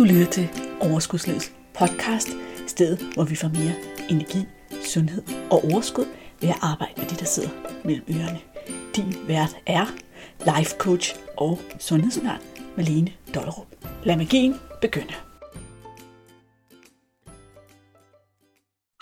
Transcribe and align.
Du 0.00 0.04
lytter 0.04 0.30
til 0.30 0.48
Overskudslivets 0.80 1.52
podcast, 1.78 2.28
stedet 2.66 3.14
hvor 3.14 3.24
vi 3.24 3.36
får 3.36 3.48
mere 3.48 3.74
energi, 4.10 4.38
sundhed 4.84 5.22
og 5.50 5.64
overskud 5.64 6.04
ved 6.40 6.48
at 6.48 6.58
arbejde 6.62 6.92
med 6.96 7.06
det, 7.06 7.20
der 7.20 7.24
sidder 7.24 7.48
mellem 7.84 8.04
ørerne. 8.10 8.40
Din 8.96 9.28
vært 9.28 9.56
er 9.66 9.86
life 10.56 10.76
coach 10.78 11.16
og 11.36 11.58
sundhedsundern 11.78 12.40
Malene 12.76 13.12
Dollerup. 13.34 13.66
Lad 14.04 14.16
magien 14.16 14.54
begynde. 14.80 15.14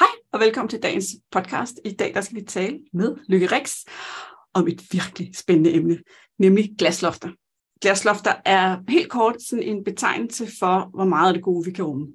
Hej 0.01 0.13
og 0.33 0.41
velkommen 0.41 0.69
til 0.69 0.83
dagens 0.83 1.07
podcast. 1.31 1.81
I 1.85 1.91
dag 1.91 2.15
der 2.15 2.21
skal 2.21 2.37
vi 2.37 2.45
tale 2.45 2.79
med 2.93 3.17
Lykke 3.29 3.47
Rix 3.47 3.85
om 4.55 4.69
et 4.69 4.83
virkelig 4.93 5.37
spændende 5.37 5.75
emne, 5.75 5.99
nemlig 6.39 6.71
glaslofter. 6.79 7.29
Glaslofter 7.81 8.35
er 8.45 8.79
helt 8.89 9.11
kort 9.11 9.43
sådan 9.43 9.63
en 9.63 9.85
betegnelse 9.85 10.47
for, 10.59 10.91
hvor 10.95 11.05
meget 11.05 11.29
af 11.29 11.35
det 11.35 11.43
gode 11.43 11.65
vi 11.65 11.71
kan 11.71 11.85
rumme. 11.85 12.07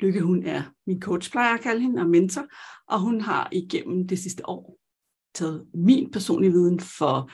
Lykke, 0.00 0.20
hun 0.20 0.46
er 0.46 0.62
min 0.86 1.02
coach, 1.02 1.30
plejer 1.30 1.48
jeg 1.48 1.54
at 1.54 1.60
kalde 1.60 1.80
hende, 1.80 2.02
og 2.02 2.08
mentor, 2.08 2.46
og 2.88 3.00
hun 3.00 3.20
har 3.20 3.48
igennem 3.52 4.08
det 4.08 4.18
sidste 4.18 4.48
år 4.48 4.78
taget 5.34 5.66
min 5.74 6.10
personlige 6.10 6.52
viden 6.52 6.80
for 6.80 7.30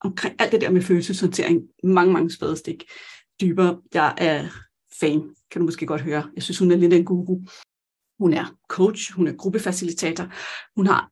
omkring 0.00 0.34
alt 0.38 0.52
det 0.52 0.60
der 0.60 0.70
med 0.70 0.82
følelseshåndtering, 0.82 1.62
mange, 1.84 2.12
mange 2.12 2.30
spadestik 2.30 2.84
dybere. 3.40 3.80
Jeg 3.94 4.14
er 4.18 4.48
fan, 5.00 5.34
kan 5.50 5.60
du 5.60 5.64
måske 5.64 5.86
godt 5.86 6.00
høre. 6.00 6.30
Jeg 6.34 6.42
synes, 6.42 6.58
hun 6.58 6.70
er 6.70 6.76
lidt 6.76 6.92
en 6.92 7.04
guru. 7.04 7.40
Hun 8.18 8.32
er 8.32 8.56
coach, 8.68 9.12
hun 9.12 9.28
er 9.28 9.32
gruppefacilitator, 9.32 10.24
hun 10.76 10.86
har 10.86 11.11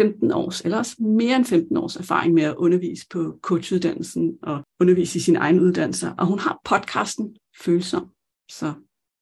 15 0.00 0.32
års, 0.32 0.60
eller 0.60 0.78
også 0.78 0.96
mere 1.00 1.36
end 1.36 1.44
15 1.44 1.76
års 1.76 1.96
erfaring 1.96 2.34
med 2.34 2.42
at 2.42 2.54
undervise 2.54 3.06
på 3.10 3.38
coachuddannelsen 3.42 4.32
og 4.42 4.62
undervise 4.80 5.18
i 5.18 5.22
sin 5.22 5.36
egen 5.36 5.60
uddannelse. 5.60 6.12
Og 6.18 6.26
hun 6.26 6.38
har 6.38 6.60
podcasten 6.64 7.36
Følsom. 7.60 8.06
Så 8.50 8.72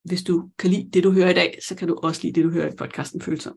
hvis 0.04 0.22
du 0.22 0.48
kan 0.58 0.70
lide 0.70 0.90
det, 0.90 1.04
du 1.04 1.10
hører 1.10 1.30
i 1.30 1.34
dag, 1.34 1.58
så 1.68 1.74
kan 1.74 1.88
du 1.88 1.98
også 2.02 2.20
lide 2.22 2.34
det, 2.34 2.44
du 2.44 2.50
hører 2.50 2.72
i 2.72 2.76
podcasten 2.76 3.20
Følsom. 3.20 3.56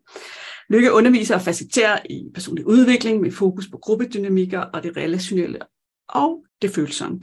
Lykke 0.70 0.92
underviser 0.92 1.34
og 1.34 1.42
faciliterer 1.42 1.98
i 2.10 2.30
personlig 2.34 2.66
udvikling 2.66 3.20
med 3.20 3.32
fokus 3.32 3.68
på 3.68 3.78
gruppedynamikker 3.78 4.60
og 4.60 4.82
det 4.82 4.96
relationelle 4.96 5.58
og 6.08 6.44
det 6.62 6.70
følsomme 6.70 7.20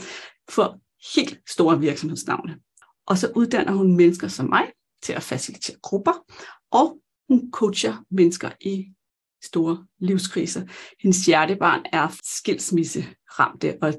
for 0.49 0.79
helt 1.15 1.39
store 1.49 1.79
virksomhedsnavne. 1.79 2.57
Og 3.05 3.17
så 3.17 3.31
uddanner 3.35 3.73
hun 3.73 3.97
mennesker 3.97 4.27
som 4.27 4.49
mig 4.49 4.71
til 5.03 5.13
at 5.13 5.23
facilitere 5.23 5.75
grupper, 5.81 6.25
og 6.71 6.97
hun 7.29 7.51
coacher 7.51 8.05
mennesker 8.11 8.49
i 8.61 8.85
store 9.43 9.85
livskriser. 9.99 10.65
Hendes 10.99 11.25
hjertebarn 11.25 11.85
er 11.93 12.07
skilsmisseramte, 12.23 13.77
og 13.81 13.93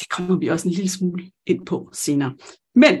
det 0.00 0.08
kommer 0.08 0.36
vi 0.38 0.48
også 0.48 0.68
en 0.68 0.74
lille 0.74 0.90
smule 0.90 1.30
ind 1.46 1.66
på 1.66 1.90
senere. 1.92 2.36
Men 2.74 2.98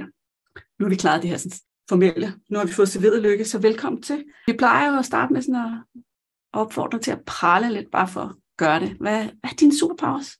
nu 0.78 0.84
har 0.84 0.88
vi 0.88 0.96
klaret 0.96 1.22
det 1.22 1.30
her 1.30 1.36
sådan, 1.36 1.58
formelle. 1.88 2.34
Nu 2.50 2.58
har 2.58 2.66
vi 2.66 2.72
fået 2.72 2.88
serveret 2.88 3.22
lykke, 3.22 3.44
så 3.44 3.58
velkommen 3.58 4.02
til. 4.02 4.24
Vi 4.46 4.52
plejer 4.52 4.92
jo 4.92 4.98
at 4.98 5.04
starte 5.04 5.32
med 5.32 5.42
sådan 5.42 5.54
at 5.54 6.02
opfordre 6.52 6.98
til 6.98 7.10
at 7.10 7.24
prale 7.26 7.72
lidt, 7.72 7.90
bare 7.92 8.08
for 8.08 8.20
at 8.20 8.34
gøre 8.56 8.80
det. 8.80 8.88
Hvad, 8.88 9.24
hvad 9.24 9.50
er 9.50 9.54
din 9.60 9.78
superpowers? 9.78 10.36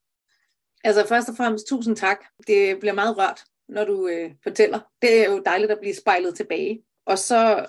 Altså 0.85 1.07
først 1.09 1.29
og 1.29 1.37
fremmest 1.37 1.67
tusind 1.69 1.97
tak. 1.97 2.19
Det 2.47 2.79
bliver 2.81 2.93
meget 2.93 3.19
rørt, 3.19 3.45
når 3.69 3.85
du 3.85 4.09
øh, 4.09 4.31
fortæller. 4.43 4.81
Det 5.03 5.21
er 5.21 5.31
jo 5.31 5.43
dejligt 5.47 5.71
at 5.71 5.79
blive 5.81 5.95
spejlet 5.95 6.35
tilbage. 6.35 6.83
Og 7.07 7.19
så 7.19 7.67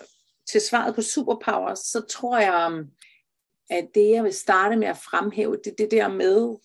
til 0.52 0.62
svaret 0.62 0.96
på 0.96 1.02
superpowers, 1.02 1.80
så 1.80 2.02
tror 2.10 2.40
jeg, 2.40 2.68
um, 2.72 2.88
at 3.72 3.88
det, 3.96 4.10
jeg 4.10 4.24
vil 4.24 4.34
starte 4.34 4.76
med 4.76 4.88
at 4.88 4.98
fremhæve, 4.98 5.58
det 5.64 5.78
det 5.78 5.92
der 5.92 6.08
med, 6.08 6.58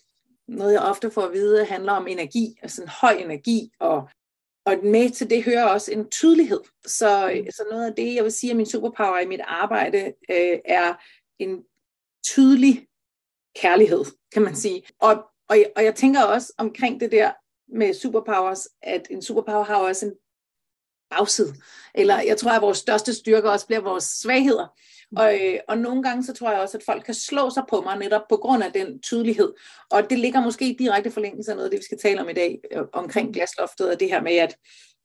noget 0.48 0.72
jeg 0.72 0.82
ofte 0.82 1.10
får 1.10 1.22
at 1.22 1.32
vide, 1.32 1.64
handler 1.64 1.92
om 1.92 2.06
energi, 2.06 2.58
altså 2.62 2.82
en 2.82 2.88
høj 2.88 3.12
energi, 3.12 3.72
og, 3.80 4.08
og 4.64 4.74
med 4.82 5.10
til 5.10 5.30
det 5.30 5.44
hører 5.44 5.64
også 5.64 5.92
en 5.92 6.10
tydelighed. 6.10 6.60
Så, 6.86 7.42
så 7.50 7.64
noget 7.70 7.86
af 7.86 7.94
det, 7.94 8.14
jeg 8.14 8.24
vil 8.24 8.32
sige, 8.32 8.50
at 8.50 8.56
min 8.56 8.66
superpower 8.66 9.18
i 9.18 9.26
mit 9.26 9.40
arbejde 9.44 10.12
øh, 10.30 10.58
er 10.64 10.94
en 11.38 11.64
tydelig 12.24 12.86
kærlighed, 13.56 14.04
kan 14.32 14.42
man 14.42 14.56
sige. 14.56 14.82
Og, 14.98 15.24
og, 15.48 15.56
og 15.76 15.84
jeg 15.84 15.94
tænker 15.94 16.22
også 16.22 16.52
omkring 16.58 17.00
det 17.00 17.12
der 17.12 17.32
med 17.68 17.94
superpowers, 17.94 18.68
at 18.82 19.06
en 19.10 19.22
superpower 19.22 19.64
har 19.64 19.76
også 19.76 20.06
en 20.06 20.12
bagside. 21.10 21.54
Eller 21.94 22.20
jeg 22.20 22.36
tror, 22.36 22.50
at 22.50 22.62
vores 22.62 22.78
største 22.78 23.14
styrker 23.14 23.50
også 23.50 23.66
bliver 23.66 23.80
vores 23.80 24.04
svagheder. 24.04 24.78
Mm. 25.12 25.16
Og, 25.16 25.34
øh, 25.34 25.58
og 25.68 25.78
nogle 25.78 26.02
gange 26.02 26.24
så 26.24 26.32
tror 26.32 26.50
jeg 26.50 26.60
også, 26.60 26.78
at 26.78 26.84
folk 26.84 27.04
kan 27.04 27.14
slå 27.14 27.50
sig 27.50 27.62
på 27.68 27.80
mig 27.80 27.98
netop 27.98 28.22
på 28.28 28.36
grund 28.36 28.62
af 28.62 28.72
den 28.72 29.00
tydelighed. 29.00 29.52
Og 29.90 30.10
det 30.10 30.18
ligger 30.18 30.40
måske 30.40 30.68
i 30.68 30.76
direkte 30.78 31.10
forlængelse 31.10 31.50
af 31.50 31.56
noget 31.56 31.66
af 31.66 31.70
det, 31.70 31.78
vi 31.78 31.84
skal 31.84 31.98
tale 31.98 32.20
om 32.20 32.28
i 32.28 32.32
dag, 32.32 32.60
øh, 32.72 32.82
omkring 32.92 33.34
glasloftet, 33.34 33.90
og 33.90 34.00
det 34.00 34.08
her 34.08 34.22
med, 34.22 34.36
at, 34.36 34.56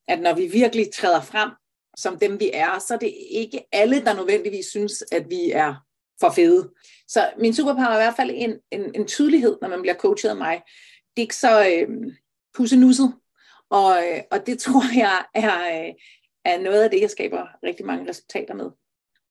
at 0.08 0.20
når 0.20 0.34
vi 0.34 0.46
virkelig 0.46 0.86
træder 0.94 1.20
frem 1.20 1.50
som 1.96 2.18
dem 2.18 2.40
vi 2.40 2.50
er, 2.54 2.78
så 2.78 2.94
er 2.94 2.98
det 2.98 3.14
ikke 3.30 3.64
alle, 3.72 4.04
der 4.04 4.14
nødvendigvis 4.14 4.66
synes, 4.66 5.04
at 5.12 5.30
vi 5.30 5.50
er 5.50 5.74
for 6.20 6.30
fede. 6.30 6.70
Så 7.08 7.30
min 7.38 7.54
superpower 7.54 7.88
er 7.88 7.94
i 7.94 8.04
hvert 8.04 8.16
fald 8.16 8.30
en, 8.34 8.58
en, 8.70 8.94
en 8.94 9.06
tydelighed, 9.06 9.58
når 9.62 9.68
man 9.68 9.82
bliver 9.82 9.94
coachet 9.94 10.30
af 10.30 10.36
mig. 10.36 10.62
Det 11.16 11.22
er 11.22 11.24
ikke 11.24 11.36
så 11.36 11.68
øh, 11.68 11.88
pussenusset, 12.54 13.14
og, 13.70 13.96
øh, 14.06 14.20
og 14.30 14.46
det 14.46 14.58
tror 14.58 14.98
jeg 14.98 15.24
er, 15.34 15.84
øh, 15.86 15.94
er 16.44 16.60
noget 16.60 16.82
af 16.82 16.90
det, 16.90 17.00
jeg 17.00 17.10
skaber 17.10 17.46
rigtig 17.62 17.86
mange 17.86 18.10
resultater 18.10 18.54
med. 18.54 18.70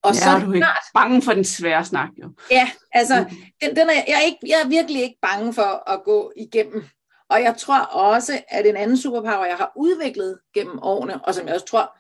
Og 0.04 0.14
ja, 0.14 0.20
så 0.20 0.30
er 0.30 0.40
du 0.46 0.52
ikke 0.52 0.68
bange 0.94 1.22
for 1.22 1.34
den 1.34 1.44
svære 1.44 1.86
snak, 1.86 2.10
jo. 2.18 2.30
Ja, 2.52 2.72
altså, 2.92 3.26
mm. 3.30 3.36
den, 3.62 3.76
den 3.76 3.90
er, 3.90 3.94
jeg, 3.94 4.16
er 4.16 4.26
ikke, 4.26 4.40
jeg 4.48 4.62
er 4.64 4.68
virkelig 4.68 5.02
ikke 5.02 5.18
bange 5.22 5.54
for 5.54 5.90
at 5.90 6.04
gå 6.04 6.34
igennem. 6.38 6.84
Og 7.30 7.42
jeg 7.42 7.56
tror 7.58 7.80
også, 7.82 8.44
at 8.48 8.66
en 8.66 8.76
anden 8.76 8.98
superpower, 8.98 9.46
jeg 9.46 9.58
har 9.58 9.72
udviklet 9.76 10.40
gennem 10.54 10.80
årene, 10.82 11.26
og 11.26 11.36
som 11.36 11.48
jeg 11.48 11.54
også 11.54 11.66
tror, 11.66 11.98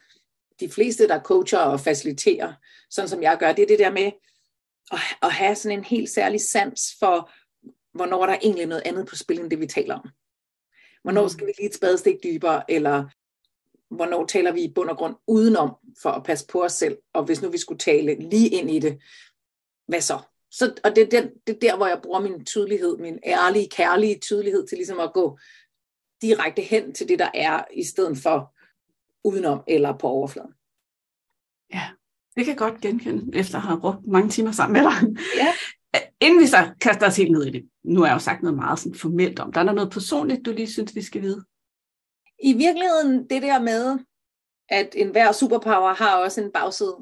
de 0.59 0.69
fleste, 0.69 1.07
der 1.07 1.19
coacher 1.19 1.59
og 1.59 1.79
faciliterer, 1.79 2.53
sådan 2.89 3.09
som 3.09 3.21
jeg 3.21 3.37
gør, 3.37 3.51
det 3.51 3.63
er 3.63 3.67
det 3.67 3.79
der 3.79 3.91
med 3.91 4.11
at, 4.91 4.99
at 5.21 5.31
have 5.31 5.55
sådan 5.55 5.77
en 5.77 5.83
helt 5.83 6.09
særlig 6.09 6.41
sans 6.41 6.95
for, 6.99 7.31
hvornår 7.93 8.25
der 8.25 8.33
er 8.33 8.39
egentlig 8.41 8.65
noget 8.65 8.83
andet 8.85 9.07
på 9.07 9.15
spil, 9.15 9.39
end 9.39 9.49
det 9.49 9.59
vi 9.59 9.67
taler 9.67 9.95
om. 9.95 10.09
Hvornår 11.03 11.23
mm. 11.23 11.29
skal 11.29 11.47
vi 11.47 11.53
lige 11.57 11.69
et 11.69 11.75
spadestik 11.75 12.15
dybere, 12.23 12.71
eller 12.71 13.05
hvornår 13.91 14.25
taler 14.25 14.51
vi 14.51 14.61
i 14.61 14.73
bund 14.73 14.89
og 14.89 14.97
grund 14.97 15.15
udenom 15.27 15.75
for 16.01 16.09
at 16.09 16.23
passe 16.23 16.47
på 16.47 16.63
os 16.63 16.71
selv, 16.71 16.97
og 17.13 17.23
hvis 17.23 17.41
nu 17.41 17.49
vi 17.49 17.57
skulle 17.57 17.79
tale 17.79 18.29
lige 18.29 18.49
ind 18.49 18.71
i 18.71 18.79
det, 18.79 18.99
hvad 19.87 20.01
så? 20.01 20.19
så 20.51 20.73
og 20.83 20.95
det 20.95 21.03
er, 21.03 21.21
der, 21.21 21.29
det 21.47 21.55
er 21.55 21.59
der, 21.59 21.77
hvor 21.77 21.87
jeg 21.87 21.99
bruger 22.03 22.19
min 22.19 22.45
tydelighed, 22.45 22.97
min 22.97 23.19
ærlige, 23.25 23.69
kærlige 23.69 24.19
tydelighed 24.19 24.67
til 24.67 24.77
ligesom 24.77 24.99
at 24.99 25.13
gå 25.13 25.39
direkte 26.21 26.61
hen 26.61 26.93
til 26.93 27.09
det, 27.09 27.19
der 27.19 27.29
er, 27.33 27.63
i 27.73 27.83
stedet 27.83 28.17
for 28.17 28.55
udenom 29.23 29.63
eller 29.67 29.97
på 29.97 30.07
overfladen. 30.07 30.51
Ja, 31.73 31.89
det 32.35 32.45
kan 32.45 32.47
jeg 32.47 32.57
godt 32.57 32.81
genkende, 32.81 33.37
efter 33.37 33.57
at 33.57 33.63
have 33.63 33.79
brugt 33.79 34.07
mange 34.07 34.29
timer 34.29 34.51
sammen 34.51 34.73
med 34.73 34.91
dig. 34.91 35.23
Ja. 35.37 35.53
Inden 36.25 36.41
vi 36.41 36.47
så 36.47 36.73
kaster 36.81 37.07
os 37.07 37.17
helt 37.17 37.31
ned 37.31 37.45
i 37.45 37.51
det, 37.51 37.69
nu 37.83 37.99
har 37.99 38.07
jeg 38.07 38.13
jo 38.13 38.19
sagt 38.19 38.41
noget 38.43 38.57
meget 38.57 38.79
sådan 38.79 38.95
formelt 38.95 39.39
om, 39.39 39.53
der 39.53 39.59
er 39.59 39.63
der 39.63 39.73
noget 39.73 39.91
personligt, 39.91 40.45
du 40.45 40.51
lige 40.51 40.71
synes, 40.71 40.95
vi 40.95 41.01
skal 41.01 41.21
vide? 41.21 41.45
I 42.43 42.53
virkeligheden 42.53 43.29
det 43.29 43.41
der 43.41 43.59
med, 43.59 43.99
at 44.69 44.95
enhver 44.95 45.31
superpower 45.31 45.93
har 45.93 46.17
også 46.17 46.41
en 46.41 46.51
bagside. 46.51 46.97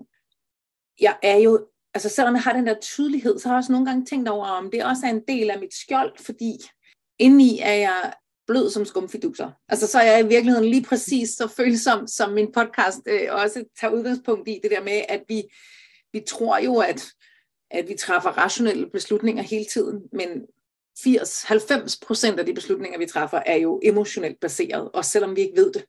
Jeg 1.01 1.17
er 1.23 1.37
jo, 1.37 1.67
altså 1.93 2.09
selvom 2.09 2.35
jeg 2.35 2.43
har 2.43 2.53
den 2.53 2.67
der 2.67 2.79
tydelighed, 2.79 3.39
så 3.39 3.47
har 3.47 3.55
jeg 3.55 3.57
også 3.57 3.71
nogle 3.71 3.87
gange 3.87 4.05
tænkt 4.05 4.29
over, 4.29 4.45
om 4.45 4.71
det 4.71 4.85
også 4.85 5.05
er 5.05 5.09
en 5.09 5.23
del 5.27 5.49
af 5.49 5.59
mit 5.59 5.73
skjold, 5.73 6.17
fordi 6.17 6.51
indeni 7.19 7.59
er 7.59 7.73
jeg 7.73 8.13
blød 8.47 8.69
som 8.69 8.85
skumfiduser. 8.85 9.51
Altså 9.69 9.87
så 9.87 9.99
er 9.99 10.11
jeg 10.11 10.25
i 10.25 10.27
virkeligheden 10.27 10.69
lige 10.69 10.83
præcis 10.83 11.29
så 11.29 11.47
følsom, 11.47 12.07
som 12.07 12.31
min 12.31 12.51
podcast 12.51 12.99
øh, 13.05 13.27
også 13.31 13.63
tager 13.79 13.93
udgangspunkt 13.93 14.47
i, 14.47 14.59
det 14.63 14.71
der 14.71 14.83
med, 14.83 15.01
at 15.09 15.23
vi, 15.27 15.43
vi 16.13 16.21
tror 16.27 16.57
jo, 16.57 16.77
at, 16.77 17.07
at 17.71 17.87
vi 17.87 17.95
træffer 17.95 18.29
rationelle 18.29 18.89
beslutninger 18.89 19.43
hele 19.43 19.65
tiden, 19.65 20.01
men 20.11 20.29
80-90 21.07 21.97
procent 22.07 22.39
af 22.39 22.45
de 22.45 22.53
beslutninger, 22.53 22.99
vi 22.99 23.05
træffer, 23.05 23.41
er 23.45 23.55
jo 23.55 23.79
emotionelt 23.83 24.39
baseret, 24.39 24.91
også 24.93 25.11
selvom 25.11 25.35
vi 25.35 25.41
ikke 25.41 25.57
ved 25.57 25.71
det. 25.71 25.85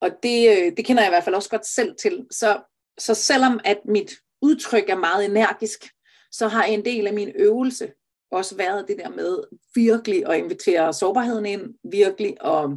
Og 0.00 0.10
det, 0.22 0.50
øh, 0.50 0.72
det 0.76 0.84
kender 0.84 1.02
jeg 1.02 1.08
i 1.08 1.14
hvert 1.14 1.24
fald 1.24 1.34
også 1.34 1.50
godt 1.50 1.66
selv 1.66 1.94
til. 1.96 2.26
Så, 2.30 2.60
så 2.98 3.14
selvom 3.14 3.60
at 3.64 3.78
mit 3.84 4.12
udtryk 4.42 4.88
er 4.88 4.96
meget 4.96 5.24
energisk, 5.24 5.90
så 6.32 6.48
har 6.48 6.64
en 6.64 6.84
del 6.84 7.06
af 7.06 7.14
min 7.14 7.32
øvelse 7.36 7.92
også 8.30 8.56
været 8.56 8.88
det 8.88 8.98
der 8.98 9.10
med 9.10 9.38
virkelig 9.74 10.30
at 10.30 10.38
invitere 10.38 10.92
sårbarheden 10.92 11.46
ind, 11.46 11.74
virkelig 11.92 12.36
at, 12.44 12.70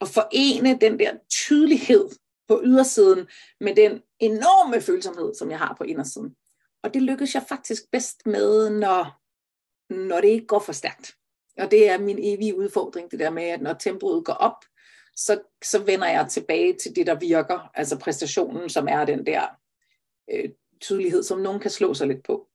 at 0.00 0.08
forene 0.08 0.78
den 0.80 0.98
der 0.98 1.12
tydelighed 1.30 2.08
på 2.48 2.60
ydersiden 2.64 3.26
med 3.60 3.74
den 3.74 4.00
enorme 4.18 4.80
følsomhed, 4.80 5.34
som 5.34 5.50
jeg 5.50 5.58
har 5.58 5.74
på 5.78 5.84
indersiden. 5.84 6.34
Og 6.82 6.94
det 6.94 7.02
lykkes 7.02 7.34
jeg 7.34 7.44
faktisk 7.48 7.82
bedst 7.92 8.26
med, 8.26 8.70
når 8.70 9.23
når 9.90 10.20
det 10.20 10.28
ikke 10.28 10.46
går 10.46 10.58
for 10.58 10.72
stærkt. 10.72 11.14
Og 11.58 11.70
det 11.70 11.88
er 11.88 11.98
min 11.98 12.18
evige 12.20 12.58
udfordring, 12.58 13.10
det 13.10 13.18
der 13.18 13.30
med, 13.30 13.42
at 13.42 13.62
når 13.62 13.72
tempoet 13.72 14.24
går 14.24 14.32
op, 14.32 14.64
så, 15.16 15.40
så 15.64 15.82
vender 15.82 16.08
jeg 16.08 16.26
tilbage 16.30 16.76
til 16.82 16.96
det, 16.96 17.06
der 17.06 17.14
virker, 17.14 17.70
altså 17.74 17.98
præstationen, 17.98 18.68
som 18.68 18.88
er 18.88 19.04
den 19.04 19.26
der 19.26 19.46
øh, 20.32 20.50
tydelighed, 20.80 21.22
som 21.22 21.38
nogen 21.38 21.60
kan 21.60 21.70
slå 21.70 21.94
sig 21.94 22.06
lidt 22.06 22.22
på. 22.22 22.48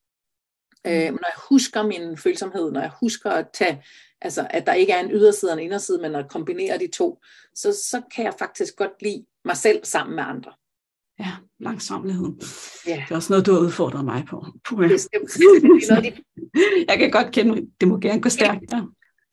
Mm. 0.85 0.91
Øh, 0.91 1.11
når 1.11 1.27
jeg 1.27 1.41
husker 1.49 1.83
min 1.83 2.17
følsomhed, 2.17 2.71
når 2.71 2.81
jeg 2.81 2.91
husker 2.99 3.31
at 3.31 3.47
tage, 3.53 3.83
altså 4.21 4.47
at 4.49 4.65
der 4.65 4.73
ikke 4.73 4.93
er 4.93 4.99
en 4.99 5.11
yderside 5.11 5.51
og 5.51 5.57
en 5.57 5.63
inderside, 5.63 6.01
men 6.01 6.15
at 6.15 6.29
kombinere 6.29 6.77
de 6.77 6.87
to, 6.87 7.21
så, 7.55 7.73
så 7.73 8.01
kan 8.15 8.25
jeg 8.25 8.33
faktisk 8.39 8.75
godt 8.75 9.01
lide 9.01 9.25
mig 9.45 9.57
selv 9.57 9.85
sammen 9.85 10.15
med 10.15 10.23
andre. 10.23 10.53
Ja, 11.19 11.31
langsomligheden. 11.59 12.41
Ja. 12.87 13.03
Det 13.07 13.11
er 13.11 13.15
også 13.15 13.33
noget, 13.33 13.45
du 13.45 13.53
har 13.53 13.59
udfordret 13.59 14.05
mig 14.05 14.25
på. 14.29 14.45
Puh, 14.69 14.91
ja. 14.91 14.97
Jeg 16.89 16.97
kan 16.97 17.11
godt 17.11 17.33
kende, 17.33 17.67
det 17.81 17.87
må 17.87 17.97
gerne 17.99 18.21
gå 18.21 18.29
stærkt. 18.29 18.63
Ja. 18.71 18.81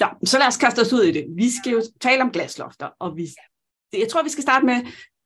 Ja, 0.01 0.09
så 0.25 0.39
lad 0.39 0.47
os 0.47 0.57
kaste 0.57 0.81
os 0.81 0.93
ud 0.93 1.03
i 1.03 1.13
det. 1.13 1.27
Vi 1.37 1.51
skal 1.51 1.73
jo 1.73 1.83
tale 2.01 2.23
om 2.23 2.31
glaslofter, 2.31 2.89
og 2.99 3.17
vi, 3.17 3.29
jeg 3.93 4.09
tror, 4.09 4.23
vi 4.23 4.29
skal 4.29 4.43
starte 4.43 4.67
med, 4.67 4.77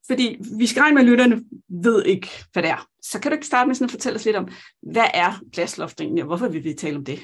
fordi 0.06 0.38
vi 0.58 0.66
skal 0.66 0.80
regne 0.80 0.94
med, 0.94 1.02
at 1.02 1.08
lytterne 1.08 1.44
ved 1.68 2.04
ikke, 2.04 2.28
hvad 2.52 2.62
det 2.62 2.70
er. 2.70 2.88
Så 3.02 3.20
kan 3.20 3.30
du 3.30 3.34
ikke 3.34 3.46
starte 3.46 3.66
med 3.66 3.74
sådan 3.74 3.84
at 3.84 3.90
fortælle 3.90 4.16
os 4.16 4.24
lidt 4.24 4.36
om, 4.36 4.48
hvad 4.82 5.06
er 5.14 5.40
glaslofter 5.52 6.04
egentlig, 6.04 6.22
og 6.22 6.26
hvorfor 6.26 6.48
vil 6.48 6.64
vi 6.64 6.74
tale 6.74 6.96
om 6.96 7.04
det? 7.04 7.20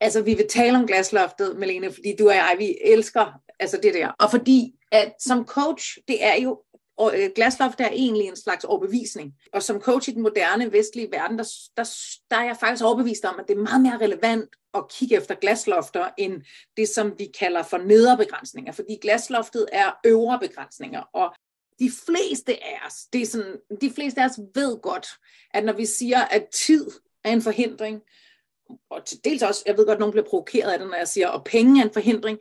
Altså, 0.00 0.22
vi 0.22 0.34
vil 0.34 0.46
tale 0.48 0.78
om 0.78 0.86
glasloftet, 0.86 1.58
Malene, 1.58 1.92
fordi 1.92 2.14
du 2.18 2.28
og 2.28 2.34
jeg, 2.34 2.56
vi 2.58 2.76
elsker 2.84 3.40
altså 3.60 3.78
det 3.82 3.94
der. 3.94 4.08
Og 4.08 4.30
fordi, 4.30 4.72
at 4.92 5.14
som 5.20 5.46
coach, 5.46 5.98
det 6.08 6.24
er 6.24 6.42
jo 6.42 6.62
og 6.98 7.20
øh, 7.20 7.30
glasloft 7.34 7.80
er 7.80 7.88
egentlig 7.88 8.28
en 8.28 8.36
slags 8.36 8.64
overbevisning. 8.64 9.34
Og 9.52 9.62
som 9.62 9.80
coach 9.80 10.08
i 10.08 10.12
den 10.12 10.22
moderne 10.22 10.72
vestlige 10.72 11.08
verden, 11.12 11.38
der, 11.38 11.44
der, 11.76 11.96
der 12.30 12.36
er 12.36 12.44
jeg 12.44 12.56
faktisk 12.60 12.84
overbevist 12.84 13.24
om, 13.24 13.38
at 13.38 13.48
det 13.48 13.56
er 13.56 13.62
meget 13.62 13.80
mere 13.80 13.98
relevant 13.98 14.50
at 14.74 14.88
kigge 14.90 15.16
efter 15.16 15.34
glaslofter, 15.34 16.10
end 16.18 16.42
det, 16.76 16.88
som 16.88 17.14
vi 17.18 17.26
kalder 17.38 17.62
for 17.62 17.78
nederbegrænsninger. 17.78 18.72
Fordi 18.72 18.98
glasloftet 19.02 19.66
er 19.72 19.92
øvre 20.06 20.38
begrænsninger. 20.38 21.00
Og 21.00 21.34
de 21.78 21.90
fleste 22.06 22.64
af 22.64 22.80
os, 22.86 22.94
det 23.12 23.22
er 23.22 23.26
sådan, 23.26 23.56
de 23.80 23.90
fleste 23.90 24.20
af 24.20 24.24
os 24.24 24.38
ved 24.54 24.80
godt, 24.80 25.06
at 25.54 25.64
når 25.64 25.72
vi 25.72 25.86
siger, 25.86 26.20
at 26.20 26.46
tid 26.52 26.90
er 27.24 27.32
en 27.32 27.42
forhindring, 27.42 28.00
og 28.90 29.04
til 29.04 29.24
dels 29.24 29.42
også, 29.42 29.62
jeg 29.66 29.76
ved 29.76 29.86
godt, 29.86 29.96
at 29.96 30.00
nogen 30.00 30.12
bliver 30.12 30.26
provokeret 30.28 30.70
af 30.70 30.78
det, 30.78 30.88
når 30.88 30.96
jeg 30.96 31.08
siger, 31.08 31.28
at 31.28 31.44
penge 31.44 31.80
er 31.80 31.84
en 31.84 31.92
forhindring, 31.92 32.38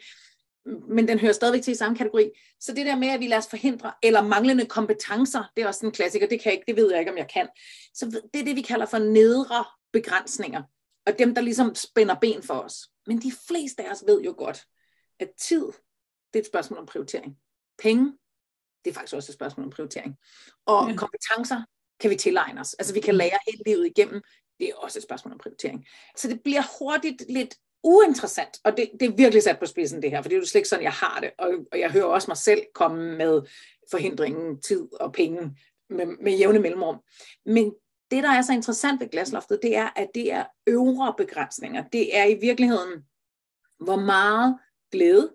men 0.65 1.07
den 1.07 1.19
hører 1.19 1.33
stadigvæk 1.33 1.63
til 1.63 1.71
i 1.71 1.75
samme 1.75 1.97
kategori. 1.97 2.31
Så 2.59 2.73
det 2.73 2.85
der 2.85 2.95
med, 2.95 3.07
at 3.07 3.19
vi 3.19 3.27
lader 3.27 3.41
os 3.41 3.47
forhindre, 3.47 3.93
eller 4.03 4.21
manglende 4.21 4.65
kompetencer, 4.65 5.51
det 5.55 5.63
er 5.63 5.67
også 5.67 5.85
en 5.85 5.91
klassiker, 5.91 6.27
det, 6.27 6.41
kan 6.41 6.51
jeg 6.51 6.53
ikke, 6.53 6.65
det 6.67 6.75
ved 6.75 6.91
jeg 6.91 6.99
ikke, 6.99 7.11
om 7.11 7.17
jeg 7.17 7.27
kan. 7.33 7.47
Så 7.93 8.21
det 8.33 8.39
er 8.39 8.45
det, 8.45 8.55
vi 8.55 8.61
kalder 8.61 8.85
for 8.85 8.97
nedre 8.97 9.65
begrænsninger, 9.93 10.63
og 11.05 11.19
dem, 11.19 11.35
der 11.35 11.41
ligesom 11.41 11.75
spænder 11.75 12.15
ben 12.21 12.43
for 12.43 12.53
os. 12.53 12.89
Men 13.07 13.21
de 13.21 13.31
fleste 13.47 13.83
af 13.83 13.91
os 13.91 14.03
ved 14.07 14.21
jo 14.21 14.35
godt, 14.37 14.65
at 15.19 15.29
tid, 15.39 15.65
det 16.33 16.39
er 16.39 16.43
et 16.43 16.45
spørgsmål 16.45 16.79
om 16.79 16.85
prioritering. 16.85 17.37
Penge, 17.79 18.13
det 18.85 18.91
er 18.91 18.93
faktisk 18.93 19.15
også 19.15 19.31
et 19.31 19.33
spørgsmål 19.33 19.65
om 19.65 19.71
prioritering. 19.71 20.15
Og 20.65 20.89
ja. 20.89 20.95
kompetencer 20.95 21.61
kan 21.99 22.09
vi 22.09 22.15
tilegne 22.15 22.61
os. 22.61 22.73
Altså 22.73 22.93
vi 22.93 22.99
kan 22.99 23.15
lære 23.15 23.37
hele 23.47 23.63
livet 23.65 23.85
igennem. 23.85 24.21
Det 24.59 24.69
er 24.69 24.75
også 24.75 24.99
et 24.99 25.03
spørgsmål 25.03 25.31
om 25.31 25.37
prioritering. 25.37 25.85
Så 26.17 26.27
det 26.27 26.41
bliver 26.43 26.61
hurtigt 26.79 27.23
lidt 27.29 27.55
uinteressant, 27.85 28.59
og 28.63 28.77
det, 28.77 28.91
det 28.99 29.09
er 29.09 29.15
virkelig 29.15 29.43
sat 29.43 29.59
på 29.59 29.65
spidsen 29.65 30.01
det 30.01 30.11
her, 30.11 30.21
for 30.21 30.29
det 30.29 30.35
er 30.35 30.39
jo 30.39 30.45
slet 30.45 30.59
ikke 30.59 30.69
sådan, 30.69 30.83
jeg 30.83 30.91
har 30.91 31.19
det, 31.21 31.31
og, 31.37 31.53
og 31.71 31.79
jeg 31.79 31.91
hører 31.91 32.05
også 32.05 32.27
mig 32.27 32.37
selv 32.37 32.61
komme 32.73 33.17
med 33.17 33.41
forhindringen, 33.91 34.61
tid 34.61 34.87
og 34.99 35.13
penge 35.13 35.57
med, 35.89 36.05
med 36.05 36.37
jævne 36.37 36.59
mellemrum. 36.59 36.99
Men 37.45 37.73
det, 38.11 38.23
der 38.23 38.29
er 38.29 38.41
så 38.41 38.53
interessant 38.53 38.99
ved 39.01 39.09
glasloftet, 39.09 39.59
det 39.61 39.75
er, 39.75 39.89
at 39.95 40.07
det 40.15 40.31
er 40.31 40.45
øvre 40.67 41.13
begrænsninger. 41.17 41.83
Det 41.89 42.17
er 42.17 42.25
i 42.25 42.33
virkeligheden, 42.33 43.05
hvor 43.79 43.99
meget 43.99 44.59
glæde, 44.91 45.33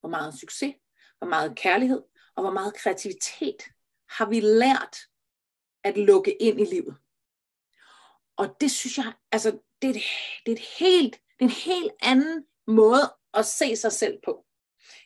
hvor 0.00 0.08
meget 0.08 0.38
succes, 0.38 0.74
hvor 1.18 1.28
meget 1.28 1.56
kærlighed 1.56 2.02
og 2.36 2.42
hvor 2.42 2.52
meget 2.52 2.74
kreativitet 2.74 3.62
har 4.10 4.28
vi 4.28 4.40
lært 4.40 4.96
at 5.84 5.96
lukke 5.96 6.42
ind 6.42 6.60
i 6.60 6.64
livet. 6.64 6.96
Og 8.36 8.56
det 8.60 8.70
synes 8.70 8.98
jeg, 8.98 9.12
altså, 9.32 9.58
det 9.82 9.90
er 9.90 9.94
et, 9.94 10.02
det 10.46 10.52
er 10.52 10.56
et 10.56 10.68
helt 10.78 11.20
det 11.38 11.44
er 11.44 11.48
en 11.48 11.50
helt 11.50 11.92
anden 12.02 12.44
måde 12.66 13.12
at 13.34 13.46
se 13.46 13.76
sig 13.76 13.92
selv 13.92 14.18
på, 14.24 14.44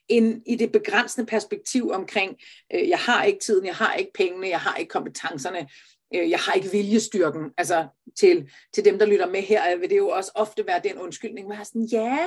end 0.09 0.43
i 0.47 0.57
det 0.57 0.73
begrænsende 0.73 1.27
perspektiv 1.27 1.91
omkring, 1.91 2.37
øh, 2.75 2.89
jeg 2.89 2.99
har 2.99 3.25
ikke 3.25 3.41
tiden, 3.41 3.67
jeg 3.67 3.75
har 3.75 3.95
ikke 3.95 4.13
pengene, 4.13 4.49
jeg 4.49 4.61
har 4.61 4.77
ikke 4.77 4.91
kompetencerne, 4.91 5.69
øh, 6.15 6.31
jeg 6.31 6.39
har 6.39 6.53
ikke 6.53 6.71
viljestyrken. 6.71 7.51
Altså 7.59 7.87
til, 8.19 8.51
til 8.75 8.85
dem, 8.85 8.99
der 8.99 9.07
lytter 9.07 9.29
med 9.29 9.43
her, 9.43 9.75
øh, 9.75 9.81
vil 9.81 9.91
det 9.91 9.97
jo 9.97 10.09
også 10.09 10.33
ofte 10.35 10.67
være 10.67 10.81
den 10.85 10.99
undskyldning, 10.99 11.47
hvor 11.47 11.55
jeg 11.55 11.67
sådan, 11.67 11.89
ja, 11.93 12.27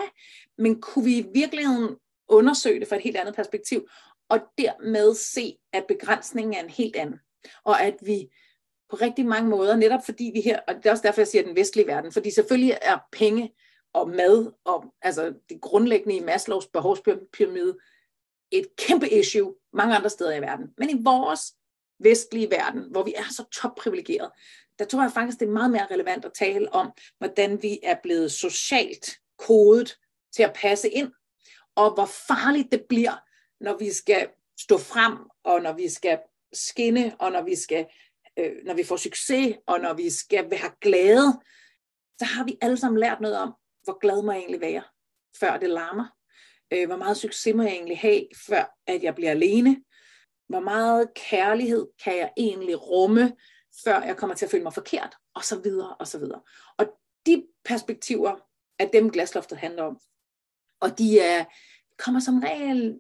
men 0.58 0.81
kunne 0.81 1.06
vi 1.06 1.18
i 1.18 1.25
virkeligheden 1.34 1.96
undersøge 2.28 2.80
det 2.80 2.88
fra 2.88 2.96
et 2.96 3.01
helt 3.01 3.18
andet 3.18 3.36
perspektiv, 3.36 3.88
og 4.30 4.40
dermed 4.58 5.16
se, 5.16 5.58
at 5.74 5.86
begrænsningen 5.88 6.54
er 6.54 6.63
en 6.63 6.69
helt 6.69 6.96
anden. 6.96 7.19
Og 7.63 7.81
at 7.81 7.96
vi 8.01 8.28
på 8.90 8.96
rigtig 8.96 9.25
mange 9.25 9.50
måder, 9.50 9.75
netop 9.75 10.06
fordi 10.06 10.31
vi 10.34 10.42
her, 10.42 10.60
og 10.68 10.75
det 10.75 10.86
er 10.86 10.92
også 10.92 11.04
derfor, 11.04 11.22
jeg 11.22 11.28
siger 11.28 11.44
den 11.44 11.56
vestlige 11.56 11.88
verden, 11.88 12.12
fordi 12.12 12.31
selvfølgelig 12.31 12.78
er 12.81 12.98
penge 13.12 13.54
og 13.95 14.09
mad, 14.09 14.51
og 14.65 14.94
altså 15.01 15.33
det 15.50 15.62
grundlæggende 15.62 16.15
i 16.15 16.19
Maslows 16.19 16.68
behovspyramide, 16.68 17.77
et 18.51 18.68
kæmpe 18.77 19.09
issue 19.09 19.56
mange 19.74 19.95
andre 19.95 20.09
steder 20.09 20.36
i 20.36 20.42
verden. 20.42 20.74
Men 20.77 20.89
i 20.89 21.03
vores 21.03 21.53
vestlige 22.00 22.50
verden, 22.50 22.92
hvor 22.92 23.03
vi 23.03 23.13
er 23.18 23.24
så 23.31 23.44
topprivilegeret, 23.44 24.31
der 24.80 24.86
tror 24.86 25.01
jeg 25.01 25.12
faktisk, 25.12 25.39
det 25.39 25.47
er 25.47 25.51
meget 25.51 25.71
mere 25.71 25.88
relevant 25.92 26.25
at 26.25 26.33
tale 26.33 26.74
om, 26.74 26.92
hvordan 27.18 27.63
vi 27.63 27.80
er 27.83 27.95
blevet 28.03 28.31
socialt 28.31 29.18
kodet 29.38 29.98
til 30.36 30.44
at 30.44 30.53
passe 30.56 30.89
ind, 30.89 31.12
og 31.75 31.94
hvor 31.94 32.06
farligt 32.06 32.71
det 32.71 32.83
bliver, 32.89 33.24
når 33.62 33.77
vi 33.77 33.91
skal 33.91 34.30
stå 34.59 34.77
frem, 34.77 35.18
og 35.44 35.62
når 35.62 35.74
vi 35.74 35.89
skal 35.89 36.19
skinne, 36.53 37.15
og 37.19 37.31
når 37.31 37.41
vi 37.41 37.56
skal 37.56 37.86
øh, 38.39 38.51
når 38.65 38.74
vi 38.74 38.83
får 38.83 38.98
succes, 38.98 39.56
og 39.68 39.80
når 39.80 39.94
vi 39.94 40.09
skal 40.09 40.51
være 40.51 40.71
glade, 40.81 41.39
så 42.19 42.25
har 42.25 42.44
vi 42.44 42.57
alle 42.62 42.77
sammen 42.77 43.00
lært 43.00 43.21
noget 43.21 43.38
om, 43.38 43.53
hvor 43.86 44.00
glad 44.00 44.24
må 44.24 44.32
jeg 44.32 44.40
egentlig 44.40 44.62
være, 44.62 44.84
før 45.40 45.58
det 45.58 45.70
larmer? 45.70 46.06
Øh, 46.72 46.88
hvor 46.88 46.98
meget 46.98 47.18
succes 47.18 47.56
må 47.56 47.64
jeg 47.64 47.72
egentlig 47.72 48.00
have, 48.00 48.28
før 48.48 48.76
at 48.88 49.04
jeg 49.04 49.16
bliver 49.16 49.32
alene? 49.32 49.84
Hvor 50.50 50.60
meget 50.60 51.14
kærlighed 51.16 51.88
kan 52.04 52.18
jeg 52.18 52.32
egentlig 52.38 52.90
rumme, 52.90 53.36
før 53.84 54.02
jeg 54.02 54.18
kommer 54.18 54.36
til 54.36 54.46
at 54.46 54.52
føle 54.52 54.64
mig 54.64 54.74
forkert? 54.74 55.16
Og 55.36 55.44
så 55.44 55.62
videre, 55.62 55.96
og 55.96 56.08
så 56.08 56.20
videre. 56.20 56.42
Og 56.78 56.86
de 57.26 57.48
perspektiver 57.66 58.36
er 58.80 58.88
dem, 58.88 59.12
glasloftet 59.12 59.58
handler 59.58 59.84
om. 59.84 60.00
Og 60.80 60.98
de 60.98 61.20
er, 61.20 61.46
kommer 61.98 62.20
som 62.20 62.40
regel 62.40 63.00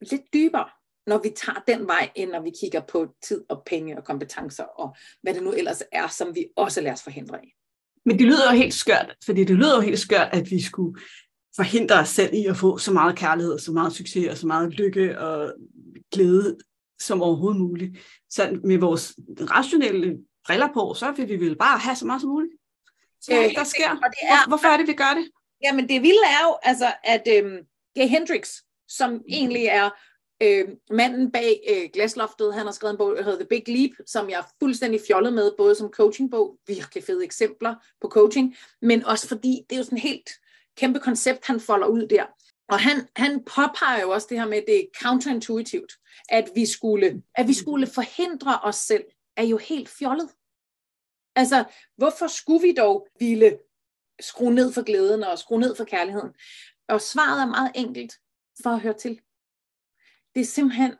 lidt 0.00 0.22
dybere, 0.32 0.70
når 1.06 1.18
vi 1.18 1.30
tager 1.30 1.62
den 1.66 1.86
vej, 1.86 2.10
end 2.14 2.30
når 2.30 2.40
vi 2.40 2.50
kigger 2.60 2.80
på 2.80 3.14
tid 3.22 3.44
og 3.48 3.62
penge 3.66 3.96
og 3.98 4.04
kompetencer, 4.04 4.64
og 4.64 4.96
hvad 5.22 5.34
det 5.34 5.42
nu 5.42 5.52
ellers 5.52 5.82
er, 5.92 6.08
som 6.08 6.34
vi 6.34 6.46
også 6.56 6.80
lader 6.80 6.92
os 6.92 7.02
forhindre 7.02 7.44
i. 7.44 7.52
Men 8.06 8.18
det 8.18 8.26
lyder 8.26 8.52
jo 8.52 8.56
helt 8.56 8.74
skørt, 8.74 9.16
fordi 9.24 9.44
det 9.44 9.56
lyder 9.56 9.74
jo 9.74 9.80
helt 9.80 9.98
skørt, 9.98 10.28
at 10.32 10.50
vi 10.50 10.62
skulle 10.62 11.00
forhindre 11.56 11.98
os 11.98 12.08
selv 12.08 12.34
i 12.34 12.46
at 12.46 12.56
få 12.56 12.78
så 12.78 12.92
meget 12.92 13.16
kærlighed, 13.16 13.58
så 13.58 13.72
meget 13.72 13.92
succes 13.92 14.28
og 14.28 14.36
så 14.36 14.46
meget 14.46 14.74
lykke 14.74 15.18
og 15.18 15.54
glæde 16.12 16.56
som 17.00 17.22
overhovedet 17.22 17.60
muligt. 17.60 17.98
Så 18.30 18.60
med 18.64 18.78
vores 18.78 19.14
rationelle 19.40 20.18
briller 20.46 20.68
på, 20.74 20.94
så 20.94 21.12
vil 21.16 21.28
vi 21.28 21.36
vel 21.36 21.56
bare 21.56 21.78
have 21.78 21.96
så 21.96 22.06
meget 22.06 22.20
som 22.20 22.30
muligt. 22.30 22.52
Så 23.20 23.32
øh, 23.32 23.54
der 23.54 23.64
sker. 23.64 23.90
Og 23.90 24.10
det 24.10 24.22
er, 24.22 24.48
Hvorfor 24.48 24.68
er 24.68 24.76
det, 24.76 24.88
vi 24.88 24.92
gør 24.92 25.14
det? 25.14 25.30
Jamen 25.64 25.88
det 25.88 26.02
vilde 26.02 26.24
er 26.24 26.42
jo, 26.48 26.56
altså, 26.62 26.92
at 27.04 27.22
øhm, 27.36 27.58
Gay 27.94 28.08
Hendrix, 28.08 28.50
som 28.88 29.22
egentlig 29.28 29.64
er 29.64 29.90
Øh, 30.42 30.68
manden 30.90 31.32
bag 31.32 31.60
øh, 31.70 31.90
glasloftet, 31.92 32.54
han 32.54 32.66
har 32.66 32.72
skrevet 32.72 32.92
en 32.92 32.98
bog, 32.98 33.16
der 33.16 33.22
hedder 33.22 33.38
The 33.38 33.48
Big 33.48 33.68
Leap, 33.68 33.90
som 34.06 34.30
jeg 34.30 34.38
er 34.38 34.52
fuldstændig 34.62 35.00
fjollet 35.06 35.32
med, 35.32 35.52
både 35.58 35.74
som 35.74 35.90
coachingbog, 35.90 36.58
virkelig 36.66 37.04
fede 37.04 37.24
eksempler 37.24 37.74
på 38.00 38.08
coaching, 38.08 38.56
men 38.82 39.04
også 39.04 39.28
fordi 39.28 39.62
det 39.70 39.76
er 39.76 39.80
jo 39.80 39.84
sådan 39.84 39.98
et 39.98 40.02
helt 40.02 40.30
kæmpe 40.76 41.00
koncept, 41.00 41.46
han 41.46 41.60
folder 41.60 41.86
ud 41.86 42.06
der. 42.06 42.26
Og 42.68 42.80
han, 42.80 43.08
han 43.16 43.44
påpeger 43.44 44.00
jo 44.00 44.10
også 44.10 44.26
det 44.30 44.38
her 44.38 44.48
med, 44.48 44.58
at 44.58 44.64
det 44.66 44.80
er 44.80 44.84
counterintuitivt, 45.02 45.92
at 46.28 46.50
vi 46.54 46.66
skulle, 46.66 47.22
at 47.34 47.48
vi 47.48 47.54
skulle 47.54 47.86
forhindre 47.86 48.58
os 48.62 48.76
selv, 48.76 49.04
er 49.36 49.44
jo 49.44 49.56
helt 49.56 49.88
fjollet. 49.88 50.28
Altså, 51.36 51.64
hvorfor 51.96 52.26
skulle 52.26 52.62
vi 52.62 52.72
dog 52.72 53.08
ville 53.18 53.58
skrue 54.20 54.54
ned 54.54 54.72
for 54.72 54.82
glæden 54.82 55.22
og 55.24 55.38
skrue 55.38 55.60
ned 55.60 55.76
for 55.76 55.84
kærligheden? 55.84 56.30
Og 56.88 57.00
svaret 57.00 57.42
er 57.42 57.46
meget 57.46 57.72
enkelt 57.74 58.12
for 58.62 58.70
at 58.70 58.80
høre 58.80 58.98
til 58.98 59.20
det 60.34 60.40
er 60.40 60.44
simpelthen 60.44 60.94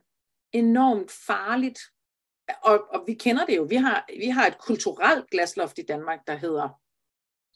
enormt 0.52 1.10
farligt. 1.10 1.80
Og, 2.62 2.84
og 2.90 3.04
vi 3.06 3.14
kender 3.14 3.46
det 3.46 3.56
jo. 3.56 3.62
Vi 3.62 3.76
har, 3.76 4.06
vi 4.18 4.28
har 4.28 4.46
et 4.46 4.58
kulturelt 4.58 5.30
glasloft 5.30 5.78
i 5.78 5.82
Danmark, 5.82 6.18
der 6.26 6.36
hedder 6.36 6.68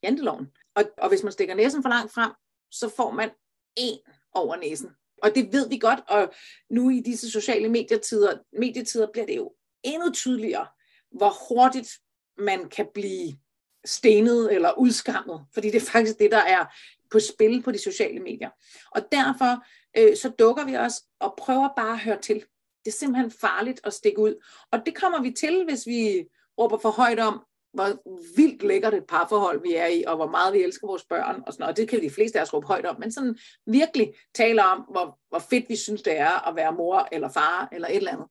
janteloven. 0.02 0.52
Og, 0.74 0.84
og 0.98 1.08
hvis 1.08 1.22
man 1.22 1.32
stikker 1.32 1.54
næsen 1.54 1.82
for 1.82 1.88
langt 1.88 2.12
frem, 2.12 2.32
så 2.70 2.92
får 2.96 3.10
man 3.10 3.30
en 3.76 3.98
over 4.32 4.56
næsen. 4.56 4.90
Og 5.22 5.34
det 5.34 5.52
ved 5.52 5.68
vi 5.68 5.78
godt, 5.78 6.00
og 6.08 6.32
nu 6.70 6.90
i 6.90 7.00
disse 7.00 7.30
sociale 7.30 7.68
medietider, 7.68 8.38
medietider 8.52 9.12
bliver 9.12 9.26
det 9.26 9.36
jo 9.36 9.54
endnu 9.82 10.12
tydeligere, 10.12 10.66
hvor 11.10 11.48
hurtigt 11.48 11.90
man 12.38 12.68
kan 12.68 12.88
blive 12.94 13.38
stenet 13.84 14.54
eller 14.54 14.78
udskammet, 14.78 15.46
fordi 15.54 15.70
det 15.70 15.82
er 15.82 15.86
faktisk 15.86 16.18
det, 16.18 16.30
der 16.30 16.42
er 16.42 16.64
på 17.10 17.18
spil 17.20 17.62
på 17.62 17.72
de 17.72 17.78
sociale 17.78 18.20
medier. 18.20 18.50
Og 18.90 19.02
derfor 19.12 19.66
øh, 19.98 20.16
så 20.16 20.28
dukker 20.38 20.64
vi 20.64 20.76
os 20.76 21.02
og 21.20 21.34
prøver 21.38 21.68
bare 21.76 21.92
at 21.92 22.00
høre 22.00 22.20
til. 22.20 22.44
Det 22.84 22.90
er 22.90 22.96
simpelthen 22.96 23.30
farligt 23.30 23.80
at 23.84 23.92
stikke 23.92 24.18
ud. 24.18 24.44
Og 24.72 24.86
det 24.86 24.94
kommer 24.94 25.22
vi 25.22 25.30
til, 25.30 25.64
hvis 25.64 25.86
vi 25.86 26.24
råber 26.58 26.78
for 26.78 26.90
højt 26.90 27.18
om, 27.18 27.44
hvor 27.74 28.02
vildt 28.36 28.62
lækkert 28.62 28.94
et 28.94 29.06
parforhold 29.08 29.62
vi 29.62 29.74
er 29.74 29.86
i, 29.86 30.04
og 30.06 30.16
hvor 30.16 30.30
meget 30.30 30.54
vi 30.54 30.62
elsker 30.62 30.86
vores 30.86 31.04
børn, 31.04 31.42
og 31.46 31.52
sådan 31.52 31.62
noget. 31.62 31.72
Og 31.72 31.76
det 31.76 31.88
kan 31.88 32.02
de 32.02 32.10
fleste 32.10 32.38
af 32.38 32.42
os 32.42 32.54
råbe 32.54 32.66
højt 32.66 32.86
om, 32.86 32.96
men 33.00 33.12
sådan 33.12 33.38
virkelig 33.66 34.14
taler 34.34 34.62
om, 34.62 34.80
hvor, 34.90 35.18
hvor 35.28 35.38
fedt 35.38 35.68
vi 35.68 35.76
synes, 35.76 36.02
det 36.02 36.18
er 36.18 36.48
at 36.48 36.56
være 36.56 36.72
mor 36.72 37.08
eller 37.12 37.28
far 37.28 37.68
eller 37.72 37.88
et 37.88 37.96
eller 37.96 38.12
andet. 38.12 38.26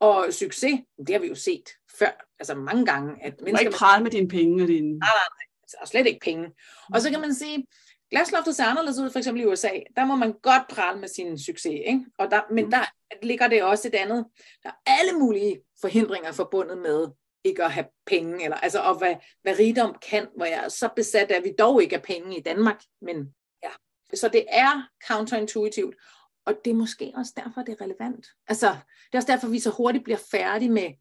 Og 0.00 0.26
succes, 0.30 0.80
det 1.06 1.10
har 1.10 1.18
vi 1.18 1.28
jo 1.28 1.34
set 1.34 1.70
før, 1.98 2.34
altså 2.38 2.54
mange 2.54 2.86
gange. 2.86 3.24
At 3.24 3.40
du 3.40 3.44
må 3.44 3.58
ikke 3.58 3.72
prale 3.72 4.02
med 4.02 4.10
dine 4.10 4.28
penge 4.28 4.62
og 4.62 4.68
dine... 4.68 4.98
Nej, 4.98 5.08
nej, 5.08 5.28
nej, 5.30 5.46
altså, 5.62 5.76
og 5.80 5.88
slet 5.88 6.06
ikke 6.06 6.20
penge. 6.20 6.50
Og 6.94 7.00
så 7.00 7.10
kan 7.10 7.20
man 7.20 7.34
sige, 7.34 7.66
glasloftet 8.12 8.56
ser 8.56 8.64
anderledes 8.64 8.98
ud, 8.98 9.10
for 9.10 9.18
eksempel 9.18 9.42
i 9.42 9.46
USA. 9.46 9.70
Der 9.96 10.04
må 10.04 10.16
man 10.16 10.32
godt 10.32 10.62
prale 10.68 11.00
med 11.00 11.08
sin 11.08 11.38
succes, 11.38 11.80
ikke? 11.86 12.06
Og 12.18 12.30
der, 12.30 12.40
men 12.50 12.64
mm. 12.64 12.70
der 12.70 12.84
ligger 13.22 13.48
det 13.48 13.62
også 13.62 13.88
et 13.88 13.94
andet. 13.94 14.26
Der 14.62 14.68
er 14.68 14.74
alle 14.86 15.12
mulige 15.12 15.62
forhindringer 15.80 16.32
forbundet 16.32 16.78
med 16.78 17.08
ikke 17.44 17.64
at 17.64 17.72
have 17.72 17.86
penge, 18.06 18.44
eller 18.44 18.56
altså 18.56 18.80
og 18.80 18.98
hvad, 18.98 19.14
hvad 19.42 19.58
rigdom 19.58 19.96
kan, 20.10 20.28
hvor 20.36 20.44
jeg 20.44 20.64
er 20.64 20.68
så 20.68 20.88
besat 20.96 21.30
af, 21.30 21.36
at 21.36 21.44
vi 21.44 21.54
dog 21.58 21.82
ikke 21.82 21.96
er 21.96 22.00
penge 22.00 22.38
i 22.38 22.42
Danmark, 22.42 22.82
men 23.02 23.34
ja. 23.62 23.70
Så 24.14 24.28
det 24.28 24.44
er 24.48 24.88
counterintuitivt, 25.06 25.96
og 26.44 26.54
det 26.64 26.70
er 26.70 26.74
måske 26.74 27.12
også 27.14 27.32
derfor, 27.36 27.62
det 27.62 27.72
er 27.72 27.84
relevant. 27.84 28.26
Altså, 28.48 28.66
det 29.06 29.14
er 29.14 29.18
også 29.18 29.32
derfor, 29.32 29.48
vi 29.48 29.58
så 29.58 29.70
hurtigt 29.70 30.04
bliver 30.04 30.18
færdige 30.30 30.70
med 30.70 30.92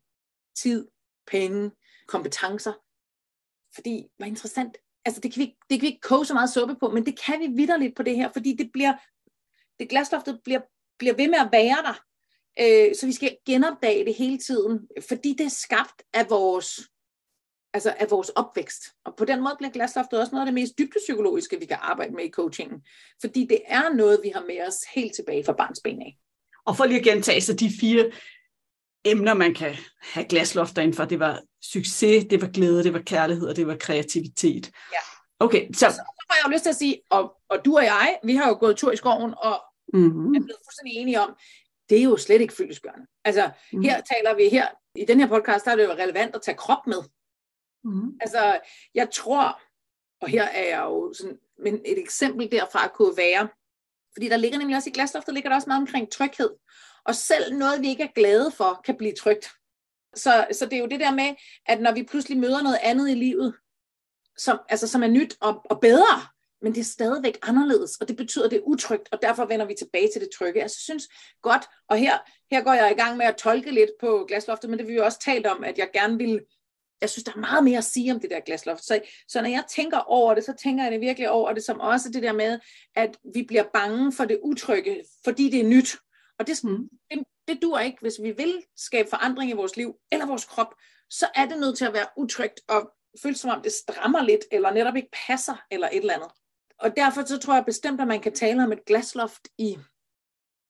tid, 0.56 0.88
penge, 1.28 1.72
kompetencer. 2.08 2.74
Fordi, 3.76 4.08
hvor 4.18 4.26
interessant, 4.26 4.78
altså 5.06 5.22
det 5.22 5.34
kan, 5.34 5.40
vi, 5.42 5.46
det 5.46 5.80
kan 5.80 5.82
vi 5.82 5.88
ikke 5.88 6.02
koge 6.02 6.26
så 6.26 6.34
meget 6.34 6.50
suppe 6.50 6.76
på, 6.76 6.90
men 6.90 7.06
det 7.06 7.20
kan 7.20 7.40
vi 7.40 7.48
vidderligt 7.48 7.96
på 7.96 8.04
det 8.04 8.16
her, 8.16 8.30
fordi 8.34 8.56
det 8.56 8.70
bliver, 8.74 8.94
det 9.80 9.90
glasloftet 9.90 10.40
bliver, 10.44 10.62
bliver 11.00 11.16
ved 11.16 11.28
med 11.28 11.40
at 11.40 11.50
være 11.52 11.78
der. 11.84 12.04
Øh, 12.60 12.96
så 12.96 13.06
vi 13.06 13.12
skal 13.12 13.38
genopdage 13.46 14.06
det 14.06 14.16
hele 14.16 14.38
tiden, 14.38 14.88
fordi 15.10 15.36
det 15.38 15.46
er 15.46 15.50
skabt 15.50 16.04
af 16.14 16.30
vores, 16.30 16.80
altså 17.74 17.96
af 18.00 18.12
vores 18.12 18.30
opvækst. 18.30 18.84
Og 19.06 19.16
på 19.18 19.26
den 19.26 19.42
måde 19.42 19.56
bliver 19.58 19.72
glasloftet 19.72 20.20
også 20.20 20.32
noget 20.32 20.42
af 20.42 20.46
det 20.46 20.54
mest 20.54 20.78
dybdepsykologiske, 20.78 21.60
vi 21.60 21.66
kan 21.66 21.78
arbejde 21.82 22.14
med 22.14 22.24
i 22.26 22.30
coachingen. 22.30 22.82
Fordi 23.22 23.46
det 23.46 23.62
er 23.66 23.94
noget, 23.94 24.20
vi 24.24 24.30
har 24.30 24.42
med 24.42 24.68
os 24.68 24.78
helt 24.96 25.16
tilbage 25.16 25.44
fra 25.44 25.54
barnsben 25.54 26.02
af. 26.02 26.18
Og 26.66 26.78
for 26.78 26.86
lige 26.86 27.00
at 27.00 27.06
gentage 27.06 27.42
så 27.42 27.54
de 27.54 27.72
fire 27.80 28.12
emner, 29.06 29.34
man 29.34 29.54
kan 29.54 29.76
have 30.02 30.26
glaslofter 30.26 30.82
inden 30.82 30.96
for, 30.96 31.06
det 31.06 31.20
var 31.20 31.42
succes, 31.62 32.26
det 32.30 32.42
var 32.42 32.48
glæde, 32.48 32.84
det 32.84 32.94
var 32.94 33.00
kærlighed, 33.00 33.48
og 33.48 33.56
det 33.56 33.68
var 33.68 33.76
kreativitet. 33.76 34.72
Ja. 34.92 34.98
Okay, 35.40 35.68
så... 35.74 35.80
så, 35.80 35.92
så 35.92 36.26
har 36.30 36.36
jeg 36.36 36.46
jo 36.46 36.52
lyst 36.52 36.64
til 36.64 36.70
at 36.70 36.76
sige, 36.76 37.02
og, 37.10 37.38
og 37.50 37.66
du 37.66 37.78
og 37.78 37.84
jeg, 37.84 38.20
vi 38.24 38.36
har 38.36 38.48
jo 38.48 38.58
gået 38.60 38.78
tur 38.78 38.92
i 38.92 38.96
skoven, 38.96 39.34
og 39.38 39.64
mm-hmm. 39.94 40.36
er 40.36 40.40
blevet 40.40 40.62
fuldstændig 40.66 40.94
enige 40.94 41.22
om, 41.22 41.36
det 41.90 42.00
er 42.00 42.04
jo 42.04 42.18
slet 42.18 42.42
ikke 42.42 42.54
fyldesgørende. 42.54 43.08
Altså, 43.26 43.50
mm. 43.74 43.82
her 43.82 44.02
taler 44.02 44.36
vi 44.36 44.50
her, 44.50 44.68
i 44.96 45.06
den 45.06 45.20
her 45.20 45.28
podcast, 45.28 45.66
der 45.66 45.72
er 45.72 45.76
det 45.76 45.84
jo 45.84 45.92
relevant 45.92 46.36
at 46.36 46.42
tage 46.42 46.58
krop 46.58 46.88
med. 46.88 47.04
Mm. 47.84 48.18
Altså, 48.22 48.60
jeg 48.96 49.10
tror, 49.12 49.62
og 50.22 50.28
her 50.28 50.44
er 50.44 50.68
jeg 50.68 50.82
jo 50.82 51.14
sådan, 51.14 51.38
men 51.64 51.82
et 51.86 52.00
eksempel 52.00 52.52
derfra 52.52 52.88
kunne 52.88 53.18
være, 53.18 53.50
fordi 54.14 54.30
der 54.30 54.38
ligger 54.38 54.58
nemlig 54.58 54.78
også 54.78 54.90
i 54.90 54.94
glasloftet, 54.94 55.34
ligger 55.34 55.50
der 55.50 55.56
også 55.56 55.70
meget 55.70 55.82
omkring 55.82 56.12
tryghed. 56.12 56.50
Og 57.06 57.16
selv 57.16 57.58
noget, 57.58 57.82
vi 57.82 57.88
ikke 57.88 58.04
er 58.04 58.14
glade 58.16 58.52
for, 58.52 58.82
kan 58.86 58.98
blive 58.98 59.14
trygt. 59.14 59.50
Så, 60.16 60.48
så 60.52 60.66
det 60.66 60.74
er 60.74 60.80
jo 60.80 60.88
det 60.88 61.00
der 61.00 61.12
med, 61.12 61.36
at 61.66 61.82
når 61.82 61.92
vi 61.92 62.04
pludselig 62.04 62.38
møder 62.38 62.62
noget 62.62 62.80
andet 62.84 63.10
i 63.10 63.14
livet, 63.14 63.56
som, 64.38 64.60
altså, 64.70 64.88
som 64.88 65.04
er 65.04 65.08
nyt 65.08 65.38
og, 65.42 65.62
og 65.66 65.80
bedre, 65.80 66.22
men 66.62 66.76
det 66.76 66.80
er 66.80 66.86
stadigvæk 66.86 67.38
anderledes, 67.42 67.98
og 67.98 68.08
det 68.08 68.18
betyder, 68.18 68.46
at 68.46 68.52
det 68.52 68.58
er 68.58 68.64
utrygt, 68.64 69.10
og 69.12 69.22
derfor 69.22 69.46
vender 69.46 69.66
vi 69.66 69.74
tilbage 69.74 70.10
til 70.14 70.22
det 70.22 70.30
trygge. 70.38 70.62
Altså, 70.62 70.78
jeg 70.78 70.84
synes 70.84 71.10
godt, 71.42 71.64
og 71.90 71.98
her, 71.98 72.18
her 72.52 72.64
går 72.64 72.74
jeg 72.74 72.92
i 72.92 73.02
gang 73.02 73.18
med 73.18 73.26
at 73.26 73.36
tolke 73.36 73.72
lidt 73.72 73.92
på 74.00 74.26
glasloftet, 74.28 74.70
men 74.70 74.80
det 74.80 74.88
vi 74.88 74.94
jo 74.94 75.06
også 75.06 75.20
talt 75.20 75.48
om, 75.48 75.64
at 75.64 75.78
jeg 75.78 75.90
gerne 75.94 76.18
vil, 76.18 76.42
jeg 77.02 77.10
synes, 77.10 77.24
der 77.24 77.32
er 77.32 77.38
meget 77.38 77.64
mere 77.64 77.78
at 77.78 77.84
sige 77.84 78.14
om 78.14 78.20
det 78.20 78.30
der 78.30 78.40
glasloft. 78.40 78.84
Så, 78.84 79.00
så 79.28 79.42
når 79.42 79.50
jeg 79.50 79.64
tænker 79.70 79.98
over 79.98 80.34
det, 80.34 80.44
så 80.44 80.54
tænker 80.64 80.84
jeg 80.84 80.92
det 80.92 81.02
virkelig 81.02 81.30
over 81.30 81.54
det 81.54 81.64
som 81.64 81.80
også 81.80 82.10
det 82.10 82.24
der 82.24 82.34
med, 82.34 82.60
at 82.96 83.18
vi 83.34 83.44
bliver 83.44 83.64
bange 83.74 84.12
for 84.12 84.26
det 84.26 84.40
utrygge, 84.44 85.04
fordi 85.24 85.50
det 85.50 85.60
er 85.60 85.68
nyt. 85.68 85.98
Og 86.42 86.48
det, 86.48 86.64
mm. 86.64 86.90
det, 87.12 87.24
det 87.48 87.62
dur 87.62 87.80
ikke, 87.80 87.98
hvis 88.02 88.22
vi 88.24 88.32
vil 88.32 88.64
skabe 88.78 89.10
forandring 89.10 89.52
i 89.52 89.54
vores 89.54 89.78
liv 89.78 89.96
eller 90.12 90.26
vores 90.26 90.46
krop, 90.46 90.76
så 91.10 91.26
er 91.36 91.46
det 91.46 91.60
nødt 91.60 91.78
til 91.78 91.86
at 91.86 91.94
være 91.94 92.08
utrygt 92.18 92.60
og 92.68 92.92
føles 93.24 93.40
som 93.40 93.52
om 93.52 93.62
det 93.62 93.72
strammer 93.72 94.24
lidt, 94.24 94.42
eller 94.52 94.72
netop 94.72 94.96
ikke 94.96 95.10
passer, 95.28 95.56
eller 95.72 95.90
et 95.90 95.98
eller 95.98 96.14
andet 96.14 96.32
og 96.82 96.96
derfor 96.96 97.26
så 97.26 97.38
tror 97.38 97.54
jeg 97.54 97.66
bestemt, 97.66 98.02
at 98.02 98.08
man 98.08 98.20
kan 98.20 98.34
tale 98.34 98.64
om 98.64 98.72
et 98.72 98.86
glasloft 98.86 99.48
i, 99.58 99.78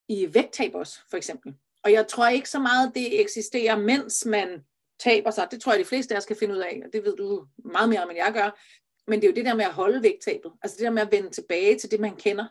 i 0.08 0.34
vægttab 0.34 0.74
også, 0.74 0.98
for 1.10 1.16
eksempel. 1.16 1.54
Og 1.84 1.92
jeg 1.92 2.08
tror 2.08 2.28
ikke 2.28 2.50
så 2.50 2.58
meget, 2.58 2.92
det 2.94 3.20
eksisterer, 3.20 3.78
mens 3.78 4.26
man 4.26 4.64
taber 5.00 5.30
sig. 5.30 5.48
Det 5.50 5.60
tror 5.60 5.72
jeg, 5.72 5.80
de 5.80 5.84
fleste 5.84 6.14
af 6.14 6.18
os 6.18 6.26
kan 6.26 6.36
finde 6.36 6.54
ud 6.54 6.60
af, 6.60 6.82
og 6.84 6.92
det 6.92 7.04
ved 7.04 7.16
du 7.16 7.46
meget 7.64 7.88
mere 7.88 8.02
om, 8.02 8.10
end 8.10 8.18
jeg 8.18 8.32
gør. 8.32 8.60
Men 9.06 9.20
det 9.20 9.26
er 9.26 9.30
jo 9.30 9.34
det 9.34 9.44
der 9.44 9.54
med 9.54 9.64
at 9.64 9.72
holde 9.72 10.02
vægttabet. 10.02 10.52
Altså 10.62 10.76
det 10.76 10.84
der 10.84 10.90
med 10.90 11.02
at 11.02 11.12
vende 11.12 11.30
tilbage 11.30 11.78
til 11.78 11.90
det, 11.90 12.00
man 12.00 12.16
kender. 12.16 12.46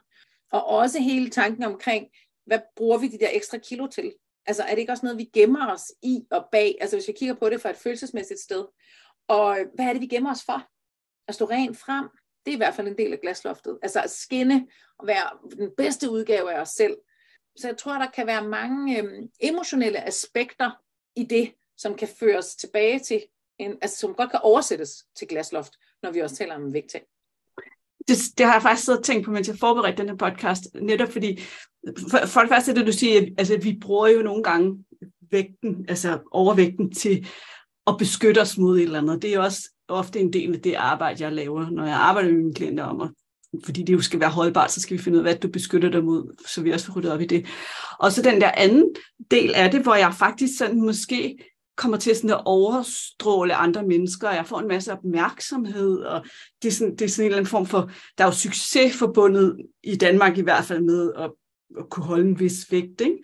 Og 0.52 0.66
også 0.66 1.00
hele 1.00 1.30
tanken 1.30 1.64
omkring, 1.64 2.08
hvad 2.46 2.60
bruger 2.76 2.98
vi 2.98 3.08
de 3.08 3.20
der 3.20 3.30
ekstra 3.32 3.58
kilo 3.58 3.88
til? 3.88 4.14
Altså 4.46 4.64
er 4.64 4.70
det 4.70 4.78
ikke 4.78 4.92
også 4.92 5.06
noget, 5.06 5.18
vi 5.18 5.30
gemmer 5.34 5.74
os 5.74 5.92
i 6.02 6.26
og 6.32 6.48
bag? 6.52 6.78
Altså 6.82 6.96
hvis 6.96 7.08
vi 7.08 7.14
kigger 7.14 7.36
på 7.36 7.50
det 7.50 7.62
fra 7.62 7.70
et 7.70 7.78
følelsesmæssigt 7.78 8.40
sted. 8.40 8.66
Og 9.28 9.58
hvad 9.76 9.86
er 9.86 9.94
det, 9.94 10.02
vi 10.02 10.08
gemmer 10.08 10.32
os 10.32 10.44
for? 10.44 10.68
At 11.28 11.36
stå 11.36 11.46
rent 11.46 11.78
frem, 11.78 12.10
det 12.46 12.52
er 12.52 12.56
i 12.56 12.58
hvert 12.58 12.76
fald 12.76 12.88
en 12.88 12.98
del 12.98 13.14
af 13.14 13.20
glasloftet. 13.22 13.80
Altså 13.82 14.02
at 14.02 14.12
skinne 14.12 14.68
og 15.00 15.08
være 15.08 15.30
den 15.58 15.72
bedste 15.78 16.10
udgave 16.10 16.54
af 16.54 16.62
os 16.62 16.70
selv. 16.70 16.98
Så 17.56 17.68
jeg 17.68 17.78
tror, 17.78 17.98
der 17.98 18.10
kan 18.10 18.28
være 18.28 18.48
mange 18.48 19.00
øhm, 19.00 19.30
emotionelle 19.40 20.08
aspekter 20.08 20.72
i 21.16 21.24
det, 21.24 21.54
som 21.78 21.96
kan 21.96 22.08
føres 22.08 22.56
tilbage 22.56 23.00
til, 23.00 23.26
en, 23.58 23.78
altså 23.82 23.98
som 23.98 24.16
godt 24.16 24.32
kan 24.32 24.40
oversættes 24.44 25.06
til 25.16 25.28
glasloft, 25.28 25.74
når 26.04 26.12
vi 26.12 26.20
også 26.20 26.36
taler 26.36 26.56
om 26.56 26.74
vægttab. 26.74 27.04
Det, 28.08 28.18
det 28.38 28.46
har 28.46 28.54
jeg 28.54 28.62
faktisk 28.62 28.86
siddet 28.86 29.00
og 29.00 29.06
tænkt 29.06 29.26
på, 29.26 29.32
mens 29.32 29.48
jeg 29.48 29.58
forberedte 29.60 30.02
den 30.02 30.10
her 30.10 30.16
podcast, 30.16 30.68
netop 30.82 31.12
fordi, 31.12 31.40
for, 32.10 32.26
for 32.26 32.40
det 32.40 32.50
første 32.50 32.76
det, 32.76 32.88
du 32.88 32.92
siger, 32.92 33.22
altså 33.38 33.58
vi 33.64 33.78
bruger 33.82 34.08
jo 34.08 34.22
nogle 34.22 34.44
gange 34.44 34.84
vægten, 35.32 35.86
altså 35.90 36.20
overvægten 36.32 36.92
til 36.92 37.28
at 37.88 37.96
beskytte 38.00 38.42
os 38.42 38.58
mod 38.58 38.78
et 38.78 38.84
eller 38.84 39.02
andet. 39.02 39.22
Det 39.22 39.30
er 39.30 39.36
jo 39.36 39.44
også 39.44 39.70
ofte 39.88 40.20
en 40.20 40.34
del 40.34 40.54
af 40.54 40.62
det 40.62 40.74
arbejde, 40.74 41.24
jeg 41.24 41.34
laver, 41.34 41.70
når 41.70 41.86
jeg 41.86 41.96
arbejder 41.96 42.30
med 42.30 42.38
mine 42.38 42.54
klienter 42.54 42.84
om, 42.84 43.02
at 43.02 43.10
fordi 43.66 43.84
det 43.84 43.94
jo 43.94 44.02
skal 44.02 44.20
være 44.20 44.30
holdbart, 44.30 44.72
så 44.72 44.82
skal 44.82 44.98
vi 44.98 45.04
finde 45.04 45.16
ud 45.16 45.24
af, 45.24 45.26
hvad 45.26 45.36
du 45.36 45.48
beskytter 45.48 45.90
dig 45.90 46.04
mod, 46.04 46.36
så 46.48 46.62
vi 46.62 46.72
også 46.72 46.86
får 46.86 46.94
ryddet 46.94 47.12
op 47.12 47.22
i 47.22 47.26
det. 47.26 47.46
Og 48.00 48.12
så 48.12 48.22
den 48.22 48.42
der 48.42 48.52
anden 48.52 48.86
del 49.32 49.54
af 49.54 49.72
det, 49.72 49.82
hvor 49.82 49.96
jeg 49.96 50.14
faktisk 50.14 50.58
sådan 50.58 50.82
måske 50.82 51.38
kommer 51.78 51.98
til 51.98 52.16
sådan 52.16 52.30
at 52.30 52.42
overstråle 52.46 53.56
andre 53.56 53.84
mennesker, 53.84 54.28
og 54.30 54.36
jeg 54.36 54.46
får 54.46 54.60
en 54.60 54.68
masse 54.68 54.92
opmærksomhed, 54.92 56.00
og 56.00 56.26
det 56.62 56.68
er 56.68 56.72
sådan, 56.72 56.96
det 56.96 57.02
er 57.02 57.10
sådan 57.10 57.24
en 57.24 57.26
eller 57.26 57.38
anden 57.38 57.50
form 57.50 57.66
for, 57.66 57.92
der 58.18 58.24
er 58.24 58.28
jo 58.28 58.34
succes 58.34 58.96
forbundet 58.96 59.58
i 59.84 59.96
Danmark 59.96 60.38
i 60.38 60.42
hvert 60.42 60.66
fald 60.66 60.82
med 60.82 61.14
at, 61.18 61.32
at 61.80 61.90
kunne 61.90 62.06
holde 62.06 62.28
en 62.30 62.40
vis 62.40 62.72
vægt, 62.72 63.02
ikke? 63.02 63.18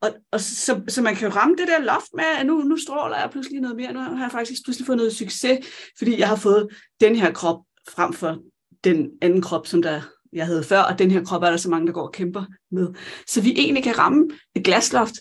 Og, 0.00 0.10
og 0.32 0.40
så, 0.40 0.80
så 0.88 1.02
man 1.02 1.14
kan 1.14 1.28
jo 1.28 1.34
ramme 1.34 1.56
det 1.56 1.68
der 1.68 1.80
loft 1.80 2.14
med, 2.14 2.24
at 2.38 2.46
nu, 2.46 2.58
nu 2.58 2.76
stråler 2.76 3.16
jeg 3.16 3.28
pludselig 3.30 3.60
noget 3.60 3.76
mere. 3.76 3.92
Nu 3.92 4.00
har 4.00 4.24
jeg 4.24 4.32
faktisk 4.32 4.64
pludselig 4.64 4.86
fået 4.86 4.96
noget 4.96 5.12
succes, 5.16 5.58
fordi 5.98 6.18
jeg 6.18 6.28
har 6.28 6.36
fået 6.36 6.68
den 7.00 7.16
her 7.16 7.32
krop 7.32 7.58
frem 7.88 8.12
for 8.12 8.38
den 8.84 9.10
anden 9.22 9.42
krop, 9.42 9.66
som 9.66 9.82
der 9.82 10.00
jeg 10.32 10.46
havde 10.46 10.64
før, 10.64 10.80
og 10.80 10.98
den 10.98 11.10
her 11.10 11.24
krop 11.24 11.42
er 11.42 11.50
der 11.50 11.56
så 11.56 11.70
mange, 11.70 11.86
der 11.86 11.92
går 11.92 12.06
og 12.06 12.12
kæmper 12.12 12.44
med. 12.70 12.88
Så 13.26 13.40
vi 13.40 13.52
egentlig 13.56 13.84
kan 13.84 13.98
ramme 13.98 14.30
et 14.54 14.64
glasloft 14.64 15.14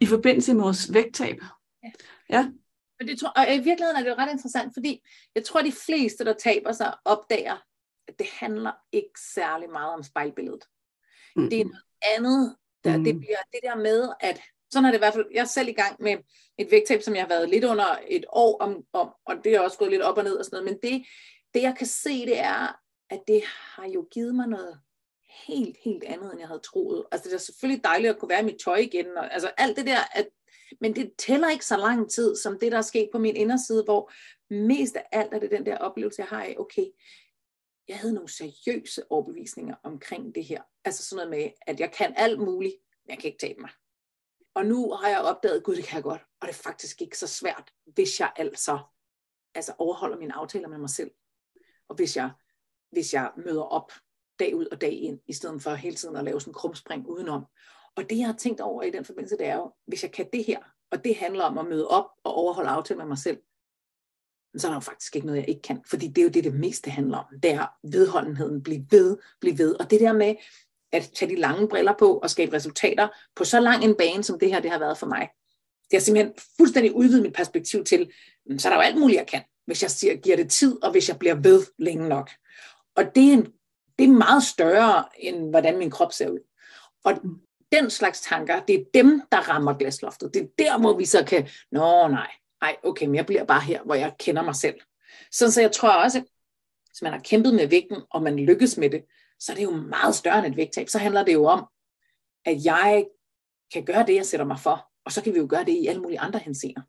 i 0.00 0.06
forbindelse 0.06 0.54
med 0.54 0.62
vores 0.62 0.92
vægttab. 0.92 1.36
Ja. 1.82 1.90
ja. 2.30 2.50
Men 2.98 3.08
det 3.08 3.20
tror, 3.20 3.28
og 3.28 3.54
i 3.54 3.58
virkeligheden 3.58 3.96
er 3.96 4.02
det 4.02 4.10
jo 4.10 4.14
ret 4.14 4.32
interessant, 4.32 4.74
fordi 4.74 5.02
jeg 5.34 5.44
tror, 5.44 5.60
at 5.60 5.66
de 5.66 5.72
fleste, 5.72 6.24
der 6.24 6.32
taber 6.32 6.72
sig, 6.72 6.94
opdager, 7.04 7.56
at 8.08 8.18
det 8.18 8.26
handler 8.32 8.72
ikke 8.92 9.20
særlig 9.34 9.70
meget 9.70 9.94
om 9.94 10.02
spejlbilledet. 10.02 10.64
Mm. 11.36 11.50
Det 11.50 11.60
er 11.60 11.64
noget 11.64 11.82
andet, 12.16 12.56
der, 12.84 12.96
mm. 12.96 13.04
Det 13.04 13.18
bliver 13.18 13.38
det 13.52 13.60
der 13.62 13.76
med, 13.76 14.12
at 14.20 14.40
sådan 14.70 14.84
er 14.84 14.90
det 14.90 14.98
i 14.98 15.04
hvert 15.04 15.14
fald, 15.14 15.26
jeg 15.32 15.40
er 15.40 15.44
selv 15.44 15.68
i 15.68 15.72
gang 15.72 16.02
med 16.02 16.16
et 16.58 16.70
vægttab, 16.70 17.02
som 17.02 17.14
jeg 17.14 17.22
har 17.22 17.28
været 17.28 17.48
lidt 17.48 17.64
under 17.64 17.98
et 18.08 18.24
år 18.28 18.58
om, 18.60 18.84
om 18.92 19.14
og 19.24 19.34
det 19.44 19.54
er 19.54 19.60
også 19.60 19.78
gået 19.78 19.90
lidt 19.90 20.02
op 20.02 20.18
og 20.18 20.24
ned 20.24 20.36
og 20.36 20.44
sådan 20.44 20.64
noget, 20.64 20.80
men 20.82 20.92
det, 20.92 21.06
det 21.54 21.62
jeg 21.62 21.74
kan 21.78 21.86
se, 21.86 22.26
det 22.26 22.38
er, 22.38 22.80
at 23.10 23.20
det 23.26 23.42
har 23.44 23.86
jo 23.88 24.08
givet 24.10 24.34
mig 24.34 24.46
noget 24.46 24.80
helt, 25.46 25.76
helt 25.84 26.04
andet, 26.04 26.30
end 26.32 26.40
jeg 26.40 26.48
havde 26.48 26.60
troet. 26.60 27.04
Altså 27.12 27.28
det 27.28 27.34
er 27.34 27.38
selvfølgelig 27.38 27.84
dejligt 27.84 28.10
at 28.10 28.18
kunne 28.18 28.28
være 28.28 28.40
i 28.40 28.44
mit 28.44 28.60
tøj 28.64 28.76
igen, 28.76 29.06
og, 29.16 29.34
altså 29.34 29.48
alt 29.58 29.76
det 29.76 29.86
der, 29.86 29.98
at, 30.12 30.28
men 30.80 30.96
det 30.96 31.12
tæller 31.18 31.50
ikke 31.50 31.66
så 31.66 31.76
lang 31.76 32.10
tid, 32.10 32.36
som 32.36 32.58
det, 32.58 32.72
der 32.72 32.78
er 32.78 32.82
sket 32.82 33.08
på 33.12 33.18
min 33.18 33.36
inderside, 33.36 33.84
hvor 33.84 34.12
mest 34.50 34.96
af 34.96 35.06
alt 35.12 35.34
er 35.34 35.38
det 35.38 35.50
den 35.50 35.66
der 35.66 35.78
oplevelse, 35.78 36.22
jeg 36.22 36.28
har 36.28 36.42
af, 36.42 36.56
okay, 36.58 36.86
jeg 37.88 37.98
havde 37.98 38.14
nogle 38.14 38.32
seriøse 38.32 39.02
overbevisninger 39.12 39.74
omkring 39.82 40.34
det 40.34 40.44
her. 40.44 40.62
Altså 40.84 41.04
sådan 41.04 41.26
noget 41.26 41.42
med, 41.42 41.50
at 41.66 41.80
jeg 41.80 41.92
kan 41.92 42.14
alt 42.16 42.40
muligt, 42.40 42.74
men 43.04 43.10
jeg 43.10 43.18
kan 43.18 43.28
ikke 43.28 43.46
tabe 43.46 43.60
mig. 43.60 43.70
Og 44.54 44.66
nu 44.66 44.90
har 44.90 45.08
jeg 45.08 45.20
opdaget, 45.20 45.64
gud, 45.64 45.76
det 45.76 45.84
kan 45.84 45.96
jeg 45.96 46.02
godt. 46.02 46.22
Og 46.40 46.48
det 46.48 46.54
er 46.54 46.62
faktisk 46.62 47.02
ikke 47.02 47.18
så 47.18 47.26
svært, 47.26 47.72
hvis 47.86 48.20
jeg 48.20 48.32
altså, 48.36 48.78
altså 49.54 49.74
overholder 49.78 50.18
mine 50.18 50.34
aftaler 50.34 50.68
med 50.68 50.78
mig 50.78 50.90
selv. 50.90 51.10
Og 51.88 51.96
hvis 51.96 52.16
jeg, 52.16 52.30
hvis 52.90 53.14
jeg 53.14 53.32
møder 53.36 53.62
op 53.62 53.92
dag 54.38 54.54
ud 54.54 54.66
og 54.66 54.80
dag 54.80 54.92
ind, 54.92 55.20
i 55.26 55.32
stedet 55.32 55.62
for 55.62 55.74
hele 55.74 55.96
tiden 55.96 56.16
at 56.16 56.24
lave 56.24 56.40
sådan 56.40 56.50
en 56.50 56.54
krumspring 56.54 57.06
udenom. 57.08 57.44
Og 57.98 58.10
det, 58.10 58.18
jeg 58.18 58.26
har 58.26 58.34
tænkt 58.34 58.60
over 58.60 58.82
i 58.82 58.90
den 58.90 59.04
forbindelse, 59.04 59.36
det 59.36 59.46
er 59.46 59.56
jo, 59.56 59.72
hvis 59.86 60.02
jeg 60.02 60.12
kan 60.12 60.26
det 60.32 60.44
her, 60.44 60.58
og 60.90 61.04
det 61.04 61.16
handler 61.16 61.44
om 61.44 61.58
at 61.58 61.66
møde 61.66 61.88
op 61.88 62.04
og 62.24 62.34
overholde 62.34 62.70
aftaler 62.70 62.98
med 62.98 63.08
mig 63.08 63.18
selv, 63.18 63.38
så 64.56 64.66
er 64.66 64.70
der 64.70 64.76
jo 64.76 64.80
faktisk 64.80 65.16
ikke 65.16 65.26
noget, 65.26 65.40
jeg 65.40 65.48
ikke 65.48 65.62
kan. 65.62 65.80
Fordi 65.86 66.06
det 66.06 66.18
er 66.18 66.22
jo 66.22 66.28
det, 66.28 66.44
det 66.44 66.54
meste 66.54 66.90
handler 66.90 67.18
om. 67.18 67.24
Det 67.42 67.50
er 67.50 67.66
vedholdenheden, 67.82 68.62
Bliv 68.62 68.80
ved, 68.90 69.16
bliv 69.40 69.58
ved. 69.58 69.74
Og 69.74 69.90
det 69.90 70.00
der 70.00 70.12
med 70.12 70.34
at 70.92 71.10
tage 71.14 71.30
de 71.30 71.40
lange 71.40 71.68
briller 71.68 71.94
på 71.98 72.18
og 72.18 72.30
skabe 72.30 72.52
resultater 72.52 73.08
på 73.36 73.44
så 73.44 73.60
lang 73.60 73.84
en 73.84 73.94
bane, 73.94 74.24
som 74.24 74.38
det 74.38 74.48
her 74.48 74.60
det 74.60 74.70
har 74.70 74.78
været 74.78 74.98
for 74.98 75.06
mig. 75.06 75.28
Det 75.90 75.98
har 75.98 76.00
simpelthen 76.00 76.34
fuldstændig 76.56 76.94
udvidet 76.94 77.22
mit 77.22 77.34
perspektiv 77.34 77.84
til, 77.84 78.12
så 78.58 78.68
er 78.68 78.72
der 78.72 78.76
jo 78.76 78.86
alt 78.86 78.98
muligt, 78.98 79.18
jeg 79.18 79.26
kan, 79.26 79.42
hvis 79.66 79.82
jeg 79.82 79.90
siger, 79.90 80.16
giver 80.16 80.36
det 80.36 80.50
tid, 80.50 80.84
og 80.84 80.90
hvis 80.90 81.08
jeg 81.08 81.18
bliver 81.18 81.34
ved 81.34 81.62
længe 81.78 82.08
nok. 82.08 82.30
Og 82.96 83.04
det 83.14 83.28
er, 83.28 83.32
en, 83.32 83.46
det 83.98 84.04
er 84.04 84.12
meget 84.12 84.42
større, 84.42 85.04
end 85.18 85.50
hvordan 85.50 85.78
min 85.78 85.90
krop 85.90 86.12
ser 86.12 86.28
ud. 86.28 86.38
Og 87.04 87.12
den 87.72 87.90
slags 87.90 88.20
tanker, 88.20 88.60
det 88.60 88.74
er 88.74 88.84
dem, 88.94 89.22
der 89.32 89.38
rammer 89.38 89.72
glasloftet. 89.72 90.34
Det 90.34 90.42
er 90.42 90.46
der, 90.58 90.78
hvor 90.78 90.96
vi 90.96 91.04
så 91.04 91.24
kan, 91.24 91.48
nå 91.72 92.08
nej, 92.08 92.30
ej, 92.62 92.76
okay, 92.84 93.06
men 93.06 93.14
jeg 93.14 93.26
bliver 93.26 93.44
bare 93.44 93.60
her, 93.60 93.82
hvor 93.82 93.94
jeg 93.94 94.14
kender 94.18 94.42
mig 94.42 94.56
selv. 94.56 94.80
Så, 95.30 95.52
så 95.52 95.60
jeg 95.60 95.72
tror 95.72 95.90
også, 95.90 96.18
at 96.18 96.24
hvis 96.90 97.02
man 97.02 97.12
har 97.12 97.20
kæmpet 97.20 97.54
med 97.54 97.66
vægten, 97.66 98.02
og 98.10 98.22
man 98.22 98.38
lykkes 98.38 98.76
med 98.76 98.90
det, 98.90 99.04
så 99.40 99.52
er 99.52 99.56
det 99.56 99.64
jo 99.64 99.70
meget 99.70 100.14
større 100.14 100.38
end 100.38 100.46
et 100.46 100.56
vægttab. 100.56 100.88
Så 100.88 100.98
handler 100.98 101.24
det 101.24 101.32
jo 101.32 101.44
om, 101.44 101.66
at 102.44 102.64
jeg 102.64 103.06
kan 103.72 103.84
gøre 103.84 104.06
det, 104.06 104.14
jeg 104.14 104.26
sætter 104.26 104.46
mig 104.46 104.58
for, 104.60 104.88
og 105.04 105.12
så 105.12 105.22
kan 105.22 105.34
vi 105.34 105.38
jo 105.38 105.46
gøre 105.50 105.64
det 105.64 105.72
i 105.72 105.86
alle 105.86 106.02
mulige 106.02 106.20
andre 106.20 106.38
henseender. 106.38 106.82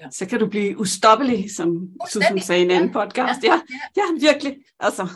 Ja. 0.00 0.10
Så 0.10 0.26
kan 0.26 0.40
du 0.40 0.48
blive 0.48 0.78
ustoppelig, 0.78 1.56
som 1.56 1.88
Susan 2.10 2.40
sagde 2.40 2.62
i 2.62 2.64
en 2.64 2.70
anden 2.70 2.92
podcast. 2.92 3.44
Ja, 3.44 3.52
ja, 3.52 3.60
ja, 3.96 4.02
virkelig. 4.20 4.64
Altså, 4.80 5.08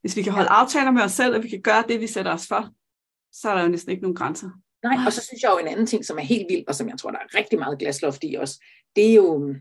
hvis 0.00 0.16
vi 0.16 0.22
kan 0.22 0.32
holde 0.32 0.48
aftaler 0.48 0.90
med 0.90 1.02
os 1.02 1.12
selv, 1.12 1.36
og 1.36 1.42
vi 1.42 1.48
kan 1.48 1.62
gøre 1.62 1.84
det, 1.88 2.00
vi 2.00 2.06
sætter 2.06 2.32
os 2.32 2.46
for, 2.46 2.70
så 3.32 3.50
er 3.50 3.54
der 3.54 3.62
jo 3.62 3.68
næsten 3.68 3.90
ikke 3.90 4.02
nogen 4.02 4.16
grænser. 4.16 4.50
Nej, 4.84 5.06
og 5.06 5.12
så 5.12 5.24
synes 5.24 5.42
jeg 5.42 5.50
jo 5.52 5.58
en 5.58 5.68
anden 5.68 5.86
ting, 5.86 6.04
som 6.04 6.18
er 6.18 6.22
helt 6.22 6.46
vild, 6.50 6.64
og 6.68 6.74
som 6.74 6.88
jeg 6.88 6.98
tror, 6.98 7.10
der 7.10 7.18
er 7.18 7.34
rigtig 7.38 7.58
meget 7.58 7.78
glasloft 7.78 8.24
i 8.24 8.34
også, 8.34 8.64
det 8.96 9.10
er 9.10 9.14
jo, 9.14 9.54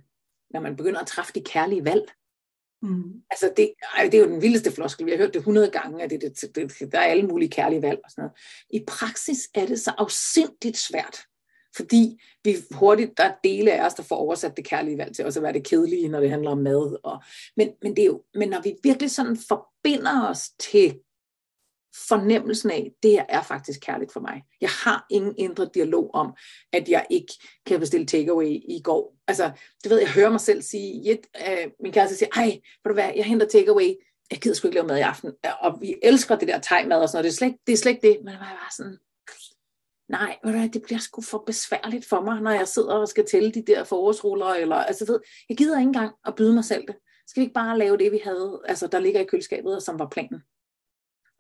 når 0.50 0.60
man 0.60 0.76
begynder 0.76 1.00
at 1.00 1.08
træffe 1.08 1.34
de 1.36 1.44
kærlige 1.44 1.86
valg. 1.86 2.12
Mm. 2.82 3.24
Altså 3.32 3.54
det, 3.58 3.74
ej, 3.98 4.04
det 4.04 4.14
er 4.14 4.20
jo 4.20 4.30
den 4.30 4.42
vildeste 4.42 4.72
floskel. 4.72 5.06
Vi 5.06 5.12
har 5.12 5.18
hørt 5.18 5.34
det 5.34 5.40
100 5.40 5.70
gange, 5.70 6.04
at 6.04 6.10
det, 6.10 6.22
det, 6.22 6.56
det, 6.56 6.92
der 6.92 7.00
er 7.00 7.04
alle 7.04 7.28
mulige 7.28 7.50
kærlige 7.50 7.82
valg 7.82 8.00
og 8.04 8.12
sådan 8.12 8.22
noget. 8.22 8.38
I 8.70 8.84
praksis 8.88 9.50
er 9.54 9.66
det 9.66 9.80
så 9.80 9.94
afsindigt 9.98 10.78
svært, 10.78 11.18
fordi 11.76 12.22
vi 12.44 12.56
hurtigt, 12.72 13.18
der 13.18 13.24
er 13.24 13.36
dele 13.44 13.72
af 13.72 13.86
os, 13.86 13.94
der 13.94 14.04
får 14.04 14.16
oversat 14.16 14.58
det 14.58 14.66
kærlige 14.66 14.98
valg 14.98 15.16
til 15.16 15.26
også 15.26 15.40
at 15.40 15.44
være 15.44 15.54
det 15.54 15.68
kedelige, 15.68 16.08
når 16.08 16.20
det 16.20 16.30
handler 16.30 16.52
om 16.52 16.58
mad. 16.58 16.98
Og, 17.04 17.24
men, 17.58 17.70
men, 17.82 17.96
det 17.96 18.02
er 18.02 18.06
jo, 18.06 18.24
men 18.34 18.50
når 18.50 18.62
vi 18.62 18.76
virkelig 18.84 19.12
sådan 19.12 19.38
forbinder 19.48 20.30
os 20.30 20.50
til 20.60 21.00
fornemmelsen 22.10 22.72
af, 22.72 22.92
det 23.04 23.12
her 23.12 23.26
er 23.30 23.42
faktisk 23.42 23.80
kærligt 23.82 24.14
for 24.14 24.20
mig. 24.20 24.44
Jeg 24.62 24.70
har 24.70 25.06
ingen 25.10 25.34
indre 25.38 25.70
dialog 25.74 26.10
om, 26.14 26.34
at 26.74 26.90
jeg 26.90 27.06
ikke 27.10 27.34
kan 27.66 27.80
bestille 27.80 28.06
takeaway 28.06 28.46
i 28.46 28.82
går. 28.84 29.16
Altså, 29.28 29.52
du 29.84 29.90
ved, 29.90 30.00
jeg 30.00 30.12
hører 30.12 30.30
mig 30.30 30.42
selv 30.42 30.62
sige, 30.62 31.02
Jet, 31.06 31.28
øh, 31.48 31.72
min 31.80 31.92
kæreste 31.92 32.16
siger, 32.16 32.30
ej, 32.36 32.46
ved 32.84 32.90
du 32.90 32.94
hvad, 32.94 33.12
jeg 33.16 33.26
henter 33.26 33.48
takeaway, 33.48 33.96
jeg 34.32 34.40
gider 34.40 34.56
sgu 34.56 34.68
ikke 34.68 34.76
lave 34.76 34.88
mad 34.88 34.98
i 34.98 35.02
aften, 35.02 35.32
øh, 35.46 35.52
og 35.62 35.82
vi 35.82 35.96
elsker 36.04 36.36
det 36.36 36.48
der 36.48 36.60
tegmad 36.60 37.02
og 37.02 37.10
sådan 37.10 37.18
noget, 37.18 37.24
det 37.24 37.32
er 37.32 37.38
slet, 37.38 37.56
det 37.68 37.74
er 37.74 37.78
slet 37.78 37.92
ikke 37.92 38.08
det, 38.08 38.18
men 38.24 38.34
jeg 38.34 38.40
var 38.40 38.74
sådan, 38.78 38.98
nej, 40.10 40.38
ved 40.44 40.52
du 40.52 40.58
hvad, 40.58 40.70
det 40.70 40.82
bliver 40.82 41.00
sgu 41.00 41.22
for 41.22 41.44
besværligt 41.46 42.06
for 42.06 42.22
mig, 42.22 42.42
når 42.42 42.52
jeg 42.52 42.68
sidder 42.68 42.94
og 42.94 43.08
skal 43.08 43.26
tælle 43.26 43.52
de 43.52 43.64
der 43.68 43.84
forårsruller, 43.84 44.46
eller, 44.46 44.76
altså 44.76 45.06
ved, 45.06 45.20
jeg 45.50 45.58
gider 45.58 45.78
ikke 45.78 45.88
engang 45.88 46.16
at 46.26 46.36
byde 46.36 46.54
mig 46.54 46.66
selv 46.66 46.88
det. 46.88 46.96
Skal 47.28 47.42
vi 47.42 47.44
ikke 47.44 47.54
bare 47.54 47.78
lave 47.78 47.98
det, 47.98 48.12
vi 48.12 48.22
havde, 48.24 48.62
altså 48.66 48.88
der 48.88 49.00
ligger 49.00 49.22
i 49.22 49.26
køleskabet, 49.26 49.76
og 49.76 49.82
som 49.82 50.00
var 50.00 50.08
planen? 50.08 50.42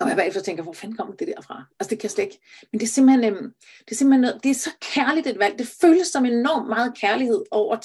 Og 0.01 0.09
jeg 0.09 0.17
bagefter 0.17 0.41
tænker, 0.41 0.63
hvor 0.63 0.73
fanden 0.73 0.97
kommer 0.97 1.15
det 1.15 1.27
derfra? 1.27 1.63
Altså 1.79 1.89
det 1.89 1.99
kan 1.99 2.03
jeg 2.03 2.11
slet 2.11 2.23
ikke. 2.23 2.39
Men 2.71 2.79
det 2.79 2.85
er 2.85 2.89
simpelthen, 2.89 3.33
øhm, 3.33 3.53
det 3.85 3.91
er 3.91 3.95
simpelthen 3.95 4.21
noget, 4.21 4.43
det 4.43 4.49
er 4.49 4.55
så 4.55 4.69
kærligt 4.81 5.27
et 5.27 5.39
valg. 5.39 5.59
Det 5.59 5.67
føles 5.81 6.07
som 6.07 6.25
enormt 6.25 6.67
meget 6.69 6.97
kærlighed 6.97 7.43
over, 7.51 7.77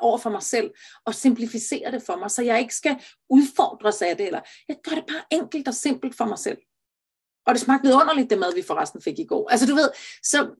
over 0.00 0.18
for 0.18 0.30
mig 0.30 0.42
selv, 0.42 0.70
og 1.04 1.14
simplificere 1.14 1.90
det 1.90 2.02
for 2.02 2.16
mig, 2.16 2.30
så 2.30 2.42
jeg 2.42 2.60
ikke 2.60 2.74
skal 2.74 2.96
udfordres 3.30 4.02
af 4.02 4.16
det, 4.16 4.26
eller 4.26 4.40
jeg 4.68 4.76
gør 4.84 4.94
det 4.94 5.04
bare 5.08 5.22
enkelt 5.30 5.68
og 5.68 5.74
simpelt 5.74 6.16
for 6.16 6.24
mig 6.24 6.38
selv. 6.38 6.58
Og 7.46 7.54
det 7.54 7.62
smagte 7.62 7.94
underligt, 7.94 8.30
det 8.30 8.38
mad, 8.38 8.54
vi 8.54 8.62
forresten 8.62 9.02
fik 9.02 9.18
i 9.18 9.26
går. 9.26 9.50
Altså 9.50 9.66
du 9.66 9.74
ved, 9.74 9.90
så, 10.22 10.54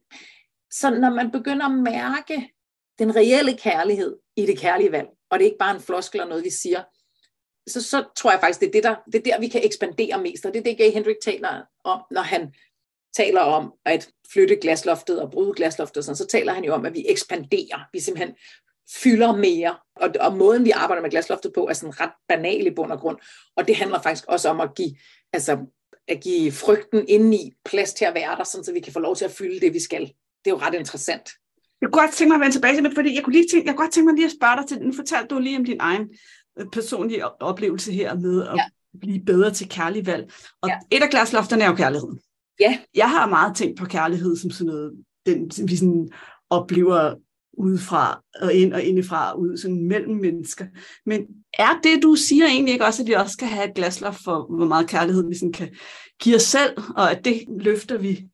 så 0.71 0.90
når 0.90 1.11
man 1.11 1.30
begynder 1.30 1.66
at 1.66 1.78
mærke 1.94 2.52
den 2.99 3.16
reelle 3.16 3.56
kærlighed 3.56 4.16
i 4.37 4.47
det 4.47 4.59
kærlige 4.59 4.92
valg, 4.92 5.09
og 5.30 5.38
det 5.38 5.44
er 5.44 5.50
ikke 5.50 5.59
bare 5.59 5.75
en 5.75 5.83
floskel 5.83 6.21
eller 6.21 6.28
noget, 6.28 6.44
vi 6.44 6.50
siger, 6.50 6.83
så, 7.66 7.83
så 7.83 8.05
tror 8.16 8.31
jeg 8.31 8.40
faktisk, 8.40 8.61
det 8.61 8.66
er, 8.66 8.72
det, 8.72 8.85
der, 8.85 8.94
det 9.07 9.14
er 9.14 9.22
der, 9.22 9.40
vi 9.40 9.48
kan 9.48 9.64
ekspandere 9.64 10.22
mest. 10.22 10.46
Og 10.46 10.55
det 10.55 10.61
er 10.61 10.64
det, 10.64 10.79
Gay 10.79 10.92
Hendrik 10.92 11.16
taler 11.24 11.62
om, 11.85 12.00
når 12.11 12.22
han 12.22 12.55
taler 13.16 13.40
om 13.40 13.72
at 13.85 14.11
flytte 14.33 14.57
glasloftet 14.57 15.22
og 15.22 15.31
bryde 15.31 15.53
glasloftet, 15.57 15.96
og 15.96 16.05
sådan, 16.05 16.16
så 16.16 16.27
taler 16.27 16.53
han 16.53 16.64
jo 16.64 16.74
om, 16.74 16.87
at 16.87 16.94
vi 16.94 17.05
ekspanderer. 17.09 17.88
Vi 17.92 18.00
simpelthen 18.00 18.35
fylder 19.03 19.37
mere. 19.37 19.77
Og, 19.96 20.11
og 20.20 20.37
måden, 20.37 20.64
vi 20.64 20.70
arbejder 20.70 21.03
med 21.03 21.11
glasloftet 21.11 21.53
på, 21.55 21.68
er 21.68 21.72
sådan 21.72 22.00
ret 22.00 22.12
banal 22.29 22.66
i 22.66 22.70
bund 22.70 22.92
og 22.92 22.98
grund. 22.98 23.18
Og 23.57 23.68
det 23.68 23.77
handler 23.77 24.03
faktisk 24.03 24.24
også 24.29 24.48
om 24.48 24.61
at 24.61 24.74
give, 24.77 24.96
altså, 25.33 25.59
at 26.09 26.20
give 26.20 26.53
frygten 26.53 27.05
indeni 27.09 27.53
plads 27.64 27.94
til 27.94 28.05
at 28.05 28.14
være 28.14 28.37
der, 28.37 28.44
sådan, 28.44 28.64
så 28.64 28.72
vi 28.72 28.81
kan 28.81 28.92
få 28.92 29.00
lov 29.00 29.16
til 29.16 29.24
at 29.24 29.31
fylde 29.31 29.61
det, 29.61 29.74
vi 29.74 29.81
skal. 29.81 30.00
Det 30.44 30.50
er 30.50 30.50
jo 30.50 30.59
ret 30.59 30.74
interessant. 30.74 31.31
Jeg 31.81 31.92
kunne 31.92 32.03
godt 32.03 32.12
tænke 32.12 32.29
mig 32.29 32.35
at 32.35 32.40
vende 32.40 32.57
tilbage 32.57 32.74
til 32.74 32.85
det, 32.85 32.94
fordi 32.94 33.14
jeg 33.14 33.24
kunne, 33.24 33.37
lige 33.37 33.48
tænke, 33.53 33.66
jeg 33.66 33.74
kunne 33.74 33.85
godt 33.85 33.92
tænke 33.92 34.07
mig 34.07 34.14
lige 34.14 34.27
at 34.27 34.37
spørge 34.38 34.57
dig 34.57 34.66
til, 34.68 34.87
nu 34.87 34.92
fortalte 34.92 35.29
du 35.29 35.38
lige 35.38 35.57
om 35.57 35.64
din 35.64 35.77
egen 35.81 36.09
personlige 36.72 37.42
oplevelse 37.42 37.92
her 37.92 38.14
med 38.14 38.42
at 38.42 38.56
ja. 38.56 38.64
blive 39.00 39.24
bedre 39.24 39.50
til 39.50 39.68
kærlig 39.68 40.06
valg. 40.06 40.32
Og 40.62 40.68
ja. 40.68 40.78
et 40.90 41.02
af 41.02 41.10
glaslofterne 41.10 41.64
er 41.64 41.68
jo 41.68 41.74
kærligheden. 41.74 42.20
Ja. 42.60 42.78
Jeg 42.94 43.10
har 43.10 43.28
meget 43.28 43.56
tænkt 43.56 43.78
på 43.78 43.84
kærlighed 43.84 44.36
som 44.36 44.50
sådan 44.50 44.66
noget, 44.66 44.92
den, 45.26 45.50
vi 45.68 45.76
sådan 45.76 46.08
oplever 46.50 47.14
udefra 47.58 48.22
og 48.40 48.54
ind 48.54 48.72
og 48.74 48.82
indefra 48.82 49.32
og 49.32 49.40
ud, 49.40 49.56
sådan 49.56 49.88
mellem 49.88 50.16
mennesker. 50.16 50.66
Men 51.06 51.26
er 51.58 51.80
det, 51.82 52.02
du 52.02 52.14
siger 52.14 52.46
egentlig 52.46 52.72
ikke 52.72 52.84
også, 52.84 53.02
at 53.02 53.08
vi 53.08 53.12
også 53.12 53.32
skal 53.32 53.48
have 53.48 53.68
et 53.68 53.74
glasloft 53.74 54.24
for, 54.24 54.56
hvor 54.56 54.66
meget 54.66 54.88
kærlighed 54.88 55.28
vi 55.28 55.34
sådan 55.34 55.52
kan 55.52 55.74
give 56.20 56.36
os 56.36 56.42
selv, 56.42 56.78
og 56.96 57.10
at 57.10 57.24
det 57.24 57.44
løfter 57.60 57.98
vi 57.98 58.26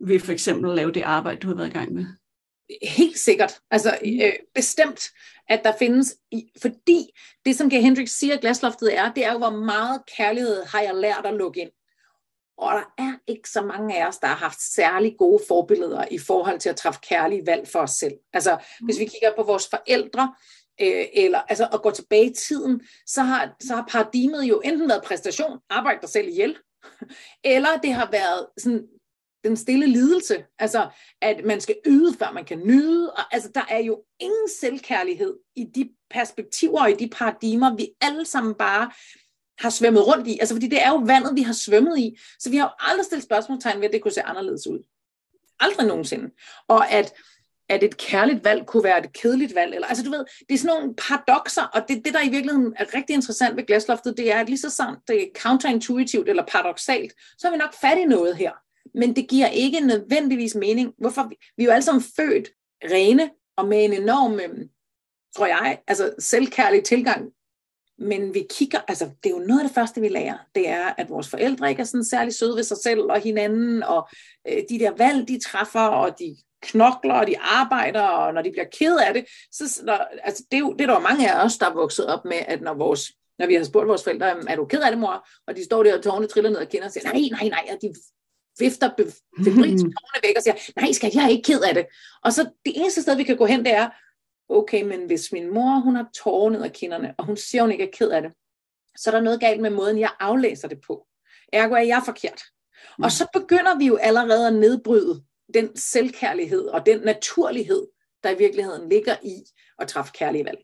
ved 0.00 0.20
for 0.20 0.32
eksempel 0.32 0.70
at 0.70 0.76
lave 0.76 0.92
det 0.92 1.02
arbejde, 1.02 1.40
du 1.40 1.48
har 1.48 1.54
været 1.54 1.68
i 1.68 1.72
gang 1.72 1.92
med? 1.92 2.06
Helt 2.82 3.18
sikkert. 3.18 3.52
Altså 3.70 3.98
øh, 4.04 4.32
bestemt 4.54 5.00
at 5.48 5.60
der 5.64 5.72
findes, 5.78 6.16
fordi 6.62 7.06
det 7.44 7.56
som 7.56 7.70
Gay 7.70 7.80
Hendrix 7.80 8.10
siger, 8.10 8.36
glasloftet 8.36 8.98
er, 8.98 9.12
det 9.12 9.24
er 9.24 9.32
jo, 9.32 9.38
hvor 9.38 9.50
meget 9.50 10.02
kærlighed 10.16 10.64
har 10.64 10.80
jeg 10.80 10.94
lært 10.94 11.26
at 11.26 11.34
lukke 11.34 11.60
ind. 11.60 11.70
Og 12.58 12.72
der 12.72 13.04
er 13.04 13.12
ikke 13.26 13.50
så 13.50 13.62
mange 13.62 14.02
af 14.02 14.08
os, 14.08 14.18
der 14.18 14.26
har 14.26 14.36
haft 14.36 14.60
særlig 14.60 15.14
gode 15.18 15.42
forbilleder 15.48 16.04
i 16.10 16.18
forhold 16.18 16.58
til 16.58 16.68
at 16.68 16.76
træffe 16.76 17.00
kærlige 17.02 17.46
valg 17.46 17.68
for 17.68 17.78
os 17.78 17.90
selv. 17.90 18.14
Altså, 18.32 18.58
mm. 18.80 18.84
hvis 18.84 18.98
vi 18.98 19.04
kigger 19.04 19.32
på 19.36 19.42
vores 19.42 19.68
forældre, 19.70 20.34
øh, 20.80 21.04
eller 21.14 21.38
altså 21.38 21.68
at 21.72 21.82
gå 21.82 21.90
tilbage 21.90 22.30
i 22.30 22.34
tiden, 22.34 22.80
så 23.06 23.22
har, 23.22 23.56
så 23.60 23.74
har 23.74 23.84
paradigmet 23.90 24.42
jo 24.42 24.60
enten 24.64 24.88
været 24.88 25.04
præstation, 25.04 25.58
arbejde 25.70 26.00
dig 26.00 26.08
selv 26.08 26.28
ihjel, 26.28 26.56
eller 27.54 27.76
det 27.82 27.94
har 27.94 28.08
været 28.10 28.46
sådan 28.58 28.88
den 29.44 29.56
stille 29.56 29.86
lidelse, 29.86 30.44
altså 30.58 30.88
at 31.20 31.44
man 31.44 31.60
skal 31.60 31.76
yde, 31.86 32.14
før 32.18 32.32
man 32.32 32.44
kan 32.44 32.58
nyde, 32.58 33.12
og 33.12 33.34
altså 33.34 33.50
der 33.54 33.64
er 33.68 33.78
jo 33.78 34.04
ingen 34.20 34.48
selvkærlighed 34.60 35.36
i 35.56 35.64
de 35.74 35.90
perspektiver 36.10 36.80
og 36.80 36.90
i 36.90 36.94
de 36.94 37.08
paradigmer, 37.08 37.76
vi 37.76 37.88
alle 38.00 38.24
sammen 38.24 38.54
bare 38.54 38.90
har 39.58 39.70
svømmet 39.70 40.06
rundt 40.06 40.28
i, 40.28 40.38
altså 40.38 40.54
fordi 40.54 40.68
det 40.68 40.82
er 40.82 40.88
jo 40.88 40.96
vandet, 40.96 41.36
vi 41.36 41.42
har 41.42 41.52
svømmet 41.52 41.98
i, 41.98 42.18
så 42.38 42.50
vi 42.50 42.56
har 42.56 42.64
jo 42.64 42.90
aldrig 42.90 43.04
stillet 43.04 43.24
spørgsmålstegn 43.24 43.80
ved, 43.80 43.86
at 43.86 43.92
det 43.92 44.02
kunne 44.02 44.12
se 44.12 44.22
anderledes 44.22 44.66
ud. 44.66 44.88
Aldrig 45.60 45.86
nogensinde. 45.86 46.30
Og 46.68 46.90
at, 46.90 47.14
at 47.68 47.82
et 47.82 47.96
kærligt 47.96 48.44
valg 48.44 48.66
kunne 48.66 48.84
være 48.84 49.04
et 49.04 49.12
kedeligt 49.12 49.54
valg, 49.54 49.74
eller, 49.74 49.88
altså 49.88 50.04
du 50.04 50.10
ved, 50.10 50.24
det 50.48 50.54
er 50.54 50.58
sådan 50.58 50.76
nogle 50.76 50.94
paradoxer, 50.94 51.62
og 51.62 51.88
det, 51.88 52.04
det 52.04 52.14
der 52.14 52.22
i 52.22 52.28
virkeligheden 52.28 52.74
er 52.76 52.94
rigtig 52.94 53.14
interessant 53.14 53.56
ved 53.56 53.66
glasloftet, 53.66 54.16
det 54.16 54.32
er, 54.32 54.38
at 54.38 54.48
lige 54.48 54.58
så 54.58 54.70
sandt 54.70 55.00
det 55.08 55.22
er 55.22 55.26
counterintuitivt 55.36 56.28
eller 56.28 56.44
paradoxalt, 56.48 57.12
så 57.38 57.46
har 57.46 57.52
vi 57.52 57.58
nok 57.58 57.74
fat 57.80 57.98
i 57.98 58.04
noget 58.04 58.36
her 58.36 58.52
men 58.94 59.16
det 59.16 59.28
giver 59.28 59.46
ikke 59.46 59.80
nødvendigvis 59.80 60.54
mening. 60.54 60.92
Hvorfor? 60.98 61.28
Vi 61.56 61.62
er 61.62 61.66
jo 61.66 61.72
alle 61.72 61.82
sammen 61.82 62.04
født 62.16 62.48
rene 62.84 63.30
og 63.56 63.68
med 63.68 63.84
en 63.84 63.92
enorm, 63.92 64.40
øhm, 64.40 64.68
tror 65.36 65.46
jeg, 65.46 65.78
altså 65.86 66.14
selvkærlig 66.18 66.84
tilgang. 66.84 67.30
Men 67.98 68.34
vi 68.34 68.46
kigger, 68.50 68.80
altså 68.88 69.04
det 69.04 69.30
er 69.30 69.34
jo 69.34 69.44
noget 69.46 69.60
af 69.60 69.66
det 69.66 69.74
første, 69.74 70.00
vi 70.00 70.08
lærer, 70.08 70.38
det 70.54 70.68
er, 70.68 70.94
at 70.98 71.10
vores 71.10 71.28
forældre 71.28 71.70
ikke 71.70 71.80
er 71.80 71.84
sådan 71.84 72.04
særlig 72.04 72.34
søde 72.34 72.56
ved 72.56 72.62
sig 72.62 72.76
selv 72.76 73.00
og 73.00 73.20
hinanden, 73.20 73.82
og 73.82 74.08
øh, 74.48 74.62
de 74.68 74.78
der 74.78 74.90
valg, 74.96 75.28
de 75.28 75.40
træffer, 75.40 75.80
og 75.80 76.18
de 76.18 76.36
knokler, 76.62 77.14
og 77.14 77.26
de 77.26 77.38
arbejder, 77.38 78.02
og 78.02 78.34
når 78.34 78.42
de 78.42 78.50
bliver 78.50 78.66
ked 78.78 78.96
af 78.96 79.14
det, 79.14 79.24
så 79.52 79.82
når, 79.84 79.98
altså, 80.22 80.44
det, 80.50 80.56
er 80.56 80.60
jo, 80.60 80.72
det 80.72 80.80
er 80.80 80.86
der 80.86 80.94
jo 80.94 81.08
mange 81.08 81.32
af 81.32 81.44
os, 81.44 81.58
der 81.58 81.66
er 81.66 81.74
vokset 81.74 82.06
op 82.06 82.24
med, 82.24 82.38
at 82.48 82.60
når 82.60 82.74
vores 82.74 83.12
når 83.38 83.46
vi 83.46 83.54
har 83.54 83.64
spurgt 83.64 83.88
vores 83.88 84.04
forældre, 84.04 84.36
øhm, 84.36 84.46
er 84.48 84.56
du 84.56 84.64
ked 84.64 84.80
af 84.82 84.90
det, 84.90 85.00
mor? 85.00 85.26
Og 85.46 85.56
de 85.56 85.64
står 85.64 85.82
der 85.82 85.96
og 85.96 86.02
tårne 86.02 86.26
triller 86.26 86.50
ned 86.50 86.58
og 86.58 86.68
kender 86.68 86.86
og 86.86 86.92
siger, 86.92 87.12
nej, 87.12 87.28
nej, 87.30 87.48
nej, 87.48 87.74
og 87.74 87.78
de 87.82 87.94
vifter 88.58 88.90
febrilsk 89.44 89.84
tårne 89.84 90.22
væk 90.22 90.36
og 90.36 90.42
siger, 90.42 90.54
nej 90.76 90.92
skat, 90.92 91.14
jeg 91.14 91.24
er 91.24 91.28
ikke 91.28 91.52
ked 91.52 91.60
af 91.60 91.74
det. 91.74 91.86
Og 92.22 92.32
så 92.32 92.42
det 92.64 92.72
eneste 92.76 93.02
sted, 93.02 93.16
vi 93.16 93.24
kan 93.24 93.36
gå 93.36 93.46
hen, 93.46 93.64
det 93.64 93.74
er, 93.74 93.90
okay, 94.48 94.82
men 94.82 95.06
hvis 95.06 95.32
min 95.32 95.54
mor, 95.54 95.80
hun 95.80 95.96
har 95.96 96.08
tårer 96.14 96.50
ned 96.50 96.62
af 96.62 96.72
kinderne, 96.72 97.14
og 97.18 97.24
hun 97.24 97.36
siger, 97.36 97.62
hun 97.62 97.72
ikke 97.72 97.84
er 97.84 97.92
ked 97.92 98.10
af 98.10 98.22
det, 98.22 98.32
så 98.96 99.10
er 99.10 99.14
der 99.14 99.20
noget 99.20 99.40
galt 99.40 99.60
med 99.60 99.70
måden, 99.70 99.98
jeg 99.98 100.10
aflæser 100.20 100.68
det 100.68 100.80
på. 100.86 101.06
Ergo 101.52 101.74
er 101.74 101.78
jeg 101.78 102.02
forkert. 102.04 102.42
Mm. 102.98 103.04
Og 103.04 103.12
så 103.12 103.26
begynder 103.32 103.78
vi 103.78 103.86
jo 103.86 103.96
allerede 103.96 104.46
at 104.46 104.54
nedbryde 104.54 105.24
den 105.54 105.76
selvkærlighed 105.76 106.66
og 106.66 106.86
den 106.86 107.00
naturlighed, 107.00 107.86
der 108.22 108.30
i 108.30 108.38
virkeligheden 108.38 108.88
ligger 108.88 109.16
i 109.22 109.34
at 109.78 109.88
træffe 109.88 110.12
kærlige 110.12 110.44
valg. 110.44 110.58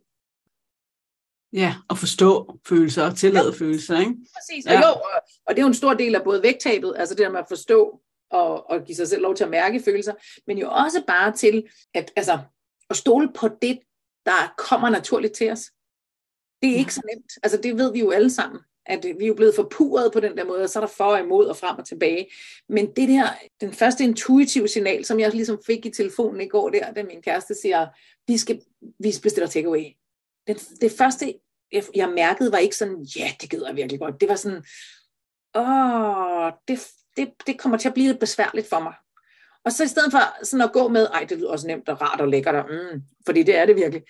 Ja, 1.53 1.75
og 1.89 1.99
forstå 1.99 2.59
følelser 2.69 3.05
og 3.05 3.17
tillade 3.17 3.47
ja. 3.47 3.65
følelser, 3.65 3.99
ikke? 3.99 4.15
Præcis, 4.35 4.67
og 4.67 4.73
ja. 4.73 4.79
jo, 4.79 4.93
og, 4.95 5.23
og 5.47 5.55
det 5.55 5.59
er 5.59 5.63
jo 5.63 5.69
en 5.69 5.75
stor 5.75 5.95
del 5.95 6.15
af 6.15 6.23
både 6.23 6.43
vægttabet, 6.43 6.95
altså 6.97 7.15
det 7.15 7.25
der 7.25 7.31
med 7.31 7.41
at 7.41 7.49
forstå 7.49 8.01
og, 8.31 8.71
og 8.71 8.85
give 8.85 8.97
sig 8.97 9.09
selv 9.09 9.23
lov 9.23 9.35
til 9.35 9.45
at 9.45 9.51
mærke 9.51 9.83
følelser, 9.85 10.15
men 10.47 10.59
jo 10.59 10.71
også 10.71 11.03
bare 11.07 11.33
til 11.33 11.69
at, 11.95 12.13
altså, 12.17 12.39
at 12.91 12.97
stole 12.97 13.33
på 13.35 13.49
det, 13.63 13.79
der 14.27 14.55
kommer 14.59 14.91
naturligt 14.91 15.35
til 15.35 15.51
os. 15.51 15.61
Det 16.63 16.69
er 16.69 16.73
ja. 16.73 16.79
ikke 16.79 16.95
så 16.95 17.03
nemt. 17.15 17.33
Altså 17.43 17.59
det 17.63 17.79
ved 17.79 17.93
vi 17.93 18.01
jo 18.01 18.11
alle 18.11 18.31
sammen 18.31 18.61
at 18.89 19.05
vi 19.19 19.25
er 19.25 19.29
jo 19.29 19.35
blevet 19.35 19.55
forpurret 19.55 20.13
på 20.13 20.21
den 20.21 20.37
der 20.37 20.45
måde, 20.45 20.63
og 20.63 20.69
så 20.69 20.79
er 20.79 20.81
der 20.81 20.93
for 20.97 21.05
og 21.05 21.21
imod 21.21 21.47
og 21.47 21.57
frem 21.57 21.79
og 21.79 21.87
tilbage. 21.87 22.27
Men 22.69 22.87
det 22.87 23.09
der, 23.09 23.29
den 23.61 23.73
første 23.73 24.05
intuitive 24.05 24.69
signal, 24.69 25.05
som 25.05 25.21
jeg 25.21 25.35
ligesom 25.35 25.59
fik 25.67 25.87
i 25.87 25.91
telefonen 25.91 26.41
i 26.41 26.49
går 26.49 26.71
der, 26.71 26.93
da 26.93 27.03
min 27.03 27.23
kæreste 27.23 27.55
siger, 27.63 27.87
vi 28.27 28.39
skal, 28.39 28.61
vi 28.99 29.13
bestiller 29.23 29.49
takeaway. 29.49 29.85
Det, 30.49 30.69
det 30.81 30.93
første, 30.99 31.35
jeg 31.73 31.85
jeg 31.95 32.09
mærkede, 32.09 32.53
var 32.53 32.59
ikke 32.59 32.77
sådan, 32.77 33.03
ja, 33.17 33.33
det 33.41 33.51
gider 33.51 33.67
jeg 33.67 33.77
virkelig 33.77 34.01
godt. 34.01 34.21
Det 34.21 34.29
var 34.29 34.37
sådan, 34.37 34.65
åh, 35.55 36.53
det, 36.69 36.87
det, 37.17 37.47
det 37.47 37.59
kommer 37.59 37.79
til 37.79 37.89
at 37.89 37.95
blive 37.95 38.09
lidt 38.09 38.21
besværligt 38.21 38.69
for 38.69 38.81
mig. 38.81 38.95
Og 39.65 39.73
så 39.73 39.85
i 39.85 39.87
stedet 39.87 40.13
for 40.13 40.45
sådan 40.45 40.65
at 40.65 40.73
gå 40.73 40.89
med, 40.89 41.07
ej, 41.07 41.25
det 41.25 41.39
lyder 41.39 41.51
også 41.51 41.67
nemt 41.67 41.89
og 41.89 42.01
rart 42.01 42.21
og 42.21 42.29
lækkert, 42.29 42.55
og, 42.55 42.65
mm, 42.71 43.03
fordi 43.27 43.43
det 43.43 43.57
er 43.57 43.67
det 43.67 43.77
virkelig, 43.77 44.03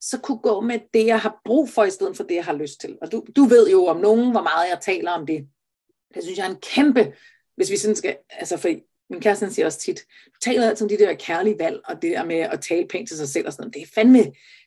så 0.00 0.18
kunne 0.18 0.38
gå 0.38 0.60
med 0.60 0.80
det, 0.94 1.06
jeg 1.06 1.20
har 1.20 1.40
brug 1.44 1.70
for, 1.70 1.84
i 1.84 1.90
stedet 1.90 2.16
for 2.16 2.24
det, 2.24 2.34
jeg 2.34 2.44
har 2.44 2.52
lyst 2.52 2.80
til. 2.80 2.98
Og 3.02 3.12
du, 3.12 3.26
du 3.36 3.44
ved 3.44 3.70
jo 3.70 3.86
om 3.86 3.96
nogen, 4.00 4.30
hvor 4.30 4.42
meget 4.42 4.68
jeg 4.70 4.78
taler 4.80 5.10
om 5.10 5.26
det. 5.26 5.48
Det 6.14 6.22
synes 6.22 6.38
jeg 6.38 6.46
er 6.46 6.50
en 6.50 6.60
kæmpe, 6.60 7.14
hvis 7.56 7.70
vi 7.70 7.76
sådan 7.76 7.96
skal, 7.96 8.16
altså 8.30 8.56
for 8.56 8.68
min 9.10 9.20
kæreste 9.20 9.52
siger 9.52 9.66
også 9.66 9.78
tit, 9.78 10.00
du 10.26 10.38
taler 10.40 10.68
altid 10.68 10.84
om 10.84 10.88
de 10.88 10.98
der 10.98 11.14
kærlige 11.14 11.58
valg, 11.58 11.80
og 11.84 12.02
det 12.02 12.10
der 12.10 12.24
med 12.24 12.36
at 12.36 12.60
tale 12.60 12.88
pænt 12.88 13.08
til 13.08 13.16
sig 13.16 13.28
selv 13.28 13.46
og 13.46 13.52
sådan 13.52 13.62
noget. 13.62 13.74
Det 13.74 13.82
er 13.82 13.86
fandme, 13.94 14.18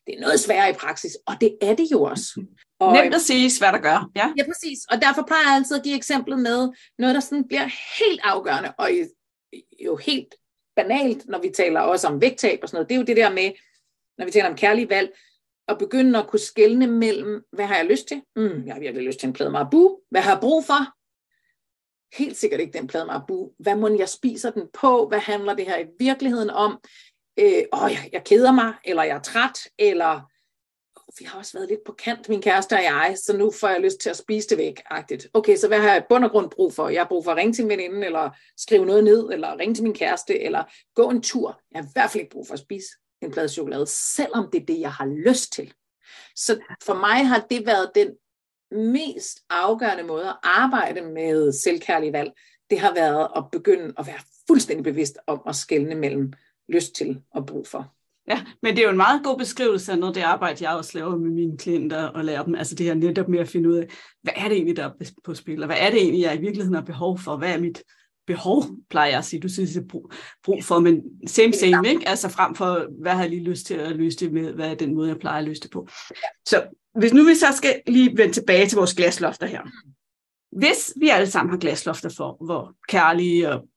det 0.07 0.15
er 0.15 0.21
noget 0.21 0.39
sværere 0.39 0.69
i 0.69 0.73
praksis, 0.73 1.17
og 1.25 1.33
det 1.41 1.57
er 1.61 1.75
det 1.75 1.91
jo 1.91 2.03
også. 2.03 2.25
Og, 2.81 2.93
Nemt 2.93 3.15
at 3.15 3.21
sige, 3.21 3.49
svært 3.49 3.75
at 3.75 3.81
gøre. 3.81 4.09
Ja. 4.15 4.33
ja, 4.37 4.43
præcis. 4.45 4.79
Og 4.91 5.01
derfor 5.01 5.23
plejer 5.27 5.43
jeg 5.47 5.55
altid 5.55 5.77
at 5.77 5.83
give 5.83 5.95
eksemplet 5.95 6.39
med 6.39 6.69
noget, 6.97 7.15
der 7.15 7.19
sådan 7.19 7.47
bliver 7.47 7.67
helt 7.99 8.21
afgørende, 8.23 8.73
og 8.77 8.89
jo 9.85 9.95
helt 9.95 10.35
banalt, 10.75 11.27
når 11.27 11.41
vi 11.41 11.49
taler 11.49 11.79
også 11.79 12.07
om 12.07 12.21
vægttab 12.21 12.59
og 12.61 12.69
sådan 12.69 12.77
noget. 12.77 12.89
Det 12.89 12.95
er 12.95 12.99
jo 12.99 13.05
det 13.05 13.17
der 13.17 13.29
med, 13.29 13.51
når 14.17 14.25
vi 14.25 14.31
taler 14.31 14.49
om 14.49 14.55
kærlige 14.55 14.89
valg, 14.89 15.09
at 15.67 15.77
begynde 15.77 16.19
at 16.19 16.27
kunne 16.27 16.39
skelne 16.39 16.87
mellem, 16.87 17.43
hvad 17.51 17.65
har 17.65 17.75
jeg 17.75 17.85
lyst 17.85 18.07
til? 18.07 18.21
Mm, 18.35 18.65
jeg 18.65 18.73
har 18.73 18.79
virkelig 18.79 19.05
lyst 19.07 19.19
til 19.19 19.27
en 19.27 19.33
plade 19.33 19.51
marabu. 19.51 19.97
Hvad 20.11 20.21
har 20.21 20.31
jeg 20.31 20.39
brug 20.41 20.65
for? 20.65 20.98
Helt 22.13 22.37
sikkert 22.37 22.59
ikke 22.59 22.77
den 22.77 22.87
plade 22.87 23.05
marabu. 23.05 23.51
Hvad 23.59 23.75
må 23.75 23.87
jeg 23.87 24.09
spiser 24.09 24.51
den 24.51 24.63
på? 24.73 25.07
Hvad 25.07 25.19
handler 25.19 25.53
det 25.53 25.65
her 25.65 25.77
i 25.77 25.85
virkeligheden 25.99 26.49
om? 26.49 26.79
Øh, 27.39 27.63
åh, 27.73 27.91
jeg, 27.91 28.09
jeg 28.11 28.23
keder 28.25 28.51
mig, 28.51 28.73
eller 28.85 29.03
jeg 29.03 29.15
er 29.15 29.21
træt, 29.21 29.57
eller 29.77 30.21
vi 31.19 31.25
har 31.25 31.39
også 31.39 31.57
været 31.57 31.69
lidt 31.69 31.79
på 31.85 31.91
kant, 31.91 32.29
min 32.29 32.41
kæreste 32.41 32.73
og 32.73 32.83
jeg, 32.83 33.17
så 33.23 33.37
nu 33.37 33.51
får 33.51 33.67
jeg 33.67 33.81
lyst 33.81 33.99
til 33.99 34.09
at 34.09 34.17
spise 34.17 34.49
det 34.49 34.57
væk. 34.57 34.81
-agtigt. 34.91 35.29
Okay, 35.33 35.55
så 35.55 35.67
hvad 35.67 35.79
har 35.79 35.93
jeg 35.93 36.05
bund 36.09 36.25
og 36.25 36.31
grund 36.31 36.49
brug 36.49 36.73
for? 36.73 36.89
Jeg 36.89 37.01
har 37.01 37.07
brug 37.07 37.23
for 37.23 37.31
at 37.31 37.37
ringe 37.37 37.53
til 37.53 37.65
min 37.65 37.77
veninde, 37.77 38.05
eller 38.05 38.29
skrive 38.57 38.85
noget 38.85 39.03
ned, 39.03 39.29
eller 39.31 39.59
ringe 39.59 39.75
til 39.75 39.83
min 39.83 39.93
kæreste, 39.93 40.39
eller 40.39 40.63
gå 40.95 41.09
en 41.09 41.21
tur. 41.21 41.61
Jeg 41.71 41.81
har 41.81 41.87
i 41.87 41.91
hvert 41.93 42.11
fald 42.11 42.21
ikke 42.21 42.31
brug 42.31 42.47
for 42.47 42.53
at 42.53 42.59
spise 42.59 42.87
en 43.21 43.31
plade 43.31 43.49
chokolade, 43.49 43.85
selvom 43.87 44.49
det 44.51 44.61
er 44.61 44.65
det, 44.65 44.79
jeg 44.79 44.91
har 44.91 45.05
lyst 45.05 45.53
til. 45.53 45.73
Så 46.35 46.59
for 46.83 46.93
mig 46.93 47.27
har 47.27 47.45
det 47.49 47.65
været 47.65 47.91
den 47.95 48.07
mest 48.71 49.39
afgørende 49.49 50.03
måde 50.03 50.27
at 50.27 50.35
arbejde 50.43 51.01
med 51.01 51.51
selvkærlig 51.51 52.13
valg. 52.13 52.31
Det 52.69 52.79
har 52.79 52.93
været 52.93 53.27
at 53.35 53.43
begynde 53.51 53.93
at 53.97 54.07
være 54.07 54.19
fuldstændig 54.47 54.83
bevidst 54.83 55.17
om 55.27 55.41
at 55.47 55.55
skelne 55.55 55.95
mellem 55.95 56.33
lyst 56.69 56.95
til 56.95 57.21
og 57.31 57.45
brug 57.45 57.67
for. 57.67 57.95
Ja, 58.27 58.43
men 58.63 58.75
det 58.75 58.79
er 58.79 58.83
jo 58.83 58.91
en 58.91 58.97
meget 58.97 59.23
god 59.23 59.37
beskrivelse 59.37 59.91
af 59.91 59.99
noget 59.99 60.15
det 60.15 60.21
arbejde, 60.21 60.63
jeg 60.63 60.77
også 60.77 60.97
laver 60.97 61.17
med 61.17 61.31
mine 61.31 61.57
klienter 61.57 62.03
og 62.03 62.25
lærer 62.25 62.43
dem. 62.43 62.55
Altså 62.55 62.75
det 62.75 62.85
her 62.85 62.93
netop 62.93 63.27
med 63.27 63.39
at 63.39 63.47
finde 63.47 63.69
ud 63.69 63.75
af, 63.75 63.87
hvad 64.23 64.33
er 64.35 64.47
det 64.47 64.51
egentlig, 64.51 64.75
der 64.77 64.83
er 64.83 65.11
på 65.23 65.33
spil, 65.33 65.63
og 65.63 65.65
hvad 65.65 65.77
er 65.79 65.89
det 65.89 66.01
egentlig, 66.01 66.21
jeg 66.21 66.35
i 66.35 66.39
virkeligheden 66.39 66.75
har 66.75 66.81
behov 66.81 67.17
for? 67.17 67.37
Hvad 67.37 67.53
er 67.53 67.59
mit 67.59 67.83
behov, 68.27 68.63
plejer 68.89 69.09
jeg 69.09 69.17
at 69.17 69.25
sige. 69.25 69.39
Du 69.39 69.49
synes, 69.49 69.71
det 69.71 69.81
er 69.81 69.87
brug, 69.87 70.11
brug 70.43 70.63
for, 70.63 70.79
men 70.79 71.01
same 71.27 71.53
same, 71.53 71.87
ikke? 71.87 72.07
Altså 72.07 72.29
frem 72.29 72.55
for, 72.55 73.01
hvad 73.01 73.11
har 73.11 73.21
jeg 73.21 73.29
lige 73.29 73.43
lyst 73.43 73.65
til 73.65 73.73
at 73.73 73.95
løse 73.95 74.17
det 74.17 74.33
med, 74.33 74.53
hvad 74.53 74.71
er 74.71 74.75
den 74.75 74.95
måde, 74.95 75.09
jeg 75.09 75.19
plejer 75.19 75.39
at 75.39 75.45
løse 75.45 75.61
det 75.61 75.71
på. 75.71 75.87
Så 76.45 76.63
hvis 76.99 77.13
nu 77.13 77.25
vi 77.25 77.35
så 77.35 77.47
skal 77.55 77.81
lige 77.87 78.17
vende 78.17 78.33
tilbage 78.33 78.67
til 78.67 78.75
vores 78.75 78.93
glaslofter 78.93 79.45
her. 79.45 79.61
Hvis 80.57 80.93
vi 80.99 81.09
alle 81.09 81.31
sammen 81.31 81.51
har 81.51 81.57
glaslofter 81.57 82.09
for, 82.17 82.45
hvor 82.45 82.75
kærlige 82.87 83.49
og 83.51 83.67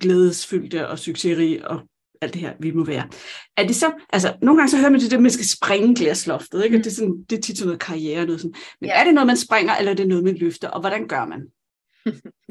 glædesfyldte 0.00 0.88
og 0.88 0.98
succesrige 0.98 1.68
og 1.68 1.80
alt 2.20 2.34
det 2.34 2.40
her, 2.40 2.54
vi 2.60 2.70
må 2.70 2.84
være. 2.84 3.08
Er 3.56 3.66
det 3.66 3.76
så, 3.76 3.92
altså 4.10 4.36
nogle 4.42 4.58
gange 4.58 4.70
så 4.70 4.76
hører 4.76 4.90
man 4.90 5.00
det, 5.00 5.12
at 5.12 5.22
man 5.22 5.30
skal 5.30 5.46
springe 5.46 5.94
glasloftet, 5.94 6.64
ikke? 6.64 6.76
Mm. 6.76 6.82
Det, 6.82 6.90
er 6.90 6.94
sådan, 6.94 7.24
det 7.30 7.38
er 7.38 7.42
tit 7.42 7.58
sådan 7.58 7.66
noget 7.66 7.80
karriere, 7.80 8.26
noget 8.26 8.40
sådan. 8.40 8.54
Men 8.80 8.90
ja. 8.90 9.00
er 9.00 9.04
det 9.04 9.14
noget, 9.14 9.26
man 9.26 9.36
springer, 9.36 9.76
eller 9.76 9.92
er 9.92 9.96
det 9.96 10.08
noget, 10.08 10.24
man 10.24 10.34
løfter, 10.34 10.68
og 10.68 10.80
hvordan 10.80 11.08
gør 11.08 11.26
man? 11.26 11.46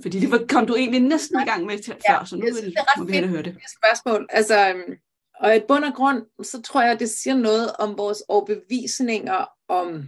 Fordi 0.04 0.20
det 0.20 0.50
kom 0.50 0.66
du 0.66 0.76
egentlig 0.76 1.02
næsten 1.02 1.42
i 1.42 1.46
gang 1.46 1.66
med 1.66 1.80
til 1.80 1.96
ja, 2.10 2.14
før, 2.14 2.26
så 2.26 2.36
nu 2.36 2.46
vil, 2.46 2.66
det 2.66 2.78
må 2.98 3.04
vi 3.04 3.28
høre 3.28 3.44
det. 3.44 3.56
spørgsmål. 3.78 4.28
Altså, 4.30 4.70
øhm, 4.70 4.94
og 5.40 5.56
i 5.56 5.60
bund 5.68 5.84
og 5.84 5.94
grund, 5.94 6.26
så 6.44 6.62
tror 6.62 6.82
jeg, 6.82 6.92
at 6.92 7.00
det 7.00 7.10
siger 7.10 7.36
noget 7.36 7.74
om 7.80 7.98
vores 7.98 8.24
overbevisninger 8.28 9.46
om, 9.68 10.04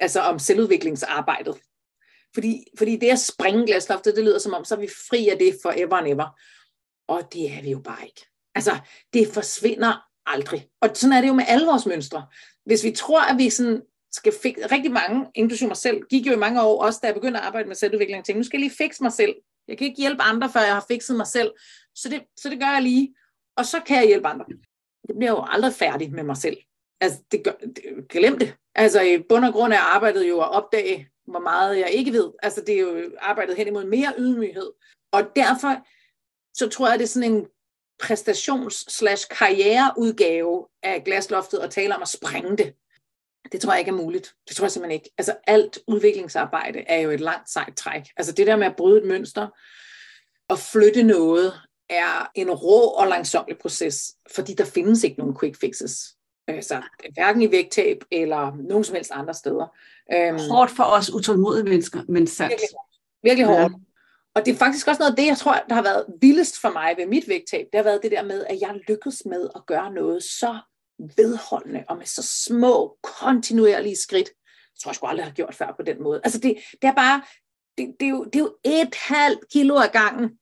altså 0.00 0.20
om 0.20 0.38
selvudviklingsarbejdet. 0.38 1.56
Fordi, 2.34 2.64
fordi 2.78 2.96
det 2.96 3.10
at 3.10 3.18
springe 3.18 3.66
glasloftet, 3.66 4.16
det 4.16 4.24
lyder 4.24 4.38
som 4.38 4.54
om, 4.54 4.64
så 4.64 4.74
er 4.74 4.78
vi 4.78 4.88
fri 5.10 5.28
af 5.28 5.38
det 5.38 5.58
forever 5.62 5.96
and 5.96 6.08
ever. 6.08 6.40
Og 7.08 7.32
det 7.32 7.52
er 7.52 7.62
vi 7.62 7.70
jo 7.70 7.78
bare 7.78 8.04
ikke. 8.04 8.26
Altså, 8.54 8.78
det 9.12 9.28
forsvinder 9.28 10.08
aldrig. 10.26 10.68
Og 10.80 10.90
sådan 10.94 11.16
er 11.16 11.20
det 11.20 11.28
jo 11.28 11.34
med 11.34 11.44
alle 11.48 11.66
vores 11.66 11.86
mønstre. 11.86 12.26
Hvis 12.64 12.84
vi 12.84 12.90
tror, 12.90 13.20
at 13.20 13.38
vi 13.38 13.50
sådan 13.50 13.82
skal 14.12 14.32
fik, 14.42 14.58
rigtig 14.72 14.92
mange, 14.92 15.26
inklusive 15.34 15.68
mig 15.68 15.76
selv, 15.76 16.02
gik 16.10 16.26
jo 16.26 16.32
i 16.32 16.36
mange 16.36 16.62
år, 16.62 16.84
også 16.84 16.98
da 17.02 17.06
jeg 17.06 17.14
begyndte 17.14 17.40
at 17.40 17.46
arbejde 17.46 17.68
med 17.68 17.76
selvudvikling, 17.76 18.24
tænkte, 18.24 18.38
nu 18.38 18.44
skal 18.44 18.58
jeg 18.58 18.68
lige 18.68 18.76
fikse 18.76 19.02
mig 19.02 19.12
selv. 19.12 19.34
Jeg 19.68 19.78
kan 19.78 19.86
ikke 19.86 20.00
hjælpe 20.00 20.22
andre, 20.22 20.50
før 20.50 20.60
jeg 20.60 20.74
har 20.74 20.84
fikset 20.88 21.16
mig 21.16 21.26
selv. 21.26 21.52
Så 21.94 22.08
det, 22.08 22.22
så 22.36 22.48
det 22.48 22.60
gør 22.60 22.70
jeg 22.70 22.82
lige. 22.82 23.14
Og 23.56 23.66
så 23.66 23.80
kan 23.86 23.96
jeg 23.96 24.06
hjælpe 24.06 24.28
andre. 24.28 24.44
Det 25.06 25.16
bliver 25.18 25.30
jo 25.30 25.44
aldrig 25.48 25.72
færdig 25.72 26.12
med 26.12 26.22
mig 26.22 26.36
selv. 26.36 26.56
Altså, 27.00 27.18
det 27.30 27.44
gør, 27.44 27.52
det, 27.52 28.08
glem 28.08 28.38
det. 28.38 28.56
Altså, 28.74 29.00
i 29.00 29.22
bund 29.28 29.44
og 29.44 29.52
grund 29.52 29.72
er 29.72 29.78
arbejdet 29.78 30.28
jo 30.28 30.40
at 30.40 30.50
opdage, 30.50 31.08
hvor 31.26 31.40
meget 31.40 31.78
jeg 31.78 31.90
ikke 31.90 32.12
ved. 32.12 32.32
Altså, 32.42 32.62
det 32.66 32.74
er 32.74 32.80
jo 32.80 33.10
arbejdet 33.20 33.56
hen 33.56 33.66
imod 33.66 33.84
mere 33.84 34.14
ydmyghed. 34.18 34.70
Og 35.12 35.22
derfor, 35.36 35.86
så 36.54 36.68
tror 36.68 36.88
jeg, 36.88 36.98
det 36.98 37.04
er 37.04 37.08
sådan 37.08 37.32
en 37.32 37.46
præstations-karriereudgave 38.02 40.66
af 40.82 41.04
glasloftet 41.04 41.60
og 41.60 41.70
tale 41.70 41.96
om 41.96 42.02
at 42.02 42.08
sprænge 42.08 42.56
det. 42.56 42.74
Det 43.52 43.60
tror 43.60 43.72
jeg 43.72 43.80
ikke 43.80 43.90
er 43.90 43.94
muligt. 43.94 44.34
Det 44.48 44.56
tror 44.56 44.64
jeg 44.64 44.72
simpelthen 44.72 45.00
ikke. 45.00 45.10
Altså 45.18 45.36
alt 45.46 45.78
udviklingsarbejde 45.86 46.78
er 46.78 47.00
jo 47.00 47.10
et 47.10 47.20
langt 47.20 47.50
sejt 47.50 47.76
træk. 47.76 48.02
Altså 48.16 48.32
det 48.32 48.46
der 48.46 48.56
med 48.56 48.66
at 48.66 48.76
bryde 48.76 49.00
et 49.00 49.08
mønster 49.08 49.48
og 50.48 50.58
flytte 50.58 51.02
noget 51.02 51.52
er 51.92 52.30
en 52.34 52.50
rå 52.50 52.80
og 52.80 53.06
langsomlig 53.06 53.58
proces, 53.58 54.14
fordi 54.34 54.54
der 54.54 54.64
findes 54.64 55.04
ikke 55.04 55.18
nogen 55.18 55.36
quick 55.40 55.60
fixes. 55.60 56.16
Altså, 56.48 56.82
hverken 57.14 57.42
i 57.42 57.50
vægttab 57.50 58.04
eller 58.10 58.56
nogen 58.68 58.84
som 58.84 58.94
helst 58.94 59.10
andre 59.14 59.34
steder. 59.34 59.76
Øhm, 60.12 60.38
hårdt 60.50 60.70
for 60.70 60.84
os 60.84 61.10
utålmodige 61.10 61.64
mennesker, 61.64 62.02
men 62.08 62.26
sandt. 62.26 62.50
Virkelig, 62.50 62.68
virkelig 63.22 63.46
hårdt. 63.46 63.72
Ja. 63.72 63.78
Og 64.34 64.46
det 64.46 64.54
er 64.54 64.58
faktisk 64.58 64.88
også 64.88 64.98
noget 64.98 65.10
af 65.10 65.16
det, 65.16 65.26
jeg 65.26 65.36
tror, 65.36 65.64
der 65.68 65.74
har 65.74 65.82
været 65.82 66.06
vildest 66.20 66.60
for 66.60 66.70
mig 66.70 66.94
ved 66.98 67.06
mit 67.06 67.28
vægttab. 67.28 67.66
Det 67.72 67.78
har 67.78 67.84
været 67.84 68.02
det 68.02 68.10
der 68.10 68.22
med, 68.22 68.44
at 68.44 68.60
jeg 68.60 68.80
lykkedes 68.88 69.22
med 69.26 69.48
at 69.54 69.66
gøre 69.66 69.92
noget 69.92 70.22
så 70.22 70.58
vedholdende 71.16 71.84
og 71.88 71.96
med 71.96 72.06
så 72.06 72.22
små, 72.46 72.96
kontinuerlige 73.02 73.96
skridt. 73.96 74.28
Det 74.72 74.80
tror 74.82 74.90
jeg 74.90 74.96
sgu 74.96 75.06
aldrig 75.06 75.26
har 75.26 75.32
gjort 75.32 75.54
før 75.54 75.74
på 75.76 75.82
den 75.82 76.02
måde. 76.02 76.20
Altså 76.24 76.38
det, 76.38 76.56
det 76.82 76.88
er 76.88 76.94
bare, 76.94 77.22
det, 77.78 77.94
det, 78.00 78.06
er 78.06 78.10
jo, 78.10 78.24
det 78.24 78.36
er 78.36 78.40
jo 78.40 78.54
et 78.64 78.94
halvt 78.94 79.48
kilo 79.52 79.76
ad 79.76 79.88
gangen. 79.92 80.38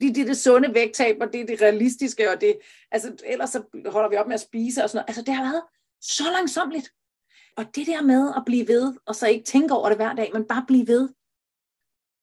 Det, 0.00 0.14
det 0.14 0.22
er 0.22 0.26
det 0.26 0.36
sunde 0.36 0.74
vægttab, 0.74 1.16
og 1.20 1.32
det 1.32 1.40
er 1.40 1.46
det 1.46 1.62
realistiske, 1.62 2.30
og 2.30 2.40
det, 2.40 2.58
altså 2.90 3.12
ellers 3.24 3.50
så 3.50 3.62
holder 3.86 4.08
vi 4.08 4.16
op 4.16 4.26
med 4.26 4.34
at 4.34 4.40
spise 4.40 4.84
og 4.84 4.90
sådan 4.90 4.96
noget. 4.96 5.08
Altså 5.08 5.22
det 5.22 5.34
har 5.34 5.42
været 5.42 5.62
så 6.00 6.24
langsomligt. 6.32 6.92
Og 7.56 7.64
det 7.74 7.86
der 7.86 8.02
med 8.02 8.32
at 8.36 8.42
blive 8.46 8.68
ved, 8.68 8.94
og 9.06 9.14
så 9.14 9.26
ikke 9.26 9.44
tænke 9.44 9.74
over 9.74 9.88
det 9.88 9.98
hver 9.98 10.14
dag, 10.14 10.30
men 10.32 10.44
bare 10.44 10.64
blive 10.66 10.86
ved, 10.86 11.08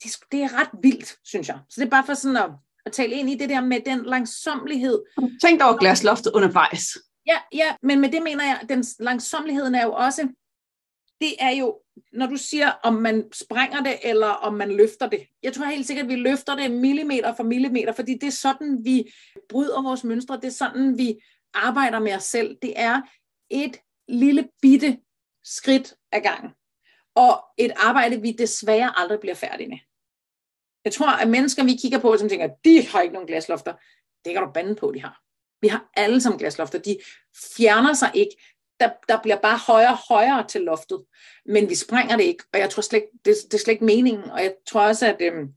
det, 0.03 0.11
det 0.31 0.43
er 0.43 0.59
ret 0.61 0.69
vildt, 0.81 1.15
synes 1.23 1.47
jeg. 1.47 1.59
Så 1.69 1.81
det 1.81 1.85
er 1.85 1.89
bare 1.89 2.05
for 2.05 2.13
sådan 2.13 2.37
at, 2.37 2.49
at 2.85 2.91
tale 2.91 3.15
ind 3.15 3.29
i 3.29 3.35
det 3.35 3.49
der 3.49 3.61
med 3.61 3.79
den 3.85 4.05
langsomlighed. 4.05 5.03
Tænk 5.43 5.61
over 5.61 5.77
glasloftet 5.77 6.31
undervejs. 6.33 6.97
Ja, 7.27 7.37
ja, 7.53 7.75
men 7.83 8.01
med 8.01 8.11
det 8.11 8.23
mener 8.23 8.43
jeg, 8.43 8.61
den 8.69 8.85
langsomligheden 8.99 9.75
er 9.75 9.83
jo 9.83 9.93
også, 9.93 10.29
det 11.21 11.35
er 11.39 11.49
jo, 11.49 11.81
når 12.13 12.27
du 12.27 12.35
siger, 12.35 12.71
om 12.83 12.93
man 12.93 13.29
sprænger 13.33 13.83
det, 13.83 13.99
eller 14.03 14.27
om 14.27 14.53
man 14.53 14.71
løfter 14.71 15.09
det. 15.09 15.27
Jeg 15.43 15.53
tror 15.53 15.65
helt 15.65 15.87
sikkert, 15.87 16.05
at 16.05 16.09
vi 16.09 16.15
løfter 16.15 16.55
det 16.55 16.71
millimeter 16.71 17.35
for 17.35 17.43
millimeter, 17.43 17.91
fordi 17.91 18.13
det 18.13 18.27
er 18.27 18.31
sådan, 18.31 18.79
vi 18.83 19.11
bryder 19.49 19.81
vores 19.81 20.03
mønstre, 20.03 20.35
det 20.35 20.45
er 20.45 20.49
sådan, 20.49 20.97
vi 20.97 21.23
arbejder 21.53 21.99
med 21.99 22.15
os 22.15 22.23
selv. 22.23 22.57
Det 22.61 22.73
er 22.75 23.01
et 23.49 23.77
lille 24.07 24.49
bitte 24.61 24.97
skridt 25.43 25.93
ad 26.11 26.21
gangen. 26.21 26.51
Og 27.15 27.43
et 27.57 27.71
arbejde, 27.75 28.21
vi 28.21 28.31
desværre 28.31 28.99
aldrig 28.99 29.19
bliver 29.19 29.35
færdige 29.35 29.69
med. 29.69 29.77
Jeg 30.85 30.93
tror, 30.93 31.09
at 31.09 31.29
mennesker, 31.29 31.63
vi 31.63 31.75
kigger 31.81 31.99
på, 31.99 32.17
som 32.17 32.29
tænker, 32.29 32.49
de 32.65 32.87
har 32.87 33.01
ikke 33.01 33.13
nogen 33.13 33.27
glaslofter, 33.27 33.73
det 34.25 34.33
kan 34.33 34.43
du 34.43 34.51
bande 34.51 34.75
på, 34.75 34.91
de 34.91 35.01
har. 35.01 35.21
Vi 35.61 35.67
har 35.67 35.89
alle 35.93 36.21
sammen 36.21 36.39
glaslofter. 36.39 36.79
De 36.79 36.97
fjerner 37.57 37.93
sig 37.93 38.11
ikke 38.13 38.35
der, 38.79 38.89
der 39.09 39.21
bliver 39.21 39.37
bare 39.37 39.57
højere 39.57 39.91
og 39.91 39.97
højere 40.09 40.47
til 40.47 40.61
loftet, 40.61 41.03
men 41.45 41.69
vi 41.69 41.75
sprænger 41.75 42.17
det 42.17 42.23
ikke, 42.23 42.43
og 42.53 42.59
jeg 42.59 42.69
tror 42.69 42.81
slet 42.81 42.99
ikke, 42.99 43.11
det, 43.25 43.35
det 43.43 43.53
er 43.53 43.57
slet 43.57 43.73
ikke 43.73 43.85
meningen, 43.85 44.23
og 44.23 44.43
jeg 44.43 44.53
tror 44.67 44.81
også, 44.81 45.07
at 45.07 45.17
øhm, 45.21 45.47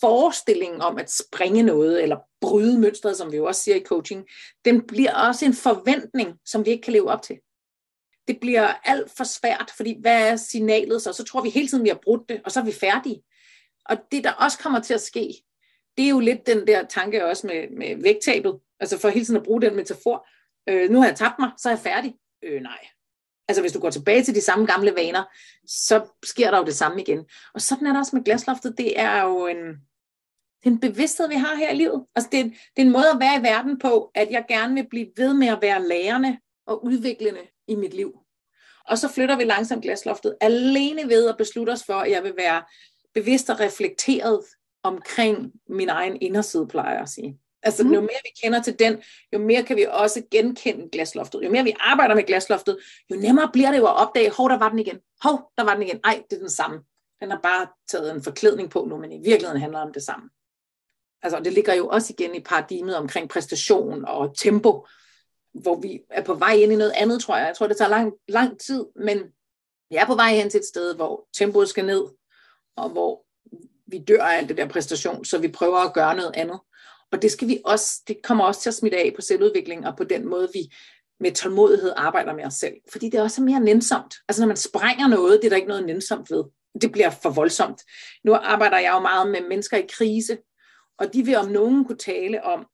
forestillingen 0.00 0.80
om 0.80 0.98
at 0.98 1.10
springe 1.10 1.62
noget, 1.62 2.02
eller 2.02 2.16
bryde 2.40 2.78
mønstret, 2.78 3.16
som 3.16 3.32
vi 3.32 3.36
jo 3.36 3.44
også 3.44 3.62
siger 3.62 3.76
i 3.76 3.84
coaching, 3.84 4.26
den 4.64 4.86
bliver 4.86 5.14
også 5.14 5.44
en 5.44 5.54
forventning, 5.54 6.38
som 6.46 6.64
vi 6.64 6.70
ikke 6.70 6.82
kan 6.82 6.92
leve 6.92 7.10
op 7.10 7.22
til. 7.22 7.38
Det 8.28 8.40
bliver 8.40 8.66
alt 8.84 9.10
for 9.16 9.24
svært, 9.24 9.72
fordi 9.76 9.96
hvad 10.00 10.28
er 10.28 10.36
signalet 10.36 11.02
så? 11.02 11.12
Så 11.12 11.24
tror 11.24 11.42
vi 11.42 11.50
hele 11.50 11.68
tiden, 11.68 11.84
vi 11.84 11.88
har 11.88 12.00
brudt 12.02 12.28
det, 12.28 12.40
og 12.44 12.52
så 12.52 12.60
er 12.60 12.64
vi 12.64 12.72
færdige. 12.72 13.22
Og 13.84 13.96
det, 14.12 14.24
der 14.24 14.32
også 14.32 14.58
kommer 14.58 14.80
til 14.80 14.94
at 14.94 15.00
ske, 15.00 15.34
det 15.96 16.04
er 16.04 16.08
jo 16.08 16.20
lidt 16.20 16.46
den 16.46 16.66
der 16.66 16.86
tanke 16.86 17.26
også 17.26 17.46
med, 17.46 17.76
med 17.76 18.02
vægttabet, 18.02 18.60
altså 18.80 18.98
for 18.98 19.08
hele 19.08 19.26
tiden 19.26 19.40
at 19.40 19.46
bruge 19.46 19.62
den 19.62 19.76
metafor. 19.76 20.26
Øh, 20.68 20.90
nu 20.90 21.00
har 21.00 21.06
jeg 21.08 21.16
tabt 21.16 21.38
mig, 21.38 21.50
så 21.58 21.68
er 21.68 21.72
jeg 21.72 21.80
færdig. 21.80 22.14
Øh, 22.42 22.62
nej. 22.62 22.88
Altså 23.48 23.60
hvis 23.60 23.72
du 23.72 23.80
går 23.80 23.90
tilbage 23.90 24.24
til 24.24 24.34
de 24.34 24.40
samme 24.40 24.66
gamle 24.66 24.94
vaner, 24.96 25.24
så 25.66 26.06
sker 26.24 26.50
der 26.50 26.58
jo 26.58 26.64
det 26.64 26.74
samme 26.74 27.00
igen. 27.00 27.24
Og 27.54 27.60
sådan 27.60 27.86
er 27.86 27.90
det 27.90 28.00
også 28.00 28.16
med 28.16 28.24
glasloftet. 28.24 28.78
Det 28.78 29.00
er 29.00 29.22
jo 29.22 29.46
en, 29.46 29.66
det 30.60 30.66
er 30.66 30.70
en 30.70 30.80
bevidsthed, 30.80 31.28
vi 31.28 31.34
har 31.34 31.56
her 31.56 31.70
i 31.70 31.76
livet. 31.76 32.06
Altså 32.14 32.28
det, 32.32 32.40
er, 32.40 32.44
det 32.44 32.76
er 32.76 32.82
en 32.82 32.92
måde 32.92 33.10
at 33.14 33.20
være 33.20 33.40
i 33.40 33.42
verden 33.42 33.78
på, 33.78 34.10
at 34.14 34.30
jeg 34.30 34.44
gerne 34.48 34.74
vil 34.74 34.86
blive 34.90 35.06
ved 35.16 35.34
med 35.34 35.48
at 35.48 35.58
være 35.62 35.88
lærende 35.88 36.38
og 36.66 36.84
udviklende 36.84 37.40
i 37.68 37.74
mit 37.74 37.94
liv. 37.94 38.18
Og 38.86 38.98
så 38.98 39.08
flytter 39.08 39.36
vi 39.36 39.44
langsomt 39.44 39.82
glasloftet, 39.82 40.36
alene 40.40 41.08
ved 41.08 41.28
at 41.28 41.36
beslutte 41.36 41.70
os 41.70 41.84
for, 41.84 41.94
at 41.94 42.10
jeg 42.10 42.22
vil 42.22 42.34
være 42.36 42.62
bevidst 43.14 43.50
og 43.50 43.60
reflekteret 43.60 44.44
omkring 44.82 45.52
min 45.68 45.88
egen 45.88 46.18
inderside, 46.20 46.66
plejer 46.66 46.92
jeg 46.92 47.02
at 47.02 47.08
sige. 47.08 47.39
Altså, 47.62 47.84
mm. 47.84 47.92
jo 47.92 48.00
mere 48.00 48.20
vi 48.24 48.30
kender 48.42 48.62
til 48.62 48.78
den, 48.78 49.02
jo 49.32 49.38
mere 49.38 49.62
kan 49.62 49.76
vi 49.76 49.86
også 49.90 50.22
genkende 50.30 50.88
glasloftet. 50.92 51.44
Jo 51.44 51.50
mere 51.50 51.64
vi 51.64 51.74
arbejder 51.80 52.14
med 52.14 52.24
glasloftet, 52.24 52.78
jo 53.10 53.16
nemmere 53.16 53.50
bliver 53.52 53.70
det 53.70 53.78
jo 53.78 53.86
at 53.86 53.96
opdage, 53.96 54.30
hov, 54.30 54.48
der 54.48 54.58
var 54.58 54.68
den 54.68 54.78
igen. 54.78 54.98
Hov, 55.22 55.52
der 55.58 55.64
var 55.64 55.74
den 55.74 55.82
igen. 55.82 56.00
Ej, 56.04 56.22
det 56.30 56.36
er 56.36 56.40
den 56.40 56.50
samme. 56.50 56.80
Den 57.20 57.30
har 57.30 57.40
bare 57.42 57.66
taget 57.88 58.12
en 58.12 58.22
forklædning 58.22 58.70
på 58.70 58.84
nu, 58.84 58.96
men 58.96 59.12
i 59.12 59.16
virkeligheden 59.16 59.60
handler 59.60 59.78
det 59.78 59.86
om 59.86 59.92
det 59.92 60.02
samme. 60.02 60.30
Altså, 61.22 61.40
det 61.40 61.52
ligger 61.52 61.74
jo 61.74 61.88
også 61.88 62.14
igen 62.18 62.34
i 62.34 62.40
paradigmet 62.40 62.96
omkring 62.96 63.28
præstation 63.28 64.04
og 64.04 64.36
tempo, 64.36 64.86
hvor 65.54 65.80
vi 65.80 66.00
er 66.10 66.24
på 66.24 66.34
vej 66.34 66.52
ind 66.52 66.72
i 66.72 66.76
noget 66.76 66.92
andet, 66.96 67.22
tror 67.22 67.36
jeg. 67.36 67.46
Jeg 67.46 67.56
tror, 67.56 67.66
det 67.66 67.76
tager 67.76 67.88
lang, 67.88 68.12
lang 68.28 68.60
tid, 68.60 68.84
men 68.96 69.18
vi 69.90 69.96
er 69.96 70.06
på 70.06 70.14
vej 70.14 70.34
hen 70.34 70.50
til 70.50 70.58
et 70.58 70.66
sted, 70.66 70.94
hvor 70.94 71.28
tempoet 71.32 71.68
skal 71.68 71.84
ned, 71.84 72.04
og 72.76 72.90
hvor 72.90 73.24
vi 73.86 73.98
dør 73.98 74.22
af 74.22 74.36
alt 74.36 74.48
det 74.48 74.56
der 74.56 74.68
præstation, 74.68 75.24
så 75.24 75.38
vi 75.38 75.48
prøver 75.48 75.78
at 75.78 75.94
gøre 75.94 76.16
noget 76.16 76.32
andet. 76.34 76.60
Og 77.12 77.22
det 77.22 77.30
skal 77.30 77.48
vi 77.48 77.60
også, 77.64 78.02
det 78.08 78.22
kommer 78.22 78.44
også 78.44 78.60
til 78.60 78.70
at 78.70 78.74
smitte 78.74 78.98
af 78.98 79.12
på 79.16 79.20
selvudvikling, 79.20 79.86
og 79.86 79.96
på 79.96 80.04
den 80.04 80.28
måde, 80.28 80.48
vi 80.52 80.74
med 81.20 81.32
tålmodighed 81.32 81.92
arbejder 81.96 82.34
med 82.34 82.44
os 82.44 82.54
selv. 82.54 82.74
Fordi 82.92 83.06
det 83.08 83.18
er 83.18 83.22
også 83.22 83.42
mere 83.42 83.60
nænsomt. 83.60 84.14
Altså 84.28 84.42
når 84.42 84.46
man 84.46 84.56
sprænger 84.56 85.08
noget, 85.08 85.40
det 85.40 85.44
er 85.44 85.48
der 85.48 85.56
ikke 85.56 85.68
noget 85.68 85.86
nænsomt 85.86 86.30
ved. 86.30 86.44
Det 86.80 86.92
bliver 86.92 87.10
for 87.10 87.30
voldsomt. 87.30 87.82
Nu 88.24 88.34
arbejder 88.34 88.78
jeg 88.78 88.92
jo 88.92 88.98
meget 88.98 89.30
med 89.30 89.48
mennesker 89.48 89.76
i 89.76 89.86
krise, 89.90 90.38
og 90.98 91.12
de 91.14 91.24
vil 91.24 91.36
om 91.36 91.48
nogen 91.48 91.84
kunne 91.84 91.98
tale 91.98 92.44
om, 92.44 92.66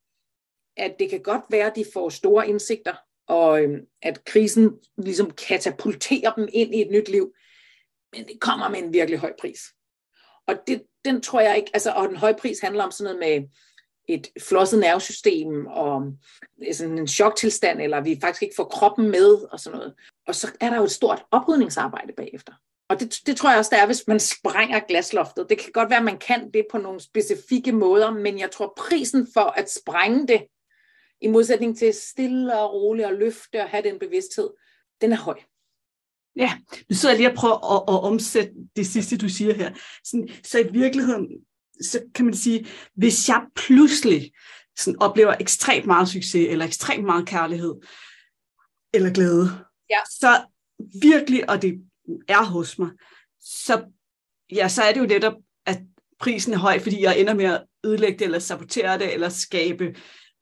at 0.76 0.96
det 0.98 1.10
kan 1.10 1.22
godt 1.22 1.42
være, 1.50 1.66
at 1.66 1.76
de 1.76 1.84
får 1.92 2.08
store 2.08 2.48
indsigter, 2.48 2.94
og 3.28 3.62
øhm, 3.62 3.80
at 4.02 4.24
krisen 4.24 4.70
ligesom 4.98 5.30
katapulterer 5.30 6.32
dem 6.32 6.48
ind 6.52 6.74
i 6.74 6.82
et 6.82 6.90
nyt 6.90 7.08
liv. 7.08 7.32
Men 8.12 8.26
det 8.26 8.40
kommer 8.40 8.68
med 8.68 8.78
en 8.78 8.92
virkelig 8.92 9.18
høj 9.18 9.32
pris. 9.40 9.60
Og 10.46 10.54
det, 10.66 10.82
den 11.04 11.22
tror 11.22 11.40
jeg 11.40 11.56
ikke, 11.56 11.70
altså, 11.74 11.90
og 11.90 12.08
den 12.08 12.16
høje 12.16 12.34
pris 12.34 12.60
handler 12.60 12.84
om 12.84 12.90
sådan 12.90 13.16
noget 13.16 13.40
med 13.40 13.48
et 14.08 14.28
flosset 14.42 14.80
nervesystem, 14.80 15.66
og 15.66 16.12
sådan 16.72 16.98
en 16.98 17.08
choktilstand, 17.08 17.80
eller 17.80 18.00
vi 18.00 18.18
faktisk 18.20 18.42
ikke 18.42 18.54
får 18.56 18.64
kroppen 18.64 19.10
med, 19.10 19.52
og 19.52 19.60
sådan 19.60 19.78
noget. 19.78 19.94
Og 20.26 20.34
så 20.34 20.52
er 20.60 20.70
der 20.70 20.76
jo 20.76 20.84
et 20.84 20.90
stort 20.90 21.24
oprydningsarbejde 21.30 22.12
bagefter. 22.16 22.52
Og 22.88 23.00
det, 23.00 23.14
det 23.26 23.36
tror 23.36 23.50
jeg 23.50 23.58
også, 23.58 23.70
der 23.74 23.82
er, 23.82 23.86
hvis 23.86 24.04
man 24.08 24.20
sprænger 24.20 24.80
glasloftet. 24.80 25.46
Det 25.50 25.58
kan 25.58 25.72
godt 25.72 25.90
være, 25.90 25.98
at 25.98 26.04
man 26.04 26.18
kan 26.18 26.50
det 26.54 26.66
på 26.70 26.78
nogle 26.78 27.00
specifikke 27.00 27.72
måder, 27.72 28.10
men 28.10 28.38
jeg 28.38 28.50
tror, 28.50 28.72
prisen 28.76 29.28
for 29.34 29.40
at 29.40 29.70
sprænge 29.70 30.26
det, 30.26 30.46
i 31.20 31.26
modsætning 31.26 31.78
til 31.78 31.94
stille 31.94 32.58
og 32.58 32.72
roligt 32.72 33.06
og 33.06 33.14
løfte 33.14 33.60
og 33.62 33.68
have 33.68 33.82
den 33.82 33.98
bevidsthed, 33.98 34.50
den 35.00 35.12
er 35.12 35.16
høj. 35.16 35.40
Ja, 36.36 36.58
nu 36.90 36.96
sidder 36.96 37.14
jeg 37.14 37.18
lige 37.18 37.30
og 37.30 37.36
prøver 37.36 37.76
at, 37.76 37.94
at 37.94 38.00
omsætte 38.02 38.52
det 38.76 38.86
sidste, 38.86 39.18
du 39.18 39.28
siger 39.28 39.54
her. 39.54 39.72
Sådan, 40.04 40.28
så 40.44 40.58
i 40.58 40.72
virkeligheden, 40.72 41.28
så 41.80 42.02
kan 42.14 42.24
man 42.24 42.34
sige, 42.34 42.66
hvis 42.94 43.28
jeg 43.28 43.46
pludselig 43.56 44.32
sådan, 44.76 45.02
oplever 45.02 45.34
ekstremt 45.40 45.86
meget 45.86 46.08
succes, 46.08 46.48
eller 46.50 46.64
ekstremt 46.64 47.04
meget 47.04 47.26
kærlighed, 47.26 47.74
eller 48.94 49.12
glæde, 49.12 49.48
ja. 49.90 49.98
så 50.10 50.46
virkelig, 51.02 51.50
og 51.50 51.62
det 51.62 51.80
er 52.28 52.44
hos 52.44 52.78
mig, 52.78 52.90
så, 53.40 53.84
ja, 54.52 54.68
så 54.68 54.82
er 54.82 54.92
det 54.92 55.00
jo 55.00 55.06
netop, 55.06 55.34
at 55.66 55.78
prisen 56.20 56.52
er 56.52 56.58
høj, 56.58 56.78
fordi 56.78 57.02
jeg 57.02 57.20
ender 57.20 57.34
med 57.34 57.44
at 57.44 57.64
ødelægge 57.84 58.18
det, 58.18 58.24
eller 58.24 58.38
sabotere 58.38 58.98
det, 58.98 59.14
eller 59.14 59.28
skabe 59.28 59.96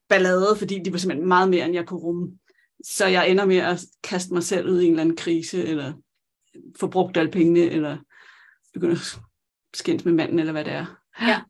ballade, 0.08 0.56
fordi 0.58 0.78
det 0.78 0.92
var 0.92 0.98
simpelthen 0.98 1.28
meget 1.28 1.50
mere, 1.50 1.64
end 1.64 1.74
jeg 1.74 1.86
kunne 1.86 2.00
rumme. 2.00 2.38
Så 2.84 3.06
jeg 3.06 3.30
ender 3.30 3.44
med 3.44 3.56
at 3.56 3.84
kaste 4.02 4.34
mig 4.34 4.42
selv 4.42 4.68
ud 4.68 4.80
i 4.80 4.84
en 4.84 4.90
eller 4.90 5.02
anden 5.02 5.16
krise, 5.16 5.64
eller 5.64 5.92
få 6.80 6.86
brugt 6.86 7.16
alle 7.16 7.30
pengene, 7.30 7.60
eller 7.60 7.98
begynde 8.72 8.92
at 8.92 9.18
skændes 9.74 10.04
med 10.04 10.12
manden, 10.12 10.38
eller 10.38 10.52
hvad 10.52 10.64
det 10.64 10.72
er. 10.72 11.03
Ja. 11.22 11.40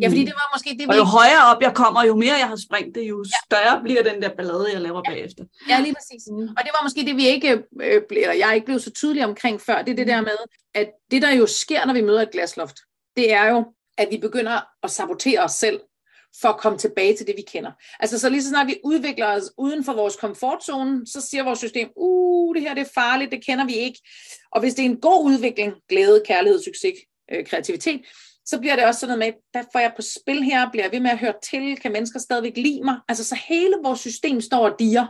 Ja, 0.00 0.08
fordi 0.08 0.24
det 0.24 0.34
var 0.34 0.54
måske 0.54 0.70
det, 0.70 0.78
vi... 0.78 0.84
Og 0.88 0.96
jo 0.96 1.04
højere 1.04 1.44
op 1.46 1.62
jeg 1.62 1.74
kommer, 1.74 2.04
jo 2.04 2.16
mere 2.16 2.34
jeg 2.34 2.48
har 2.48 2.56
sprængt 2.56 2.94
det, 2.94 3.02
jo 3.02 3.24
større 3.46 3.76
ja. 3.76 3.82
bliver 3.82 4.02
den 4.02 4.22
der 4.22 4.28
ballade, 4.36 4.72
jeg 4.72 4.80
laver 4.80 5.02
ja. 5.06 5.10
bagefter. 5.10 5.44
Ja, 5.68 5.80
lige 5.80 5.94
præcis. 5.94 6.22
Mm. 6.30 6.48
Og 6.56 6.62
det 6.64 6.70
var 6.76 6.82
måske 6.82 7.04
det, 7.06 7.16
vi 7.16 7.26
ikke, 7.26 7.62
øh, 7.80 8.02
eller 8.10 8.32
jeg 8.32 8.54
ikke 8.54 8.64
blev 8.64 8.80
så 8.80 8.90
tydelig 8.90 9.24
omkring 9.24 9.60
før, 9.60 9.82
det 9.82 9.92
er 9.92 9.96
det 9.96 10.06
mm. 10.06 10.12
der 10.12 10.20
med, 10.20 10.38
at 10.74 10.90
det 11.10 11.22
der 11.22 11.34
jo 11.34 11.46
sker, 11.46 11.86
når 11.86 11.94
vi 11.94 12.00
møder 12.00 12.22
et 12.22 12.30
glasloft, 12.30 12.76
det 13.16 13.32
er 13.32 13.48
jo, 13.50 13.64
at 13.98 14.08
vi 14.10 14.18
begynder 14.18 14.60
at 14.82 14.90
sabotere 14.90 15.40
os 15.40 15.52
selv, 15.52 15.80
for 16.40 16.48
at 16.48 16.60
komme 16.60 16.78
tilbage 16.78 17.16
til 17.16 17.26
det, 17.26 17.34
vi 17.36 17.42
kender. 17.42 17.70
Altså 18.00 18.18
så 18.18 18.28
lige 18.28 18.42
så 18.42 18.48
snart 18.48 18.66
vi 18.66 18.76
udvikler 18.84 19.26
os 19.26 19.42
uden 19.58 19.84
for 19.84 19.92
vores 19.92 20.16
komfortzone, 20.16 21.06
så 21.06 21.20
siger 21.20 21.44
vores 21.44 21.58
system, 21.58 21.88
uh, 21.96 22.54
det 22.54 22.62
her 22.62 22.74
det 22.74 22.80
er 22.80 22.90
farligt, 22.94 23.32
det 23.32 23.44
kender 23.46 23.66
vi 23.66 23.74
ikke. 23.74 24.00
Og 24.52 24.60
hvis 24.60 24.74
det 24.74 24.84
er 24.84 24.88
en 24.88 25.00
god 25.00 25.24
udvikling, 25.24 25.74
glæde, 25.88 26.22
kærlighed, 26.26 26.62
succes, 26.62 26.94
øh, 27.32 27.46
kreativitet, 27.46 28.00
så 28.50 28.58
bliver 28.60 28.76
det 28.76 28.84
også 28.84 29.00
sådan 29.00 29.18
noget 29.18 29.34
med, 29.34 29.42
hvad 29.52 29.64
får 29.72 29.78
jeg 29.78 29.92
på 29.96 30.02
spil 30.02 30.42
her? 30.42 30.70
Bliver 30.70 30.84
jeg 30.84 30.92
ved 30.92 31.00
med 31.00 31.10
at 31.10 31.18
høre 31.18 31.34
til? 31.50 31.76
Kan 31.76 31.92
mennesker 31.92 32.18
stadigvæk 32.18 32.56
lide 32.56 32.84
mig? 32.84 32.96
Altså 33.08 33.24
så 33.24 33.38
hele 33.48 33.74
vores 33.84 34.00
system 34.00 34.40
står 34.40 34.68
og 34.70 34.78
diger. 34.78 35.06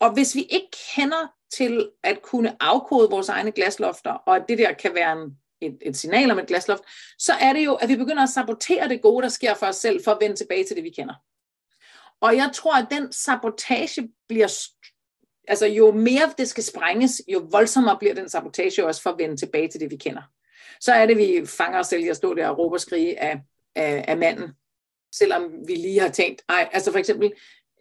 Og 0.00 0.12
hvis 0.12 0.34
vi 0.34 0.42
ikke 0.42 0.68
kender 0.94 1.32
til 1.56 1.90
at 2.02 2.22
kunne 2.22 2.62
afkode 2.62 3.10
vores 3.10 3.28
egne 3.28 3.52
glaslofter, 3.52 4.10
og 4.10 4.36
at 4.36 4.44
det 4.48 4.58
der 4.58 4.72
kan 4.72 4.94
være 4.94 5.12
en 5.12 5.36
et, 5.64 5.78
et 5.82 5.96
signal 5.96 6.30
om 6.30 6.38
et 6.38 6.46
glasloft, 6.46 6.82
så 7.18 7.32
er 7.32 7.52
det 7.52 7.64
jo, 7.64 7.74
at 7.74 7.88
vi 7.88 7.96
begynder 7.96 8.22
at 8.22 8.28
sabotere 8.28 8.88
det 8.88 9.02
gode, 9.02 9.22
der 9.22 9.28
sker 9.28 9.54
for 9.54 9.66
os 9.66 9.76
selv, 9.76 10.04
for 10.04 10.10
at 10.10 10.18
vende 10.20 10.36
tilbage 10.36 10.64
til 10.64 10.76
det, 10.76 10.84
vi 10.84 10.90
kender. 10.90 11.14
Og 12.20 12.36
jeg 12.36 12.50
tror, 12.54 12.74
at 12.74 12.86
den 12.90 13.12
sabotage 13.12 14.08
bliver, 14.28 14.48
altså 15.48 15.66
jo 15.66 15.92
mere 15.92 16.32
det 16.38 16.48
skal 16.48 16.64
sprænges, 16.64 17.22
jo 17.28 17.48
voldsommere 17.50 17.98
bliver 17.98 18.14
den 18.14 18.28
sabotage 18.28 18.86
også 18.86 19.02
for 19.02 19.10
at 19.10 19.18
vende 19.18 19.36
tilbage 19.36 19.68
til 19.68 19.80
det, 19.80 19.90
vi 19.90 19.96
kender. 19.96 20.22
Så 20.84 20.92
er 20.92 21.06
det, 21.06 21.16
vi 21.16 21.46
fanger 21.46 21.78
os 21.78 21.86
selv 21.86 22.04
i 22.04 22.08
at 22.08 22.16
stå 22.16 22.34
der 22.34 22.48
og 22.48 22.58
råbe 22.58 22.76
og 22.76 22.80
skrige 22.80 23.20
af, 23.20 23.40
af, 23.74 24.04
af 24.08 24.16
manden, 24.18 24.52
selvom 25.14 25.52
vi 25.66 25.74
lige 25.74 26.00
har 26.00 26.08
tænkt, 26.08 26.42
ej, 26.48 26.68
altså 26.72 26.92
for 26.92 26.98
eksempel, 26.98 27.32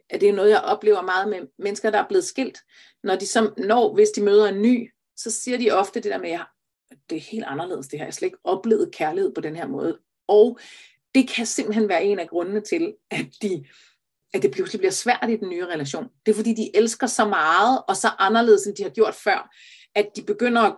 at 0.09 0.21
det 0.21 0.29
er 0.29 0.33
noget, 0.33 0.49
jeg 0.49 0.61
oplever 0.61 1.01
meget 1.01 1.29
med 1.29 1.39
mennesker, 1.59 1.89
der 1.89 1.99
er 1.99 2.07
blevet 2.07 2.23
skilt. 2.23 2.59
Når 3.03 3.15
de 3.15 3.27
som, 3.27 3.53
når, 3.57 3.93
hvis 3.93 4.09
de 4.09 4.21
møder 4.21 4.47
en 4.47 4.61
ny, 4.61 4.91
så 5.17 5.31
siger 5.31 5.57
de 5.57 5.71
ofte 5.71 5.99
det 5.99 6.11
der 6.11 6.17
med, 6.17 6.39
det 7.09 7.15
er 7.15 7.21
helt 7.21 7.45
anderledes 7.47 7.87
det 7.87 7.99
her. 7.99 8.05
Jeg 8.05 8.07
har 8.07 8.11
slet 8.11 8.27
ikke 8.27 8.37
oplevet 8.43 8.95
kærlighed 8.95 9.33
på 9.35 9.41
den 9.41 9.55
her 9.55 9.67
måde. 9.67 9.99
Og 10.27 10.59
det 11.15 11.29
kan 11.29 11.45
simpelthen 11.45 11.89
være 11.89 12.03
en 12.03 12.19
af 12.19 12.29
grundene 12.29 12.61
til, 12.61 12.93
at, 13.11 13.25
de, 13.41 13.65
at 14.33 14.41
det 14.41 14.51
pludselig 14.51 14.79
bliver 14.79 14.91
svært 14.91 15.29
i 15.29 15.35
den 15.35 15.49
nye 15.49 15.65
relation. 15.65 16.07
Det 16.25 16.31
er 16.31 16.35
fordi, 16.35 16.53
de 16.53 16.77
elsker 16.77 17.07
så 17.07 17.25
meget, 17.25 17.83
og 17.87 17.95
så 17.95 18.07
anderledes, 18.19 18.67
end 18.67 18.75
de 18.75 18.83
har 18.83 18.89
gjort 18.89 19.15
før, 19.15 19.55
at 19.95 20.09
de 20.15 20.21
begynder 20.21 20.61
at, 20.61 20.75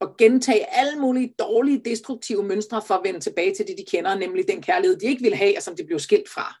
at 0.00 0.08
gentage 0.18 0.76
alle 0.76 1.00
mulige 1.00 1.34
dårlige, 1.38 1.82
destruktive 1.84 2.42
mønstre 2.42 2.82
for 2.86 2.94
at 2.94 3.00
vende 3.04 3.20
tilbage 3.20 3.54
til 3.54 3.66
det, 3.66 3.78
de 3.78 3.84
kender, 3.90 4.14
nemlig 4.14 4.48
den 4.48 4.62
kærlighed, 4.62 4.98
de 4.98 5.06
ikke 5.06 5.22
vil 5.22 5.34
have, 5.34 5.56
og 5.56 5.62
som 5.62 5.76
de 5.76 5.84
blev 5.84 5.98
skilt 5.98 6.28
fra. 6.28 6.54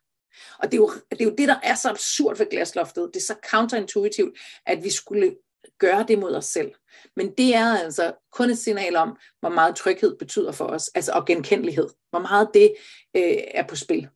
Og 0.58 0.72
det 0.72 0.74
er, 0.74 0.82
jo, 0.82 0.90
det 1.10 1.20
er 1.20 1.24
jo 1.24 1.34
det, 1.38 1.48
der 1.48 1.60
er 1.62 1.74
så 1.74 1.90
absurd 1.90 2.38
ved 2.38 2.50
glasloftet. 2.50 3.10
Det 3.14 3.20
er 3.20 3.24
så 3.24 3.34
counterintuitivt, 3.50 4.38
at 4.66 4.84
vi 4.84 4.90
skulle 4.90 5.36
gøre 5.78 6.04
det 6.08 6.18
mod 6.18 6.34
os 6.34 6.44
selv. 6.44 6.72
Men 7.16 7.34
det 7.38 7.54
er 7.54 7.78
altså 7.78 8.12
kun 8.32 8.50
et 8.50 8.58
signal 8.58 8.96
om, 8.96 9.16
hvor 9.40 9.48
meget 9.48 9.76
tryghed 9.76 10.16
betyder 10.18 10.52
for 10.52 10.64
os, 10.64 10.88
altså 10.94 11.12
og 11.12 11.26
genkendelighed. 11.26 11.88
Hvor 12.10 12.18
meget 12.18 12.48
det 12.54 12.74
øh, 13.16 13.38
er 13.54 13.66
på 13.66 13.76
spil. 13.76 14.08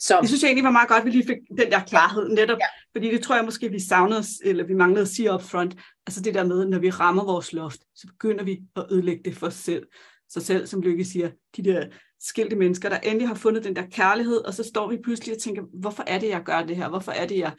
Så. 0.00 0.18
Jeg 0.20 0.28
synes 0.28 0.44
egentlig 0.44 0.64
var 0.64 0.70
meget 0.70 0.88
godt, 0.88 0.98
at 0.98 1.06
vi 1.06 1.10
lige 1.10 1.26
fik 1.26 1.36
den 1.58 1.70
der 1.70 1.84
klarhed 1.84 2.28
netop, 2.28 2.58
ja. 2.58 2.66
fordi 2.92 3.10
det 3.10 3.22
tror 3.22 3.34
jeg 3.36 3.44
måske, 3.44 3.70
vi 3.70 3.80
savnede, 3.80 4.22
eller 4.44 4.64
vi 4.64 4.74
manglede 4.74 5.02
at 5.02 5.08
sige 5.08 5.34
up 5.34 5.42
front, 5.42 5.76
altså 6.06 6.20
det 6.20 6.34
der 6.34 6.44
med, 6.44 6.66
når 6.66 6.78
vi 6.78 6.90
rammer 6.90 7.24
vores 7.24 7.52
loft, 7.52 7.80
så 7.94 8.06
begynder 8.06 8.44
vi 8.44 8.60
at 8.76 8.86
ødelægge 8.90 9.22
det 9.24 9.36
for 9.36 9.46
os 9.46 9.54
selv. 9.54 9.86
Så 10.28 10.40
selv, 10.40 10.66
som 10.66 10.82
Lykke 10.82 11.04
siger, 11.04 11.30
de 11.56 11.64
der 11.64 11.86
skilte 12.20 12.56
mennesker, 12.56 12.88
der 12.88 12.98
endelig 12.98 13.28
har 13.28 13.34
fundet 13.34 13.64
den 13.64 13.76
der 13.76 13.86
kærlighed, 13.92 14.36
og 14.36 14.54
så 14.54 14.64
står 14.64 14.90
vi 14.90 14.98
pludselig 15.04 15.34
og 15.34 15.42
tænker, 15.42 15.62
hvorfor 15.80 16.04
er 16.06 16.18
det, 16.18 16.28
jeg 16.28 16.42
gør 16.42 16.62
det 16.62 16.76
her? 16.76 16.88
Hvorfor 16.88 17.12
er 17.12 17.26
det, 17.26 17.38
jeg 17.38 17.52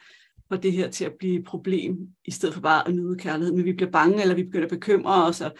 får 0.52 0.56
det 0.56 0.72
her 0.72 0.90
til 0.90 1.04
at 1.04 1.12
blive 1.18 1.38
et 1.38 1.44
problem, 1.44 1.96
i 2.24 2.30
stedet 2.30 2.54
for 2.54 2.60
bare 2.60 2.88
at 2.88 2.94
nyde 2.94 3.18
kærlighed. 3.18 3.54
Men 3.54 3.64
vi 3.64 3.72
bliver 3.72 3.90
bange, 3.90 4.22
eller 4.22 4.34
vi 4.34 4.44
begynder 4.44 4.66
at 4.66 4.70
bekymre 4.70 5.24
os, 5.24 5.40
og 5.40 5.52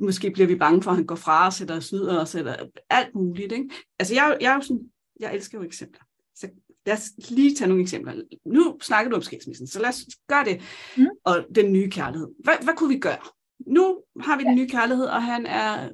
måske 0.00 0.30
bliver 0.30 0.46
vi 0.46 0.56
bange 0.56 0.82
for, 0.82 0.90
at 0.90 0.96
han 0.96 1.06
går 1.06 1.14
fra 1.14 1.46
os, 1.46 1.60
eller 1.60 1.80
snyder 1.80 2.20
os, 2.20 2.34
eller 2.34 2.56
alt 2.90 3.14
muligt. 3.14 3.52
Ikke? 3.52 3.68
Altså 3.98 4.14
jeg, 4.14 4.36
jeg 4.40 4.50
er 4.50 4.54
jo 4.54 4.60
sådan, 4.60 4.90
jeg 5.20 5.34
elsker 5.34 5.58
jo 5.58 5.64
eksempler. 5.64 6.02
Så 6.34 6.48
lad 6.86 6.94
os 6.94 7.10
lige 7.28 7.54
tage 7.54 7.68
nogle 7.68 7.82
eksempler. 7.82 8.14
Nu 8.46 8.78
snakker 8.82 9.10
du 9.10 9.16
om 9.16 9.22
skilsmissen, 9.22 9.66
så 9.66 9.80
lad 9.80 9.88
os 9.88 10.04
gøre 10.28 10.44
det. 10.44 10.62
Mm. 10.96 11.06
Og 11.24 11.46
den 11.54 11.72
nye 11.72 11.90
kærlighed. 11.90 12.28
Hvad, 12.38 12.54
hvad 12.62 12.74
kunne 12.74 12.94
vi 12.94 12.98
gøre? 12.98 13.18
Nu 13.66 14.02
har 14.20 14.38
vi 14.38 14.44
den 14.44 14.54
nye 14.54 14.68
kærlighed, 14.68 15.04
og 15.04 15.22
han 15.22 15.46
er 15.46 15.90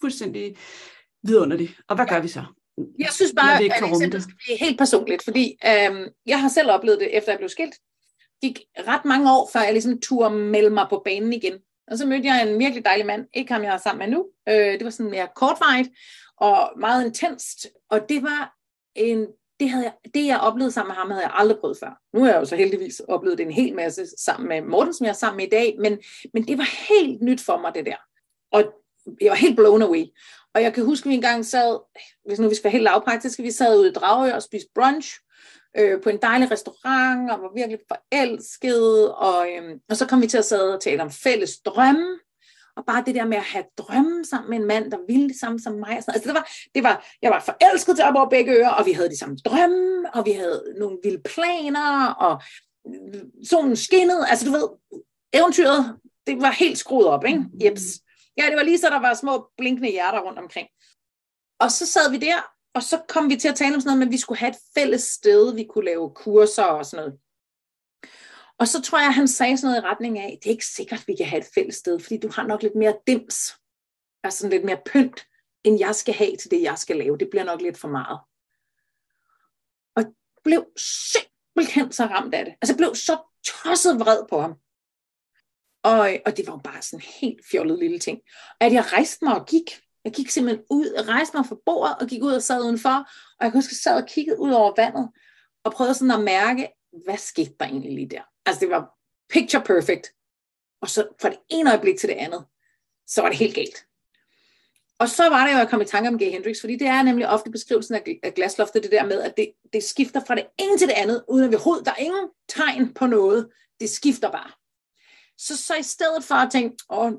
fuldstændig 0.00 0.56
vidunderlig. 1.22 1.76
Og 1.88 1.96
hvad 1.96 2.06
gør 2.06 2.20
vi 2.20 2.28
så? 2.28 2.44
Jeg 2.98 3.08
synes 3.12 3.32
bare, 3.36 3.54
at 3.54 3.64
eksempel 3.90 4.22
skal 4.22 4.34
blive 4.46 4.58
helt 4.58 4.78
personligt, 4.78 5.24
fordi 5.24 5.56
øhm, 5.66 6.08
jeg 6.26 6.40
har 6.40 6.48
selv 6.48 6.70
oplevet 6.70 7.00
det, 7.00 7.16
efter 7.16 7.32
jeg 7.32 7.38
blev 7.38 7.48
skilt. 7.48 7.74
Det 8.42 8.54
gik 8.54 8.60
ret 8.78 9.04
mange 9.04 9.32
år, 9.32 9.50
før 9.52 9.60
jeg 9.60 9.72
ligesom 9.72 10.00
turde 10.00 10.34
melde 10.34 10.70
mig 10.70 10.86
på 10.90 11.02
banen 11.04 11.32
igen. 11.32 11.54
Og 11.90 11.98
så 11.98 12.06
mødte 12.06 12.26
jeg 12.28 12.48
en 12.48 12.58
virkelig 12.58 12.84
dejlig 12.84 13.06
mand, 13.06 13.26
ikke 13.34 13.52
ham 13.52 13.62
jeg 13.62 13.74
er 13.74 13.78
sammen 13.78 13.98
med 13.98 14.16
nu. 14.16 14.26
Øh, 14.48 14.72
det 14.72 14.84
var 14.84 14.90
sådan 14.90 15.10
mere 15.10 15.28
kortvarigt 15.36 15.88
og 16.36 16.72
meget 16.80 17.06
intenst. 17.06 17.66
Og 17.90 18.00
det 18.08 18.22
var 18.22 18.59
en, 18.94 19.26
det, 19.60 19.70
havde 19.70 19.84
jeg, 19.84 19.92
det, 20.14 20.26
jeg 20.26 20.40
oplevede 20.40 20.72
sammen 20.72 20.88
med 20.88 20.96
ham, 20.96 21.10
havde 21.10 21.22
jeg 21.22 21.32
aldrig 21.34 21.58
prøvet 21.58 21.78
før. 21.80 22.00
Nu 22.14 22.20
har 22.20 22.30
jeg 22.30 22.40
jo 22.40 22.44
så 22.44 22.56
heldigvis 22.56 23.00
oplevet 23.00 23.38
det 23.38 23.46
en 23.46 23.52
hel 23.52 23.74
masse 23.74 24.06
sammen 24.18 24.48
med 24.48 24.62
Morten, 24.62 24.94
som 24.94 25.04
jeg 25.04 25.10
er 25.10 25.14
sammen 25.14 25.36
med 25.36 25.46
i 25.46 25.50
dag. 25.50 25.76
Men, 25.78 25.98
men 26.34 26.46
det 26.48 26.58
var 26.58 26.88
helt 26.88 27.22
nyt 27.22 27.40
for 27.40 27.58
mig, 27.58 27.74
det 27.74 27.86
der. 27.86 27.96
Og 28.52 28.64
jeg 29.20 29.30
var 29.30 29.36
helt 29.36 29.56
blown 29.56 29.82
away. 29.82 30.04
Og 30.54 30.62
jeg 30.62 30.74
kan 30.74 30.84
huske, 30.84 31.06
at 31.06 31.10
vi 31.10 31.14
engang 31.14 31.46
sad, 31.46 31.78
hvis 32.26 32.38
nu 32.38 32.48
vi 32.48 32.54
skal 32.54 32.64
være 32.64 32.72
helt 32.72 32.84
lavpraktiske, 32.84 33.42
vi 33.42 33.50
sad 33.50 33.78
ude 33.78 33.88
i 33.88 33.92
Dragø 33.92 34.32
og 34.32 34.42
spiste 34.42 34.70
brunch 34.74 35.18
øh, 35.76 36.02
på 36.02 36.08
en 36.08 36.18
dejlig 36.22 36.50
restaurant, 36.50 37.30
og 37.30 37.42
var 37.42 37.54
virkelig 37.54 37.78
forelsket, 37.88 39.14
og, 39.14 39.48
øh, 39.52 39.76
og 39.88 39.96
så 39.96 40.06
kom 40.06 40.22
vi 40.22 40.26
til 40.26 40.38
at 40.38 40.44
sidde 40.44 40.74
og 40.74 40.80
tale 40.80 41.02
om 41.02 41.10
fælles 41.10 41.58
drømme, 41.58 42.18
og 42.76 42.84
bare 42.86 43.02
det 43.06 43.14
der 43.14 43.24
med 43.24 43.36
at 43.36 43.42
have 43.42 43.64
drømme 43.78 44.24
sammen 44.24 44.50
med 44.50 44.58
en 44.58 44.66
mand, 44.66 44.90
der 44.90 44.98
ville 45.08 45.28
det 45.28 45.40
samme 45.40 45.60
som 45.60 45.72
mig. 45.72 45.90
Altså, 45.90 46.20
det 46.24 46.34
var, 46.34 46.50
det 46.74 46.82
var, 46.82 47.06
jeg 47.22 47.30
var 47.30 47.40
forelsket 47.40 47.96
til 47.96 48.04
op 48.04 48.14
over 48.14 48.28
begge 48.28 48.52
ører, 48.52 48.70
og 48.70 48.86
vi 48.86 48.92
havde 48.92 49.10
de 49.10 49.18
samme 49.18 49.36
drømme, 49.44 50.14
og 50.14 50.26
vi 50.26 50.32
havde 50.32 50.74
nogle 50.78 50.98
vilde 51.02 51.22
planer, 51.22 52.06
og 52.06 52.42
solen 53.50 53.76
skinnede. 53.76 54.28
Altså 54.28 54.46
du 54.46 54.52
ved, 54.52 54.68
eventyret, 55.32 55.96
det 56.26 56.40
var 56.40 56.50
helt 56.50 56.78
skruet 56.78 57.06
op, 57.06 57.24
ikke? 57.24 57.44
Jeps. 57.64 57.82
Ja, 58.36 58.46
det 58.46 58.56
var 58.56 58.62
lige 58.62 58.78
så, 58.78 58.90
der 58.90 59.00
var 59.00 59.14
små 59.14 59.48
blinkende 59.58 59.90
hjerter 59.90 60.20
rundt 60.20 60.38
omkring. 60.38 60.68
Og 61.60 61.70
så 61.70 61.86
sad 61.86 62.10
vi 62.10 62.18
der, 62.18 62.54
og 62.74 62.82
så 62.82 63.00
kom 63.08 63.30
vi 63.30 63.36
til 63.36 63.48
at 63.48 63.54
tale 63.54 63.74
om 63.74 63.80
sådan 63.80 63.88
noget, 63.88 64.06
men 64.06 64.12
vi 64.12 64.18
skulle 64.18 64.38
have 64.38 64.50
et 64.50 64.58
fælles 64.74 65.02
sted, 65.02 65.54
vi 65.54 65.64
kunne 65.64 65.84
lave 65.84 66.10
kurser 66.14 66.62
og 66.62 66.86
sådan 66.86 67.04
noget. 67.04 67.20
Og 68.60 68.68
så 68.68 68.82
tror 68.82 68.98
jeg, 68.98 69.14
han 69.14 69.28
sagde 69.28 69.56
sådan 69.56 69.70
noget 69.70 69.82
i 69.82 69.86
retning 69.86 70.18
af, 70.18 70.38
det 70.42 70.46
er 70.46 70.52
ikke 70.52 70.66
sikkert, 70.66 71.04
vi 71.06 71.16
kan 71.16 71.26
have 71.26 71.40
et 71.40 71.48
fælles 71.54 71.76
sted, 71.76 72.00
fordi 72.00 72.18
du 72.18 72.30
har 72.32 72.46
nok 72.46 72.62
lidt 72.62 72.74
mere 72.74 72.98
dims, 73.06 73.54
altså 74.24 74.48
lidt 74.48 74.64
mere 74.64 74.82
pynt, 74.86 75.26
end 75.64 75.78
jeg 75.78 75.94
skal 75.94 76.14
have 76.14 76.36
til 76.36 76.50
det, 76.50 76.62
jeg 76.62 76.78
skal 76.78 76.96
lave. 76.96 77.18
Det 77.18 77.28
bliver 77.30 77.44
nok 77.44 77.60
lidt 77.60 77.78
for 77.78 77.88
meget. 77.88 78.20
Og 79.96 80.14
blev 80.44 80.66
simpelthen 81.12 81.92
så 81.92 82.04
ramt 82.04 82.34
af 82.34 82.44
det. 82.44 82.54
Altså 82.62 82.76
blev 82.76 82.94
så 82.94 83.18
tosset 83.44 84.00
vred 84.00 84.22
på 84.30 84.40
ham. 84.40 84.54
Og, 85.82 86.18
og 86.26 86.36
det 86.36 86.46
var 86.46 86.52
jo 86.52 86.60
bare 86.64 86.82
sådan 86.82 87.04
en 87.04 87.10
helt 87.20 87.40
fjollet 87.50 87.78
lille 87.78 87.98
ting. 87.98 88.20
At 88.60 88.72
jeg 88.72 88.92
rejste 88.92 89.24
mig 89.24 89.34
og 89.40 89.46
gik. 89.46 89.80
Jeg 90.04 90.12
gik 90.12 90.30
simpelthen 90.30 90.64
ud, 90.70 91.08
rejste 91.08 91.36
mig 91.36 91.46
fra 91.46 91.56
bordet 91.66 91.96
og 92.00 92.06
gik 92.06 92.22
ud 92.22 92.32
og 92.32 92.42
sad 92.42 92.62
udenfor. 92.64 92.98
Og 93.38 93.40
jeg 93.40 93.52
kunne 93.52 93.58
huske, 93.58 93.68
at 93.68 93.72
jeg 93.72 93.82
sad 93.82 94.02
og 94.02 94.08
kiggede 94.08 94.40
ud 94.40 94.50
over 94.50 94.72
vandet 94.76 95.10
og 95.64 95.72
prøvede 95.72 95.94
sådan 95.94 96.10
at 96.10 96.24
mærke, 96.24 96.68
hvad 97.04 97.16
skete 97.16 97.54
der 97.60 97.66
egentlig 97.66 97.94
lige 97.94 98.08
der? 98.08 98.22
Altså 98.50 98.60
det 98.60 98.70
var 98.70 98.98
picture 99.28 99.64
perfect. 99.64 100.14
Og 100.82 100.88
så 100.88 101.08
fra 101.20 101.30
det 101.30 101.38
ene 101.48 101.70
øjeblik 101.70 101.98
til 101.98 102.08
det 102.08 102.14
andet, 102.14 102.44
så 103.06 103.22
var 103.22 103.28
det 103.28 103.38
helt 103.38 103.54
galt. 103.54 103.86
Og 104.98 105.08
så 105.08 105.28
var 105.28 105.46
det 105.46 105.52
jo, 105.52 105.56
at 105.56 105.60
jeg 105.60 105.68
kom 105.68 105.80
i 105.80 105.84
tanke 105.84 106.08
om 106.08 106.18
G. 106.18 106.22
Hendrix, 106.22 106.60
fordi 106.60 106.76
det 106.76 106.86
er 106.86 107.02
nemlig 107.02 107.28
ofte 107.28 107.50
beskrivelsen 107.50 107.94
af 107.94 108.34
glasloftet, 108.34 108.82
det 108.82 108.90
der 108.90 109.06
med, 109.06 109.20
at 109.22 109.36
det, 109.36 109.52
det 109.72 109.84
skifter 109.84 110.24
fra 110.26 110.34
det 110.34 110.46
ene 110.58 110.78
til 110.78 110.88
det 110.88 110.94
andet, 110.94 111.24
uden 111.28 111.44
at 111.44 111.50
vi 111.50 111.56
hovedet, 111.64 111.86
der 111.86 111.92
er 111.92 111.96
ingen 111.96 112.28
tegn 112.48 112.94
på 112.94 113.06
noget. 113.06 113.50
Det 113.80 113.90
skifter 113.90 114.30
bare. 114.30 114.50
Så, 115.38 115.56
så 115.56 115.74
i 115.74 115.82
stedet 115.82 116.24
for 116.24 116.34
at 116.34 116.52
tænke, 116.52 116.76
åh, 116.90 117.12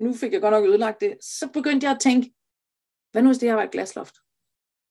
nu 0.00 0.14
fik 0.14 0.32
jeg 0.32 0.40
godt 0.40 0.52
nok 0.52 0.64
ødelagt 0.64 1.00
det, 1.00 1.16
så 1.20 1.48
begyndte 1.48 1.84
jeg 1.84 1.94
at 1.94 2.00
tænke, 2.00 2.34
hvad 3.12 3.22
nu 3.22 3.28
hvis 3.28 3.38
det 3.38 3.48
her 3.48 3.56
var 3.56 3.62
et 3.62 3.70
glasloft? 3.70 4.14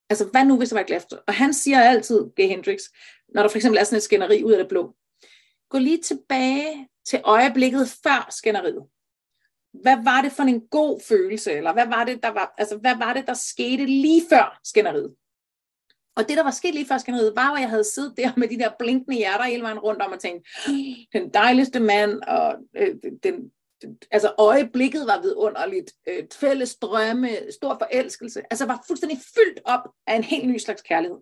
Altså, 0.09 0.25
hvad 0.25 0.45
nu 0.45 0.57
hvis 0.57 0.69
det 0.69 0.75
var 0.75 0.81
et 0.81 0.87
glasloft? 0.87 1.23
Og 1.27 1.33
han 1.33 1.53
siger 1.53 1.81
altid, 1.81 2.29
G. 2.39 2.39
Hendrix, 2.39 2.81
når 3.29 3.41
der 3.41 3.49
for 3.49 3.57
eksempel 3.57 3.79
er 3.79 3.83
sådan 3.83 3.97
et 3.97 4.03
skænderi 4.03 4.43
ud 4.43 4.51
af 4.51 4.57
det 4.57 4.67
blå, 4.67 4.95
gå 5.69 5.77
lige 5.77 6.01
tilbage 6.01 6.87
til 7.05 7.21
øjeblikket 7.23 7.87
før 8.03 8.27
skænderiet. 8.29 8.83
Hvad 9.73 10.03
var 10.03 10.21
det 10.21 10.31
for 10.31 10.43
en 10.43 10.67
god 10.67 11.01
følelse, 11.07 11.51
eller 11.51 11.73
hvad 11.73 11.87
var 11.87 12.03
det, 12.03 12.23
der 12.23 12.29
var, 12.29 12.53
altså, 12.57 12.77
hvad 12.77 12.97
var 12.97 13.13
det, 13.13 13.27
der 13.27 13.33
skete 13.33 13.85
lige 13.85 14.23
før 14.29 14.59
skænderiet? 14.63 15.15
Og 16.15 16.27
det, 16.29 16.37
der 16.37 16.43
var 16.43 16.51
sket 16.51 16.73
lige 16.73 16.87
før 16.87 16.97
skænderiet, 16.97 17.35
var, 17.35 17.53
at 17.53 17.61
jeg 17.61 17.69
havde 17.69 17.83
siddet 17.83 18.17
der 18.17 18.31
med 18.37 18.47
de 18.47 18.59
der 18.59 18.71
blinkende 18.79 19.17
hjerter 19.17 19.45
hele 19.45 19.63
vejen 19.63 19.79
rundt 19.79 20.01
om 20.01 20.11
og 20.11 20.19
tænkt, 20.19 20.47
den 21.13 21.29
dejligste 21.33 21.79
mand, 21.79 22.21
og 22.21 22.55
øh, 22.77 22.95
den, 23.23 23.51
altså 24.11 24.33
øjeblikket 24.37 25.07
var 25.07 25.21
vidunderligt, 25.21 25.91
øh, 26.07 26.23
fælles 26.33 26.75
drømme, 26.75 27.29
stor 27.51 27.77
forelskelse, 27.79 28.41
altså 28.51 28.65
var 28.65 28.83
fuldstændig 28.87 29.19
fyldt 29.35 29.59
op 29.65 29.89
af 30.07 30.15
en 30.15 30.23
helt 30.23 30.47
ny 30.47 30.57
slags 30.57 30.81
kærlighed. 30.81 31.17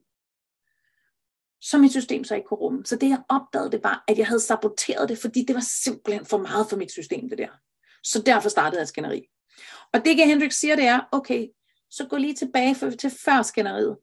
Som 1.70 1.82
mit 1.82 1.92
system 1.92 2.24
så 2.24 2.36
ikke 2.36 2.48
kunne 2.48 2.58
rumme. 2.58 2.86
Så 2.86 2.96
det 2.96 3.10
jeg 3.10 3.24
opdagede, 3.30 3.72
det 3.72 3.84
var, 3.84 4.04
at 4.08 4.18
jeg 4.18 4.28
havde 4.28 4.40
saboteret 4.40 5.10
det, 5.10 5.18
fordi 5.18 5.46
det 5.46 5.56
var 5.56 5.66
simpelthen 5.84 6.26
for 6.26 6.38
meget 6.38 6.70
for 6.70 6.78
mit 6.78 6.92
system, 6.92 7.30
det 7.30 7.38
der. 7.38 7.50
Så 8.04 8.22
derfor 8.22 8.50
startede 8.50 8.80
jeg 8.80 8.88
skænderi. 8.88 9.28
Og 9.94 10.06
det, 10.06 10.28
Hendrik 10.28 10.52
siger, 10.52 10.76
det 10.76 10.86
er, 10.86 11.00
okay, 11.12 11.48
så 11.90 12.08
gå 12.08 12.18
lige 12.18 12.34
tilbage 12.34 12.76
for, 12.76 12.90
til 12.90 13.10
før 13.10 13.42
skænderiet. 13.42 13.98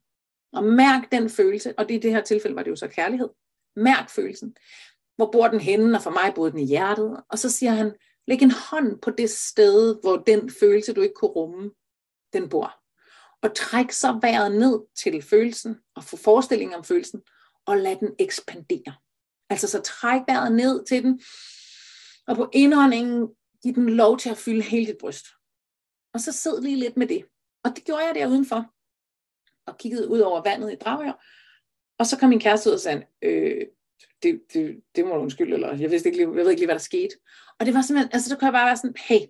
Og 0.52 0.64
mærk 0.64 1.12
den 1.12 1.30
følelse, 1.30 1.74
og 1.78 1.88
det 1.88 1.94
i 1.94 1.98
det 1.98 2.10
her 2.12 2.22
tilfælde 2.22 2.56
var 2.56 2.62
det 2.62 2.70
jo 2.70 2.76
så 2.76 2.88
kærlighed. 2.88 3.28
Mærk 3.76 4.10
følelsen. 4.10 4.56
Hvor 5.16 5.30
bor 5.30 5.48
den 5.48 5.60
henne, 5.60 5.98
og 5.98 6.02
for 6.02 6.10
mig 6.10 6.32
boede 6.34 6.50
den 6.50 6.60
i 6.60 6.66
hjertet. 6.66 7.22
Og 7.28 7.38
så 7.38 7.50
siger 7.50 7.72
han, 7.72 7.92
læg 8.26 8.42
en 8.42 8.52
hånd 8.70 9.00
på 9.00 9.10
det 9.10 9.30
sted, 9.30 10.00
hvor 10.00 10.16
den 10.16 10.50
følelse, 10.60 10.92
du 10.92 11.00
ikke 11.00 11.14
kunne 11.14 11.30
rumme, 11.30 11.70
den 12.32 12.48
bor. 12.48 12.74
Og 13.42 13.54
træk 13.54 13.90
så 13.90 14.18
vejret 14.22 14.52
ned 14.52 14.80
til 14.96 15.22
følelsen, 15.22 15.76
og 15.96 16.04
få 16.04 16.16
forestilling 16.16 16.76
om 16.76 16.84
følelsen, 16.84 17.22
og 17.66 17.76
lad 17.76 17.96
den 17.96 18.14
ekspandere. 18.18 18.94
Altså 19.50 19.68
så 19.68 19.82
træk 19.82 20.20
vejret 20.28 20.52
ned 20.52 20.84
til 20.84 21.02
den, 21.02 21.22
og 22.26 22.36
på 22.36 22.50
indåndingen 22.52 23.28
giv 23.62 23.74
den 23.74 23.90
lov 23.90 24.18
til 24.18 24.30
at 24.30 24.38
fylde 24.38 24.62
hele 24.62 24.86
dit 24.86 24.98
bryst. 25.00 25.26
Og 26.14 26.20
så 26.20 26.32
sid 26.32 26.60
lige 26.60 26.76
lidt 26.76 26.96
med 26.96 27.06
det. 27.06 27.24
Og 27.64 27.76
det 27.76 27.84
gjorde 27.84 28.06
jeg 28.06 28.14
der 28.14 28.26
udenfor 28.26 28.74
og 29.66 29.78
kiggede 29.78 30.08
ud 30.08 30.20
over 30.20 30.42
vandet 30.42 30.72
i 30.72 30.76
Dragør. 30.76 31.24
Og 31.98 32.06
så 32.06 32.18
kom 32.18 32.28
min 32.28 32.40
kæreste 32.40 32.70
ud 32.70 32.74
og 32.74 32.80
sagde, 32.80 33.06
øh, 33.22 33.66
det, 34.22 34.42
det, 34.52 34.82
det 34.96 35.06
må 35.06 35.14
du 35.14 35.20
undskylde, 35.20 35.54
eller 35.54 35.76
jeg, 35.76 35.90
vidste 35.90 36.08
ikke, 36.08 36.20
jeg 36.20 36.28
ved 36.28 36.50
ikke 36.50 36.60
lige, 36.60 36.66
hvad 36.66 36.74
der 36.74 36.80
skete. 36.80 37.14
Og 37.58 37.66
det 37.66 37.74
var 37.74 37.82
simpelthen, 37.82 38.12
altså 38.12 38.28
så 38.28 38.36
kunne 38.36 38.46
jeg 38.46 38.52
bare 38.52 38.66
være 38.66 38.76
sådan, 38.76 38.94
hey, 39.08 39.20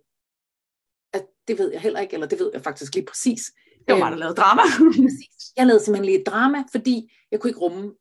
at 1.12 1.26
det 1.48 1.58
ved 1.58 1.72
jeg 1.72 1.80
heller 1.80 2.00
ikke, 2.00 2.14
eller 2.14 2.26
det 2.26 2.38
ved 2.38 2.50
jeg 2.54 2.62
faktisk 2.62 2.94
lige 2.94 3.06
præcis. 3.06 3.52
Det 3.88 3.92
var 3.94 3.98
mig, 3.98 4.10
der 4.10 4.18
lavede 4.18 4.34
drama. 4.34 4.62
præcis. 4.96 5.52
Jeg 5.56 5.66
lavede 5.66 5.84
simpelthen 5.84 6.04
lige 6.04 6.20
et 6.20 6.26
drama, 6.26 6.64
fordi 6.72 7.12
jeg 7.30 7.40
kunne 7.40 7.50
ikke 7.50 7.60
rumme, 7.60 7.94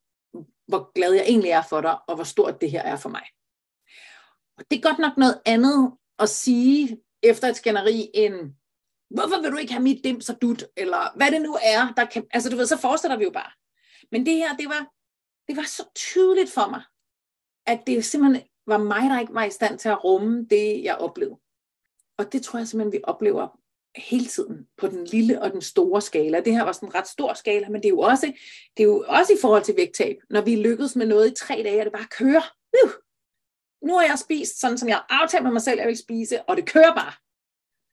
hvor 0.72 0.92
glad 0.96 1.14
jeg 1.14 1.26
egentlig 1.28 1.52
er 1.52 1.62
for 1.70 1.82
dig, 1.82 1.98
og 2.08 2.16
hvor 2.16 2.24
stort 2.24 2.62
det 2.62 2.72
her 2.72 2.82
er 2.82 2.96
for 2.96 3.10
mig. 3.10 3.26
Og 4.58 4.64
det 4.72 4.78
er 4.78 4.90
godt 4.90 5.00
nok 5.00 5.18
noget 5.18 5.42
andet 5.46 5.92
at 6.20 6.30
sige 6.30 7.02
efter 7.24 7.48
et 7.48 7.56
skænderi, 7.56 8.10
end 8.14 8.36
hvorfor 9.10 9.42
vil 9.42 9.52
du 9.52 9.58
ikke 9.58 9.74
have 9.74 9.84
mit 9.84 10.04
dims 10.04 10.30
og 10.30 10.42
dut, 10.42 10.64
eller 10.78 11.18
hvad 11.18 11.32
det 11.32 11.42
nu 11.42 11.58
er, 11.64 11.94
der 11.98 12.06
kan, 12.06 12.28
altså 12.32 12.50
du 12.50 12.56
ved, 12.56 12.68
så 12.68 12.78
fortsætter 12.78 13.18
vi 13.18 13.24
jo 13.24 13.32
bare. 13.32 13.52
Men 14.12 14.26
det 14.26 14.36
her, 14.36 14.56
det 14.56 14.68
var, 14.68 14.82
det 15.48 15.58
var 15.58 15.68
så 15.68 15.84
tydeligt 15.96 16.52
for 16.52 16.70
mig, 16.70 16.84
at 17.68 17.88
det 17.88 18.06
simpelthen 18.06 18.48
var 18.68 18.78
mig, 18.78 19.10
der 19.10 19.20
ikke 19.20 19.34
var 19.34 19.44
i 19.44 19.50
stand 19.50 19.80
til 19.80 19.90
at 19.90 20.04
rumme 20.04 20.46
det, 20.50 20.84
jeg 20.84 20.96
oplevede. 20.96 21.40
Og 22.18 22.34
det 22.34 22.44
tror 22.44 22.60
jeg 22.60 22.68
simpelthen, 22.68 23.00
vi 23.00 23.04
oplever 23.04 23.61
hele 23.96 24.26
tiden 24.26 24.68
på 24.78 24.88
den 24.88 25.06
lille 25.06 25.42
og 25.42 25.52
den 25.52 25.62
store 25.62 26.02
skala. 26.02 26.42
Det 26.42 26.54
her 26.54 26.64
var 26.64 26.72
sådan 26.72 26.90
en 26.90 26.96
ret 26.96 27.08
stor 27.08 27.34
skala, 27.34 27.70
men 27.70 27.82
det 27.82 27.86
er 27.86 27.90
jo 27.90 28.00
også, 28.00 28.34
det 28.78 28.84
er 28.84 28.88
jo 28.88 29.06
også 29.08 29.34
i 29.34 29.42
forhold 29.42 29.64
til 29.64 29.76
vægttab. 29.78 30.18
Når 30.30 30.42
vi 30.42 30.56
lykkedes 30.56 30.96
med 30.96 31.06
noget 31.06 31.32
i 31.32 31.46
tre 31.46 31.62
dage, 31.64 31.80
er 31.80 31.84
det 31.84 31.94
bare 31.94 32.08
kører. 32.18 32.56
Uh! 32.84 32.92
Nu 33.88 33.94
har 33.94 34.06
jeg 34.06 34.20
spist 34.20 34.60
sådan, 34.60 34.78
som 34.78 34.90
jeg 34.90 34.96
har 34.96 35.06
aftalt 35.10 35.44
med 35.44 35.52
mig 35.52 35.62
selv, 35.62 35.80
at 35.80 35.84
jeg 35.84 35.88
vil 35.88 35.98
spise, 35.98 36.42
og 36.42 36.58
det 36.58 36.70
kører 36.70 36.96
bare 36.96 37.14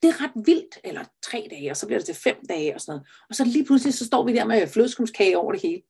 det 0.02 0.08
er 0.08 0.24
ret 0.24 0.46
vildt, 0.46 0.78
eller 0.84 1.04
tre 1.22 1.46
dage, 1.50 1.70
og 1.70 1.76
så 1.76 1.86
bliver 1.86 1.98
det 1.98 2.06
til 2.06 2.14
fem 2.14 2.36
dage 2.48 2.74
og 2.74 2.80
sådan 2.80 2.92
noget. 2.92 3.08
Og 3.28 3.34
så 3.34 3.44
lige 3.44 3.64
pludselig, 3.64 3.94
så 3.94 4.06
står 4.06 4.24
vi 4.24 4.34
der 4.34 4.44
med 4.44 4.66
flødeskumskage 4.66 5.38
over 5.38 5.52
det 5.52 5.62
hele. 5.62 5.82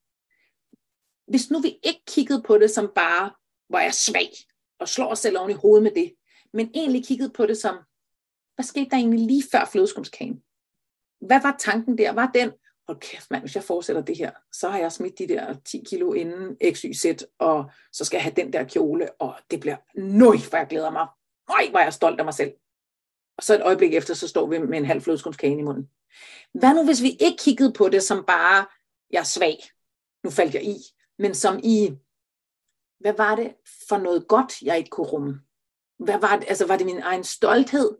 Hvis 1.27 1.51
nu 1.51 1.59
vi 1.59 1.79
ikke 1.83 2.01
kiggede 2.07 2.41
på 2.41 2.57
det 2.57 2.71
som 2.71 2.91
bare, 2.95 3.31
hvor 3.69 3.79
jeg 3.79 3.87
er 3.87 3.91
svag, 3.91 4.29
og 4.79 4.87
slår 4.87 5.07
os 5.07 5.19
selv 5.19 5.37
oven 5.37 5.51
i 5.51 5.53
hovedet 5.53 5.83
med 5.83 5.91
det, 5.91 6.13
men 6.53 6.71
egentlig 6.73 7.05
kiggede 7.05 7.29
på 7.29 7.45
det 7.45 7.57
som, 7.57 7.77
hvad 8.59 8.63
skete 8.65 8.89
der 8.89 8.97
egentlig 8.97 9.19
lige 9.19 9.43
før 9.51 9.65
flødeskumskagen? 9.65 10.43
Hvad 11.21 11.41
var 11.41 11.55
tanken 11.59 11.97
der? 11.97 12.11
Var 12.11 12.31
den, 12.33 12.51
hold 12.87 12.99
kæft 12.99 13.31
mand, 13.31 13.43
hvis 13.43 13.55
jeg 13.55 13.63
fortsætter 13.63 14.01
det 14.01 14.17
her, 14.17 14.31
så 14.51 14.69
har 14.69 14.79
jeg 14.79 14.91
smidt 14.91 15.19
de 15.19 15.27
der 15.27 15.53
10 15.65 15.83
kilo 15.89 16.13
inden 16.13 16.57
XYZ, 16.73 17.05
og 17.37 17.71
så 17.91 18.05
skal 18.05 18.17
jeg 18.17 18.23
have 18.23 18.35
den 18.35 18.53
der 18.53 18.63
kjole, 18.63 19.11
og 19.11 19.35
det 19.51 19.59
bliver 19.59 19.75
nøj, 19.95 20.37
for 20.37 20.57
jeg 20.57 20.67
glæder 20.67 20.91
mig. 20.91 21.07
Nøj, 21.49 21.69
hvor 21.69 21.79
jeg 21.79 21.93
stolt 21.93 22.19
af 22.19 22.25
mig 22.25 22.33
selv. 22.33 22.53
Og 23.37 23.43
så 23.43 23.55
et 23.55 23.61
øjeblik 23.61 23.93
efter, 23.93 24.13
så 24.13 24.27
står 24.27 24.47
vi 24.47 24.57
med 24.57 24.77
en 24.77 24.85
halv 24.85 25.01
flødeskumskage 25.01 25.59
i 25.59 25.61
munden. 25.61 25.89
Hvad 26.53 26.73
nu, 26.73 26.85
hvis 26.85 27.01
vi 27.01 27.09
ikke 27.09 27.37
kiggede 27.37 27.73
på 27.73 27.89
det 27.89 28.03
som 28.03 28.23
bare, 28.27 28.65
jeg 29.11 29.19
er 29.19 29.23
svag, 29.23 29.57
nu 30.23 30.29
faldt 30.29 30.53
jeg 30.53 30.63
i, 30.63 30.75
men 31.19 31.35
som 31.35 31.59
i, 31.63 31.97
hvad 32.99 33.13
var 33.13 33.35
det 33.35 33.53
for 33.89 33.97
noget 33.97 34.27
godt, 34.27 34.61
jeg 34.61 34.77
ikke 34.77 34.89
kunne 34.89 35.07
rumme? 35.07 35.41
Hvad 35.99 36.19
var 36.19 36.35
det, 36.39 36.49
altså 36.49 36.67
var 36.67 36.77
det 36.77 36.85
min 36.85 37.01
egen 37.01 37.23
stolthed? 37.23 37.97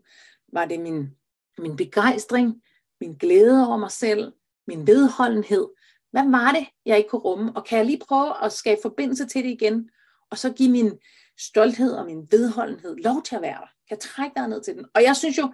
Var 0.52 0.64
det 0.64 0.80
min, 0.80 1.10
min 1.58 1.76
begejstring? 1.76 2.62
Min 3.00 3.14
glæde 3.14 3.66
over 3.66 3.76
mig 3.76 3.90
selv? 3.90 4.32
Min 4.66 4.86
vedholdenhed? 4.86 5.68
Hvad 6.10 6.30
var 6.30 6.52
det, 6.52 6.66
jeg 6.86 6.98
ikke 6.98 7.10
kunne 7.10 7.20
rumme? 7.20 7.52
Og 7.56 7.64
kan 7.64 7.78
jeg 7.78 7.86
lige 7.86 8.00
prøve 8.08 8.44
at 8.44 8.52
skabe 8.52 8.80
forbindelse 8.82 9.26
til 9.26 9.44
det 9.44 9.50
igen? 9.50 9.90
Og 10.30 10.38
så 10.38 10.52
give 10.52 10.70
min 10.70 10.98
stolthed 11.38 11.92
og 11.92 12.06
min 12.06 12.26
vedholdenhed 12.30 12.96
lov 12.96 13.22
til 13.22 13.36
at 13.36 13.42
være 13.42 13.60
der? 13.60 13.70
Kan 13.88 13.96
jeg 13.96 13.98
trække 13.98 14.32
dig 14.36 14.48
ned 14.48 14.62
til 14.62 14.74
den? 14.74 14.86
Og 14.94 15.02
jeg 15.02 15.16
synes 15.16 15.38
jo, 15.38 15.52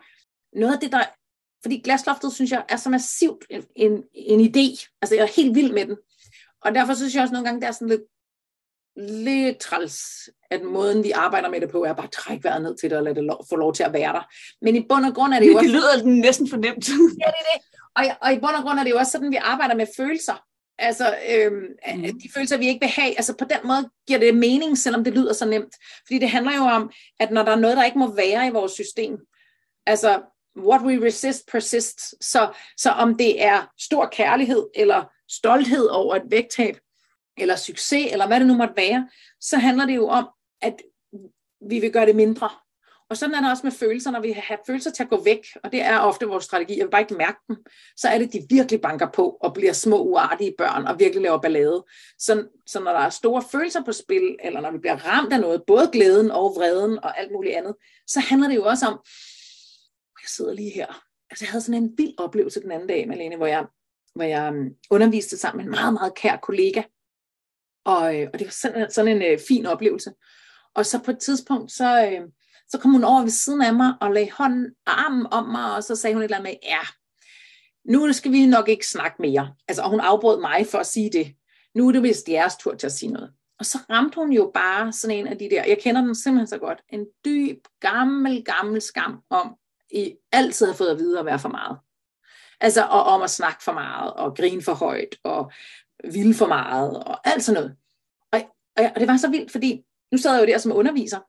noget 0.53 0.75
af 0.75 0.81
det, 0.81 0.93
der... 0.93 1.03
Fordi 1.63 1.81
glasloftet, 1.81 2.33
synes 2.33 2.51
jeg, 2.51 2.65
er 2.69 2.77
så 2.77 2.91
massivt 2.91 3.45
en, 3.51 3.65
en, 3.77 4.05
en 4.13 4.41
idé. 4.41 4.97
Altså, 5.03 5.15
jeg 5.15 5.23
er 5.23 5.37
helt 5.37 5.55
vild 5.55 5.73
med 5.73 5.87
den. 5.87 5.97
Og 6.61 6.75
derfor 6.75 6.95
synes 6.95 7.15
jeg 7.15 7.23
også 7.23 7.33
nogle 7.33 7.49
gange, 7.49 7.61
det 7.61 7.69
er 7.69 7.73
sådan 7.73 7.89
lidt 7.89 8.03
lidt 8.97 9.59
træls, 9.59 10.29
at 10.51 10.63
måden 10.63 11.05
vi 11.05 11.11
arbejder 11.11 11.49
med 11.49 11.61
det 11.61 11.71
på, 11.71 11.85
er 11.85 11.93
bare 11.93 12.07
at 12.07 12.13
trække 12.13 12.45
vejret 12.45 12.63
ned 12.63 12.77
til 12.77 12.91
det 12.91 12.99
og 12.99 13.05
lade 13.05 13.15
det 13.15 13.25
lov, 13.25 13.47
få 13.49 13.57
lov 13.57 13.75
til 13.75 13.83
at 13.83 13.93
være 13.93 14.13
der. 14.13 14.29
Men 14.63 14.77
i 14.77 14.87
bund 14.89 15.05
og 15.05 15.15
grund 15.15 15.35
er 15.35 15.41
det 15.41 15.47
jo 15.47 15.57
også... 15.57 15.65
Det 15.65 15.75
lyder 15.75 16.05
næsten 16.05 16.49
fornemt. 16.49 16.89
ja, 16.89 16.95
det 17.27 17.41
er 17.41 17.47
det. 17.55 17.63
Og, 17.97 18.05
og 18.23 18.33
i 18.33 18.39
bund 18.39 18.57
og 18.57 18.63
grund 18.63 18.79
er 18.79 18.85
det 18.85 18.91
jo 18.91 18.99
også 18.99 19.13
sådan, 19.13 19.31
vi 19.31 19.37
arbejder 19.37 19.75
med 19.75 19.87
følelser. 19.97 20.43
Altså, 20.79 21.17
øhm, 21.29 21.67
mm. 21.97 22.03
de 22.03 22.29
følelser, 22.35 22.57
vi 22.57 22.69
ikke 22.69 22.81
vil 22.81 22.89
have. 22.89 23.17
Altså, 23.17 23.37
på 23.37 23.45
den 23.45 23.59
måde 23.65 23.91
giver 24.07 24.19
det 24.19 24.37
mening, 24.37 24.79
selvom 24.79 25.05
det 25.05 25.15
lyder 25.15 25.33
så 25.33 25.47
nemt. 25.47 25.75
Fordi 26.07 26.19
det 26.19 26.31
handler 26.31 26.57
jo 26.57 26.63
om, 26.63 26.91
at 27.21 27.31
når 27.31 27.43
der 27.43 27.53
er 27.53 27.57
noget, 27.57 27.77
der 27.77 27.85
ikke 27.85 27.99
må 27.99 28.15
være 28.15 28.47
i 28.47 28.51
vores 28.51 28.73
system, 28.73 29.19
altså, 29.87 30.23
what 30.59 30.83
we 30.83 31.07
resist 31.07 31.47
persists. 31.53 32.15
Så, 32.21 32.49
så 32.77 32.91
om 32.91 33.17
det 33.17 33.43
er 33.43 33.73
stor 33.79 34.09
kærlighed 34.13 34.67
eller 34.75 35.05
stolthed 35.29 35.87
over 35.87 36.17
et 36.17 36.23
vægttab, 36.31 36.77
eller 37.37 37.57
succes, 37.57 38.13
eller 38.13 38.27
hvad 38.27 38.41
det 38.41 38.47
nu 38.47 38.55
måtte 38.55 38.75
være, 38.77 39.09
så 39.41 39.57
handler 39.57 39.87
det 39.87 39.97
jo 39.97 40.09
om, 40.09 40.29
at 40.63 40.83
vi 41.69 41.79
vil 41.79 41.93
gøre 41.93 42.07
det 42.07 42.17
mindre. 42.17 42.51
Og 43.11 43.17
sådan 43.17 43.35
er 43.35 43.41
det 43.41 43.51
også 43.51 43.67
med 43.67 43.73
følelser, 43.73 44.11
når 44.11 44.21
vi 44.21 44.33
har 44.33 44.61
følelser 44.67 44.91
til 44.91 45.03
at 45.03 45.09
gå 45.09 45.23
væk, 45.23 45.47
og 45.65 45.73
det 45.73 45.83
er 45.83 45.99
ofte 45.99 46.27
vores 46.27 46.45
strategi, 46.45 46.81
at 46.81 46.87
vi 46.87 46.91
bare 46.91 47.01
ikke 47.01 47.15
mærke 47.15 47.39
dem, 47.49 47.57
så 47.97 48.09
er 48.09 48.19
det, 48.19 48.33
de 48.33 48.47
virkelig 48.51 48.81
banker 48.81 49.11
på 49.11 49.39
og 49.41 49.55
bliver 49.55 49.73
små 49.73 50.03
uartige 50.03 50.55
børn 50.59 50.87
og 50.87 50.99
virkelig 50.99 51.23
laver 51.23 51.39
ballade. 51.39 51.85
Så, 52.19 52.49
så 52.67 52.81
når 52.81 52.93
der 52.93 53.01
er 53.01 53.11
store 53.11 53.43
følelser 53.53 53.85
på 53.85 53.93
spil, 53.93 54.37
eller 54.45 54.61
når 54.61 54.71
vi 54.71 54.79
bliver 54.79 54.97
ramt 54.97 55.33
af 55.33 55.41
noget, 55.41 55.63
både 55.67 55.91
glæden 55.93 56.31
og 56.31 56.55
vreden 56.57 57.05
og 57.05 57.21
alt 57.21 57.33
muligt 57.33 57.57
andet, 57.57 57.75
så 58.07 58.21
handler 58.21 58.49
det 58.49 58.57
jo 58.57 58.65
også 58.65 58.87
om, 58.87 58.93
jeg 60.23 60.29
sidder 60.29 60.53
lige 60.53 60.71
her. 60.71 61.03
Altså 61.31 61.45
jeg 61.45 61.51
havde 61.51 61.65
sådan 61.65 61.83
en 61.83 61.95
vild 61.97 62.15
oplevelse 62.19 62.63
den 62.63 62.73
anden 62.73 62.89
dag, 62.89 63.09
Malene, 63.09 63.37
hvor 63.37 63.47
jeg, 63.47 63.67
hvor 64.15 64.25
jeg 64.25 64.53
øhm, 64.55 64.71
underviste 64.91 65.39
sammen 65.39 65.57
med 65.57 65.65
en 65.65 65.71
meget, 65.71 65.93
meget 65.93 66.15
kær 66.15 66.37
kollega, 66.37 66.83
og, 67.87 68.21
øh, 68.21 68.29
og 68.33 68.39
det 68.39 68.47
var 68.47 68.53
sådan, 68.53 68.91
sådan 68.91 69.17
en 69.17 69.33
øh, 69.33 69.39
fin 69.49 69.67
oplevelse. 69.67 70.13
Og 70.75 70.87
så 70.87 70.99
på 70.99 71.11
et 71.11 71.19
tidspunkt, 71.19 71.73
så, 71.73 72.11
øh, 72.13 72.29
så 72.69 72.79
kom 72.79 72.93
hun 72.93 73.05
over 73.05 73.23
ved 73.23 73.31
siden 73.31 73.63
af 73.63 73.75
mig 73.75 73.95
og 74.01 74.13
lagde 74.13 74.31
hånden, 74.31 74.71
armen 74.87 75.27
om 75.31 75.49
mig, 75.49 75.75
og 75.75 75.85
så 75.85 75.97
sagde 75.97 76.15
hun 76.15 76.23
et 76.23 76.25
eller 76.25 76.37
andet 76.37 76.51
med, 76.63 76.71
ja, 76.71 76.81
nu 77.93 78.13
skal 78.13 78.33
vi 78.33 78.47
nok 78.47 78.69
ikke 78.69 78.87
snakke 78.87 79.23
mere. 79.23 79.55
Altså, 79.69 79.83
og 79.83 79.91
hun 79.91 80.01
afbrød 80.01 80.41
mig 80.41 80.67
for 80.71 80.79
at 80.79 80.87
sige 80.87 81.11
det. 81.13 81.35
Nu 81.75 81.89
er 81.89 81.93
det 81.93 82.03
vist 82.03 82.29
jeres 82.29 82.57
tur 82.57 82.75
til 82.75 82.87
at 82.87 82.93
sige 82.93 83.13
noget. 83.13 83.33
Og 83.59 83.67
så 83.67 83.79
ramte 83.91 84.15
hun 84.15 84.33
jo 84.33 84.51
bare 84.55 84.93
sådan 84.93 85.17
en 85.17 85.27
af 85.27 85.39
de 85.39 85.51
der, 85.51 85.65
jeg 85.65 85.79
kender 85.83 86.01
den 86.01 86.15
simpelthen 86.15 86.47
så 86.47 86.59
godt, 86.59 86.83
en 86.89 87.07
dyb, 87.25 87.59
gammel, 87.81 88.45
gammel 88.45 88.83
skam 88.83 89.23
om, 89.31 89.55
I 89.91 90.15
altid 90.33 90.67
har 90.67 90.75
fået 90.75 90.91
at 90.91 90.99
vide 90.99 91.19
at 91.19 91.27
være 91.27 91.39
for 91.39 91.49
meget. 91.49 91.79
Altså, 92.61 92.85
og 92.85 93.03
om 93.03 93.23
at 93.23 93.31
snakke 93.31 93.65
for 93.65 93.73
meget, 93.73 94.13
og 94.13 94.37
grine 94.37 94.63
for 94.63 94.75
højt, 94.75 95.17
og 95.25 95.53
ville 96.05 96.35
for 96.35 96.47
meget, 96.47 97.05
og 97.05 97.29
alt 97.29 97.43
sådan 97.45 97.63
noget. 97.63 97.77
Og, 98.33 98.41
og, 98.77 98.85
og 98.95 99.01
det 99.01 99.09
var 99.09 99.17
så 99.17 99.31
vildt, 99.31 99.51
fordi 99.51 99.85
nu 100.13 100.19
sad 100.19 100.35
jeg 100.35 100.43
jo 100.43 100.53
der 100.53 100.59
som 100.59 100.73
underviser, 100.73 101.21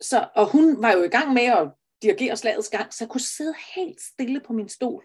så, 0.00 0.28
og 0.34 0.50
hun 0.50 0.82
var 0.82 0.92
jo 0.92 1.02
i 1.02 1.08
gang 1.08 1.32
med 1.32 1.42
at 1.42 1.70
dirigere 2.02 2.36
slagets 2.36 2.68
gang, 2.68 2.92
så 2.92 3.04
jeg 3.04 3.08
kunne 3.08 3.20
sidde 3.20 3.54
helt 3.76 4.00
stille 4.00 4.40
på 4.40 4.52
min 4.52 4.68
stol. 4.68 5.04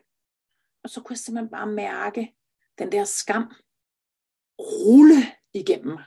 Og 0.84 0.90
så 0.90 1.02
kunne 1.02 1.14
jeg 1.14 1.20
simpelthen 1.20 1.52
bare 1.52 1.68
mærke 1.68 2.36
den 2.80 2.92
der 2.92 3.04
skam 3.04 3.54
rulle 4.60 5.26
igennem 5.54 5.94
mig. 5.94 6.04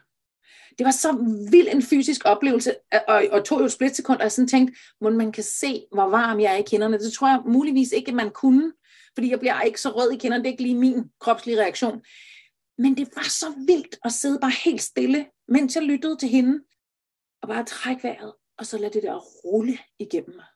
Det 0.79 0.85
var 0.85 0.91
så 0.91 1.13
vild 1.51 1.69
en 1.69 1.83
fysisk 1.83 2.21
oplevelse, 2.25 2.75
og, 3.09 3.25
og 3.31 3.45
tog 3.45 3.61
jo 3.61 3.65
et 3.65 3.73
splitsekund, 3.73 4.19
og 4.19 4.23
jeg 4.23 4.33
sådan 4.33 4.49
tænkte, 4.49 4.75
må 5.01 5.11
man 5.11 5.33
kan 5.33 5.45
se, 5.45 5.87
hvor 5.93 6.09
varm 6.09 6.41
jeg 6.41 6.53
er 6.53 6.57
i 6.57 6.63
kinderne. 6.63 6.99
Det 6.99 7.13
tror 7.13 7.29
jeg 7.29 7.43
muligvis 7.47 7.93
ikke, 7.93 8.09
at 8.09 8.15
man 8.15 8.31
kunne, 8.31 8.73
fordi 9.15 9.31
jeg 9.31 9.39
bliver 9.39 9.61
ikke 9.61 9.81
så 9.81 9.89
rød 9.89 10.13
i 10.13 10.17
kinderne. 10.17 10.45
Det 10.45 10.49
er 10.49 10.53
ikke 10.53 10.63
lige 10.63 10.75
min 10.75 11.11
kropslige 11.21 11.61
reaktion. 11.61 12.03
Men 12.83 12.97
det 12.97 13.09
var 13.17 13.29
så 13.29 13.47
vildt 13.67 13.99
at 14.05 14.13
sidde 14.13 14.39
bare 14.41 14.63
helt 14.65 14.83
stille, 14.83 15.27
mens 15.49 15.77
jeg 15.77 15.83
lyttede 15.83 16.17
til 16.17 16.29
hende, 16.29 16.65
og 17.43 17.49
bare 17.49 17.65
trække 17.65 18.03
vejret, 18.03 18.35
og 18.59 18.67
så 18.67 18.79
lade 18.79 18.93
det 18.93 19.03
der 19.03 19.17
rulle 19.45 19.79
igennem 19.99 20.37
mig. 20.37 20.47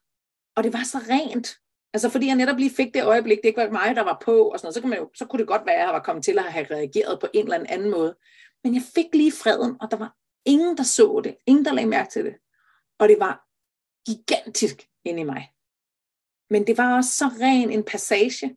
Og 0.56 0.64
det 0.64 0.72
var 0.72 0.84
så 0.84 0.98
rent. 0.98 1.48
Altså 1.94 2.08
fordi 2.08 2.26
jeg 2.26 2.36
netop 2.36 2.58
lige 2.58 2.70
fik 2.70 2.94
det 2.94 3.04
øjeblik, 3.04 3.38
det 3.38 3.48
ikke 3.48 3.60
var 3.60 3.70
mig, 3.70 3.96
der 3.96 4.02
var 4.02 4.18
på, 4.24 4.48
og 4.48 4.58
sådan 4.58 4.66
noget, 4.66 4.74
så, 4.74 4.80
kunne 4.80 4.90
man 4.90 4.98
jo, 4.98 5.10
så 5.14 5.26
kunne 5.26 5.40
det 5.40 5.48
godt 5.48 5.66
være, 5.66 5.74
at 5.74 5.80
jeg 5.80 5.94
var 5.94 6.02
kommet 6.02 6.24
til 6.24 6.38
at 6.38 6.52
have 6.52 6.66
reageret 6.70 7.20
på 7.20 7.26
en 7.34 7.44
eller 7.44 7.66
anden 7.68 7.90
måde. 7.90 8.16
Men 8.64 8.74
jeg 8.74 8.82
fik 8.94 9.14
lige 9.14 9.32
freden, 9.32 9.76
og 9.80 9.90
der 9.90 9.96
var 9.96 10.16
ingen, 10.44 10.76
der 10.76 10.82
så 10.82 11.20
det. 11.24 11.36
Ingen, 11.46 11.64
der 11.64 11.72
lagde 11.72 11.88
mærke 11.88 12.10
til 12.10 12.24
det. 12.24 12.34
Og 12.98 13.08
det 13.08 13.16
var 13.20 13.34
gigantisk 14.06 14.88
inde 15.04 15.20
i 15.20 15.24
mig. 15.24 15.52
Men 16.50 16.66
det 16.66 16.78
var 16.78 16.96
også 16.96 17.10
så 17.10 17.24
ren 17.24 17.70
en 17.70 17.84
passage, 17.84 18.56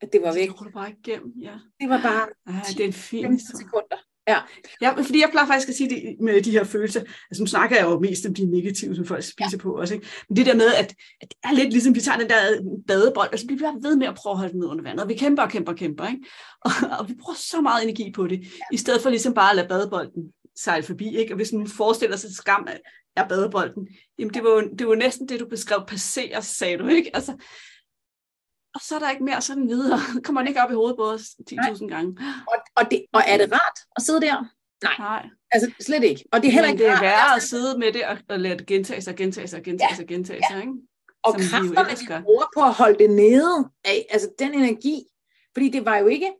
at 0.00 0.12
det 0.12 0.22
var 0.22 0.34
væk. 0.34 0.48
Det 0.48 0.72
bare 0.74 0.90
igennem, 0.90 1.32
ja. 1.40 1.52
Det 1.80 1.88
var 1.88 2.02
bare 2.02 2.26
ah, 2.46 2.66
det 2.68 2.80
er 2.80 2.86
en 2.86 2.92
fin 2.92 3.40
sekunder. 3.40 3.96
Ja. 4.28 4.38
ja, 4.80 4.90
fordi 4.90 5.20
jeg 5.20 5.28
plejer 5.30 5.46
faktisk 5.46 5.68
at 5.68 5.74
sige 5.74 5.90
det 5.90 6.16
med 6.20 6.42
de 6.42 6.50
her 6.50 6.64
følelser. 6.64 7.00
Altså 7.00 7.42
nu 7.42 7.46
snakker 7.46 7.76
jeg 7.76 7.84
jo 7.84 7.98
mest 7.98 8.26
om 8.26 8.34
de 8.34 8.46
negative, 8.46 8.96
som 8.96 9.04
folk 9.04 9.22
spiser 9.22 9.48
ja. 9.52 9.58
på 9.58 9.72
også. 9.72 9.94
Ikke? 9.94 10.06
Men 10.28 10.36
det 10.36 10.46
der 10.46 10.54
med, 10.54 10.74
at, 10.74 10.94
at 11.20 11.28
det 11.28 11.36
er 11.44 11.52
lidt 11.52 11.70
ligesom, 11.70 11.94
vi 11.94 12.00
tager 12.00 12.18
den 12.18 12.28
der 12.28 12.40
badebold, 12.86 13.28
altså 13.32 13.46
vi 13.46 13.54
bliver 13.54 13.72
ved 13.82 13.96
med 13.96 14.06
at 14.06 14.14
prøve 14.14 14.32
at 14.32 14.38
holde 14.38 14.52
den 14.52 14.60
ned 14.60 14.68
under 14.68 14.82
vandet, 14.82 15.02
og 15.02 15.08
vi 15.08 15.14
kæmper 15.14 15.42
og 15.42 15.50
kæmper 15.50 15.72
og 15.72 15.78
kæmper. 15.78 16.06
Ikke? 16.06 16.20
Og, 16.64 16.70
og 16.98 17.08
vi 17.08 17.14
bruger 17.14 17.36
så 17.36 17.60
meget 17.60 17.82
energi 17.84 18.12
på 18.12 18.26
det, 18.26 18.40
ja. 18.40 18.46
i 18.72 18.76
stedet 18.76 19.02
for 19.02 19.10
ligesom 19.10 19.34
bare 19.34 19.50
at 19.50 19.56
lade 19.56 19.68
badebolden 19.68 20.32
sejle 20.56 20.82
forbi. 20.82 21.16
Ikke? 21.16 21.32
Og 21.32 21.36
hvis 21.36 21.52
man 21.52 21.66
forestiller 21.66 22.16
sig 22.16 22.34
skam 22.34 22.68
af 23.16 23.28
badebolden, 23.28 23.88
jamen 24.18 24.34
det 24.34 24.44
var, 24.44 24.50
jo, 24.50 24.70
det 24.78 24.88
var 24.88 24.94
næsten 24.94 25.28
det, 25.28 25.40
du 25.40 25.46
beskrev, 25.48 25.84
passerer, 25.88 26.40
sagde 26.40 26.78
du. 26.78 26.86
ikke? 26.86 27.10
Altså, 27.14 27.32
og 28.76 28.82
så 28.82 28.94
er 28.94 28.98
der 28.98 29.10
ikke 29.10 29.24
mere 29.24 29.40
sådan 29.40 29.68
videre. 29.68 30.00
Kommer 30.24 30.40
den 30.40 30.48
ikke 30.48 30.62
op 30.62 30.70
i 30.70 30.74
hovedet 30.74 30.96
på 30.96 31.04
os 31.10 31.22
10.000 31.50 31.88
gange. 31.88 32.18
Og, 32.52 32.56
og, 32.76 32.90
det, 32.90 33.04
og 33.12 33.22
er 33.26 33.36
det 33.36 33.52
rart 33.52 33.78
at 33.96 34.02
sidde 34.02 34.20
der? 34.20 34.36
Nej. 34.82 34.96
Nej. 34.98 35.28
Altså 35.50 35.72
slet 35.80 36.04
ikke. 36.04 36.24
Og 36.32 36.42
det 36.42 36.48
er 36.48 36.52
heller 36.52 36.68
ikke 36.68 36.84
det 36.84 36.90
er 36.90 37.00
værre 37.00 37.36
at 37.36 37.42
sidde 37.42 37.78
med 37.78 37.92
det 37.92 38.06
og, 38.06 38.18
og 38.28 38.40
lade 38.40 38.58
det 38.58 38.66
gentage 38.66 39.02
sig, 39.02 39.16
gentage 39.16 39.48
sig, 39.48 39.64
gentage 39.64 39.96
sig, 39.96 40.08
gentage 40.08 40.42
sig. 40.50 40.60
Ikke? 40.60 40.72
Og 41.22 41.32
Som 41.32 41.40
kræfterne, 41.40 41.88
vi, 41.90 42.14
vi 42.14 42.22
bruger 42.22 42.46
på 42.56 42.60
at 42.62 42.72
holde 42.72 42.98
det 42.98 43.10
nede 43.10 43.70
af, 43.84 44.06
altså 44.10 44.30
den 44.38 44.54
energi, 44.54 45.02
fordi 45.52 45.68
det 45.68 45.84
var 45.84 45.96
jo 45.96 46.06
ikke, 46.06 46.32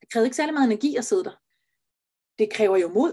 det 0.00 0.12
krævede 0.12 0.26
ikke 0.26 0.36
særlig 0.36 0.54
meget 0.54 0.66
energi 0.66 0.96
at 0.96 1.04
sidde 1.04 1.24
der. 1.24 1.36
Det 2.38 2.52
kræver 2.52 2.76
jo 2.76 2.88
mod. 2.88 3.12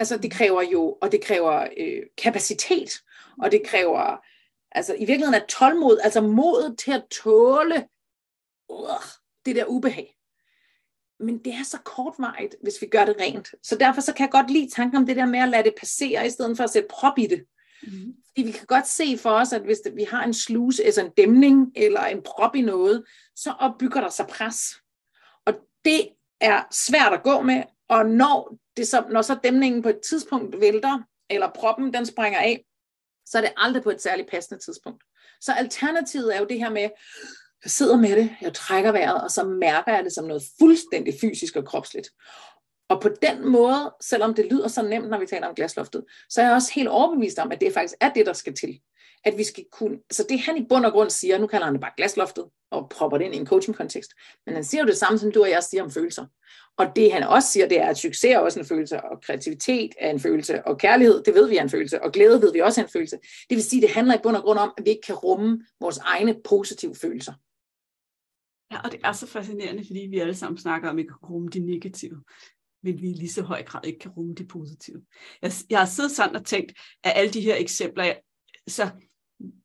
Altså 0.00 0.18
det 0.18 0.30
kræver 0.32 0.62
jo, 0.62 0.98
og 1.02 1.12
det 1.12 1.24
kræver 1.24 1.68
øh, 1.78 2.02
kapacitet, 2.18 2.90
og 3.42 3.52
det 3.52 3.62
kræver 3.66 4.24
Altså 4.72 4.94
i 4.94 5.04
virkeligheden 5.04 5.34
er 5.34 5.46
tålmod, 5.46 5.98
altså 6.02 6.20
modet 6.20 6.78
til 6.78 6.92
at 6.92 7.04
tåle 7.22 7.88
uh, 8.68 9.02
det 9.46 9.56
der 9.56 9.64
ubehag. 9.64 10.14
Men 11.20 11.38
det 11.38 11.54
er 11.54 11.64
så 11.64 11.78
kortvarigt, 11.84 12.56
hvis 12.62 12.74
vi 12.80 12.86
gør 12.86 13.04
det 13.04 13.16
rent. 13.20 13.48
Så 13.62 13.76
derfor 13.76 14.00
så 14.00 14.12
kan 14.12 14.24
jeg 14.24 14.30
godt 14.30 14.50
lide 14.50 14.70
tanken 14.70 14.96
om 14.96 15.06
det 15.06 15.16
der 15.16 15.26
med 15.26 15.40
at 15.40 15.48
lade 15.48 15.62
det 15.62 15.74
passere, 15.78 16.26
i 16.26 16.30
stedet 16.30 16.56
for 16.56 16.64
at 16.64 16.70
sætte 16.70 16.88
prop 16.90 17.18
i 17.18 17.26
det. 17.26 17.44
Mm. 17.82 18.14
Fordi 18.28 18.42
vi 18.42 18.52
kan 18.52 18.66
godt 18.66 18.86
se 18.86 19.18
for 19.18 19.30
os, 19.30 19.52
at 19.52 19.62
hvis 19.62 19.78
vi 19.94 20.04
har 20.04 20.24
en 20.24 20.34
sluse, 20.34 20.84
altså 20.84 21.04
en 21.04 21.10
dæmning, 21.16 21.72
eller 21.76 22.00
en 22.00 22.22
prop 22.22 22.54
i 22.54 22.60
noget, 22.60 23.04
så 23.36 23.50
opbygger 23.50 24.00
der 24.00 24.10
sig 24.10 24.26
pres. 24.26 24.74
Og 25.46 25.54
det 25.84 26.08
er 26.40 26.62
svært 26.70 27.12
at 27.12 27.22
gå 27.22 27.42
med, 27.42 27.62
og 27.88 28.06
når, 28.06 28.58
det 28.76 28.88
så, 28.88 29.04
når 29.10 29.22
så 29.22 29.38
dæmningen 29.44 29.82
på 29.82 29.88
et 29.88 30.00
tidspunkt 30.08 30.60
vælter, 30.60 30.98
eller 31.30 31.50
proppen 31.54 31.92
den 31.94 32.06
springer 32.06 32.38
af, 32.38 32.64
så 33.30 33.38
er 33.38 33.42
det 33.42 33.52
aldrig 33.56 33.82
på 33.82 33.90
et 33.90 34.02
særligt 34.02 34.30
passende 34.30 34.64
tidspunkt. 34.64 35.04
Så 35.40 35.52
alternativet 35.52 36.34
er 36.36 36.40
jo 36.40 36.46
det 36.46 36.58
her 36.58 36.70
med, 36.70 36.88
jeg 37.64 37.70
sidder 37.70 37.96
med 37.96 38.16
det, 38.16 38.30
jeg 38.40 38.54
trækker 38.54 38.92
vejret, 38.92 39.22
og 39.22 39.30
så 39.30 39.44
mærker 39.44 39.94
jeg 39.94 40.04
det 40.04 40.12
som 40.12 40.24
noget 40.24 40.42
fuldstændig 40.60 41.14
fysisk 41.20 41.56
og 41.56 41.66
kropsligt. 41.66 42.08
Og 42.88 43.00
på 43.00 43.08
den 43.22 43.48
måde, 43.48 43.94
selvom 44.00 44.34
det 44.34 44.46
lyder 44.50 44.68
så 44.68 44.82
nemt, 44.82 45.08
når 45.08 45.18
vi 45.18 45.26
taler 45.26 45.46
om 45.46 45.54
glasloftet, 45.54 46.04
så 46.28 46.40
er 46.40 46.44
jeg 46.44 46.54
også 46.54 46.72
helt 46.74 46.88
overbevist 46.88 47.38
om, 47.38 47.52
at 47.52 47.60
det 47.60 47.74
faktisk 47.74 47.94
er 48.00 48.12
det, 48.12 48.26
der 48.26 48.32
skal 48.32 48.54
til. 48.54 48.80
At 49.24 49.38
vi 49.38 49.44
skal 49.44 49.64
kunne, 49.72 49.98
så 50.10 50.26
det 50.28 50.40
han 50.40 50.56
i 50.56 50.66
bund 50.68 50.86
og 50.86 50.92
grund 50.92 51.10
siger, 51.10 51.38
nu 51.38 51.46
kalder 51.46 51.64
han 51.64 51.74
det 51.74 51.80
bare 51.80 51.92
glasloftet, 51.96 52.44
og 52.70 52.88
propper 52.90 53.18
det 53.18 53.24
ind 53.24 53.34
i 53.34 53.38
en 53.38 53.46
coaching-kontekst, 53.46 54.10
men 54.46 54.54
han 54.54 54.64
siger 54.64 54.80
jo 54.82 54.86
det 54.86 54.96
samme, 54.96 55.18
som 55.18 55.32
du 55.32 55.42
og 55.42 55.50
jeg 55.50 55.62
siger 55.62 55.82
om 55.82 55.90
følelser. 55.90 56.26
Og 56.76 56.86
det 56.96 57.12
han 57.12 57.22
også 57.22 57.48
siger, 57.48 57.68
det 57.68 57.80
er, 57.80 57.86
at 57.86 57.98
succes 57.98 58.24
er 58.24 58.38
også 58.38 58.60
en 58.60 58.66
følelse, 58.66 59.02
og 59.02 59.22
kreativitet 59.22 59.94
er 59.98 60.10
en 60.10 60.20
følelse, 60.20 60.66
og 60.66 60.78
kærlighed, 60.78 61.22
det 61.22 61.34
ved 61.34 61.48
vi 61.48 61.56
er 61.56 61.62
en 61.62 61.70
følelse, 61.70 62.02
og 62.02 62.12
glæde 62.12 62.42
ved 62.42 62.52
vi 62.52 62.60
også 62.60 62.80
er 62.80 62.84
en 62.84 62.90
følelse. 62.90 63.16
Det 63.50 63.56
vil 63.56 63.62
sige, 63.62 63.82
det 63.82 63.90
handler 63.90 64.14
i 64.14 64.20
bund 64.22 64.36
og 64.36 64.42
grund 64.42 64.58
om, 64.58 64.72
at 64.78 64.84
vi 64.84 64.90
ikke 64.90 65.06
kan 65.06 65.14
rumme 65.14 65.66
vores 65.80 65.98
egne 65.98 66.36
positive 66.44 66.94
følelser. 66.94 67.32
Ja, 68.72 68.80
og 68.84 68.92
det 68.92 69.00
er 69.04 69.12
så 69.12 69.26
fascinerende, 69.26 69.84
fordi 69.86 70.06
vi 70.10 70.18
alle 70.18 70.34
sammen 70.34 70.58
snakker 70.58 70.88
om, 70.88 70.98
at 70.98 71.02
vi 71.02 71.08
kan 71.08 71.16
rumme 71.16 71.48
de 71.48 71.60
negative, 71.60 72.22
men 72.82 73.02
vi 73.02 73.10
i 73.10 73.14
lige 73.14 73.32
så 73.32 73.42
høj 73.42 73.62
grad 73.62 73.86
ikke 73.86 73.98
kan 73.98 74.10
rumme 74.10 74.34
det 74.34 74.48
positive. 74.48 75.02
Jeg, 75.42 75.52
jeg 75.70 75.78
har 75.78 75.86
siddet 75.86 76.12
sådan 76.12 76.36
og 76.36 76.44
tænkt, 76.44 76.72
at 77.04 77.12
alle 77.16 77.32
de 77.32 77.40
her 77.40 77.56
eksempler, 77.56 78.14
så 78.68 78.90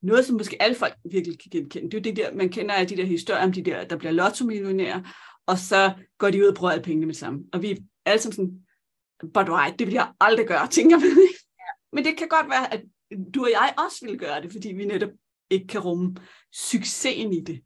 noget, 0.02 0.26
som 0.26 0.36
måske 0.36 0.62
alle 0.62 0.76
folk 0.76 0.94
virkelig 1.12 1.40
kan 1.40 1.50
genkende, 1.52 1.92
det 1.92 1.94
er 1.94 2.00
jo 2.00 2.04
det 2.04 2.16
der, 2.16 2.36
man 2.38 2.50
kender 2.50 2.76
af 2.76 2.88
de 2.88 2.98
der 2.98 3.06
historier 3.06 3.44
om 3.44 3.52
de 3.52 3.64
der, 3.64 3.84
der 3.84 3.98
bliver 3.98 4.12
lotto-millionærer, 4.12 5.02
og 5.46 5.58
så 5.58 5.94
går 6.18 6.30
de 6.30 6.42
ud 6.42 6.48
og 6.48 6.56
bruger 6.56 6.72
alle 6.72 6.84
pengene 6.84 7.06
med 7.06 7.16
sammen. 7.16 7.46
Og 7.54 7.62
vi 7.62 7.72
er 7.72 7.76
alle 8.06 8.22
sammen 8.22 8.36
sådan, 8.36 8.66
but 9.34 9.50
right, 9.50 9.80
det 9.80 9.88
vil 9.88 9.94
jeg 9.94 10.12
aldrig 10.20 10.48
gøre, 10.48 10.68
tænker 10.68 11.00
vi. 11.00 11.06
Men 11.94 12.06
det 12.06 12.18
kan 12.18 12.28
godt 12.28 12.50
være, 12.50 12.74
at 12.74 12.84
du 13.34 13.44
og 13.44 13.52
jeg 13.52 13.74
også 13.86 14.06
vil 14.06 14.20
gøre 14.20 14.42
det, 14.42 14.52
fordi 14.52 14.74
vi 14.74 14.86
netop 14.86 15.10
ikke 15.50 15.68
kan 15.68 15.82
rumme 15.82 16.16
succesen 16.54 17.34
i 17.34 17.42
det. 17.42 17.62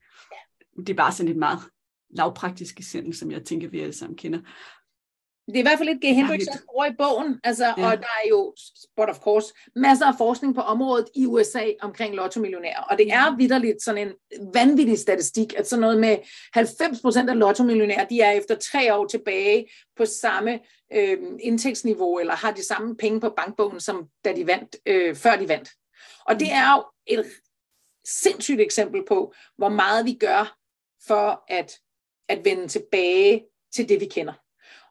Det 0.77 0.89
er 0.89 0.93
bare 0.93 1.11
sådan 1.11 1.31
et 1.31 1.37
meget 1.37 1.59
lavpraktisk 2.09 2.79
eksempel, 2.79 3.13
som 3.15 3.31
jeg 3.31 3.43
tænker, 3.43 3.67
vi 3.67 3.79
alle 3.79 3.93
sammen 3.93 4.17
kender 4.17 4.39
det 5.47 5.55
er 5.55 5.59
i 5.59 5.61
hvert 5.61 5.77
fald 5.77 5.89
et 5.89 6.01
G. 6.01 6.15
Hendricks 6.15 6.45
i 6.45 6.95
bogen, 6.97 7.39
altså, 7.43 7.65
ja. 7.65 7.85
og 7.85 7.97
der 7.97 8.13
er 8.23 8.27
jo, 8.29 8.55
but 8.97 9.09
of 9.09 9.19
course, 9.19 9.53
masser 9.75 10.05
af 10.05 10.13
forskning 10.17 10.55
på 10.55 10.61
området 10.61 11.05
i 11.15 11.25
USA 11.25 11.63
omkring 11.81 12.15
lotto-millionærer, 12.15 12.81
og 12.81 12.97
det 12.97 13.13
er 13.13 13.37
vidderligt 13.37 13.83
sådan 13.83 14.07
en 14.07 14.13
vanvittig 14.53 14.99
statistik, 14.99 15.53
at 15.57 15.67
sådan 15.67 15.81
noget 15.81 15.99
med 15.99 16.17
90% 16.57 17.29
af 17.29 17.39
lotto-millionærer, 17.39 18.05
de 18.05 18.21
er 18.21 18.31
efter 18.31 18.55
tre 18.55 18.95
år 18.95 19.07
tilbage 19.07 19.69
på 19.97 20.05
samme 20.05 20.59
øh, 20.93 21.17
indtægtsniveau, 21.39 22.19
eller 22.19 22.33
har 22.33 22.51
de 22.51 22.65
samme 22.65 22.95
penge 22.95 23.19
på 23.19 23.29
bankbogen, 23.29 23.79
som 23.79 24.07
da 24.25 24.33
de 24.33 24.47
vandt, 24.47 24.75
øh, 24.85 25.15
før 25.15 25.35
de 25.35 25.47
vandt. 25.47 25.69
Og 26.25 26.39
det 26.39 26.51
er 26.51 26.75
jo 26.75 26.83
et 27.05 27.25
sindssygt 28.07 28.61
eksempel 28.61 29.05
på, 29.07 29.33
hvor 29.57 29.69
meget 29.69 30.05
vi 30.05 30.13
gør 30.13 30.57
for 31.07 31.43
at, 31.47 31.79
at 32.29 32.45
vende 32.45 32.67
tilbage 32.67 33.45
til 33.73 33.89
det, 33.89 33.99
vi 33.99 34.05
kender. 34.05 34.33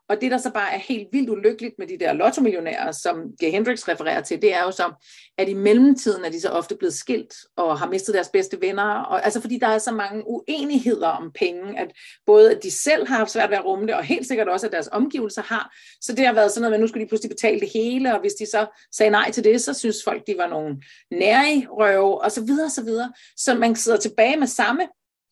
Og 0.09 0.21
det, 0.21 0.31
der 0.31 0.39
så 0.39 0.51
bare 0.51 0.75
er 0.75 0.79
helt 0.79 1.09
vildt 1.13 1.31
ulykkeligt 1.31 1.75
med 1.79 1.87
de 1.87 1.99
der 1.99 2.13
lottomillionærer, 2.13 2.93
som 2.93 3.23
G. 3.43 3.51
Hendricks 3.51 3.89
refererer 3.89 4.21
til, 4.21 4.43
det 4.43 4.55
er 4.55 4.63
jo 4.63 4.71
så, 4.71 5.07
at 5.39 5.49
i 5.49 5.55
mellemtiden 5.55 6.25
er 6.25 6.31
de 6.31 6.41
så 6.41 6.49
ofte 6.49 6.77
blevet 6.77 6.95
skilt 6.95 7.35
og 7.57 7.79
har 7.79 7.89
mistet 7.89 8.15
deres 8.15 8.29
bedste 8.29 8.61
venner. 8.61 8.83
Og, 8.83 9.25
altså 9.25 9.41
fordi 9.41 9.59
der 9.59 9.67
er 9.67 9.79
så 9.79 9.93
mange 9.93 10.23
uenigheder 10.27 11.09
om 11.09 11.33
penge, 11.35 11.79
at 11.79 11.93
både 12.27 12.57
at 12.57 12.63
de 12.63 12.71
selv 12.71 13.09
har 13.09 13.17
haft 13.17 13.31
svært 13.31 13.51
ved 13.51 13.57
at 13.57 13.65
rumme 13.65 13.87
det, 13.87 13.95
og 13.95 14.05
helt 14.05 14.29
sikkert 14.29 14.49
også, 14.49 14.67
at 14.67 14.73
deres 14.73 14.89
omgivelser 14.93 15.43
har. 15.43 15.75
Så 16.01 16.13
det 16.13 16.27
har 16.27 16.33
været 16.33 16.53
sådan 16.53 16.63
noget, 16.63 16.75
at 16.75 16.81
nu 16.81 16.87
skulle 16.87 17.05
de 17.05 17.09
pludselig 17.09 17.31
betale 17.31 17.61
det 17.61 17.69
hele, 17.75 18.15
og 18.15 18.21
hvis 18.21 18.35
de 18.35 18.47
så 18.47 18.67
sagde 18.93 19.11
nej 19.11 19.31
til 19.31 19.45
det, 19.45 19.61
så 19.61 19.75
synes 19.75 20.05
folk, 20.05 20.27
de 20.27 20.35
var 20.39 20.49
nogle 20.49 20.83
røve, 21.71 22.23
og 22.25 22.33
så 22.33 22.41
videre, 22.41 22.67
og 22.67 22.71
så 22.71 22.85
videre. 22.85 23.13
Så 23.37 23.55
man 23.55 23.77
sidder 23.77 23.99
tilbage 23.99 24.37
med 24.37 24.47
samme 24.47 24.89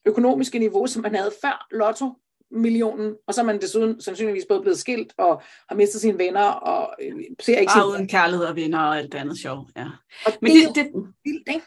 økonomiske 0.06 0.58
niveau, 0.58 0.86
som 0.86 1.02
man 1.02 1.14
havde 1.14 1.32
før 1.42 1.66
lotto 1.70 2.12
millionen, 2.54 3.14
og 3.26 3.34
så 3.34 3.40
er 3.40 3.44
man 3.44 3.60
desuden 3.60 4.00
sandsynligvis 4.00 4.44
både 4.48 4.60
blevet 4.60 4.78
skilt 4.78 5.12
og 5.18 5.42
har 5.68 5.76
mistet 5.76 6.00
sine 6.00 6.18
venner 6.18 6.44
og 6.44 6.94
øh, 7.02 7.12
ser 7.40 7.58
ikke 7.58 7.72
sin... 7.72 7.82
uden 7.82 8.08
kærlighed 8.08 8.46
og 8.46 8.56
venner 8.56 8.80
og 8.80 8.98
alt 8.98 9.12
det 9.12 9.18
andet 9.18 9.38
sjov. 9.38 9.70
Ja. 9.76 9.86
Og 10.26 10.32
Men 10.42 10.52
det, 10.52 10.68
det, 10.68 10.74
det, 10.74 10.92
vildt, 11.24 11.48
ikke? 11.48 11.66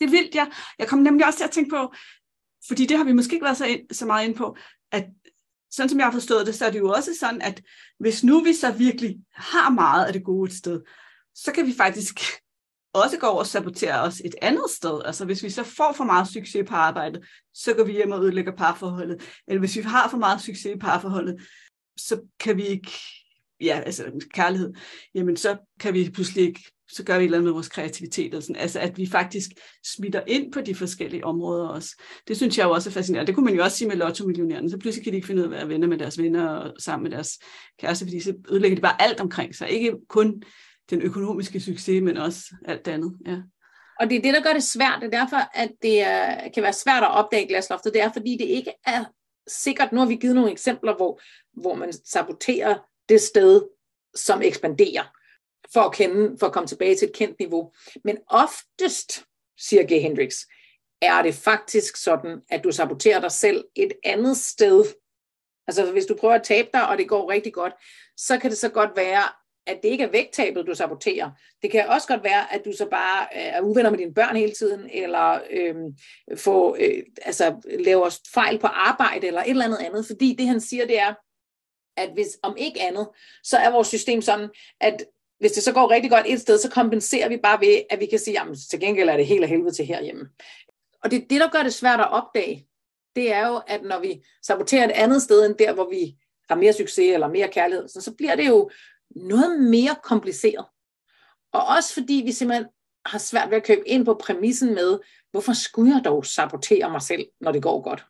Det 0.00 0.06
er 0.06 0.10
vildt, 0.10 0.34
ja. 0.34 0.46
Jeg 0.78 0.88
kom 0.88 0.98
nemlig 0.98 1.26
også 1.26 1.38
til 1.38 1.44
at 1.44 1.50
tænke 1.50 1.70
på, 1.70 1.92
fordi 2.68 2.86
det 2.86 2.96
har 2.96 3.04
vi 3.04 3.12
måske 3.12 3.34
ikke 3.34 3.44
været 3.44 3.56
så, 3.56 3.66
ind, 3.66 3.80
så 3.92 4.06
meget 4.06 4.28
ind 4.28 4.34
på, 4.34 4.56
at 4.92 5.06
sådan 5.70 5.88
som 5.88 5.98
jeg 5.98 6.06
har 6.06 6.12
forstået 6.12 6.46
det, 6.46 6.54
så 6.54 6.66
er 6.66 6.70
det 6.70 6.78
jo 6.78 6.90
også 6.90 7.10
sådan, 7.20 7.42
at 7.42 7.62
hvis 7.98 8.24
nu 8.24 8.40
vi 8.40 8.52
så 8.52 8.72
virkelig 8.72 9.16
har 9.34 9.70
meget 9.70 10.06
af 10.06 10.12
det 10.12 10.24
gode 10.24 10.48
et 10.48 10.56
sted, 10.56 10.80
så 11.34 11.52
kan 11.52 11.66
vi 11.66 11.74
faktisk 11.76 12.20
også 13.02 13.18
går 13.18 13.26
over 13.26 13.38
og 13.38 13.46
saboterer 13.46 14.02
os 14.02 14.20
et 14.24 14.34
andet 14.42 14.70
sted. 14.70 15.00
Altså 15.04 15.24
hvis 15.24 15.42
vi 15.42 15.50
så 15.50 15.62
får 15.62 15.92
for 15.96 16.04
meget 16.04 16.28
succes 16.28 16.68
på 16.68 16.74
arbejdet, 16.74 17.24
så 17.54 17.74
går 17.74 17.84
vi 17.84 17.92
hjem 17.92 18.10
og 18.10 18.22
ødelægger 18.24 18.56
parforholdet. 18.56 19.22
Eller 19.48 19.58
hvis 19.58 19.76
vi 19.76 19.82
har 19.82 20.08
for 20.10 20.18
meget 20.18 20.40
succes 20.40 20.74
i 20.74 20.78
parforholdet, 20.78 21.36
så 21.96 22.20
kan 22.40 22.56
vi 22.56 22.66
ikke, 22.66 22.92
ja, 23.60 23.80
altså 23.86 24.26
kærlighed, 24.34 24.72
jamen 25.14 25.36
så 25.36 25.56
kan 25.80 25.94
vi 25.94 26.10
pludselig 26.10 26.44
ikke, 26.44 26.64
så 26.90 27.04
gør 27.04 27.18
vi 27.18 27.24
et 27.24 27.24
eller 27.24 27.38
andet 27.38 27.44
med 27.44 27.52
vores 27.52 27.68
kreativitet. 27.68 28.34
Og 28.34 28.42
sådan. 28.42 28.56
Altså 28.56 28.80
at 28.80 28.98
vi 28.98 29.06
faktisk 29.06 29.50
smitter 29.86 30.22
ind 30.26 30.52
på 30.52 30.60
de 30.60 30.74
forskellige 30.74 31.24
områder 31.24 31.68
også. 31.68 32.02
Det 32.28 32.36
synes 32.36 32.58
jeg 32.58 32.64
jo 32.64 32.70
også 32.70 32.90
er 32.90 32.92
fascinerende. 32.92 33.26
Det 33.26 33.34
kunne 33.34 33.44
man 33.44 33.54
jo 33.54 33.64
også 33.64 33.76
sige 33.76 33.88
med 33.88 33.96
lotto-millionærerne. 33.96 34.70
Så 34.70 34.78
pludselig 34.78 35.04
kan 35.04 35.12
de 35.12 35.16
ikke 35.16 35.26
finde 35.26 35.42
ud 35.42 35.46
af 35.46 35.50
at 35.50 35.58
være 35.58 35.68
venner 35.68 35.88
med 35.88 35.98
deres 35.98 36.18
venner 36.18 36.48
og 36.48 36.72
sammen 36.78 37.02
med 37.02 37.10
deres 37.10 37.38
kæreste, 37.80 38.04
fordi 38.04 38.20
så 38.20 38.34
ødelægger 38.50 38.76
de 38.76 38.82
bare 38.82 39.02
alt 39.02 39.20
omkring 39.20 39.54
sig. 39.54 39.70
Ikke 39.70 39.92
kun 40.08 40.42
den 40.90 41.02
økonomiske 41.02 41.60
succes, 41.60 42.02
men 42.02 42.16
også 42.16 42.40
alt 42.64 42.84
det 42.84 42.92
andet. 42.92 43.18
Ja. 43.26 43.36
Og 44.00 44.10
det 44.10 44.16
er 44.16 44.22
det, 44.22 44.34
der 44.34 44.42
gør 44.42 44.52
det 44.52 44.62
svært. 44.62 45.00
Det 45.00 45.14
er 45.14 45.20
derfor, 45.20 45.50
at 45.54 45.70
det 45.82 46.02
er, 46.02 46.48
kan 46.48 46.62
være 46.62 46.72
svært 46.72 47.02
at 47.02 47.10
opdage 47.10 47.48
glasloftet. 47.48 47.94
Det 47.94 48.02
er, 48.02 48.12
fordi 48.12 48.36
det 48.36 48.44
ikke 48.44 48.72
er 48.86 49.04
sikkert. 49.46 49.92
Nu 49.92 49.98
har 50.00 50.06
vi 50.06 50.16
givet 50.16 50.34
nogle 50.34 50.50
eksempler, 50.50 50.96
hvor, 50.96 51.20
hvor 51.60 51.74
man 51.74 51.92
saboterer 51.92 52.78
det 53.08 53.20
sted, 53.20 53.62
som 54.14 54.42
ekspanderer, 54.42 55.04
for 55.72 55.80
at, 55.80 55.94
kende, 55.94 56.38
for 56.38 56.46
at 56.46 56.52
komme 56.52 56.66
tilbage 56.66 56.96
til 56.96 57.08
et 57.08 57.14
kendt 57.14 57.38
niveau. 57.38 57.72
Men 58.04 58.18
oftest, 58.28 59.24
siger 59.58 59.82
G. 59.82 60.02
Hendricks, 60.02 60.46
er 61.02 61.22
det 61.22 61.34
faktisk 61.34 61.96
sådan, 61.96 62.40
at 62.48 62.64
du 62.64 62.72
saboterer 62.72 63.20
dig 63.20 63.32
selv 63.32 63.64
et 63.74 63.92
andet 64.04 64.36
sted. 64.36 64.84
Altså 65.66 65.92
hvis 65.92 66.06
du 66.06 66.16
prøver 66.16 66.34
at 66.34 66.42
tabe 66.42 66.68
dig, 66.72 66.88
og 66.88 66.98
det 66.98 67.08
går 67.08 67.30
rigtig 67.30 67.52
godt, 67.52 67.72
så 68.16 68.38
kan 68.38 68.50
det 68.50 68.58
så 68.58 68.68
godt 68.68 68.90
være, 68.96 69.22
at 69.68 69.82
det 69.82 69.88
ikke 69.88 70.04
er 70.04 70.10
vægttabet, 70.10 70.66
du 70.66 70.74
saboterer. 70.74 71.30
Det 71.62 71.70
kan 71.70 71.88
også 71.88 72.08
godt 72.08 72.24
være, 72.24 72.54
at 72.54 72.64
du 72.64 72.72
så 72.72 72.86
bare 72.90 73.26
øh, 73.36 73.42
er 73.42 73.60
uvenner 73.60 73.90
med 73.90 73.98
dine 73.98 74.14
børn 74.14 74.36
hele 74.36 74.52
tiden, 74.52 74.90
eller 74.92 75.40
øh, 75.50 75.74
får, 76.36 76.76
øh, 76.80 77.02
altså, 77.22 77.54
laver 77.80 78.18
fejl 78.34 78.58
på 78.58 78.66
arbejde, 78.66 79.26
eller 79.26 79.42
et 79.42 79.50
eller 79.50 79.64
andet 79.64 79.78
andet. 79.78 80.06
Fordi 80.06 80.34
det, 80.38 80.46
han 80.46 80.60
siger, 80.60 80.86
det 80.86 80.98
er, 80.98 81.14
at 81.96 82.10
hvis 82.14 82.38
om 82.42 82.56
ikke 82.56 82.82
andet, 82.82 83.08
så 83.44 83.56
er 83.56 83.70
vores 83.70 83.88
system 83.88 84.22
sådan, 84.22 84.48
at 84.80 85.04
hvis 85.38 85.52
det 85.52 85.62
så 85.62 85.72
går 85.72 85.90
rigtig 85.90 86.10
godt 86.10 86.26
et 86.28 86.40
sted, 86.40 86.58
så 86.58 86.70
kompenserer 86.70 87.28
vi 87.28 87.36
bare 87.36 87.60
ved, 87.60 87.82
at 87.90 88.00
vi 88.00 88.06
kan 88.06 88.18
sige, 88.18 88.40
jamen 88.40 88.56
til 88.70 88.80
gengæld 88.80 89.08
er 89.08 89.16
det 89.16 89.26
helt 89.26 89.42
af 89.42 89.48
helvede 89.48 89.74
til 89.74 89.86
herhjemme. 89.86 90.28
Og 91.04 91.10
det, 91.10 91.26
det, 91.30 91.40
der 91.40 91.50
gør 91.50 91.62
det 91.62 91.74
svært 91.74 92.00
at 92.00 92.10
opdage, 92.10 92.66
det 93.16 93.32
er 93.32 93.48
jo, 93.48 93.60
at 93.66 93.82
når 93.82 94.00
vi 94.00 94.26
saboterer 94.42 94.84
et 94.84 94.90
andet 94.90 95.22
sted 95.22 95.46
end 95.46 95.54
der, 95.54 95.72
hvor 95.72 95.88
vi 95.90 96.16
har 96.48 96.56
mere 96.56 96.72
succes 96.72 97.14
eller 97.14 97.28
mere 97.28 97.48
kærlighed, 97.48 97.88
så, 97.88 98.00
så 98.00 98.14
bliver 98.14 98.34
det 98.34 98.48
jo 98.48 98.70
noget 99.16 99.60
mere 99.60 99.96
kompliceret. 100.02 100.66
Og 101.52 101.66
også 101.66 101.94
fordi 101.94 102.22
vi 102.26 102.32
simpelthen 102.32 102.66
har 103.06 103.18
svært 103.18 103.50
ved 103.50 103.56
at 103.56 103.64
købe 103.64 103.88
ind 103.88 104.04
på 104.04 104.14
præmissen 104.14 104.74
med, 104.74 104.98
hvorfor 105.30 105.52
skulle 105.52 105.94
jeg 105.94 106.04
dog 106.04 106.26
sabotere 106.26 106.90
mig 106.90 107.02
selv, 107.02 107.26
når 107.40 107.52
det 107.52 107.62
går 107.62 107.82
godt? 107.82 108.06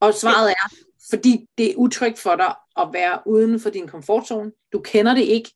Og 0.00 0.14
svaret 0.14 0.50
er, 0.50 0.76
fordi 1.10 1.46
det 1.58 1.70
er 1.70 1.76
utrygt 1.76 2.18
for 2.18 2.36
dig 2.36 2.54
at 2.76 2.88
være 2.92 3.22
uden 3.26 3.60
for 3.60 3.70
din 3.70 3.88
komfortzone. 3.88 4.52
Du 4.72 4.80
kender 4.80 5.14
det 5.14 5.22
ikke. 5.22 5.52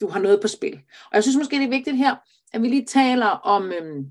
Du 0.00 0.08
har 0.08 0.20
noget 0.20 0.40
på 0.40 0.48
spil. 0.48 0.74
Og 1.04 1.14
jeg 1.14 1.22
synes 1.22 1.36
måske, 1.36 1.56
det 1.56 1.64
er 1.64 1.68
vigtigt 1.68 1.96
her, 1.96 2.16
at 2.52 2.62
vi 2.62 2.68
lige 2.68 2.86
taler 2.86 3.26
om, 3.26 3.72
øhm, 3.72 4.06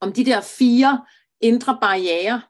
om 0.00 0.12
de 0.12 0.24
der 0.24 0.40
fire 0.40 1.04
indre 1.40 1.78
barriere, 1.80 2.42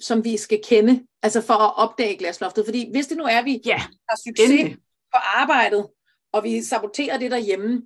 som 0.00 0.24
vi 0.24 0.36
skal 0.36 0.60
kende, 0.64 1.06
altså 1.22 1.40
for 1.40 1.54
at 1.54 1.76
opdage 1.76 2.18
glasloftet. 2.18 2.64
Fordi 2.64 2.90
hvis 2.90 3.06
det 3.06 3.16
nu 3.16 3.24
er, 3.24 3.42
vi 3.42 3.60
ja, 3.66 3.78
har 3.78 4.16
succes 4.24 4.50
endelig 4.50 4.78
på 5.14 5.18
arbejdet, 5.36 5.86
og 6.32 6.44
vi 6.44 6.62
saboterer 6.62 7.18
det 7.18 7.30
derhjemme, 7.30 7.82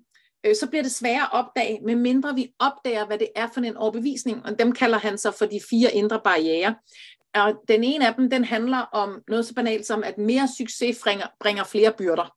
øh, 0.47 0.55
så 0.57 0.67
bliver 0.67 0.83
det 0.83 0.93
sværere 0.93 1.23
at 1.23 1.33
opdage, 1.33 1.81
medmindre 1.85 2.35
vi 2.35 2.55
opdager, 2.59 3.07
hvad 3.07 3.19
det 3.19 3.29
er 3.37 3.49
for 3.55 3.61
en 3.61 3.77
overbevisning, 3.77 4.45
og 4.45 4.59
dem 4.59 4.73
kalder 4.73 4.99
han 4.99 5.19
så 5.19 5.31
for 5.31 5.47
de 5.47 5.61
fire 5.71 5.93
indre 5.93 6.21
barriere. 6.25 6.75
Og 7.35 7.63
den 7.69 7.85
ene 7.85 8.09
af 8.09 8.15
dem, 8.15 8.31
den 8.31 8.45
handler 8.45 8.79
om 8.79 9.23
noget 9.29 9.47
så 9.47 9.55
banalt 9.55 9.87
som, 9.87 10.05
at 10.05 10.19
mere 10.19 10.49
succes 10.59 10.99
bringer, 11.03 11.27
bringer 11.41 11.65
flere 11.65 11.93
byrder. 11.99 12.37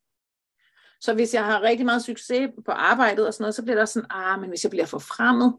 Så 1.02 1.14
hvis 1.14 1.34
jeg 1.34 1.46
har 1.46 1.62
rigtig 1.62 1.86
meget 1.86 2.04
succes 2.04 2.50
på 2.66 2.72
arbejdet 2.72 3.28
og 3.28 3.34
sådan 3.34 3.44
noget, 3.44 3.56
så 3.56 3.64
bliver 3.64 3.78
der 3.78 3.86
sådan, 3.86 4.12
ah, 4.12 4.40
men 4.40 4.50
hvis 4.50 4.64
jeg 4.64 4.70
bliver 4.70 4.86
for 4.86 5.00
fremmed, 5.00 5.52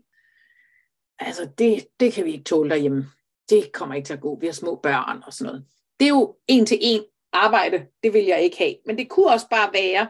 altså 1.18 1.50
det, 1.58 1.86
det 2.00 2.12
kan 2.12 2.24
vi 2.24 2.32
ikke 2.32 2.44
tåle 2.44 2.70
derhjemme. 2.70 3.06
Det 3.48 3.72
kommer 3.72 3.94
ikke 3.94 4.06
til 4.06 4.14
at 4.14 4.20
gå. 4.20 4.38
Vi 4.40 4.46
har 4.46 4.52
små 4.52 4.80
børn 4.82 5.22
og 5.26 5.32
sådan 5.32 5.46
noget. 5.52 5.66
Det 6.00 6.06
er 6.06 6.08
jo 6.08 6.36
en 6.48 6.66
til 6.66 6.78
en 6.80 7.04
arbejde, 7.32 7.86
det 8.02 8.12
vil 8.12 8.24
jeg 8.24 8.42
ikke 8.42 8.58
have. 8.58 8.74
Men 8.86 8.98
det 8.98 9.08
kunne 9.08 9.26
også 9.26 9.48
bare 9.50 9.70
være, 9.72 10.08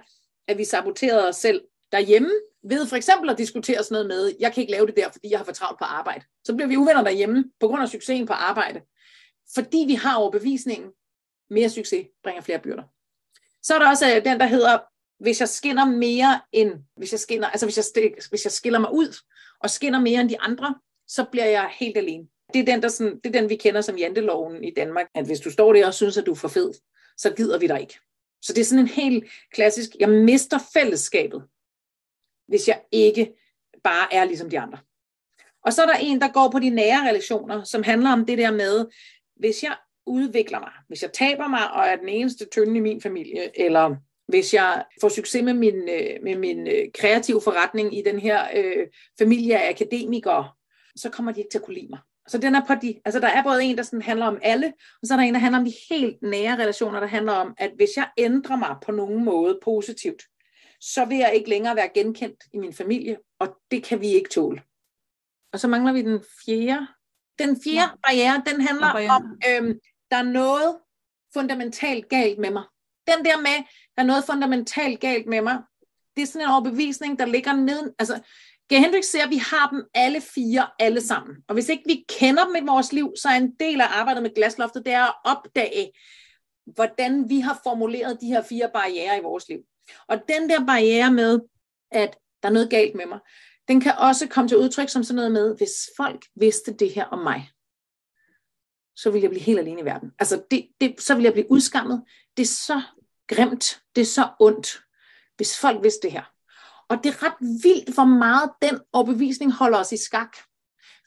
at 0.49 0.59
vi 0.59 0.65
saboterede 0.65 1.29
os 1.29 1.37
selv 1.37 1.61
derhjemme, 1.93 2.31
ved 2.63 2.87
for 2.87 2.97
eksempel 2.97 3.31
at 3.31 3.39
diskutere 3.39 3.83
sådan 3.83 3.95
noget 3.95 4.07
med, 4.07 4.33
jeg 4.41 4.53
kan 4.53 4.61
ikke 4.61 4.73
lave 4.73 4.87
det 4.87 4.97
der, 4.97 5.11
fordi 5.11 5.31
jeg 5.31 5.39
har 5.39 5.45
for 5.45 5.53
travlt 5.53 5.79
på 5.79 5.85
arbejde. 5.85 6.25
Så 6.45 6.55
bliver 6.55 6.69
vi 6.69 6.77
uvenner 6.77 7.05
derhjemme, 7.05 7.45
på 7.61 7.69
grund 7.69 7.83
af 7.83 7.89
succesen 7.89 8.27
på 8.27 8.33
arbejde. 8.33 8.81
Fordi 9.55 9.85
vi 9.87 9.95
har 9.95 10.17
overbevisningen, 10.17 10.91
mere 11.51 11.71
succes 11.71 12.07
bringer 12.23 12.43
flere 12.43 12.59
byrder. 12.59 12.83
Så 13.63 13.75
er 13.75 13.79
der 13.79 13.89
også 13.89 14.17
øh, 14.17 14.25
den, 14.25 14.41
der 14.41 14.47
hedder, 14.47 14.79
hvis 15.23 15.41
jeg 15.41 15.49
skinner 15.49 15.85
mere 15.85 16.41
end, 16.53 16.73
hvis 16.97 17.13
jeg 17.13 17.21
skinner, 17.21 17.49
altså 17.49 17.67
hvis 17.67 17.77
jeg, 17.77 18.13
hvis 18.31 18.45
jeg 18.45 18.53
skiller 18.53 18.79
mig 18.79 18.93
ud 18.93 19.17
og 19.61 19.71
skinner 19.71 20.01
mere 20.01 20.21
end 20.21 20.31
de 20.31 20.41
andre, 20.41 20.75
så 21.09 21.25
bliver 21.25 21.47
jeg 21.47 21.71
helt 21.79 21.97
alene. 21.97 22.25
Det 22.55 22.61
er 22.61 22.65
den, 22.65 22.83
der 22.83 22.89
sådan, 22.89 23.21
det 23.25 23.27
er 23.37 23.41
den 23.41 23.51
vi 23.51 23.57
kender 23.57 23.81
som 23.81 23.99
janteloven 23.99 24.65
i 24.65 24.71
Danmark, 24.77 25.07
at 25.15 25.27
hvis 25.27 25.41
du 25.41 25.51
står 25.51 25.73
der 25.73 25.87
og 25.87 25.95
synes, 25.95 26.19
at 26.19 26.27
du 26.27 26.31
er 26.31 26.37
for 26.37 26.49
fed, 26.49 26.73
så 27.21 27.35
gider 27.37 27.59
vi 27.59 27.67
dig 27.67 27.81
ikke. 27.81 27.99
Så 28.43 28.53
det 28.53 28.61
er 28.61 28.65
sådan 28.65 28.85
en 28.85 28.89
helt 28.89 29.25
klassisk, 29.53 29.91
jeg 30.01 30.09
mister 30.09 30.59
fællesskabet, 30.73 31.43
hvis 32.49 32.69
jeg 32.69 32.81
ikke 32.93 33.33
bare 33.85 34.15
er 34.15 34.25
ligesom 34.25 34.51
de 34.51 34.61
andre. 34.61 34.79
Og 35.65 35.73
så 35.73 35.83
er 35.83 35.87
der 35.87 35.95
en, 35.95 36.21
der 36.21 36.33
går 36.33 36.51
på 36.51 36.59
de 36.59 36.71
nære 36.71 37.09
relationer, 37.09 37.65
som 37.65 37.83
handler 37.83 38.13
om 38.13 38.27
det 38.27 38.39
der 38.39 38.51
med, 38.51 38.87
hvis 39.37 39.63
jeg 39.63 39.77
udvikler 40.07 40.59
mig, 40.59 40.73
hvis 40.89 41.03
jeg 41.03 41.13
taber 41.13 41.49
mig 41.49 41.73
og 41.73 41.87
er 41.87 41.97
den 41.97 42.09
eneste 42.09 42.45
tynde 42.45 42.77
i 42.77 42.81
min 42.81 43.01
familie, 43.01 43.61
eller 43.61 43.97
hvis 44.29 44.55
jeg 44.55 44.85
får 45.01 45.09
succes 45.09 45.43
med 45.43 45.55
min, 45.55 45.75
øh, 45.89 46.23
med 46.23 46.37
min 46.37 46.67
øh, 46.67 46.93
kreative 46.95 47.41
forretning 47.41 47.99
i 47.99 48.03
den 48.03 48.19
her 48.19 48.49
øh, 48.57 48.87
familie 49.19 49.59
af 49.59 49.71
akademikere, 49.71 50.51
så 50.97 51.11
kommer 51.11 51.33
de 51.33 51.41
ikke 51.41 51.51
til 51.51 51.59
at 51.59 51.65
kunne 51.65 51.75
lide 51.75 51.89
mig. 51.91 51.99
Så 52.31 52.39
den 52.39 52.55
er 52.55 52.65
på 52.67 52.75
de, 52.75 53.01
altså 53.05 53.21
der 53.21 53.29
er 53.29 53.43
både 53.43 53.65
en, 53.65 53.77
der 53.77 53.83
sådan 53.83 54.03
handler 54.03 54.27
om 54.27 54.39
alle, 54.43 54.73
og 55.03 55.07
så 55.07 55.15
er 55.15 55.19
der 55.19 55.25
en, 55.25 55.35
der 55.35 55.41
handler 55.41 55.59
om 55.59 55.65
de 55.65 55.73
helt 55.91 56.23
nære 56.23 56.59
relationer, 56.63 57.01
der 57.01 57.07
handler 57.07 57.33
om, 57.33 57.55
at 57.59 57.73
hvis 57.77 57.91
jeg 57.97 58.11
ændrer 58.19 58.57
mig 58.57 58.77
på 58.83 58.93
nogen 58.93 59.25
måde 59.25 59.59
positivt, 59.65 60.23
så 60.81 61.05
vil 61.05 61.19
jeg 61.19 61.35
ikke 61.35 61.49
længere 61.49 61.77
være 61.77 61.89
genkendt 61.95 62.45
i 62.53 62.59
min 62.59 62.75
familie, 62.75 63.17
og 63.39 63.57
det 63.71 63.85
kan 63.85 64.01
vi 64.01 64.07
ikke 64.07 64.31
tåle. 64.31 64.63
Og 65.53 65.61
så 65.61 65.69
mangler 65.69 65.93
vi 65.93 66.03
den 66.03 66.25
fjerde. 66.45 66.87
Den 67.39 67.63
fjerde 67.65 67.81
ja. 67.81 67.89
barriere, 68.07 68.43
den 68.47 68.61
handler 68.61 68.93
barriere. 68.93 69.11
om, 69.11 69.41
øhm, 69.49 69.79
der 70.11 70.17
er 70.17 70.23
noget 70.23 70.79
fundamentalt 71.35 72.09
galt 72.09 72.39
med 72.39 72.51
mig. 72.51 72.65
Den 73.07 73.25
der 73.25 73.37
med, 73.37 73.65
der 73.97 74.03
er 74.03 74.07
noget 74.07 74.25
fundamentalt 74.25 75.01
galt 75.01 75.27
med 75.27 75.43
mig, 75.43 75.59
det 76.17 76.23
er 76.23 76.27
sådan 76.27 76.47
en 76.47 76.53
overbevisning, 76.53 77.19
der 77.19 77.27
ligger 77.27 77.53
ned. 77.53 77.93
Altså, 77.99 78.21
Gay 78.71 78.79
Hendricks 78.79 79.07
siger, 79.09 79.25
at 79.25 79.31
vi 79.31 79.37
har 79.37 79.69
dem 79.69 79.85
alle 79.95 80.21
fire, 80.21 80.71
alle 80.79 81.01
sammen. 81.01 81.37
Og 81.49 81.55
hvis 81.55 81.69
ikke 81.69 81.83
vi 81.87 82.05
kender 82.09 82.45
dem 82.45 82.57
i 82.57 82.67
vores 82.67 82.93
liv, 82.93 83.13
så 83.23 83.29
er 83.29 83.33
en 83.33 83.55
del 83.61 83.81
af 83.81 83.87
arbejdet 83.91 84.23
med 84.23 84.35
glasloftet, 84.35 84.85
det 84.85 84.93
er 84.93 85.05
at 85.05 85.15
opdage, 85.25 85.93
hvordan 86.75 87.29
vi 87.29 87.41
har 87.41 87.61
formuleret 87.63 88.19
de 88.21 88.27
her 88.27 88.43
fire 88.43 88.71
barriere 88.75 89.19
i 89.19 89.23
vores 89.23 89.49
liv. 89.49 89.59
Og 90.09 90.23
den 90.29 90.51
der 90.51 90.67
barriere 90.67 91.13
med, 91.13 91.41
at 91.91 92.17
der 92.43 92.49
er 92.49 92.53
noget 92.53 92.71
galt 92.71 92.95
med 92.95 93.07
mig, 93.07 93.19
den 93.69 93.81
kan 93.81 93.95
også 93.99 94.29
komme 94.29 94.49
til 94.49 94.59
udtryk 94.59 94.89
som 94.89 95.05
sådan 95.05 95.17
noget 95.17 95.33
med, 95.33 95.57
hvis 95.57 95.73
folk 95.97 96.27
vidste 96.37 96.75
det 96.75 96.93
her 96.95 97.05
om 97.05 97.19
mig, 97.19 97.51
så 98.97 99.11
ville 99.11 99.23
jeg 99.23 99.31
blive 99.31 99.43
helt 99.43 99.59
alene 99.59 99.81
i 99.81 99.85
verden. 99.85 100.13
Altså, 100.19 100.43
det, 100.51 100.69
det, 100.81 101.01
så 101.01 101.15
ville 101.15 101.25
jeg 101.25 101.33
blive 101.33 101.51
udskammet. 101.51 102.05
Det 102.37 102.43
er 102.43 102.47
så 102.47 102.83
grimt, 103.29 103.83
det 103.95 104.01
er 104.01 104.07
så 104.07 104.29
ondt, 104.41 104.81
hvis 105.37 105.59
folk 105.59 105.83
vidste 105.83 106.03
det 106.03 106.13
her. 106.13 106.33
Og 106.91 106.97
det 107.05 107.15
er 107.15 107.23
ret 107.23 107.63
vildt, 107.63 107.95
hvor 107.95 108.05
meget 108.05 108.51
den 108.63 108.81
overbevisning 108.93 109.53
holder 109.53 109.79
os 109.79 109.93
i 109.93 109.97
skak. 109.97 110.37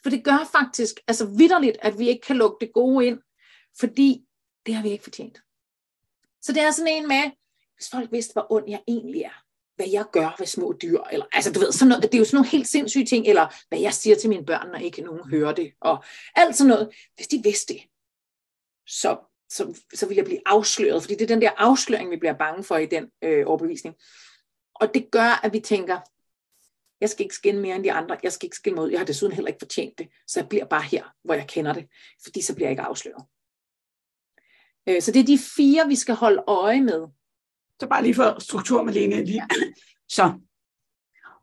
For 0.03 0.09
det 0.09 0.23
gør 0.23 0.49
faktisk, 0.51 0.95
altså 1.07 1.25
vidderligt, 1.25 1.77
at 1.81 1.99
vi 1.99 2.09
ikke 2.09 2.25
kan 2.27 2.35
lukke 2.35 2.57
det 2.65 2.73
gode 2.73 3.05
ind, 3.05 3.19
fordi 3.79 4.25
det 4.65 4.75
har 4.75 4.83
vi 4.83 4.89
ikke 4.89 5.03
fortjent. 5.03 5.41
Så 6.41 6.53
det 6.53 6.61
er 6.61 6.71
sådan 6.71 6.93
en 6.93 7.07
med, 7.07 7.31
hvis 7.75 7.89
folk 7.89 8.11
vidste, 8.11 8.33
hvor 8.33 8.51
ond 8.51 8.69
jeg 8.69 8.81
egentlig 8.87 9.21
er, 9.21 9.43
hvad 9.75 9.87
jeg 9.91 10.05
gør 10.11 10.35
ved 10.39 10.47
små 10.47 10.77
dyr, 10.81 11.01
eller, 11.11 11.25
altså 11.31 11.51
du 11.51 11.59
ved, 11.59 11.71
sådan 11.71 11.89
noget, 11.89 12.03
det 12.03 12.13
er 12.13 12.19
jo 12.19 12.25
sådan 12.25 12.35
nogle 12.35 12.49
helt 12.49 12.67
sindssyge 12.67 13.05
ting, 13.05 13.27
eller 13.27 13.47
hvad 13.69 13.79
jeg 13.79 13.93
siger 13.93 14.15
til 14.15 14.29
mine 14.29 14.45
børn, 14.45 14.67
når 14.67 14.79
ikke 14.79 15.01
nogen 15.01 15.29
hører 15.29 15.53
det, 15.53 15.73
og 15.81 16.03
alt 16.35 16.55
sådan 16.55 16.69
noget. 16.69 16.89
Hvis 17.15 17.27
de 17.27 17.41
vidste 17.43 17.73
det, 17.73 17.81
så, 18.87 19.17
så, 19.49 19.81
så 19.93 20.07
vil 20.07 20.15
jeg 20.15 20.25
blive 20.25 20.41
afsløret, 20.45 21.01
fordi 21.01 21.13
det 21.13 21.21
er 21.21 21.35
den 21.35 21.41
der 21.41 21.51
afsløring, 21.57 22.11
vi 22.11 22.17
bliver 22.17 22.37
bange 22.37 22.63
for 22.63 22.77
i 22.77 22.85
den 22.85 23.11
øh, 23.21 23.47
overbevisning. 23.47 23.95
Og 24.75 24.93
det 24.93 25.11
gør, 25.11 25.45
at 25.45 25.53
vi 25.53 25.59
tænker, 25.59 25.99
jeg 27.01 27.09
skal 27.09 27.23
ikke 27.23 27.35
skinne 27.35 27.61
mere 27.61 27.75
end 27.75 27.83
de 27.83 27.91
andre, 27.91 28.17
jeg 28.23 28.31
skal 28.31 28.45
ikke 28.45 28.55
skille 28.55 28.75
mig 28.75 28.83
ud, 28.83 28.89
jeg 28.89 28.99
har 28.99 29.05
desuden 29.05 29.35
heller 29.35 29.47
ikke 29.47 29.61
fortjent 29.61 29.97
det, 29.97 30.07
så 30.27 30.39
jeg 30.39 30.49
bliver 30.49 30.65
bare 30.65 30.81
her, 30.81 31.03
hvor 31.23 31.33
jeg 31.33 31.47
kender 31.47 31.73
det, 31.73 31.87
fordi 32.23 32.41
så 32.41 32.55
bliver 32.55 32.67
jeg 32.67 32.71
ikke 32.71 32.83
afsløret. 32.83 33.25
Øh, 34.89 35.01
så 35.01 35.11
det 35.11 35.19
er 35.19 35.25
de 35.25 35.39
fire, 35.55 35.87
vi 35.87 35.95
skal 35.95 36.15
holde 36.15 36.43
øje 36.47 36.81
med. 36.81 37.07
Så 37.79 37.87
bare 37.89 38.03
lige 38.03 38.15
for 38.15 38.39
struktur, 38.39 38.83
Malene. 38.83 39.25
Lige. 39.25 39.35
Ja. 39.35 39.47
Så 40.17 40.33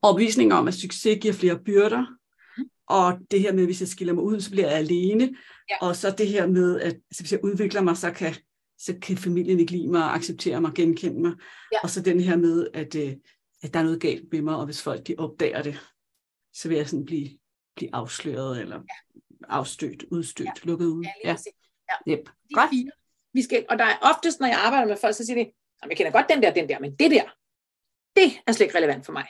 overbevisning 0.03 0.53
om, 0.53 0.68
at 0.68 0.74
succes 0.74 1.18
giver 1.20 1.35
flere 1.35 1.59
byrder, 1.59 2.07
mm. 2.59 2.64
og 2.87 3.18
det 3.31 3.41
her 3.41 3.53
med, 3.53 3.61
at 3.62 3.66
hvis 3.66 3.81
jeg 3.81 3.89
skiller 3.89 4.14
mig 4.14 4.24
ud, 4.24 4.41
så 4.41 4.51
bliver 4.51 4.68
jeg 4.68 4.78
alene, 4.78 5.37
ja. 5.70 5.76
og 5.81 5.97
så 5.97 6.11
det 6.11 6.28
her 6.28 6.47
med, 6.47 6.81
at 6.81 6.97
hvis 7.18 7.33
jeg 7.33 7.45
udvikler 7.45 7.81
mig, 7.81 7.97
så 7.97 8.11
kan 8.11 8.35
så 8.81 8.95
kan 9.03 9.16
familien 9.16 9.61
ikke 9.61 9.72
lide 9.72 9.89
mig, 9.89 10.03
acceptere 10.03 10.61
mig, 10.61 10.72
genkende 10.74 11.20
mig. 11.20 11.33
Ja. 11.72 11.78
Og 11.83 11.91
så 11.91 12.03
den 12.03 12.20
her 12.20 12.37
med, 12.37 12.68
at, 12.74 12.95
øh, 12.95 13.16
at 13.62 13.74
der 13.74 13.81
er 13.81 13.85
noget 13.85 14.01
galt 14.01 14.33
med 14.33 14.43
mig, 14.43 14.57
og 14.57 14.64
hvis 14.64 14.83
folk 14.83 15.07
de 15.07 15.14
opdager 15.18 15.62
det, 15.62 15.78
så 16.53 16.68
vil 16.68 16.76
jeg 16.76 16.89
sådan 16.89 17.05
blive, 17.05 17.39
blive 17.76 17.95
afsløret, 17.95 18.61
eller 18.61 18.76
ja. 18.76 19.16
afstødt, 19.49 20.05
udstødt, 20.11 20.49
ja. 20.49 20.68
lukket 20.68 20.87
ud. 20.87 21.05
Ja, 21.24 21.37
ja. 21.91 22.12
Yep. 22.12 22.31
Godt. 22.55 22.70
Fire. 22.70 22.91
Vi 23.33 23.43
skal, 23.43 23.66
og 23.68 23.78
der 23.78 23.85
er 23.85 23.99
oftest, 24.03 24.41
når 24.41 24.47
jeg 24.47 24.59
arbejder 24.59 24.87
med 24.87 24.97
folk, 24.97 25.14
så 25.14 25.26
siger 25.26 25.45
de, 25.45 25.53
jeg 25.89 25.97
kender 25.97 26.12
godt 26.12 26.26
den 26.28 26.43
der, 26.43 26.53
den 26.53 26.68
der, 26.68 26.78
men 26.78 26.91
det 26.97 27.11
der, 27.11 27.24
det 28.16 28.33
er 28.47 28.53
slet 28.53 28.66
ikke 28.66 28.78
relevant 28.78 29.07
for 29.07 29.12
mig. 29.12 29.26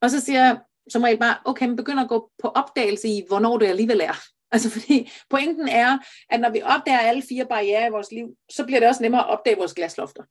Og 0.00 0.10
så 0.10 0.20
siger 0.20 0.44
jeg 0.44 0.60
som 0.88 1.02
regel 1.02 1.18
bare, 1.18 1.36
okay, 1.44 1.66
man 1.66 1.76
begynder 1.76 2.02
at 2.02 2.08
gå 2.08 2.30
på 2.42 2.48
opdagelse 2.48 3.08
i, 3.08 3.22
hvornår 3.28 3.58
det 3.58 3.66
alligevel 3.66 4.00
er. 4.00 4.35
Altså 4.56 4.70
fordi 4.76 5.12
pointen 5.30 5.68
er, 5.68 5.98
at 6.30 6.40
når 6.40 6.50
vi 6.50 6.62
opdager 6.62 6.98
alle 6.98 7.22
fire 7.28 7.46
barriere 7.46 7.86
i 7.86 7.90
vores 7.90 8.12
liv, 8.12 8.26
så 8.50 8.64
bliver 8.64 8.80
det 8.80 8.88
også 8.88 9.02
nemmere 9.02 9.20
at 9.20 9.28
opdage 9.28 9.56
vores 9.56 9.74
glaslofter. 9.74 10.22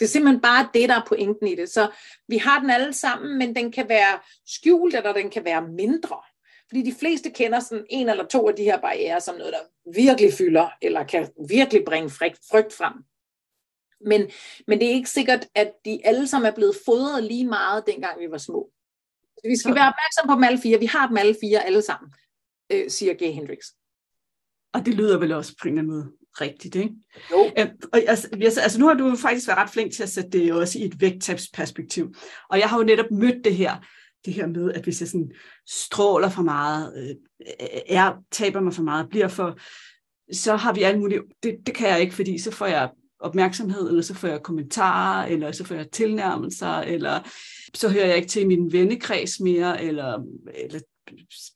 Det 0.00 0.06
er 0.06 0.10
simpelthen 0.10 0.40
bare 0.40 0.68
det, 0.74 0.88
der 0.88 0.94
er 0.94 1.06
pointen 1.06 1.46
i 1.46 1.54
det. 1.54 1.68
Så 1.68 1.90
vi 2.28 2.36
har 2.36 2.60
den 2.60 2.70
alle 2.70 2.92
sammen, 2.92 3.38
men 3.38 3.56
den 3.56 3.72
kan 3.72 3.88
være 3.88 4.18
skjult, 4.46 4.94
eller 4.94 5.12
den 5.12 5.30
kan 5.30 5.44
være 5.44 5.68
mindre. 5.68 6.16
Fordi 6.68 6.82
de 6.82 6.94
fleste 7.00 7.30
kender 7.30 7.60
sådan 7.60 7.86
en 7.90 8.08
eller 8.08 8.26
to 8.26 8.48
af 8.48 8.56
de 8.56 8.62
her 8.62 8.80
barriere 8.80 9.20
som 9.20 9.36
noget, 9.36 9.52
der 9.52 9.92
virkelig 9.94 10.32
fylder, 10.32 10.68
eller 10.82 11.04
kan 11.04 11.28
virkelig 11.48 11.84
bringe 11.86 12.10
frygt 12.50 12.72
frem. 12.72 12.92
Men, 14.00 14.30
men 14.66 14.80
det 14.80 14.88
er 14.88 14.92
ikke 14.92 15.10
sikkert, 15.10 15.46
at 15.54 15.72
de 15.84 16.00
alle 16.04 16.28
sammen 16.28 16.50
er 16.50 16.54
blevet 16.54 16.76
fodret 16.84 17.24
lige 17.24 17.46
meget, 17.46 17.86
dengang 17.86 18.20
vi 18.20 18.30
var 18.30 18.38
små. 18.38 18.70
Så 19.38 19.48
vi 19.48 19.56
skal 19.56 19.74
være 19.74 19.92
opmærksom 19.92 20.26
på 20.26 20.34
dem 20.34 20.44
alle 20.44 20.60
fire. 20.60 20.78
Vi 20.78 20.86
har 20.86 21.06
dem 21.06 21.16
alle 21.16 21.36
fire 21.42 21.64
alle 21.64 21.82
sammen 21.82 22.12
øh, 22.72 22.90
siger 22.90 23.14
Gay 23.14 23.32
Hendrix. 23.32 23.58
Og 24.72 24.86
det 24.86 24.94
lyder 24.94 25.18
vel 25.18 25.32
også 25.32 25.54
på 25.62 25.68
en 25.68 25.78
eller 25.78 25.82
anden 25.82 25.96
måde 25.96 26.12
rigtigt, 26.40 26.74
ikke? 26.74 26.94
Jo. 27.30 27.50
Øh, 27.58 27.66
og, 27.92 28.02
altså, 28.06 28.60
altså 28.60 28.80
nu 28.80 28.86
har 28.86 28.94
du 28.94 29.16
faktisk 29.16 29.48
været 29.48 29.58
ret 29.58 29.70
flink 29.70 29.92
til 29.92 30.02
at 30.02 30.08
sætte 30.08 30.30
det 30.30 30.52
også 30.52 30.78
i 30.78 30.84
et 30.84 31.00
vægttabsperspektiv. 31.00 32.14
Og 32.50 32.58
jeg 32.58 32.68
har 32.68 32.78
jo 32.78 32.84
netop 32.84 33.10
mødt 33.10 33.44
det 33.44 33.56
her, 33.56 33.76
det 34.24 34.34
her 34.34 34.46
med, 34.46 34.72
at 34.72 34.82
hvis 34.82 35.00
jeg 35.00 35.08
sådan 35.08 35.32
stråler 35.66 36.28
for 36.28 36.42
meget, 36.42 36.92
øh, 36.96 37.14
er, 37.88 38.14
taber 38.30 38.60
mig 38.60 38.74
for 38.74 38.82
meget, 38.82 39.08
bliver 39.08 39.28
for, 39.28 39.58
så 40.32 40.56
har 40.56 40.72
vi 40.72 40.82
alle 40.82 41.00
mulige, 41.00 41.20
det, 41.42 41.56
det 41.66 41.74
kan 41.74 41.88
jeg 41.88 42.00
ikke, 42.00 42.14
fordi 42.14 42.38
så 42.38 42.50
får 42.50 42.66
jeg 42.66 42.90
opmærksomhed, 43.20 43.88
eller 43.88 44.02
så 44.02 44.14
får 44.14 44.28
jeg 44.28 44.42
kommentarer, 44.42 45.26
eller 45.26 45.52
så 45.52 45.64
får 45.64 45.74
jeg 45.74 45.90
tilnærmelser, 45.90 46.74
eller 46.78 47.30
så 47.74 47.88
hører 47.88 48.06
jeg 48.06 48.16
ikke 48.16 48.28
til 48.28 48.46
min 48.46 48.72
vennekreds 48.72 49.40
mere, 49.40 49.84
eller, 49.84 50.22
eller 50.54 50.80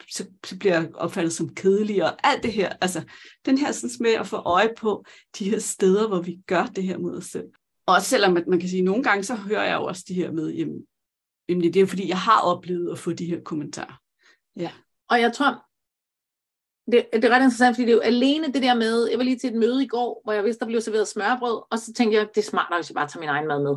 så, 0.08 0.24
så 0.44 0.58
bliver 0.58 0.74
jeg 0.74 0.94
opfattet 0.94 1.32
som 1.32 1.54
kedelig 1.54 2.04
og 2.04 2.28
alt 2.28 2.42
det 2.42 2.52
her. 2.52 2.72
Altså 2.80 3.02
den 3.46 3.58
her 3.58 3.72
sådan 3.72 3.90
med 4.00 4.10
at 4.10 4.26
få 4.26 4.36
øje 4.36 4.70
på 4.76 5.04
de 5.38 5.50
her 5.50 5.58
steder, 5.58 6.08
hvor 6.08 6.20
vi 6.20 6.38
gør 6.46 6.66
det 6.66 6.84
her 6.84 6.98
mod 6.98 7.16
os 7.16 7.24
selv. 7.24 7.48
Og 7.86 8.02
selvom 8.02 8.36
at 8.36 8.46
man 8.46 8.60
kan 8.60 8.68
sige, 8.68 8.78
at 8.78 8.84
nogle 8.84 9.02
gange 9.02 9.24
så 9.24 9.34
hører 9.34 9.64
jeg 9.64 9.74
jo 9.74 9.84
også 9.84 10.04
det 10.08 10.16
her 10.16 10.32
med, 10.32 10.50
jamen, 10.50 10.86
jamen 11.48 11.72
det 11.72 11.76
er 11.76 11.86
fordi, 11.86 12.08
jeg 12.08 12.18
har 12.18 12.40
oplevet 12.40 12.92
at 12.92 12.98
få 12.98 13.12
de 13.12 13.26
her 13.26 13.40
kommentarer. 13.40 14.00
Ja. 14.56 14.70
Og 15.10 15.20
jeg 15.20 15.32
tror, 15.32 15.64
det, 16.92 17.06
det 17.12 17.24
er 17.24 17.30
ret 17.30 17.42
interessant, 17.42 17.76
fordi 17.76 17.86
det 17.86 17.92
er 17.92 17.96
jo 17.96 18.00
alene 18.00 18.52
det 18.52 18.62
der 18.62 18.74
med, 18.74 19.08
jeg 19.08 19.18
var 19.18 19.24
lige 19.24 19.38
til 19.38 19.50
et 19.50 19.60
møde 19.60 19.84
i 19.84 19.86
går, 19.86 20.20
hvor 20.24 20.32
jeg 20.32 20.44
vidste, 20.44 20.60
der 20.60 20.66
blev 20.66 20.80
serveret 20.80 21.08
smørbrød, 21.08 21.62
og 21.70 21.78
så 21.78 21.92
tænkte 21.92 22.18
jeg, 22.18 22.28
det 22.34 22.40
er 22.40 22.50
smartere, 22.50 22.78
hvis 22.78 22.90
jeg 22.90 22.94
bare 22.94 23.08
tager 23.08 23.20
min 23.20 23.28
egen 23.28 23.48
mad 23.48 23.62
med. 23.62 23.76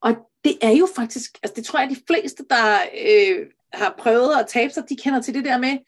Og 0.00 0.30
det 0.44 0.58
er 0.62 0.70
jo 0.70 0.88
faktisk, 0.96 1.38
altså 1.42 1.54
det 1.56 1.64
tror 1.64 1.78
jeg, 1.80 1.90
de 1.90 2.02
fleste, 2.06 2.44
der 2.50 2.78
øh, 3.06 3.46
har 3.74 3.94
prøvet 3.98 4.34
at 4.40 4.46
tabe 4.46 4.72
sig, 4.72 4.88
de 4.88 4.96
kender 4.96 5.20
til 5.20 5.34
det 5.34 5.44
der 5.44 5.58
med, 5.58 5.78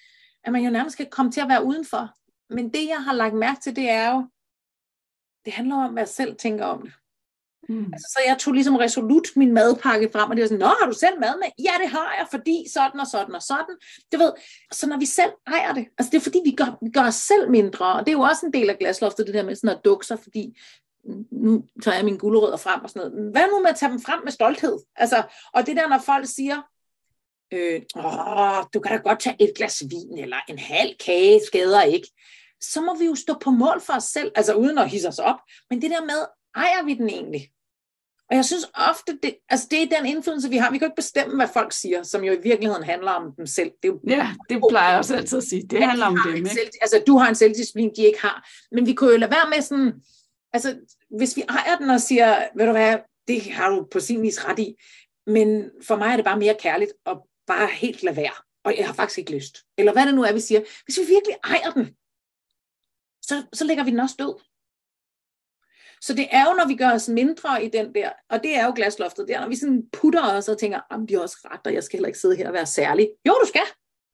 at 0.45 0.53
man 0.53 0.63
jo 0.63 0.71
nærmest 0.71 0.93
skal 0.93 1.11
komme 1.11 1.33
til 1.33 1.41
at 1.41 1.49
være 1.49 1.65
udenfor. 1.65 2.11
Men 2.55 2.73
det, 2.73 2.89
jeg 2.89 3.05
har 3.05 3.13
lagt 3.13 3.35
mærke 3.35 3.61
til, 3.61 3.77
det 3.77 3.91
er 3.91 4.15
jo, 4.15 4.27
det 5.45 5.53
handler 5.53 5.77
om, 5.77 5.93
hvad 5.93 6.03
jeg 6.03 6.09
selv 6.09 6.37
tænker 6.37 6.65
om 6.65 6.83
det. 6.83 6.93
Mm. 7.69 7.93
Altså, 7.93 8.09
så 8.13 8.21
jeg 8.27 8.39
tog 8.39 8.55
ligesom 8.55 8.77
resolut 8.77 9.27
min 9.37 9.53
madpakke 9.53 10.11
frem, 10.13 10.31
og 10.31 10.37
det 10.37 10.43
var 10.43 10.49
sådan, 10.49 10.59
Nå, 10.59 10.67
har 10.67 10.87
du 10.87 10.93
selv 10.93 11.21
mad 11.21 11.35
med? 11.39 11.49
Ja, 11.59 11.73
det 11.83 11.89
har 11.91 12.15
jeg, 12.19 12.27
fordi 12.31 12.67
sådan 12.73 13.01
og 13.01 13.07
sådan 13.07 13.35
og 13.35 13.43
sådan. 13.43 13.77
Du 14.13 14.19
ved, 14.19 14.33
så 14.73 14.87
når 14.87 14.99
vi 14.99 15.07
selv 15.07 15.31
ejer 15.47 15.75
det, 15.75 15.87
altså 15.99 16.11
det 16.11 16.17
er 16.17 16.23
fordi, 16.23 16.41
vi 16.45 16.51
gør, 16.51 16.79
vi 16.83 16.91
gør 16.91 17.07
os 17.07 17.15
selv 17.15 17.51
mindre, 17.51 17.93
og 17.93 18.01
det 18.01 18.09
er 18.09 18.17
jo 18.17 18.21
også 18.21 18.47
en 18.47 18.53
del 18.53 18.71
af 18.71 18.79
glasloftet, 18.79 19.27
det 19.27 19.35
der 19.35 19.45
med 19.45 19.55
sådan 19.55 19.77
at 19.77 19.85
dukke 19.85 20.07
sig, 20.07 20.19
fordi 20.19 20.59
nu 21.33 21.65
tager 21.83 21.97
jeg 21.97 22.05
mine 22.05 22.19
gulerødder 22.19 22.57
frem 22.57 22.81
og 22.83 22.91
sådan 22.91 23.11
noget. 23.11 23.33
Hvad 23.33 23.47
nu 23.51 23.63
med 23.63 23.71
at 23.71 23.77
tage 23.77 23.93
dem 23.93 24.01
frem 24.01 24.21
med 24.25 24.33
stolthed? 24.33 24.79
Altså, 24.97 25.23
og 25.53 25.67
det 25.67 25.77
der, 25.77 25.89
når 25.89 25.99
folk 25.99 26.27
siger, 26.27 26.63
øh, 27.53 27.83
åh, 27.97 28.65
du 28.75 28.81
kan 28.81 28.93
da 28.93 28.97
godt 28.97 29.21
tage 29.21 29.37
et 29.41 29.53
glas 29.57 29.83
vin, 29.91 30.19
eller 30.19 30.37
en 30.49 30.59
halv 30.59 30.95
kage, 31.07 31.41
skader 31.47 31.83
ikke. 31.83 32.09
Så 32.61 32.81
må 32.81 32.99
vi 32.99 33.05
jo 33.05 33.15
stå 33.15 33.35
på 33.41 33.51
mål 33.51 33.81
for 33.81 33.93
os 33.93 34.05
selv, 34.05 34.33
altså 34.35 34.55
uden 34.55 34.79
at 34.79 34.91
hisse 34.91 35.09
os 35.09 35.19
op. 35.19 35.37
Men 35.71 35.83
det 35.83 35.91
der 35.91 36.05
med, 36.05 36.27
ejer 36.57 36.85
vi 36.85 36.95
den 36.95 37.09
egentlig? 37.09 37.51
Og 38.31 38.37
jeg 38.37 38.45
synes 38.45 38.71
ofte, 38.75 39.19
det, 39.23 39.37
altså 39.49 39.67
det 39.71 39.83
er 39.83 39.97
den 39.97 40.07
indflydelse, 40.07 40.51
vi 40.51 40.57
har. 40.57 40.71
Vi 40.71 40.79
kan 40.79 40.87
ikke 40.87 40.97
bestemme, 40.97 41.37
hvad 41.37 41.49
folk 41.53 41.73
siger, 41.73 42.03
som 42.03 42.25
jo 42.25 42.33
i 42.33 42.43
virkeligheden 42.43 42.85
handler 42.85 43.11
om 43.11 43.33
dem 43.37 43.47
selv. 43.47 43.71
Det 43.83 43.89
er 43.89 43.93
jo, 43.93 44.01
ja, 44.09 44.29
det 44.49 44.63
plejer 44.71 44.91
jeg 44.91 44.99
også 44.99 45.17
altid 45.17 45.39
at 45.39 45.45
sige. 45.45 45.63
Det 45.71 45.85
handler 45.85 46.07
om 46.07 46.19
dem. 46.27 46.37
Ikke? 46.37 46.49
Selv, 46.49 46.71
altså, 46.81 47.03
du 47.07 47.19
har 47.19 47.29
en 47.29 47.35
selvdisciplin, 47.35 47.93
de 47.97 48.03
ikke 48.03 48.21
har. 48.21 48.49
Men 48.73 48.87
vi 48.87 48.95
kunne 48.95 49.11
jo 49.11 49.17
lade 49.17 49.31
være 49.31 49.51
med 49.55 49.63
sådan, 49.63 49.93
altså, 50.53 50.77
hvis 51.17 51.37
vi 51.37 51.43
ejer 51.49 51.77
den 51.79 51.91
og 51.91 52.01
siger, 52.01 52.49
ved 52.57 52.67
du 52.67 52.73
hvad, 52.73 52.97
det 53.29 53.43
har 53.53 53.71
du 53.71 53.87
på 53.93 54.01
sin 54.01 54.23
vis 54.23 54.45
ret 54.45 54.59
i, 54.59 54.75
men 55.27 55.71
for 55.87 55.97
mig 55.97 56.13
er 56.13 56.17
det 56.17 56.25
bare 56.25 56.39
mere 56.39 56.57
kærligt 56.61 56.93
at 57.07 57.19
bare 57.47 57.69
helt 57.69 58.03
lade 58.03 58.17
være. 58.17 58.35
Og 58.65 58.77
jeg 58.77 58.87
har 58.87 58.95
faktisk 58.95 59.19
ikke 59.19 59.35
lyst. 59.35 59.59
Eller 59.79 59.93
hvad 59.93 60.07
det 60.07 60.15
nu 60.15 60.23
er, 60.23 60.33
vi 60.33 60.41
siger. 60.41 60.61
Hvis 60.85 60.99
vi 60.99 61.05
virkelig 61.15 61.37
ejer 61.45 61.71
den, 61.71 61.87
så, 63.23 63.47
så 63.53 63.65
lægger 63.65 63.85
vi 63.85 63.91
den 63.91 64.01
også 64.01 64.17
død. 64.19 64.35
Så 66.01 66.15
det 66.15 66.29
er 66.31 66.45
jo, 66.49 66.53
når 66.55 66.67
vi 66.67 66.77
gør 66.77 66.91
os 66.91 67.09
mindre 67.09 67.65
i 67.65 67.69
den 67.69 67.95
der, 67.95 68.11
og 68.29 68.43
det 68.43 68.57
er 68.57 68.65
jo 68.67 68.73
glasloftet 68.77 69.29
der, 69.29 69.41
når 69.41 69.49
vi 69.49 69.57
sådan 69.57 69.89
putter 69.93 70.37
os 70.37 70.49
og 70.49 70.59
tænker, 70.59 70.81
om 70.91 71.07
de 71.07 71.15
er 71.15 71.21
også 71.21 71.37
ret, 71.45 71.67
og 71.67 71.75
jeg 71.75 71.85
skal 71.85 71.97
heller 71.97 72.07
ikke 72.07 72.19
sidde 72.19 72.37
her 72.37 72.49
og 72.49 72.53
være 72.53 72.67
særlig. 72.67 73.11
Jo, 73.27 73.33
du 73.33 73.47
skal. 73.49 73.67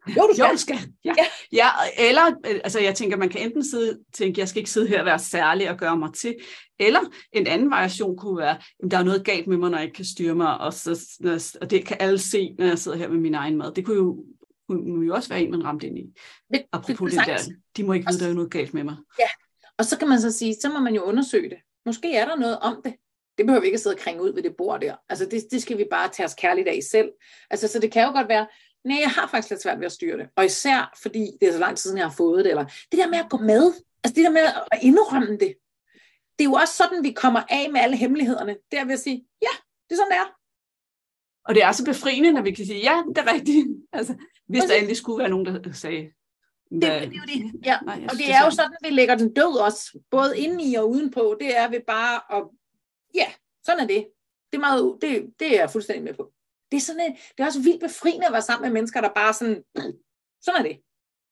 Jo, 0.09 0.23
du 0.23 0.35
skal. 0.35 0.45
Jo, 0.45 0.53
du 0.53 0.59
skal. 0.59 0.79
Ja. 1.05 1.15
ja. 1.19 1.25
ja, 1.53 1.69
eller, 2.09 2.35
altså 2.65 2.81
jeg 2.81 2.95
tænker, 2.95 3.17
man 3.17 3.29
kan 3.29 3.41
enten 3.41 3.71
sidde 3.71 3.99
tænke, 4.13 4.41
jeg 4.41 4.49
skal 4.49 4.59
ikke 4.59 4.71
sidde 4.71 4.89
her 4.89 5.01
og 5.01 5.07
være 5.07 5.19
særlig 5.19 5.71
og 5.71 5.79
gøre 5.79 5.97
mig 5.97 6.15
til, 6.15 6.37
eller 6.81 7.01
en 7.33 7.47
anden 7.47 7.71
variation 7.71 8.17
kunne 8.17 8.39
være, 8.39 8.57
at 8.85 8.91
der 8.91 8.99
er 8.99 9.03
noget 9.03 9.25
galt 9.25 9.47
med 9.47 9.57
mig, 9.57 9.71
når 9.71 9.79
jeg 9.79 9.85
ikke 9.85 9.97
kan 9.97 10.05
styre 10.05 10.35
mig, 10.35 10.59
og, 10.59 10.73
så, 10.73 11.19
og 11.61 11.71
det 11.71 11.87
kan 11.87 11.97
alle 12.01 12.19
se, 12.19 12.55
når 12.59 12.67
jeg 12.67 12.79
sidder 12.79 12.99
her 12.99 13.09
med 13.09 13.19
min 13.19 13.35
egen 13.35 13.57
mad. 13.57 13.75
Det 13.75 13.87
kunne 13.87 13.97
jo, 13.97 14.25
kunne 14.69 15.07
jo 15.07 15.15
også 15.15 15.29
være 15.29 15.43
en, 15.43 15.51
man 15.51 15.65
ramte 15.65 15.87
ind 15.87 15.99
i. 15.99 16.05
Men, 16.51 16.61
Apropos 16.73 17.11
det, 17.11 17.21
det 17.21 17.27
der, 17.27 17.39
de 17.77 17.85
må 17.85 17.93
ikke 17.93 18.07
vide, 18.11 18.25
der 18.25 18.31
er 18.31 18.35
noget 18.35 18.51
galt 18.51 18.75
med 18.75 18.85
mig. 18.85 18.97
Ja, 19.19 19.29
og 19.79 19.85
så 19.85 19.99
kan 19.99 20.09
man 20.09 20.21
så 20.21 20.31
sige, 20.31 20.57
så 20.63 20.69
må 20.69 20.81
man 20.81 20.95
jo 20.95 21.03
undersøge 21.03 21.51
det. 21.51 21.59
Måske 21.87 22.15
er 22.15 22.25
der 22.25 22.37
noget 22.37 22.59
om 22.59 22.81
det. 22.85 22.95
Det 23.39 23.47
behøver 23.47 23.61
vi 23.61 23.67
ikke 23.67 23.77
at 23.77 23.81
sidde 23.81 23.95
og 23.95 24.01
kringe 24.01 24.23
ud 24.23 24.35
ved 24.35 24.43
det 24.43 24.57
bord 24.59 24.81
der. 24.81 24.95
Altså 25.09 25.25
det, 25.31 25.45
det 25.51 25.63
skal 25.63 25.79
vi 25.79 25.85
bare 25.91 26.09
tage 26.09 26.27
os 26.27 26.35
kærligt 26.35 26.69
af 26.69 26.79
selv. 26.91 27.11
Altså 27.51 27.69
så 27.69 27.79
det 27.79 27.93
kan 27.93 28.07
jo 28.07 28.13
godt 28.13 28.29
være, 28.29 28.47
nej, 28.85 28.99
jeg 29.01 29.11
har 29.11 29.27
faktisk 29.27 29.51
lidt 29.51 29.63
svært 29.63 29.79
ved 29.79 29.87
at 29.87 29.93
styre 29.93 30.19
det. 30.19 30.29
Og 30.37 30.45
især 30.45 30.99
fordi 31.03 31.31
det 31.41 31.49
er 31.49 31.53
så 31.53 31.59
lang 31.59 31.77
tid 31.77 31.83
siden, 31.83 31.99
jeg 31.99 32.07
har 32.07 32.15
fået 32.17 32.45
det. 32.45 32.51
Eller 32.51 32.65
det 32.65 32.99
der 32.99 33.09
med 33.09 33.19
at 33.19 33.31
gå 33.31 33.37
med. 33.37 33.73
Altså 34.05 34.15
det 34.15 34.25
der 34.25 34.31
med 34.31 34.41
at 34.73 34.79
indrømme 34.83 35.33
det. 35.33 35.55
Det 36.39 36.45
er 36.45 36.51
jo 36.51 36.53
også 36.53 36.75
sådan, 36.75 37.05
vi 37.05 37.13
kommer 37.13 37.43
af 37.51 37.71
med 37.71 37.81
alle 37.81 37.97
hemmelighederne. 37.97 38.57
Det 38.71 38.79
er 38.79 38.85
ved 38.85 38.93
at 38.93 39.01
sige, 39.01 39.27
ja, 39.43 39.55
det 39.89 39.95
er 39.95 39.97
sådan, 39.97 40.11
det 40.11 40.19
er. 40.19 40.39
Og 41.45 41.55
det 41.55 41.63
er 41.63 41.73
så 41.73 41.85
befriende, 41.85 42.33
når 42.33 42.43
vi 42.43 42.53
kan 42.53 42.67
sige, 42.67 42.81
ja, 42.81 43.03
det 43.09 43.19
er 43.19 43.33
rigtigt. 43.33 43.67
Altså, 43.93 44.15
hvis 44.49 44.65
der 44.65 44.75
endelig 44.75 44.97
skulle 44.97 45.19
være 45.19 45.31
nogen, 45.31 45.47
der 45.47 45.73
sagde, 45.73 46.03
det, 46.71 46.83
det 46.83 46.89
er 46.91 47.05
jo 47.05 47.09
det. 47.27 47.67
Ja. 47.67 47.79
Nej, 47.85 48.07
og 48.11 48.17
det 48.17 48.31
er 48.31 48.45
jo 48.45 48.51
sådan, 48.51 48.77
vi 48.83 48.91
lægger 48.91 49.15
den 49.15 49.35
død 49.35 49.59
også, 49.61 49.99
både 50.11 50.39
indeni 50.39 50.75
og 50.75 50.91
udenpå. 50.91 51.37
Det 51.41 51.57
er 51.59 51.69
ved 51.71 51.81
bare 51.87 52.37
at, 52.37 52.45
ja, 53.15 53.27
sådan 53.67 53.81
er 53.81 53.87
det. 53.87 54.07
Det 54.53 54.59
er, 54.59 54.61
meget, 54.61 54.99
det, 55.01 55.33
det 55.39 55.57
er 55.57 55.61
jeg 55.61 55.71
fuldstændig 55.71 56.05
med 56.05 56.15
på. 56.15 56.33
Det 56.73 56.79
er, 56.79 56.81
sådan, 56.81 57.11
et, 57.11 57.17
det 57.37 57.43
er 57.43 57.47
også 57.47 57.63
vildt 57.63 57.81
befriende 57.81 58.27
at 58.27 58.33
være 58.33 58.43
sammen 58.43 58.63
med 58.69 58.73
mennesker, 58.73 59.01
der 59.01 59.09
bare 59.15 59.33
sådan, 59.33 59.63
sådan 60.45 60.61
er 60.61 60.69
det. 60.69 60.79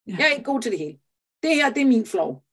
Ja. 0.07 0.16
Jeg 0.18 0.26
er 0.26 0.32
ikke 0.32 0.45
god 0.45 0.62
til 0.62 0.72
det 0.72 0.78
hele. 0.78 0.99
Det 1.43 1.55
her, 1.55 1.72
det 1.72 1.82
er 1.82 1.86
min 1.86 2.07
flov. 2.07 2.45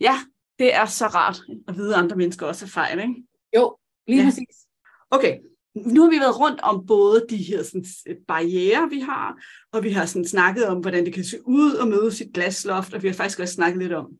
Ja, 0.00 0.16
det 0.58 0.74
er 0.74 0.86
så 0.86 1.06
rart 1.06 1.40
at 1.68 1.76
vide, 1.76 1.94
at 1.94 2.02
andre 2.02 2.16
mennesker 2.16 2.46
også 2.46 2.64
er 2.64 2.68
fejl, 2.68 2.98
ikke? 3.00 3.14
Jo, 3.56 3.78
lige 4.06 4.18
ja. 4.18 4.24
præcis. 4.24 4.66
Okay, 5.10 5.38
nu 5.74 6.02
har 6.02 6.10
vi 6.10 6.18
været 6.18 6.40
rundt 6.40 6.60
om 6.60 6.86
både 6.86 7.26
de 7.30 7.36
her 7.36 7.62
sådan, 7.62 7.84
barriere, 8.28 8.88
vi 8.90 9.00
har, 9.00 9.42
og 9.72 9.82
vi 9.82 9.90
har 9.90 10.06
sådan, 10.06 10.28
snakket 10.28 10.66
om, 10.66 10.80
hvordan 10.80 11.04
det 11.04 11.14
kan 11.14 11.24
se 11.24 11.38
ud 11.46 11.76
at 11.76 11.88
møde 11.88 12.12
sit 12.12 12.34
glasloft, 12.34 12.94
og 12.94 13.02
vi 13.02 13.08
har 13.08 13.14
faktisk 13.14 13.40
også 13.40 13.54
snakket 13.54 13.82
lidt 13.82 13.92
om 13.92 14.12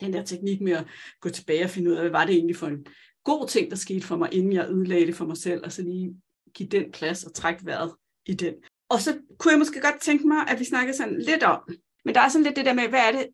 den 0.00 0.12
der 0.12 0.24
teknik 0.24 0.60
med 0.60 0.72
at 0.72 0.86
gå 1.20 1.28
tilbage 1.28 1.64
og 1.64 1.70
finde 1.70 1.90
ud 1.90 1.96
af, 1.96 2.02
hvad 2.02 2.10
var 2.10 2.26
det 2.26 2.34
egentlig 2.34 2.56
for 2.56 2.66
en 2.66 2.86
god 3.24 3.48
ting, 3.48 3.70
der 3.70 3.76
skete 3.76 4.06
for 4.06 4.16
mig, 4.16 4.34
inden 4.34 4.52
jeg 4.52 4.70
ødelagde 4.70 5.06
det 5.06 5.14
for 5.14 5.26
mig 5.26 5.36
selv, 5.36 5.64
og 5.64 5.72
så 5.72 5.82
lige 5.82 6.16
give 6.54 6.68
den 6.68 6.92
plads 6.92 7.24
og 7.24 7.34
trække 7.34 7.66
vejret 7.66 7.94
i 8.26 8.34
den. 8.34 8.54
Og 8.88 9.00
så 9.00 9.18
kunne 9.38 9.52
jeg 9.52 9.58
måske 9.58 9.80
godt 9.80 10.00
tænke 10.00 10.28
mig, 10.28 10.48
at 10.48 10.58
vi 10.58 10.64
snakkede 10.64 10.96
sådan 10.96 11.20
lidt 11.20 11.42
om, 11.42 11.68
men 12.04 12.14
der 12.14 12.20
er 12.20 12.28
sådan 12.28 12.44
lidt 12.44 12.56
det 12.56 12.64
der 12.64 12.72
med, 12.72 12.88
hvad 12.88 13.00
er 13.00 13.12
det, 13.12 13.28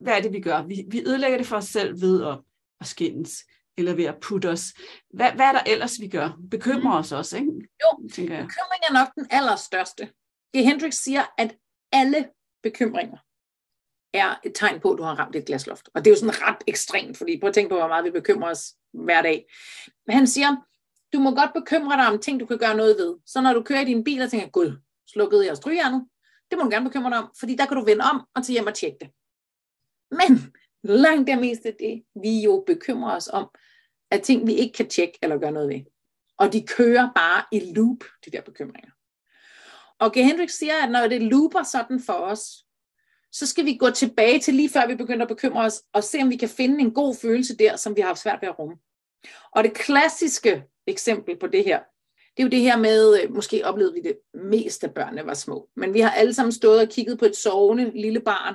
hvad 0.00 0.16
er 0.16 0.22
det 0.22 0.32
vi 0.32 0.40
gør? 0.40 0.62
Vi, 0.62 0.84
vi 0.90 1.02
ødelægger 1.06 1.38
det 1.38 1.46
for 1.46 1.56
os 1.56 1.64
selv 1.64 2.00
ved 2.00 2.26
at, 2.26 2.38
at 2.80 2.86
skændes 2.86 3.44
eller 3.78 3.94
ved 3.94 4.04
at 4.04 4.20
putte 4.20 4.50
os. 4.50 4.74
Hvad, 5.10 5.32
hvad 5.32 5.46
er 5.46 5.52
der 5.52 5.62
ellers, 5.66 6.00
vi 6.00 6.08
gør? 6.08 6.38
Bekymrer 6.50 6.92
mm. 6.92 6.98
os 6.98 7.12
også, 7.12 7.36
ikke? 7.36 7.50
Jo, 7.52 8.08
tænker 8.12 8.34
jeg. 8.34 8.46
bekymring 8.46 8.82
er 8.88 8.92
nok 8.92 9.14
den 9.14 9.26
allerstørste. 9.30 10.06
G. 10.56 10.56
Hendrix 10.56 10.94
siger, 10.94 11.22
at 11.38 11.56
alle 11.92 12.30
bekymringer 12.62 13.18
er 14.12 14.40
et 14.44 14.52
tegn 14.54 14.80
på, 14.80 14.92
at 14.92 14.98
du 14.98 15.02
har 15.02 15.14
ramt 15.14 15.36
et 15.36 15.46
glasloft. 15.46 15.88
Og 15.94 16.04
det 16.04 16.10
er 16.10 16.14
jo 16.14 16.20
sådan 16.20 16.42
ret 16.42 16.62
ekstremt, 16.66 17.16
fordi 17.16 17.40
prøv 17.40 17.48
at 17.48 17.54
tænke 17.54 17.70
på, 17.70 17.76
hvor 17.76 17.88
meget 17.88 18.04
vi 18.04 18.10
bekymrer 18.10 18.50
os 18.50 18.74
hver 18.92 19.22
dag. 19.22 19.46
Men 20.06 20.16
han 20.16 20.26
siger, 20.26 20.56
du 21.14 21.18
må 21.18 21.34
godt 21.34 21.50
bekymre 21.54 21.96
dig 21.96 22.06
om 22.06 22.18
ting, 22.18 22.40
du 22.40 22.46
kan 22.46 22.58
gøre 22.58 22.76
noget 22.76 22.96
ved. 22.96 23.16
Så 23.26 23.40
når 23.40 23.52
du 23.52 23.62
kører 23.62 23.80
i 23.80 23.84
din 23.84 24.04
bil 24.04 24.22
og 24.22 24.30
tænker, 24.30 24.48
gud, 24.48 24.80
slukkede 25.12 25.46
jeg 25.46 25.56
strygernet? 25.56 26.06
Det 26.50 26.58
må 26.58 26.64
du 26.64 26.70
gerne 26.70 26.84
bekymre 26.84 27.10
dig 27.10 27.18
om, 27.18 27.30
fordi 27.40 27.56
der 27.56 27.66
kan 27.66 27.76
du 27.76 27.84
vende 27.84 28.04
om 28.12 28.26
og 28.34 28.44
tage 28.44 28.52
hjem 28.52 28.66
og 28.66 28.74
tjekke 28.74 28.98
det. 29.00 29.10
Men 30.10 30.54
langt 30.82 31.26
det 31.26 31.38
meste 31.38 31.68
af 31.68 31.74
det, 31.78 32.02
vi 32.22 32.42
jo 32.42 32.64
bekymrer 32.66 33.16
os 33.16 33.28
om, 33.28 33.50
er 34.10 34.18
ting, 34.18 34.46
vi 34.46 34.54
ikke 34.54 34.72
kan 34.72 34.88
tjekke 34.88 35.18
eller 35.22 35.38
gøre 35.38 35.52
noget 35.52 35.68
ved. 35.68 35.80
Og 36.38 36.52
de 36.52 36.66
kører 36.66 37.08
bare 37.14 37.44
i 37.52 37.72
loop, 37.74 38.04
de 38.24 38.30
der 38.30 38.42
bekymringer. 38.42 38.90
Og 39.98 40.12
G. 40.12 40.16
Hendrik 40.16 40.50
siger, 40.50 40.74
at 40.82 40.90
når 40.90 41.06
det 41.06 41.22
looper 41.22 41.62
sådan 41.62 42.00
for 42.00 42.12
os, 42.12 42.64
så 43.32 43.46
skal 43.46 43.64
vi 43.64 43.76
gå 43.76 43.90
tilbage 43.90 44.40
til 44.40 44.54
lige 44.54 44.70
før 44.70 44.86
vi 44.86 44.94
begynder 44.94 45.22
at 45.22 45.28
bekymre 45.28 45.64
os, 45.64 45.82
og 45.92 46.04
se 46.04 46.18
om 46.22 46.30
vi 46.30 46.36
kan 46.36 46.48
finde 46.48 46.80
en 46.80 46.94
god 46.94 47.14
følelse 47.14 47.56
der, 47.56 47.76
som 47.76 47.96
vi 47.96 48.00
har 48.00 48.08
haft 48.08 48.22
svært 48.22 48.38
ved 48.42 48.48
at 48.48 48.58
rumme. 48.58 48.76
Og 49.52 49.64
det 49.64 49.74
klassiske 49.74 50.64
eksempel 50.86 51.38
på 51.38 51.46
det 51.46 51.64
her, 51.64 51.80
det 52.36 52.42
er 52.42 52.46
jo 52.46 52.50
det 52.50 52.60
her 52.60 52.76
med, 52.76 53.22
øh, 53.22 53.34
måske 53.34 53.66
oplevede 53.66 53.94
vi 53.94 54.00
det 54.00 54.18
mest 54.34 54.82
da 54.82 54.86
børnene 54.86 55.26
var 55.26 55.34
små, 55.34 55.68
men 55.76 55.94
vi 55.94 56.00
har 56.00 56.10
alle 56.10 56.34
sammen 56.34 56.52
stået 56.52 56.80
og 56.80 56.88
kigget 56.88 57.18
på 57.18 57.24
et 57.24 57.36
sovende 57.36 58.00
lille 58.00 58.20
barn, 58.20 58.54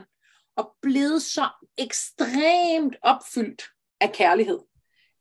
og 0.58 0.76
blevet 0.82 1.22
så 1.22 1.50
ekstremt 1.78 2.96
opfyldt 3.02 3.64
af 4.02 4.12
kærlighed, 4.12 4.60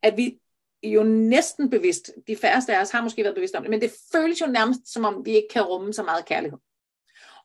at 0.02 0.16
vi 0.16 0.38
jo 0.82 1.02
næsten 1.02 1.70
bevidst, 1.70 2.10
de 2.26 2.36
færreste 2.36 2.76
af 2.76 2.80
os 2.80 2.90
har 2.90 3.02
måske 3.02 3.24
været 3.24 3.34
bevidst 3.34 3.54
om 3.54 3.62
det, 3.62 3.70
men 3.70 3.80
det 3.80 3.92
føles 4.12 4.40
jo 4.40 4.46
nærmest, 4.46 4.92
som 4.92 5.04
om 5.04 5.24
vi 5.24 5.30
ikke 5.30 5.48
kan 5.50 5.62
rumme 5.62 5.92
så 5.92 6.02
meget 6.02 6.26
kærlighed. 6.26 6.58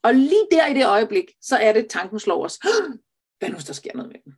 Og 0.03 0.13
lige 0.13 0.47
der 0.51 0.67
i 0.67 0.73
det 0.73 0.85
øjeblik, 0.85 1.31
så 1.41 1.57
er 1.57 1.73
det, 1.73 1.89
tanken 1.89 2.19
slår 2.19 2.45
os, 2.45 2.59
hvad 3.39 3.49
nu, 3.49 3.57
der 3.67 3.73
sker 3.73 3.91
noget 3.93 4.11
med 4.11 4.19
dem? 4.25 4.33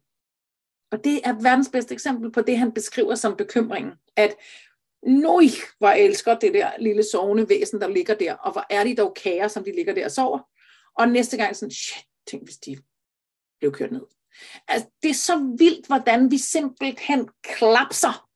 Og 0.91 1.03
det 1.03 1.21
er 1.23 1.41
verdens 1.41 1.69
bedste 1.69 1.93
eksempel 1.93 2.31
på 2.31 2.41
det, 2.41 2.57
han 2.57 2.71
beskriver 2.71 3.15
som 3.15 3.37
bekymringen, 3.37 3.93
at 4.15 4.35
Nøj, 5.05 5.45
hvor 5.77 5.89
jeg 5.89 6.01
elsker 6.01 6.39
det 6.39 6.53
der 6.53 6.71
lille 6.79 7.03
sovende 7.11 7.49
væsen, 7.49 7.81
der 7.81 7.87
ligger 7.87 8.15
der, 8.15 8.33
og 8.33 8.51
hvor 8.51 8.65
er 8.69 8.83
de 8.83 8.95
dog 8.95 9.13
kære, 9.15 9.49
som 9.49 9.63
de 9.63 9.75
ligger 9.75 9.93
der 9.93 10.05
og 10.05 10.11
sover. 10.11 10.39
Og 10.97 11.09
næste 11.09 11.37
gang 11.37 11.55
sådan, 11.55 11.71
shit, 11.71 12.05
tænk 12.27 12.43
hvis 12.43 12.57
de 12.57 12.77
blev 13.59 13.71
kørt 13.71 13.91
ned. 13.91 14.05
Altså, 14.67 14.89
det 15.03 15.09
er 15.09 15.13
så 15.13 15.55
vildt, 15.57 15.87
hvordan 15.87 16.31
vi 16.31 16.37
simpelthen 16.37 17.29
klapser 17.43 18.29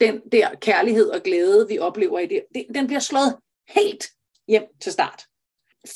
den 0.00 0.20
der 0.32 0.54
kærlighed 0.54 1.10
og 1.10 1.22
glæde, 1.22 1.68
vi 1.68 1.78
oplever 1.78 2.18
i 2.18 2.26
det. 2.26 2.44
Den 2.74 2.86
bliver 2.86 3.00
slået 3.00 3.36
helt 3.68 4.04
hjem 4.48 4.64
til 4.80 4.92
start. 4.92 5.24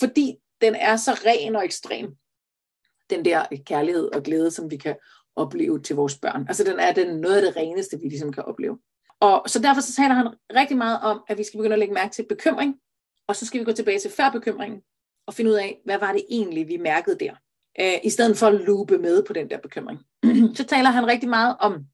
Fordi 0.01 0.37
den 0.61 0.75
er 0.75 0.97
så 0.97 1.13
ren 1.13 1.57
og 1.57 1.65
ekstrem. 1.65 2.17
Den 3.11 3.25
der 3.25 3.47
kærlighed 3.67 4.15
og 4.15 4.23
glæde, 4.23 4.51
som 4.51 4.71
vi 4.71 4.77
kan 4.77 4.97
opleve 5.37 5.83
til 5.83 5.97
vores 5.97 6.19
børn. 6.19 6.45
Altså 6.49 6.65
den 6.65 6.81
er 6.81 6.93
den 6.93 7.21
noget 7.21 7.37
af 7.37 7.43
det 7.43 7.57
reneste, 7.57 8.01
vi 8.01 8.09
ligesom 8.09 8.33
kan 8.33 8.45
opleve. 8.45 8.79
Og 9.21 9.43
så 9.47 9.59
derfor 9.59 9.81
så 9.81 9.95
taler 9.95 10.15
han 10.15 10.29
rigtig 10.57 10.77
meget 10.77 11.01
om, 11.01 11.23
at 11.29 11.39
vi 11.39 11.45
skal 11.45 11.59
begynde 11.59 11.73
at 11.73 11.79
lægge 11.79 11.95
mærke 11.95 12.15
til 12.15 12.27
bekymring, 12.29 12.77
og 13.29 13.37
så 13.37 13.47
skal 13.47 13.61
vi 13.61 13.65
gå 13.65 13.73
tilbage 13.73 13.99
til 13.99 14.11
før 14.11 14.31
bekymringen, 14.31 14.81
og 15.27 15.35
finde 15.35 15.51
ud 15.51 15.57
af, 15.57 15.81
hvad 15.85 15.99
var 15.99 16.13
det 16.13 16.25
egentlig, 16.31 16.69
vi 16.69 16.77
mærkede 16.77 17.19
der, 17.19 17.35
øh, 17.81 17.99
i 18.05 18.11
stedet 18.11 18.39
for 18.39 18.47
at 18.47 18.55
loope 18.55 18.99
med 18.99 19.23
på 19.23 19.33
den 19.33 19.51
der 19.51 19.59
bekymring. 19.59 20.01
så 20.59 20.65
taler 20.65 20.91
han 20.91 21.07
rigtig 21.07 21.29
meget 21.29 21.57
om 21.61 21.87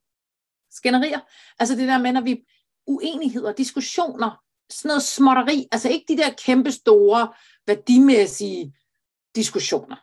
skænderier, 0.70 1.20
altså 1.58 1.76
det 1.76 1.88
der 1.88 1.98
med, 1.98 2.12
når 2.12 2.20
vi 2.20 2.44
uenigheder, 2.86 3.52
diskussioner, 3.52 4.42
sådan 4.70 4.88
noget 4.88 5.02
småtteri, 5.02 5.68
altså 5.72 5.88
ikke 5.88 6.04
de 6.08 6.16
der 6.16 6.30
kæmpe 6.46 6.72
store 6.72 7.32
værdimæssige 7.66 8.74
diskussioner. 9.34 9.96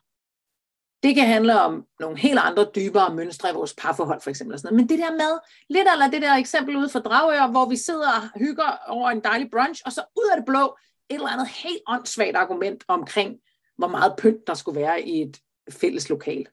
Det 1.04 1.16
kan 1.16 1.28
handle 1.28 1.62
om 1.62 1.86
nogle 2.00 2.18
helt 2.18 2.40
andre 2.40 2.72
dybere 2.76 3.16
mønstre 3.16 3.50
i 3.50 3.54
vores 3.54 3.74
parforhold 3.74 4.22
for 4.22 4.30
eksempel. 4.30 4.54
Og 4.54 4.60
sådan 4.60 4.74
noget. 4.74 4.82
Men 4.82 4.90
det 4.90 5.00
der 5.00 5.12
med, 5.12 5.40
lidt 5.70 5.88
eller 5.94 6.10
det 6.10 6.22
der 6.22 6.34
eksempel 6.34 6.76
ude 6.76 6.90
fra 6.90 7.00
Dragør, 7.00 7.48
hvor 7.48 7.70
vi 7.70 7.78
sidder 7.78 8.10
og 8.10 8.40
hygger 8.40 8.78
over 8.88 9.10
en 9.10 9.24
dejlig 9.24 9.52
brunch, 9.52 9.82
og 9.86 9.92
så 9.92 10.04
ud 10.16 10.30
af 10.32 10.38
det 10.38 10.46
blå, 10.46 10.78
et 11.10 11.16
eller 11.16 11.28
andet 11.28 11.48
helt 11.48 11.82
åndssvagt 11.88 12.36
argument 12.36 12.84
omkring, 12.88 13.36
hvor 13.78 13.88
meget 13.88 14.16
pynt 14.18 14.48
der 14.48 14.54
skulle 14.54 14.82
være 14.82 15.02
i 15.02 15.22
et 15.22 15.38
fælles 15.72 16.10
lokal. 16.10 16.48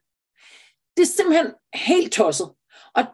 Det 0.97 1.03
er 1.03 1.07
simpelthen 1.07 1.53
helt 1.75 2.13
tosset. 2.13 2.51
Og 2.95 3.05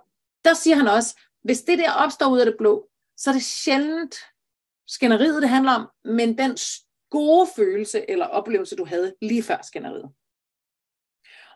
der 0.44 0.54
siger 0.54 0.76
han 0.76 0.88
også, 0.88 1.20
hvis 1.42 1.62
det 1.62 1.78
der 1.78 1.92
opstår 1.92 2.26
ud 2.26 2.38
af 2.38 2.46
det 2.46 2.54
blå, 2.58 2.88
så 3.16 3.30
er 3.30 3.34
det 3.34 3.42
sjældent 3.42 4.16
skænderiet, 4.88 5.42
det 5.42 5.50
handler 5.50 5.72
om, 5.72 5.88
men 6.04 6.38
den 6.38 6.56
gode 7.10 7.48
følelse 7.56 8.10
eller 8.10 8.26
oplevelse, 8.26 8.76
du 8.76 8.84
havde 8.84 9.14
lige 9.22 9.42
før 9.42 9.58
skænderiet. 9.62 10.10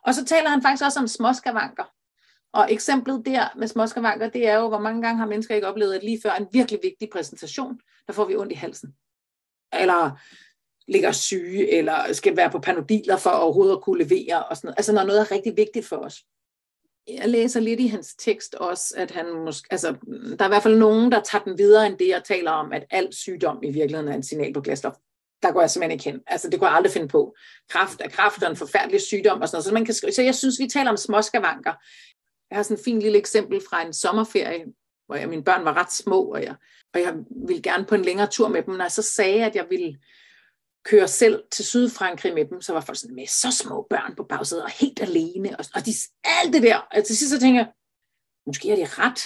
Og 0.07 0.15
så 0.15 0.25
taler 0.25 0.49
han 0.49 0.63
faktisk 0.63 0.85
også 0.85 1.01
om 1.01 1.09
småskavanker. 1.09 1.85
Og 2.53 2.73
eksemplet 2.73 3.23
der 3.27 3.49
med 3.57 3.69
småskavanker, 3.69 4.29
det 4.29 4.49
er 4.49 4.57
jo, 4.57 4.69
hvor 4.69 4.79
mange 4.79 5.03
gange 5.03 5.19
har 5.19 5.27
mennesker 5.27 5.55
ikke 5.55 5.67
oplevet, 5.67 5.95
at 5.95 6.05
lige 6.05 6.21
før 6.23 6.33
en 6.33 6.47
virkelig 6.53 6.81
vigtig 6.83 7.09
præsentation, 7.13 7.81
der 8.07 8.13
får 8.13 8.25
vi 8.25 8.37
ondt 8.37 8.53
i 8.53 8.55
halsen. 8.55 8.95
Eller 9.73 10.11
ligger 10.89 11.13
syge, 11.13 11.73
eller 11.73 12.13
skal 12.13 12.37
være 12.37 12.51
på 12.51 12.59
panodiler 12.59 13.17
for 13.17 13.31
overhovedet 13.31 13.77
at 13.77 13.83
kunne 13.83 14.05
levere, 14.05 14.45
og 14.45 14.57
sådan 14.57 14.67
noget. 14.67 14.79
altså 14.79 14.93
når 14.93 15.05
noget 15.05 15.21
er 15.21 15.31
rigtig 15.31 15.57
vigtigt 15.57 15.87
for 15.87 15.97
os. 15.97 16.25
Jeg 17.09 17.29
læser 17.29 17.61
lidt 17.61 17.81
i 17.81 17.87
hans 17.87 18.15
tekst 18.15 18.55
også, 18.55 18.95
at 18.97 19.11
han 19.11 19.33
måske, 19.45 19.69
altså, 19.71 19.97
der 20.39 20.45
er 20.45 20.45
i 20.45 20.49
hvert 20.49 20.63
fald 20.63 20.79
nogen, 20.79 21.13
der 21.13 21.21
tager 21.21 21.45
den 21.45 21.59
videre 21.59 21.87
end 21.87 21.99
det, 21.99 22.09
jeg 22.09 22.25
taler 22.25 22.51
om, 22.51 22.73
at 22.73 22.85
al 22.91 23.15
sygdom 23.15 23.59
i 23.63 23.71
virkeligheden 23.71 24.09
er 24.09 24.15
en 24.15 24.23
signal 24.23 24.53
på 24.53 24.61
glasstof. 24.61 24.95
Der 25.43 25.53
går 25.53 25.61
jeg 25.61 25.71
simpelthen 25.71 25.91
ikke 25.91 26.05
hen. 26.05 26.21
Altså, 26.27 26.51
det 26.51 26.59
kunne 26.59 26.69
jeg 26.69 26.77
aldrig 26.77 26.93
finde 26.93 27.09
på. 27.09 27.37
Kraft 27.69 28.01
er 28.01 28.09
kraft 28.09 28.43
og 28.43 28.51
en 28.51 28.57
forfærdelig 28.57 29.01
sygdom 29.01 29.41
og 29.41 29.49
sådan 29.49 29.57
noget. 29.57 29.65
Så, 29.65 29.73
man 29.73 29.85
kan, 29.85 29.95
så 29.95 30.23
jeg 30.23 30.35
synes, 30.35 30.59
vi 30.59 30.69
taler 30.69 30.91
om 30.91 30.97
småskavanker. 30.97 31.73
Jeg 32.51 32.59
har 32.59 32.63
sådan 32.63 32.77
et 32.77 32.85
fint 32.85 33.03
lille 33.03 33.19
eksempel 33.19 33.61
fra 33.71 33.87
en 33.87 33.93
sommerferie, 33.93 34.65
hvor 35.07 35.17
jeg, 35.17 35.29
mine 35.29 35.45
børn 35.45 35.65
var 35.65 35.77
ret 35.77 35.93
små, 35.93 36.23
og 36.23 36.43
jeg, 36.43 36.55
og 36.95 37.01
jeg 37.01 37.15
ville 37.49 37.63
gerne 37.63 37.85
på 37.85 37.95
en 37.95 38.03
længere 38.03 38.27
tur 38.27 38.49
med 38.49 38.63
dem. 38.63 38.75
Når 38.75 38.85
jeg 38.85 38.93
så 38.93 39.03
sagde, 39.03 39.45
at 39.45 39.57
jeg 39.57 39.67
ville 39.71 39.99
køre 40.85 41.09
selv 41.09 41.45
til 41.51 41.65
Sydfrankrig 41.65 42.35
med 42.35 42.45
dem, 42.45 42.61
så 42.61 42.73
var 42.73 42.81
folk 42.81 42.99
sådan 42.99 43.15
med 43.15 43.27
så 43.27 43.51
små 43.51 43.87
børn 43.91 44.17
på 44.17 44.25
bagsædet 44.25 44.65
og 44.65 44.71
helt 44.71 45.03
alene, 45.03 45.57
og, 45.59 45.65
og 45.75 45.87
de, 45.87 45.93
alt 46.25 46.53
det 46.53 46.63
der. 46.63 46.77
Og 46.77 47.05
til 47.05 47.17
sidst 47.17 47.33
så 47.33 47.41
tænker 47.41 47.61
jeg, 47.61 47.73
måske 48.47 48.71
er 48.71 48.77
det 48.77 48.99
ret. 48.99 49.21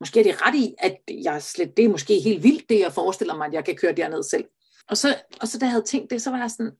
Måske 0.00 0.20
er 0.20 0.24
det 0.24 0.42
ret 0.46 0.54
i, 0.54 0.74
at 0.78 0.96
jeg 1.24 1.42
slet, 1.42 1.76
det 1.76 1.84
er 1.84 1.88
måske 1.88 2.20
helt 2.20 2.42
vildt, 2.42 2.68
det 2.68 2.80
jeg 2.80 2.92
forestiller 2.92 3.36
mig, 3.36 3.46
at 3.46 3.52
jeg 3.52 3.64
kan 3.64 3.76
køre 3.76 3.92
derned 3.92 4.22
selv. 4.22 4.44
Og 4.90 4.96
så, 4.96 5.22
og 5.40 5.48
så 5.48 5.58
da 5.58 5.64
jeg 5.64 5.70
havde 5.70 5.84
tænkt 5.84 6.10
det, 6.10 6.22
så 6.22 6.30
var 6.30 6.38
jeg 6.38 6.50
sådan, 6.50 6.72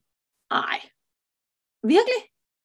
ej, 0.51 0.79
virkelig? 1.83 2.21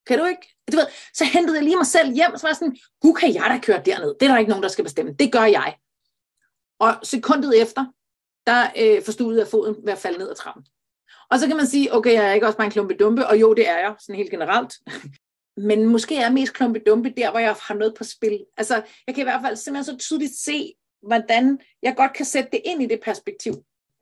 Kan 0.07 0.19
du 0.19 0.25
ikke? 0.25 0.57
Du 0.73 0.77
ved, 0.77 0.87
så 1.15 1.25
hentede 1.25 1.57
jeg 1.57 1.65
lige 1.65 1.77
mig 1.77 1.87
selv 1.87 2.15
hjem, 2.15 2.33
og 2.33 2.39
så 2.39 2.47
var 2.47 2.51
jeg 2.51 2.57
sådan, 2.57 2.77
gud 3.01 3.15
kan 3.15 3.35
jeg 3.35 3.47
da 3.51 3.59
køre 3.67 3.83
derned? 3.85 4.15
Det 4.21 4.23
er 4.23 4.31
der 4.33 4.39
ikke 4.39 4.49
nogen, 4.49 4.63
der 4.63 4.69
skal 4.69 4.85
bestemme. 4.85 5.13
Det 5.13 5.33
gør 5.33 5.45
jeg. 5.45 5.77
Og 6.79 6.95
sekundet 7.03 7.63
efter, 7.63 7.85
der 8.47 8.71
øh, 8.79 9.03
forstod 9.03 9.37
jeg 9.37 9.49
foden 9.49 9.77
ved 9.85 9.93
at 9.93 9.99
falde 9.99 10.19
ned 10.19 10.31
ad 10.31 10.35
trappen. 10.35 10.67
Og 11.31 11.39
så 11.39 11.47
kan 11.47 11.57
man 11.57 11.67
sige, 11.67 11.95
okay, 11.95 12.13
jeg 12.13 12.29
er 12.29 12.33
ikke 12.33 12.47
også 12.47 12.57
bare 12.57 12.67
en 12.67 12.73
klumpe 12.73 12.95
dumpe, 12.95 13.27
og 13.27 13.41
jo, 13.41 13.55
det 13.55 13.69
er 13.69 13.79
jeg, 13.79 13.95
sådan 14.01 14.15
helt 14.15 14.31
generelt. 14.31 14.75
Men 15.69 15.87
måske 15.87 16.17
er 16.17 16.21
jeg 16.21 16.33
mest 16.33 16.55
klumpe 16.55 16.81
dumpe 16.87 17.13
der, 17.17 17.31
hvor 17.31 17.41
jeg 17.41 17.57
har 17.63 17.75
noget 17.75 17.95
på 17.95 18.05
spil. 18.05 18.45
Altså, 18.57 18.75
jeg 19.07 19.15
kan 19.15 19.23
i 19.23 19.29
hvert 19.31 19.41
fald 19.43 19.57
simpelthen 19.57 19.99
så 19.99 20.07
tydeligt 20.07 20.37
se, 20.37 20.75
hvordan 21.03 21.59
jeg 21.83 21.95
godt 21.97 22.13
kan 22.13 22.27
sætte 22.27 22.49
det 22.53 22.61
ind 22.65 22.83
i 22.83 22.87
det 22.87 23.01
perspektiv. 23.03 23.55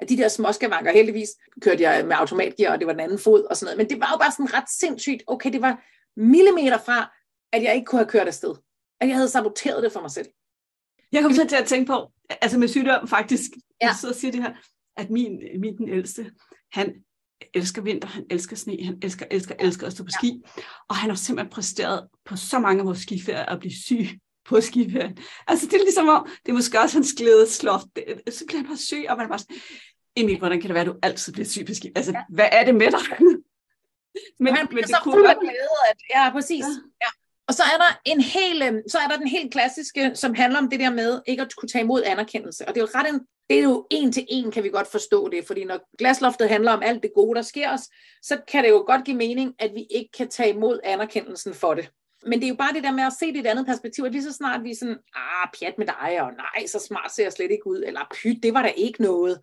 At 0.02 0.08
de 0.08 0.16
der 0.16 0.28
småskavanker, 0.28 0.92
heldigvis 0.92 1.28
kørte 1.60 1.82
jeg 1.82 2.06
med 2.06 2.16
automatgear, 2.16 2.72
og 2.72 2.78
det 2.78 2.86
var 2.86 2.92
den 2.92 3.00
anden 3.00 3.18
fod 3.18 3.44
og 3.44 3.56
sådan 3.56 3.66
noget. 3.66 3.78
Men 3.78 3.90
det 3.90 4.00
var 4.00 4.10
jo 4.12 4.18
bare 4.18 4.32
sådan 4.32 4.54
ret 4.54 4.70
sindssygt. 4.70 5.22
Okay, 5.26 5.52
det 5.52 5.62
var 5.62 5.84
millimeter 6.16 6.78
fra, 6.78 7.14
at 7.52 7.62
jeg 7.62 7.74
ikke 7.74 7.84
kunne 7.84 7.98
have 7.98 8.08
kørt 8.08 8.26
afsted. 8.26 8.54
At 9.00 9.08
jeg 9.08 9.16
havde 9.16 9.28
saboteret 9.28 9.82
det 9.82 9.92
for 9.92 10.00
mig 10.00 10.10
selv. 10.10 10.26
Jeg 11.12 11.22
kom 11.22 11.32
så 11.32 11.46
til 11.48 11.56
at 11.56 11.66
tænke 11.66 11.86
på, 11.86 12.12
altså 12.40 12.58
med 12.58 12.68
sygdom 12.68 13.08
faktisk, 13.08 13.50
ja. 13.80 13.86
jeg 13.86 13.96
sidder 14.00 14.14
og 14.14 14.20
siger 14.20 14.32
det 14.32 14.42
her, 14.42 14.52
at 14.96 15.10
min, 15.10 15.38
min 15.60 15.76
den 15.76 15.88
ældste, 15.88 16.32
han 16.72 16.94
elsker 17.54 17.82
vinter, 17.82 18.08
han 18.08 18.24
elsker 18.30 18.56
sne, 18.56 18.84
han 18.84 18.98
elsker, 19.02 19.26
elsker, 19.30 19.54
elsker 19.60 19.86
at 19.86 19.92
stå 19.92 20.04
på 20.04 20.10
ski. 20.10 20.42
Og 20.88 20.96
han 20.96 21.10
har 21.10 21.16
simpelthen 21.16 21.50
præsteret 21.50 22.08
på 22.24 22.36
så 22.36 22.58
mange 22.58 22.80
af 22.80 22.86
vores 22.86 22.98
skiferier 22.98 23.46
at 23.46 23.60
blive 23.60 23.74
syg 23.74 24.08
på 24.44 24.60
skiferien. 24.60 25.18
Altså 25.46 25.66
det 25.66 25.74
er 25.74 25.84
ligesom 25.84 26.08
om, 26.08 26.28
det 26.46 26.52
er 26.52 26.56
måske 26.56 26.80
også 26.80 26.96
hans 26.96 27.12
glædesloft. 27.16 27.86
Så 28.30 28.44
bliver 28.46 28.58
han 28.58 28.66
bare 28.66 28.76
syg, 28.76 29.04
og 29.08 29.16
man 29.16 29.24
er 29.24 29.28
bare 29.28 29.38
sådan, 29.38 29.56
Emil, 30.16 30.38
hvordan 30.38 30.60
kan 30.60 30.68
det 30.68 30.74
være, 30.74 30.80
at 30.80 30.86
du 30.86 30.96
altid 31.02 31.32
bliver 31.32 31.46
syg 31.46 31.66
på 31.66 31.74
ski? 31.74 31.92
Altså, 31.96 32.12
ja. 32.12 32.22
hvad 32.28 32.48
er 32.52 32.64
det 32.64 32.74
med 32.74 32.90
dig? 32.90 33.04
men, 34.44 34.56
han 34.56 34.66
bliver 34.66 34.82
men 34.82 34.88
det 34.88 34.96
så 34.96 35.00
fuld 35.04 35.26
af 35.26 35.36
glæde, 35.40 35.78
at, 35.90 35.96
ja, 36.14 36.30
præcis. 36.30 36.64
Ja. 36.64 37.06
ja. 37.06 37.10
Og 37.48 37.54
så 37.54 37.62
er 37.62 37.76
der 37.78 38.00
en 38.04 38.20
hel, 38.20 38.62
øhm, 38.62 38.88
så 38.88 38.98
er 38.98 39.08
der 39.08 39.16
den 39.16 39.28
helt 39.28 39.52
klassiske, 39.52 40.10
som 40.14 40.34
handler 40.34 40.58
om 40.58 40.70
det 40.70 40.80
der 40.80 40.90
med 40.90 41.20
ikke 41.26 41.42
at 41.42 41.56
kunne 41.56 41.68
tage 41.68 41.84
imod 41.84 42.02
anerkendelse. 42.06 42.68
Og 42.68 42.74
det 42.74 42.80
er 42.80 42.84
jo 42.84 42.98
ret 42.98 43.08
en, 43.08 43.20
det 43.50 43.58
er 43.58 43.62
jo 43.62 43.86
en 43.90 44.12
til 44.12 44.26
en, 44.28 44.50
kan 44.50 44.64
vi 44.64 44.68
godt 44.68 44.86
forstå 44.86 45.28
det, 45.28 45.46
fordi 45.46 45.64
når 45.64 45.96
glasloftet 45.98 46.48
handler 46.48 46.72
om 46.72 46.82
alt 46.82 47.02
det 47.02 47.10
gode, 47.14 47.36
der 47.36 47.42
sker 47.42 47.72
os, 47.72 47.80
så 48.22 48.40
kan 48.48 48.64
det 48.64 48.70
jo 48.70 48.84
godt 48.86 49.04
give 49.04 49.16
mening, 49.16 49.54
at 49.58 49.70
vi 49.74 49.86
ikke 49.90 50.10
kan 50.16 50.28
tage 50.28 50.50
imod 50.54 50.80
anerkendelsen 50.84 51.54
for 51.54 51.74
det. 51.74 51.90
Men 52.26 52.38
det 52.38 52.44
er 52.44 52.48
jo 52.48 52.54
bare 52.54 52.72
det 52.72 52.84
der 52.84 52.92
med 52.92 53.04
at 53.04 53.12
se 53.20 53.26
det 53.26 53.36
i 53.36 53.40
et 53.40 53.46
andet 53.46 53.66
perspektiv, 53.66 54.04
at 54.04 54.12
lige 54.12 54.24
så 54.24 54.32
snart 54.32 54.64
vi 54.64 54.70
er 54.70 54.76
sådan, 54.76 54.98
ah, 55.14 55.48
pjat 55.58 55.74
med 55.78 55.86
dig, 55.86 56.22
og 56.22 56.30
nej, 56.32 56.66
så 56.66 56.78
smart 56.88 57.14
ser 57.14 57.22
jeg 57.22 57.32
slet 57.32 57.50
ikke 57.50 57.66
ud, 57.66 57.82
eller 57.86 58.00
pyt, 58.14 58.42
det 58.42 58.54
var 58.54 58.62
da 58.62 58.72
ikke 58.76 59.02
noget. 59.02 59.40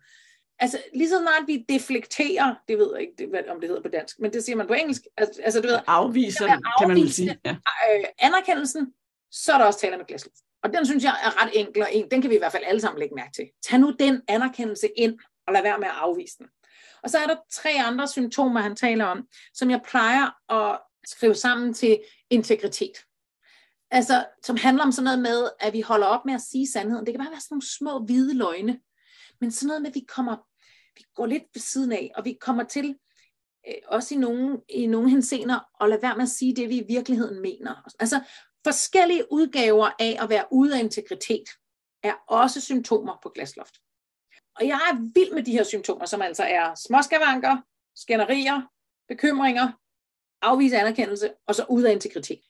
Altså, 0.62 0.78
lige 0.94 1.08
så 1.08 1.18
snart 1.18 1.46
vi 1.46 1.64
deflekterer, 1.68 2.54
det 2.68 2.78
ved 2.78 2.90
jeg 2.94 3.00
ikke, 3.00 3.14
det, 3.18 3.48
om 3.48 3.60
det 3.60 3.68
hedder 3.68 3.82
på 3.82 3.88
dansk, 3.88 4.20
men 4.20 4.32
det 4.32 4.44
siger 4.44 4.56
man 4.56 4.66
på 4.66 4.74
engelsk, 4.74 5.02
altså, 5.16 5.42
altså 5.42 5.60
du 5.60 5.68
ved, 5.68 5.78
afviser, 5.86 6.46
kan 6.78 6.88
man 6.88 7.08
sige. 7.08 7.38
Ja. 7.44 7.50
Øh, 7.50 8.04
anerkendelsen, 8.18 8.94
så 9.30 9.52
er 9.52 9.58
der 9.58 9.64
også 9.64 9.80
tale 9.80 9.96
med 9.96 10.06
glasluft. 10.06 10.36
Og 10.62 10.72
den 10.72 10.86
synes 10.86 11.04
jeg 11.04 11.14
er 11.24 11.42
ret 11.42 11.50
enkel, 11.54 11.82
og 11.82 11.88
en, 11.92 12.10
den 12.10 12.20
kan 12.20 12.30
vi 12.30 12.34
i 12.34 12.38
hvert 12.38 12.52
fald 12.52 12.64
alle 12.66 12.80
sammen 12.80 12.98
lægge 12.98 13.14
mærke 13.14 13.32
til. 13.32 13.46
Tag 13.68 13.78
nu 13.78 13.94
den 13.98 14.22
anerkendelse 14.28 14.88
ind, 14.96 15.18
og 15.46 15.52
lad 15.52 15.62
være 15.62 15.78
med 15.78 15.86
at 15.86 15.94
afvise 15.94 16.38
den. 16.38 16.46
Og 17.02 17.10
så 17.10 17.18
er 17.18 17.26
der 17.26 17.36
tre 17.52 17.70
andre 17.70 18.08
symptomer, 18.08 18.60
han 18.60 18.76
taler 18.76 19.04
om, 19.04 19.28
som 19.54 19.70
jeg 19.70 19.80
plejer 19.88 20.52
at 20.52 20.78
skrive 21.04 21.34
sammen 21.34 21.74
til 21.74 22.00
integritet. 22.30 23.04
Altså, 23.90 24.24
som 24.42 24.56
handler 24.56 24.84
om 24.84 24.92
sådan 24.92 25.04
noget 25.04 25.18
med, 25.18 25.48
at 25.60 25.72
vi 25.72 25.80
holder 25.80 26.06
op 26.06 26.24
med 26.24 26.34
at 26.34 26.40
sige 26.40 26.70
sandheden. 26.72 27.06
Det 27.06 27.14
kan 27.14 27.20
bare 27.20 27.30
være 27.30 27.40
sådan 27.40 27.54
nogle 27.54 27.66
små 27.78 27.98
hvide 27.98 28.34
løgne. 28.34 28.80
Men 29.40 29.50
sådan 29.50 29.66
noget 29.66 29.82
med, 29.82 29.90
at 29.90 29.94
vi 29.94 30.04
kommer, 30.08 30.36
går 31.14 31.26
lidt 31.26 31.42
ved 31.54 31.60
siden 31.60 31.92
af, 31.92 32.10
og 32.16 32.24
vi 32.24 32.38
kommer 32.40 32.64
til, 32.64 32.96
øh, 33.68 33.74
også 33.86 34.14
i 34.14 34.18
nogle, 34.18 34.60
i 34.68 34.86
nogle 34.86 35.10
hensener, 35.10 35.82
at 35.84 35.88
lade 35.90 36.02
være 36.02 36.16
med 36.16 36.22
at 36.22 36.28
sige 36.28 36.56
det, 36.56 36.68
vi 36.68 36.76
i 36.76 36.86
virkeligheden 36.88 37.40
mener. 37.40 37.90
Altså, 38.00 38.20
forskellige 38.66 39.32
udgaver 39.32 39.90
af 39.98 40.18
at 40.22 40.28
være 40.28 40.44
ude 40.52 40.76
af 40.76 40.80
integritet 40.82 41.44
er 42.02 42.14
også 42.28 42.60
symptomer 42.60 43.18
på 43.22 43.28
glasloft. 43.28 43.74
Og 44.56 44.66
jeg 44.66 44.80
er 44.90 45.12
vild 45.14 45.34
med 45.34 45.42
de 45.42 45.52
her 45.52 45.64
symptomer, 45.64 46.06
som 46.06 46.22
altså 46.22 46.42
er 46.42 46.74
småskavanker, 46.74 47.56
skænderier, 47.94 48.62
bekymringer, 49.08 49.72
afvise 50.42 50.78
anerkendelse, 50.78 51.34
og 51.46 51.54
så 51.54 51.66
ud 51.68 51.82
af 51.82 51.92
integritet. 51.92 52.40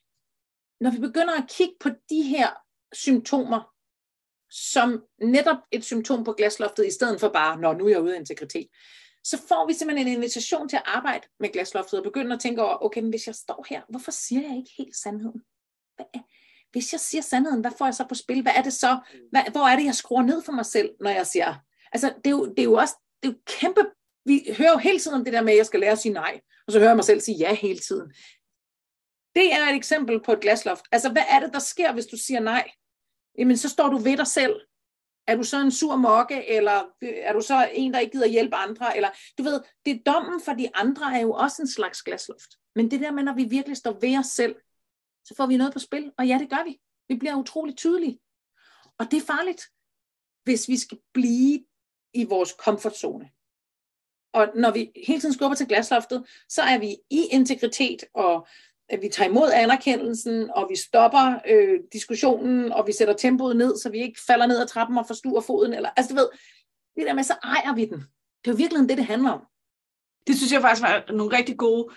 Når 0.80 0.90
vi 0.90 0.98
begynder 0.98 1.42
at 1.42 1.48
kigge 1.48 1.74
på 1.80 1.88
de 2.10 2.22
her 2.22 2.48
symptomer, 2.92 3.69
som 4.50 5.02
netop 5.22 5.56
et 5.72 5.84
symptom 5.84 6.24
på 6.24 6.32
glasloftet, 6.32 6.86
i 6.86 6.90
stedet 6.90 7.20
for 7.20 7.28
bare, 7.28 7.60
når 7.60 7.74
nu 7.74 7.84
er 7.84 7.90
jeg 7.90 8.02
ude 8.02 8.14
af 8.14 8.18
integritet, 8.18 8.68
så 9.24 9.38
får 9.48 9.66
vi 9.66 9.74
simpelthen 9.74 10.06
en 10.06 10.14
invitation 10.14 10.68
til 10.68 10.76
at 10.76 10.82
arbejde 10.86 11.26
med 11.40 11.52
glasloftet 11.52 11.98
og 11.98 12.04
begynde 12.04 12.34
at 12.34 12.40
tænke 12.40 12.62
over, 12.62 12.84
okay, 12.84 13.00
men 13.00 13.10
hvis 13.10 13.26
jeg 13.26 13.34
står 13.34 13.66
her, 13.68 13.82
hvorfor 13.88 14.10
siger 14.10 14.42
jeg 14.42 14.56
ikke 14.56 14.70
helt 14.78 14.96
sandheden? 14.96 15.42
Hvad, 15.96 16.20
hvis 16.72 16.92
jeg 16.92 17.00
siger 17.00 17.22
sandheden, 17.22 17.60
hvad 17.60 17.70
får 17.78 17.84
jeg 17.84 17.94
så 17.94 18.04
på 18.08 18.14
spil? 18.14 18.42
Hvad 18.42 18.52
er 18.56 18.62
det 18.62 18.72
så? 18.72 18.98
Hvad, 19.30 19.42
hvor 19.50 19.68
er 19.68 19.76
det, 19.76 19.84
jeg 19.84 19.94
skruer 19.94 20.22
ned 20.22 20.42
for 20.42 20.52
mig 20.52 20.66
selv, 20.66 20.90
når 21.00 21.10
jeg 21.10 21.26
siger... 21.26 21.54
Altså, 21.92 22.14
det 22.24 22.26
er 22.26 22.30
jo, 22.30 22.46
det 22.46 22.58
er 22.58 22.64
jo 22.64 22.74
også 22.74 22.94
det 23.22 23.28
er 23.28 23.32
jo 23.32 23.38
kæmpe... 23.46 23.80
Vi 24.24 24.54
hører 24.58 24.72
jo 24.72 24.78
hele 24.78 24.98
tiden 24.98 25.16
om 25.16 25.24
det 25.24 25.32
der 25.32 25.42
med, 25.42 25.52
at 25.52 25.56
jeg 25.56 25.66
skal 25.66 25.80
lære 25.80 25.92
at 25.92 25.98
sige 25.98 26.12
nej, 26.12 26.40
og 26.66 26.72
så 26.72 26.78
hører 26.78 26.90
jeg 26.90 26.96
mig 26.96 27.04
selv 27.04 27.20
sige 27.20 27.38
ja 27.38 27.54
hele 27.54 27.78
tiden. 27.78 28.12
Det 29.34 29.52
er 29.52 29.68
et 29.68 29.76
eksempel 29.76 30.20
på 30.24 30.32
et 30.32 30.40
glasloft. 30.40 30.84
Altså, 30.92 31.12
hvad 31.12 31.22
er 31.28 31.40
det, 31.40 31.52
der 31.52 31.58
sker, 31.58 31.92
hvis 31.92 32.06
du 32.06 32.16
siger 32.16 32.40
nej? 32.40 32.70
Jamen, 33.38 33.56
så 33.56 33.68
står 33.68 33.88
du 33.88 33.96
ved 33.96 34.16
dig 34.16 34.26
selv. 34.26 34.60
Er 35.26 35.36
du 35.36 35.42
så 35.42 35.60
en 35.60 35.70
sur 35.70 35.96
mokke, 35.96 36.48
eller 36.48 36.84
er 37.02 37.32
du 37.32 37.40
så 37.40 37.70
en, 37.72 37.94
der 37.94 37.98
ikke 37.98 38.12
gider 38.12 38.26
hjælpe 38.26 38.56
andre? 38.56 38.96
Eller, 38.96 39.10
du 39.38 39.42
ved, 39.42 39.60
det 39.84 39.92
er 39.92 40.12
dommen 40.12 40.40
for 40.40 40.52
de 40.52 40.76
andre 40.76 41.16
er 41.16 41.20
jo 41.20 41.32
også 41.32 41.62
en 41.62 41.68
slags 41.68 42.02
glasloft. 42.02 42.50
Men 42.74 42.90
det 42.90 43.00
der 43.00 43.10
med, 43.10 43.22
når 43.22 43.34
vi 43.34 43.44
virkelig 43.44 43.76
står 43.76 43.98
ved 44.00 44.18
os 44.18 44.26
selv, 44.26 44.56
så 45.24 45.34
får 45.36 45.46
vi 45.46 45.56
noget 45.56 45.72
på 45.72 45.78
spil. 45.78 46.12
Og 46.18 46.26
ja, 46.26 46.38
det 46.38 46.50
gør 46.50 46.64
vi. 46.64 46.80
Vi 47.08 47.14
bliver 47.14 47.34
utrolig 47.34 47.76
tydelige. 47.76 48.20
Og 48.98 49.10
det 49.10 49.16
er 49.16 49.26
farligt, 49.26 49.62
hvis 50.44 50.68
vi 50.68 50.76
skal 50.76 50.98
blive 51.12 51.64
i 52.14 52.24
vores 52.24 52.52
komfortzone. 52.52 53.30
Og 54.32 54.48
når 54.54 54.70
vi 54.70 54.92
hele 55.06 55.20
tiden 55.20 55.34
skubber 55.34 55.54
til 55.54 55.68
glasloftet, 55.68 56.26
så 56.48 56.62
er 56.62 56.78
vi 56.78 56.96
i 57.10 57.26
integritet, 57.30 58.04
og 58.14 58.46
at 58.90 59.02
vi 59.02 59.08
tager 59.08 59.30
imod 59.30 59.50
anerkendelsen, 59.54 60.50
og 60.56 60.66
vi 60.70 60.76
stopper 60.76 61.34
øh, 61.48 61.78
diskussionen, 61.92 62.72
og 62.72 62.86
vi 62.86 62.92
sætter 62.92 63.14
tempoet 63.14 63.56
ned, 63.56 63.76
så 63.76 63.90
vi 63.90 63.98
ikke 63.98 64.20
falder 64.26 64.46
ned 64.46 64.60
ad 64.60 64.66
trappen 64.66 64.98
og 64.98 65.06
forstuer 65.06 65.40
foden. 65.40 65.74
Eller, 65.74 65.90
altså 65.96 66.14
du 66.14 66.20
ved, 66.20 66.28
det 66.96 67.06
der 67.06 67.14
med, 67.14 67.22
så 67.22 67.34
ejer 67.42 67.74
vi 67.74 67.84
den. 67.84 67.98
Det 68.44 68.46
er 68.46 68.52
jo 68.52 68.56
virkelig 68.56 68.88
det, 68.88 68.98
det 68.98 69.06
handler 69.06 69.30
om. 69.30 69.40
Det 70.26 70.36
synes 70.36 70.52
jeg 70.52 70.60
faktisk 70.60 70.82
var 70.82 71.12
nogle 71.12 71.36
rigtig 71.36 71.56
gode 71.56 71.88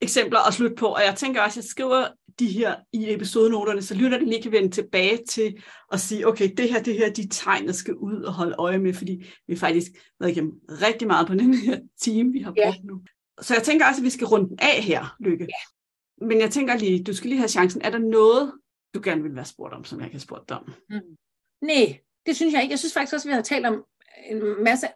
eksempler 0.00 0.48
at 0.48 0.54
slutte 0.54 0.76
på, 0.76 0.86
og 0.86 1.00
jeg 1.06 1.14
tænker 1.16 1.42
også, 1.42 1.60
at 1.60 1.64
jeg 1.64 1.70
skriver 1.70 2.08
de 2.38 2.46
her 2.46 2.74
i 2.92 3.14
episodenoterne, 3.14 3.82
så 3.82 3.94
lytterne 3.94 4.24
lige 4.24 4.42
kan 4.42 4.52
vende 4.52 4.70
tilbage 4.70 5.18
til 5.28 5.62
at 5.92 6.00
sige, 6.00 6.28
okay, 6.28 6.50
det 6.56 6.72
her, 6.72 6.82
det 6.82 6.94
her, 6.94 7.12
de 7.12 7.28
tegn, 7.28 7.66
der 7.66 7.72
skal 7.72 7.94
ud 7.94 8.22
og 8.22 8.32
holde 8.32 8.54
øje 8.58 8.78
med, 8.78 8.94
fordi 8.94 9.24
vi 9.48 9.56
faktisk 9.56 9.92
været 10.20 10.30
igennem 10.30 10.52
rigtig 10.68 11.08
meget 11.08 11.26
på 11.26 11.34
den 11.34 11.54
her 11.54 11.78
team, 12.02 12.32
vi 12.32 12.40
har 12.40 12.50
brugt 12.50 12.76
yeah. 12.76 12.84
nu. 12.84 13.00
Så 13.40 13.54
jeg 13.54 13.62
tænker 13.62 13.86
også, 13.86 14.00
at 14.00 14.04
vi 14.04 14.10
skal 14.10 14.26
runde 14.26 14.48
den 14.48 14.58
af 14.58 14.82
her, 14.82 15.16
Lykke. 15.20 15.44
Yeah. 15.44 15.75
Men 16.20 16.40
jeg 16.40 16.50
tænker 16.50 16.76
lige, 16.76 17.04
du 17.04 17.14
skal 17.14 17.28
lige 17.28 17.38
have 17.38 17.48
chancen. 17.48 17.82
Er 17.82 17.90
der 17.90 17.98
noget, 17.98 18.52
du 18.94 19.00
gerne 19.04 19.22
vil 19.22 19.36
være 19.36 19.44
spurgt 19.44 19.74
om, 19.74 19.84
som 19.84 20.00
jeg 20.00 20.10
kan 20.10 20.20
spurgt 20.20 20.48
dig 20.48 20.56
om? 20.56 20.72
Mm. 20.90 21.16
Nej, 21.62 22.00
det 22.26 22.36
synes 22.36 22.54
jeg 22.54 22.62
ikke. 22.62 22.72
Jeg 22.72 22.78
synes 22.78 22.94
faktisk 22.94 23.14
også, 23.14 23.28
at 23.28 23.30
vi 23.30 23.34
har 23.34 23.42
talt 23.42 23.66
om 23.66 23.84
en 24.30 24.64
masse 24.64 24.86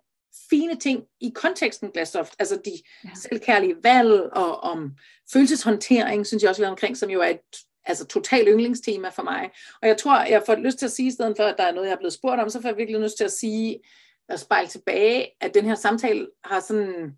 fine 0.50 0.76
ting 0.76 1.04
i 1.20 1.32
konteksten 1.34 1.90
Glastoft, 1.90 2.34
altså 2.38 2.60
de 2.64 2.70
ja. 3.04 3.10
selvkærlige 3.14 3.76
valg 3.82 4.12
og 4.32 4.60
om 4.60 4.96
følelseshåndtering, 5.32 6.26
synes 6.26 6.42
jeg 6.42 6.50
også, 6.50 6.62
vi 6.62 6.66
er 6.66 6.70
omkring, 6.70 6.96
som 6.96 7.10
jo 7.10 7.20
er 7.20 7.28
et 7.28 7.40
altså 7.84 8.06
total 8.06 8.48
yndlingstema 8.48 9.08
for 9.08 9.22
mig. 9.22 9.50
Og 9.82 9.88
jeg 9.88 9.96
tror, 9.96 10.24
jeg 10.24 10.42
får 10.46 10.54
lyst 10.54 10.78
til 10.78 10.86
at 10.86 10.92
sige, 10.92 11.08
i 11.08 11.10
stedet 11.10 11.36
for, 11.36 11.44
at 11.44 11.54
der 11.58 11.64
er 11.64 11.72
noget, 11.72 11.86
jeg 11.86 11.92
er 11.94 11.98
blevet 11.98 12.12
spurgt 12.12 12.40
om, 12.40 12.50
så 12.50 12.60
får 12.60 12.68
jeg 12.68 12.76
virkelig 12.76 13.00
lyst 13.00 13.16
til 13.16 13.24
at 13.24 13.32
sige, 13.32 13.80
at 14.28 14.40
spejle 14.40 14.68
tilbage, 14.68 15.28
at 15.40 15.54
den 15.54 15.64
her 15.64 15.74
samtale 15.74 16.28
har 16.44 16.60
sådan, 16.60 17.16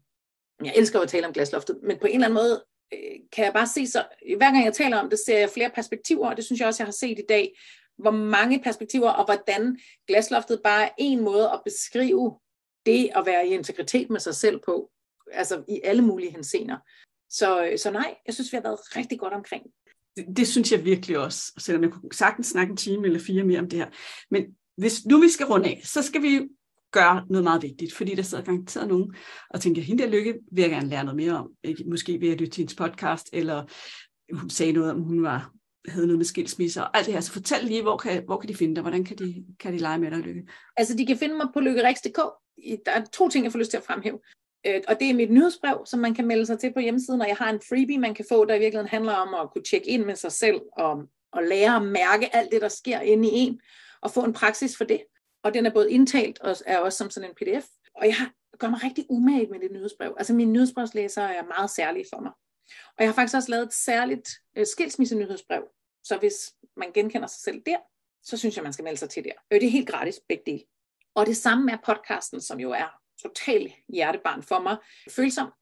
jeg 0.64 0.72
elsker 0.76 1.00
at 1.00 1.08
tale 1.08 1.26
om 1.26 1.32
glasloftet, 1.32 1.78
men 1.82 1.98
på 1.98 2.06
en 2.06 2.14
eller 2.14 2.26
anden 2.26 2.42
måde 2.42 2.64
kan 3.32 3.44
jeg 3.44 3.52
bare 3.52 3.66
se 3.66 3.86
så, 3.86 4.04
hver 4.36 4.52
gang 4.52 4.64
jeg 4.64 4.74
taler 4.74 4.96
om 4.96 5.10
det, 5.10 5.18
ser 5.26 5.38
jeg 5.38 5.50
flere 5.50 5.70
perspektiver, 5.74 6.28
og 6.28 6.36
det 6.36 6.44
synes 6.44 6.60
jeg 6.60 6.68
også, 6.68 6.82
jeg 6.82 6.86
har 6.86 6.92
set 6.92 7.18
i 7.18 7.26
dag, 7.28 7.58
hvor 7.98 8.10
mange 8.10 8.62
perspektiver, 8.62 9.10
og 9.10 9.24
hvordan 9.24 9.78
glasloftet 10.06 10.60
bare 10.64 10.84
er 10.84 10.90
en 10.98 11.20
måde 11.20 11.50
at 11.50 11.60
beskrive 11.64 12.38
det 12.86 13.10
at 13.14 13.26
være 13.26 13.46
i 13.46 13.54
integritet 13.54 14.10
med 14.10 14.20
sig 14.20 14.34
selv 14.34 14.60
på, 14.64 14.90
altså 15.32 15.62
i 15.68 15.80
alle 15.84 16.02
mulige 16.02 16.30
hensener. 16.30 16.78
Så, 17.30 17.72
så 17.76 17.90
nej, 17.90 18.14
jeg 18.26 18.34
synes, 18.34 18.52
vi 18.52 18.56
har 18.56 18.62
været 18.62 18.96
rigtig 18.96 19.18
godt 19.18 19.32
omkring. 19.32 19.62
Det, 20.16 20.26
det 20.36 20.48
synes 20.48 20.72
jeg 20.72 20.84
virkelig 20.84 21.18
også, 21.18 21.52
selvom 21.58 21.82
jeg 21.82 21.92
kunne 21.92 22.12
sagtens 22.12 22.46
snakke 22.46 22.70
en 22.70 22.76
time 22.76 23.06
eller 23.06 23.20
fire 23.20 23.44
mere 23.44 23.60
om 23.60 23.68
det 23.68 23.78
her. 23.78 23.90
Men 24.30 24.56
hvis 24.76 25.06
nu 25.06 25.20
vi 25.20 25.28
skal 25.28 25.46
runde 25.46 25.68
af, 25.68 25.80
så 25.84 26.02
skal 26.02 26.22
vi 26.22 26.48
gør 26.92 27.26
noget 27.30 27.44
meget 27.44 27.62
vigtigt, 27.62 27.94
fordi 27.94 28.14
der 28.14 28.22
sidder 28.22 28.44
garanteret 28.44 28.88
nogen 28.88 29.14
og 29.50 29.60
tænker, 29.60 29.82
hende 29.82 30.02
der 30.02 30.10
lykke 30.10 30.34
vil 30.52 30.62
jeg 30.62 30.70
gerne 30.70 30.88
lære 30.88 31.04
noget 31.04 31.16
mere 31.16 31.38
om. 31.38 31.50
Ikke? 31.62 31.84
Måske 31.86 32.18
vil 32.18 32.28
jeg 32.28 32.38
lytte 32.38 32.52
til 32.52 32.60
hendes 32.60 32.74
podcast, 32.74 33.30
eller 33.32 33.64
hun 34.32 34.50
sagde 34.50 34.72
noget 34.72 34.90
om, 34.90 35.00
hun 35.00 35.22
var 35.22 35.52
havde 35.88 36.06
noget 36.06 36.18
med 36.18 36.26
skilsmisser 36.26 36.82
og 36.82 36.96
alt 36.96 37.06
det 37.06 37.14
her. 37.14 37.20
Så 37.20 37.32
fortæl 37.32 37.64
lige, 37.64 37.82
hvor 37.82 37.96
kan, 37.96 38.24
hvor 38.24 38.36
kan 38.36 38.48
de 38.48 38.54
finde 38.54 38.74
dig? 38.74 38.82
Hvordan 38.82 39.04
kan 39.04 39.18
de, 39.18 39.44
kan 39.60 39.72
de 39.72 39.78
lege 39.78 39.98
med 39.98 40.10
dig, 40.10 40.18
Lykke? 40.18 40.42
Altså, 40.76 40.96
de 40.96 41.06
kan 41.06 41.16
finde 41.16 41.34
mig 41.34 41.46
på 41.54 41.60
lykkerix.dk. 41.60 42.20
Der 42.86 42.92
er 42.92 43.04
to 43.12 43.28
ting, 43.28 43.44
jeg 43.44 43.52
får 43.52 43.58
lyst 43.58 43.70
til 43.70 43.76
at 43.76 43.84
fremhæve. 43.84 44.18
Øh, 44.66 44.80
og 44.88 45.00
det 45.00 45.10
er 45.10 45.14
mit 45.14 45.30
nyhedsbrev, 45.30 45.82
som 45.86 46.00
man 46.00 46.14
kan 46.14 46.26
melde 46.26 46.46
sig 46.46 46.58
til 46.58 46.72
på 46.72 46.80
hjemmesiden, 46.80 47.20
og 47.20 47.28
jeg 47.28 47.36
har 47.36 47.50
en 47.50 47.60
freebie, 47.68 47.98
man 47.98 48.14
kan 48.14 48.24
få, 48.28 48.44
der 48.44 48.54
i 48.54 48.58
virkeligheden 48.58 48.88
handler 48.88 49.12
om 49.12 49.34
at 49.34 49.50
kunne 49.52 49.64
tjekke 49.64 49.88
ind 49.88 50.04
med 50.04 50.16
sig 50.16 50.32
selv, 50.32 50.60
og, 50.76 50.92
og 51.32 51.42
lære 51.42 51.76
at 51.76 51.82
mærke 51.82 52.36
alt 52.36 52.52
det, 52.52 52.60
der 52.60 52.68
sker 52.68 53.00
inde 53.00 53.28
i 53.28 53.32
en, 53.32 53.60
og 54.02 54.10
få 54.10 54.24
en 54.24 54.32
praksis 54.32 54.76
for 54.76 54.84
det. 54.84 55.00
Og 55.42 55.54
den 55.54 55.66
er 55.66 55.70
både 55.70 55.92
indtalt 55.92 56.40
og 56.40 56.56
er 56.66 56.78
også 56.78 56.98
som 56.98 57.10
sådan 57.10 57.30
en 57.30 57.34
pdf. 57.34 57.66
Og 57.94 58.06
jeg 58.06 58.30
gør 58.58 58.68
mig 58.68 58.84
rigtig 58.84 59.06
umage 59.08 59.46
med 59.46 59.60
det 59.60 59.72
nyhedsbrev. 59.72 60.14
Altså 60.18 60.34
mine 60.34 60.52
nyhedsbrevslæsere 60.52 61.34
er 61.34 61.42
meget 61.44 61.70
særlige 61.70 62.06
for 62.14 62.20
mig. 62.20 62.32
Og 62.86 62.98
jeg 62.98 63.08
har 63.08 63.14
faktisk 63.14 63.36
også 63.36 63.50
lavet 63.50 63.66
et 63.66 63.72
særligt 63.72 64.28
øh. 64.56 64.66
Så 66.04 66.18
hvis 66.18 66.54
man 66.76 66.92
genkender 66.92 67.26
sig 67.26 67.40
selv 67.40 67.62
der, 67.66 67.78
så 68.22 68.36
synes 68.36 68.56
jeg, 68.56 68.64
man 68.64 68.72
skal 68.72 68.82
melde 68.82 68.98
sig 68.98 69.10
til 69.10 69.24
der. 69.24 69.32
Øh, 69.50 69.60
det 69.60 69.66
er 69.66 69.70
helt 69.70 69.88
gratis, 69.88 70.20
begge 70.28 70.42
dele. 70.46 70.64
Og 71.14 71.26
det 71.26 71.36
samme 71.36 71.72
er 71.72 71.76
podcasten, 71.84 72.40
som 72.40 72.60
jo 72.60 72.70
er 72.70 73.00
totalt 73.22 73.72
hjertebarn 73.88 74.42
for 74.42 74.60
mig, 74.60 74.76
følsom, 75.10 75.52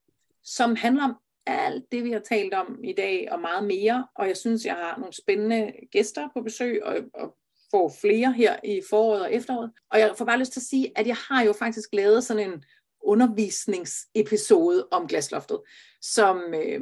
som 0.44 0.76
handler 0.76 1.04
om 1.04 1.16
alt 1.46 1.92
det, 1.92 2.04
vi 2.04 2.12
har 2.12 2.18
talt 2.18 2.54
om 2.54 2.84
i 2.84 2.92
dag, 2.92 3.32
og 3.32 3.40
meget 3.40 3.64
mere. 3.64 4.06
Og 4.14 4.28
jeg 4.28 4.36
synes, 4.36 4.64
jeg 4.64 4.74
har 4.74 4.96
nogle 4.98 5.12
spændende 5.12 5.72
gæster 5.92 6.28
på 6.34 6.42
besøg, 6.42 6.84
og, 6.84 6.96
og 7.14 7.36
får 7.70 7.94
flere 8.00 8.32
her 8.32 8.56
i 8.64 8.80
foråret 8.90 9.22
og 9.22 9.32
efteråret. 9.32 9.70
Og 9.90 9.98
jeg 9.98 10.14
får 10.18 10.24
bare 10.24 10.38
lyst 10.38 10.52
til 10.52 10.60
at 10.60 10.64
sige, 10.64 10.92
at 10.96 11.06
jeg 11.06 11.16
har 11.16 11.44
jo 11.44 11.52
faktisk 11.52 11.88
lavet 11.92 12.24
sådan 12.24 12.50
en 12.50 12.64
undervisningsepisode 13.02 14.88
om 14.90 15.06
glasloftet, 15.06 15.60
som 16.02 16.54
øh, 16.54 16.80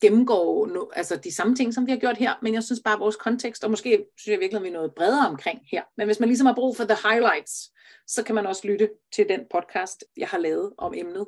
gennemgår 0.00 0.66
no, 0.66 0.84
altså 0.92 1.16
de 1.16 1.34
samme 1.34 1.56
ting, 1.56 1.74
som 1.74 1.86
vi 1.86 1.90
har 1.90 1.98
gjort 1.98 2.16
her, 2.16 2.34
men 2.42 2.54
jeg 2.54 2.62
synes 2.62 2.80
bare, 2.84 2.94
at 2.94 3.00
vores 3.00 3.16
kontekst, 3.16 3.64
og 3.64 3.70
måske 3.70 4.06
synes 4.18 4.32
jeg 4.32 4.40
virkelig, 4.40 4.58
at 4.58 4.62
vi 4.62 4.68
er 4.68 4.72
noget 4.72 4.94
bredere 4.96 5.28
omkring 5.28 5.60
her. 5.70 5.82
Men 5.96 6.06
hvis 6.06 6.20
man 6.20 6.28
ligesom 6.28 6.46
har 6.46 6.54
brug 6.54 6.76
for 6.76 6.84
the 6.84 7.08
highlights, 7.08 7.72
så 8.06 8.22
kan 8.22 8.34
man 8.34 8.46
også 8.46 8.68
lytte 8.68 8.90
til 9.12 9.28
den 9.28 9.40
podcast, 9.50 10.04
jeg 10.16 10.28
har 10.28 10.38
lavet 10.38 10.72
om 10.78 10.94
emnet. 10.96 11.26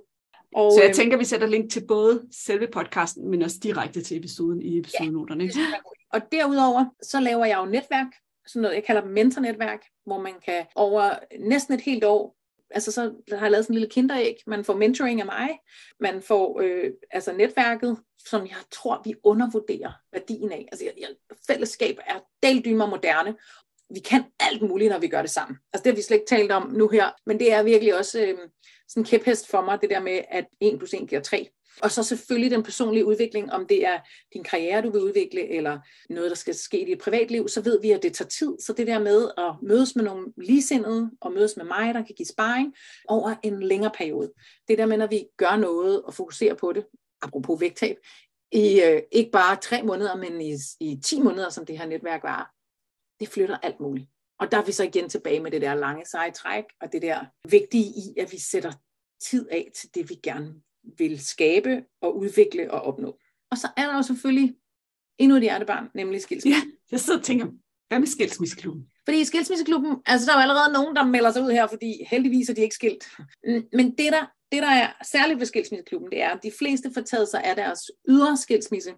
Og, 0.54 0.72
så 0.72 0.80
jeg 0.80 0.88
øhm, 0.88 0.94
tænker, 0.94 1.16
vi 1.16 1.24
sætter 1.24 1.46
link 1.46 1.72
til 1.72 1.86
både 1.86 2.22
selve 2.32 2.68
podcasten, 2.72 3.30
men 3.30 3.42
også 3.42 3.56
direkte 3.62 4.02
til 4.02 4.16
episoden 4.16 4.62
i 4.62 4.78
episodenoterne. 4.78 5.44
Ja, 5.44 5.50
og 6.12 6.20
derudover, 6.32 6.84
så 7.02 7.20
laver 7.20 7.44
jeg 7.44 7.58
jo 7.58 7.64
netværk, 7.64 8.06
sådan 8.48 8.62
noget, 8.62 8.74
jeg 8.74 8.84
kalder 8.84 9.04
mentornetværk, 9.04 9.84
hvor 10.06 10.20
man 10.20 10.34
kan 10.44 10.66
over 10.74 11.10
næsten 11.38 11.74
et 11.74 11.80
helt 11.80 12.04
år 12.04 12.38
altså 12.70 12.92
så 12.92 13.12
har 13.32 13.42
jeg 13.42 13.50
lavet 13.50 13.64
sådan 13.64 13.74
en 13.74 13.80
lille 13.80 13.90
kinderæg. 13.90 14.36
Man 14.46 14.64
får 14.64 14.76
mentoring 14.76 15.20
af 15.20 15.26
mig. 15.26 15.48
Man 16.00 16.22
får 16.22 16.60
øh, 16.60 16.90
altså 17.10 17.32
netværket, 17.32 17.98
som 18.26 18.46
jeg 18.46 18.56
tror, 18.70 19.02
vi 19.04 19.14
undervurderer 19.24 19.92
værdien 20.12 20.52
af. 20.52 20.68
Altså 20.72 20.84
jeg, 20.84 20.94
jeg, 20.98 21.08
fællesskab 21.46 21.98
er 22.06 22.18
deldymer 22.42 22.86
moderne. 22.86 23.36
Vi 23.90 24.00
kan 24.00 24.24
alt 24.40 24.62
muligt, 24.62 24.90
når 24.90 24.98
vi 24.98 25.08
gør 25.08 25.22
det 25.22 25.30
sammen. 25.30 25.58
Altså 25.72 25.84
det 25.84 25.92
har 25.92 25.96
vi 25.96 26.02
slet 26.02 26.16
ikke 26.16 26.28
talt 26.28 26.52
om 26.52 26.70
nu 26.70 26.88
her. 26.88 27.10
Men 27.26 27.38
det 27.38 27.52
er 27.52 27.62
virkelig 27.62 27.98
også 27.98 28.20
øh, 28.20 28.38
sådan 28.88 29.00
en 29.00 29.04
kæphest 29.04 29.48
for 29.48 29.60
mig, 29.60 29.80
det 29.82 29.90
der 29.90 30.00
med, 30.00 30.20
at 30.30 30.46
1 30.60 30.78
plus 30.78 30.94
1 30.94 31.08
giver 31.08 31.22
3. 31.22 31.48
Og 31.82 31.90
så 31.90 32.02
selvfølgelig 32.02 32.50
den 32.50 32.62
personlige 32.62 33.04
udvikling, 33.04 33.52
om 33.52 33.66
det 33.66 33.86
er 33.86 33.98
din 34.32 34.44
karriere, 34.44 34.82
du 34.82 34.90
vil 34.90 35.00
udvikle, 35.02 35.48
eller 35.48 35.78
noget, 36.10 36.30
der 36.30 36.36
skal 36.36 36.54
ske 36.54 36.80
i 36.80 36.84
dit 36.84 36.98
privatliv, 36.98 37.48
så 37.48 37.60
ved 37.60 37.80
vi, 37.80 37.90
at 37.90 38.02
det 38.02 38.14
tager 38.14 38.28
tid. 38.28 38.58
Så 38.58 38.72
det 38.72 38.86
der 38.86 38.98
med 38.98 39.30
at 39.38 39.54
mødes 39.62 39.96
med 39.96 40.04
nogle 40.04 40.32
ligesindede, 40.36 41.10
og 41.20 41.32
mødes 41.32 41.56
med 41.56 41.64
mig, 41.64 41.94
der 41.94 42.04
kan 42.04 42.14
give 42.14 42.26
sparring 42.26 42.74
over 43.08 43.34
en 43.42 43.62
længere 43.62 43.92
periode. 43.98 44.32
Det 44.68 44.78
der 44.78 44.86
med, 44.86 44.96
når 44.96 45.06
vi 45.06 45.24
gør 45.36 45.56
noget 45.56 46.02
og 46.02 46.14
fokuserer 46.14 46.54
på 46.54 46.72
det, 46.72 46.86
apropos 47.22 47.60
vægttab, 47.60 47.96
i 48.52 48.80
øh, 48.80 49.02
ikke 49.12 49.30
bare 49.30 49.56
tre 49.56 49.82
måneder, 49.82 50.16
men 50.16 50.40
i, 50.40 50.54
i 50.80 51.00
10 51.04 51.20
måneder, 51.20 51.50
som 51.50 51.66
det 51.66 51.78
her 51.78 51.86
netværk 51.86 52.22
var, 52.22 52.54
det 53.20 53.28
flytter 53.28 53.56
alt 53.56 53.80
muligt. 53.80 54.08
Og 54.40 54.50
der 54.52 54.58
er 54.58 54.64
vi 54.64 54.72
så 54.72 54.84
igen 54.84 55.08
tilbage 55.08 55.40
med 55.40 55.50
det 55.50 55.62
der 55.62 55.74
lange 55.74 56.06
seje 56.06 56.30
træk, 56.30 56.64
og 56.80 56.92
det 56.92 57.02
der 57.02 57.24
vigtige 57.50 57.84
i, 57.84 58.20
at 58.20 58.32
vi 58.32 58.38
sætter 58.38 58.72
tid 59.20 59.48
af 59.50 59.70
til 59.74 59.94
det, 59.94 60.10
vi 60.10 60.14
gerne 60.14 60.54
vil 60.98 61.24
skabe 61.24 61.84
og 62.00 62.18
udvikle 62.18 62.70
og 62.70 62.80
opnå. 62.80 63.18
Og 63.50 63.58
så 63.58 63.68
er 63.76 63.86
der 63.86 63.96
jo 63.96 64.02
selvfølgelig 64.02 64.54
endnu 65.18 65.36
et 65.36 65.42
hjertebarn, 65.42 65.88
nemlig 65.94 66.20
skilsmisse. 66.20 66.58
Ja, 66.58 66.62
jeg 66.90 67.00
sidder 67.00 67.18
og 67.18 67.24
tænker, 67.24 67.46
hvad 67.88 67.98
med 67.98 68.06
skilsmisseklubben? 68.06 68.86
Fordi 69.04 69.20
i 69.20 69.24
skilsmisseklubben, 69.24 69.96
altså 70.06 70.26
der 70.26 70.32
er 70.32 70.36
jo 70.36 70.42
allerede 70.42 70.72
nogen, 70.72 70.96
der 70.96 71.04
melder 71.04 71.32
sig 71.32 71.42
ud 71.42 71.50
her, 71.50 71.66
fordi 71.66 72.04
heldigvis 72.10 72.48
er 72.48 72.54
de 72.54 72.60
ikke 72.60 72.74
skilt. 72.74 73.04
Men 73.72 73.90
det 73.90 74.12
der, 74.12 74.26
det, 74.52 74.62
der 74.62 74.70
er 74.70 74.92
særligt 75.04 75.38
ved 75.38 75.46
skilsmisseklubben, 75.46 76.10
det 76.10 76.22
er, 76.22 76.28
at 76.28 76.42
de 76.42 76.52
fleste 76.58 76.90
får 76.94 77.00
taget 77.00 77.28
sig 77.28 77.44
af 77.44 77.56
deres 77.56 77.80
ydre 78.08 78.36
skilsmisse. 78.36 78.90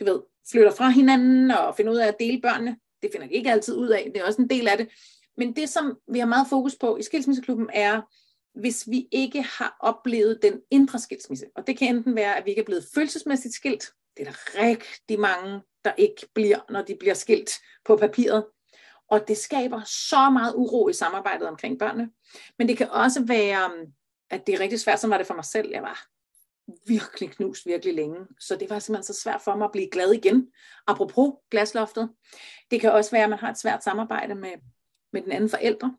Du 0.00 0.04
ved, 0.04 0.20
flytter 0.50 0.70
fra 0.70 0.88
hinanden 0.88 1.50
og 1.50 1.76
finder 1.76 1.92
ud 1.92 1.96
af 1.96 2.06
at 2.06 2.16
dele 2.20 2.40
børnene. 2.40 2.76
Det 3.02 3.10
finder 3.12 3.26
de 3.26 3.32
ikke 3.32 3.52
altid 3.52 3.76
ud 3.76 3.88
af. 3.88 4.10
Det 4.14 4.20
er 4.20 4.26
også 4.26 4.42
en 4.42 4.50
del 4.50 4.68
af 4.68 4.78
det. 4.78 4.88
Men 5.36 5.56
det, 5.56 5.68
som 5.68 5.98
vi 6.12 6.18
har 6.18 6.26
meget 6.26 6.46
fokus 6.48 6.76
på 6.80 6.96
i 6.96 7.02
skilsmisseklubben, 7.02 7.70
er 7.74 8.02
hvis 8.60 8.90
vi 8.90 9.08
ikke 9.12 9.42
har 9.42 9.76
oplevet 9.80 10.38
den 10.42 10.60
indre 10.70 10.98
skilsmisse. 10.98 11.46
Og 11.56 11.66
det 11.66 11.78
kan 11.78 11.96
enten 11.96 12.16
være, 12.16 12.36
at 12.36 12.44
vi 12.44 12.50
ikke 12.50 12.60
er 12.60 12.66
blevet 12.66 12.86
følelsesmæssigt 12.94 13.54
skilt. 13.54 13.84
Det 14.16 14.26
er 14.26 14.30
der 14.30 14.62
rigtig 14.62 15.20
mange, 15.20 15.60
der 15.84 15.92
ikke 15.98 16.28
bliver, 16.34 16.58
når 16.70 16.82
de 16.82 16.96
bliver 17.00 17.14
skilt 17.14 17.50
på 17.84 17.96
papiret. 17.96 18.46
Og 19.10 19.28
det 19.28 19.36
skaber 19.36 19.80
så 19.84 20.30
meget 20.30 20.54
uro 20.56 20.88
i 20.88 20.92
samarbejdet 20.92 21.48
omkring 21.48 21.78
børnene. 21.78 22.10
Men 22.58 22.68
det 22.68 22.76
kan 22.76 22.90
også 22.90 23.24
være, 23.24 23.64
um, 23.64 23.86
at 24.30 24.46
det 24.46 24.54
er 24.54 24.60
rigtig 24.60 24.80
svært, 24.80 25.00
som 25.00 25.10
var 25.10 25.18
det 25.18 25.26
for 25.26 25.34
mig 25.34 25.44
selv. 25.44 25.70
Jeg 25.70 25.82
var 25.82 26.06
virkelig 26.86 27.30
knust 27.30 27.66
virkelig 27.66 27.94
længe. 27.94 28.26
Så 28.40 28.56
det 28.56 28.70
var 28.70 28.78
simpelthen 28.78 29.14
så 29.14 29.20
svært 29.22 29.40
for 29.40 29.56
mig 29.56 29.64
at 29.64 29.72
blive 29.72 29.90
glad 29.90 30.12
igen. 30.12 30.52
Apropos 30.86 31.32
glasloftet. 31.50 32.10
Det 32.70 32.80
kan 32.80 32.92
også 32.92 33.10
være, 33.10 33.24
at 33.24 33.30
man 33.30 33.38
har 33.38 33.50
et 33.50 33.58
svært 33.58 33.84
samarbejde 33.84 34.34
med, 34.34 34.52
med 35.12 35.22
den 35.22 35.32
anden 35.32 35.50
forældre 35.50 35.96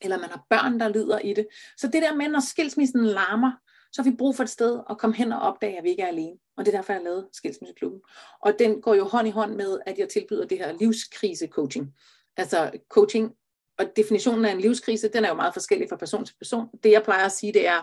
eller 0.00 0.18
man 0.18 0.30
har 0.30 0.46
børn, 0.50 0.80
der 0.80 0.88
lider 0.88 1.18
i 1.18 1.34
det. 1.34 1.46
Så 1.76 1.86
det 1.86 2.02
der 2.02 2.14
med, 2.14 2.28
når 2.28 2.40
skilsmissen 2.40 3.04
larmer, 3.04 3.52
så 3.92 4.02
har 4.02 4.10
vi 4.10 4.16
brug 4.16 4.36
for 4.36 4.42
et 4.42 4.50
sted 4.50 4.80
at 4.90 4.98
komme 4.98 5.16
hen 5.16 5.32
og 5.32 5.40
opdage, 5.40 5.78
at 5.78 5.84
vi 5.84 5.90
ikke 5.90 6.02
er 6.02 6.06
alene. 6.06 6.36
Og 6.56 6.64
det 6.64 6.74
er 6.74 6.78
derfor, 6.78 6.92
jeg 6.92 7.00
har 7.00 7.04
lavet 7.04 7.28
Skilsmisseklubben. 7.32 8.00
Og 8.42 8.52
den 8.58 8.80
går 8.80 8.94
jo 8.94 9.04
hånd 9.04 9.28
i 9.28 9.30
hånd 9.30 9.54
med, 9.54 9.78
at 9.86 9.98
jeg 9.98 10.08
tilbyder 10.08 10.46
det 10.46 10.58
her 10.58 10.72
livskrise-coaching. 10.72 11.94
Altså 12.36 12.70
coaching, 12.88 13.32
og 13.78 13.86
definitionen 13.96 14.44
af 14.44 14.52
en 14.52 14.60
livskrise, 14.60 15.08
den 15.08 15.24
er 15.24 15.28
jo 15.28 15.34
meget 15.34 15.54
forskellig 15.54 15.88
fra 15.88 15.96
person 15.96 16.24
til 16.24 16.34
person. 16.38 16.68
Det 16.82 16.92
jeg 16.92 17.02
plejer 17.02 17.24
at 17.24 17.32
sige, 17.32 17.52
det 17.52 17.66
er, 17.66 17.82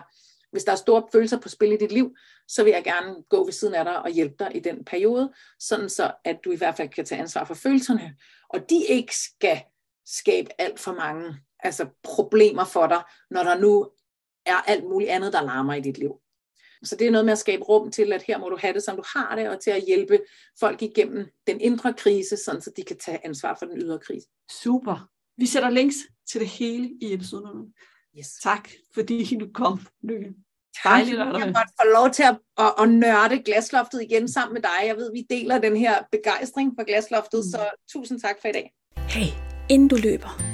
hvis 0.52 0.64
der 0.64 0.72
er 0.72 0.76
store 0.76 1.02
følelser 1.12 1.40
på 1.40 1.48
spil 1.48 1.72
i 1.72 1.76
dit 1.76 1.92
liv, 1.92 2.16
så 2.48 2.64
vil 2.64 2.70
jeg 2.70 2.84
gerne 2.84 3.14
gå 3.30 3.44
ved 3.44 3.52
siden 3.52 3.74
af 3.74 3.84
dig 3.84 4.02
og 4.02 4.10
hjælpe 4.10 4.34
dig 4.38 4.56
i 4.56 4.60
den 4.60 4.84
periode, 4.84 5.32
sådan 5.58 5.88
så 5.88 6.12
at 6.24 6.38
du 6.44 6.50
i 6.50 6.56
hvert 6.56 6.76
fald 6.76 6.88
kan 6.88 7.04
tage 7.04 7.20
ansvar 7.20 7.44
for 7.44 7.54
følelserne, 7.54 8.16
og 8.48 8.70
de 8.70 8.84
ikke 8.88 9.16
skal 9.16 9.62
skabe 10.06 10.50
alt 10.58 10.80
for 10.80 10.92
mange 10.92 11.36
altså 11.64 11.86
problemer 12.02 12.64
for 12.64 12.86
dig, 12.86 13.02
når 13.30 13.42
der 13.42 13.58
nu 13.58 13.90
er 14.46 14.56
alt 14.56 14.84
muligt 14.84 15.10
andet, 15.10 15.32
der 15.32 15.42
larmer 15.42 15.74
i 15.74 15.80
dit 15.80 15.98
liv. 15.98 16.20
Så 16.84 16.96
det 16.96 17.06
er 17.06 17.10
noget 17.10 17.24
med 17.24 17.32
at 17.32 17.38
skabe 17.38 17.62
rum 17.62 17.90
til, 17.90 18.12
at 18.12 18.22
her 18.22 18.38
må 18.38 18.48
du 18.48 18.56
have 18.60 18.74
det, 18.74 18.82
som 18.82 18.96
du 18.96 19.02
har 19.16 19.36
det, 19.36 19.48
og 19.48 19.60
til 19.60 19.70
at 19.70 19.84
hjælpe 19.86 20.18
folk 20.60 20.82
igennem 20.82 21.26
den 21.46 21.60
indre 21.60 21.94
krise, 21.94 22.36
sådan 22.36 22.60
så 22.60 22.70
de 22.76 22.82
kan 22.82 22.98
tage 22.98 23.26
ansvar 23.26 23.56
for 23.58 23.66
den 23.66 23.78
ydre 23.78 23.98
krise. 23.98 24.26
Super. 24.62 25.08
Vi 25.36 25.46
sætter 25.46 25.70
links 25.70 25.96
til 26.30 26.40
det 26.40 26.48
hele 26.48 26.90
i 27.00 27.12
episoden. 27.14 27.74
Yes. 28.18 28.28
Tak, 28.42 28.70
fordi 28.94 29.38
du 29.40 29.48
kom, 29.54 29.80
Lykke. 30.02 30.34
Tak, 30.82 31.00
jeg 31.00 31.16
kan 31.16 31.52
godt 31.52 31.70
få 31.80 31.88
lov 31.94 32.10
til 32.10 32.22
at, 32.22 32.38
at, 32.58 32.74
at 32.78 32.88
nørde 32.88 33.42
glasloftet 33.42 34.02
igen 34.02 34.28
sammen 34.28 34.54
med 34.54 34.62
dig. 34.62 34.86
Jeg 34.86 34.96
ved, 34.96 35.12
vi 35.12 35.26
deler 35.30 35.58
den 35.58 35.76
her 35.76 36.02
begejstring 36.12 36.72
for 36.78 36.84
glasloftet, 36.84 37.38
mm. 37.38 37.50
så 37.50 37.70
tusind 37.92 38.20
tak 38.20 38.36
for 38.40 38.48
i 38.48 38.52
dag. 38.52 38.74
Hey, 38.96 39.26
inden 39.70 39.88
du 39.88 39.96
løber, 39.96 40.53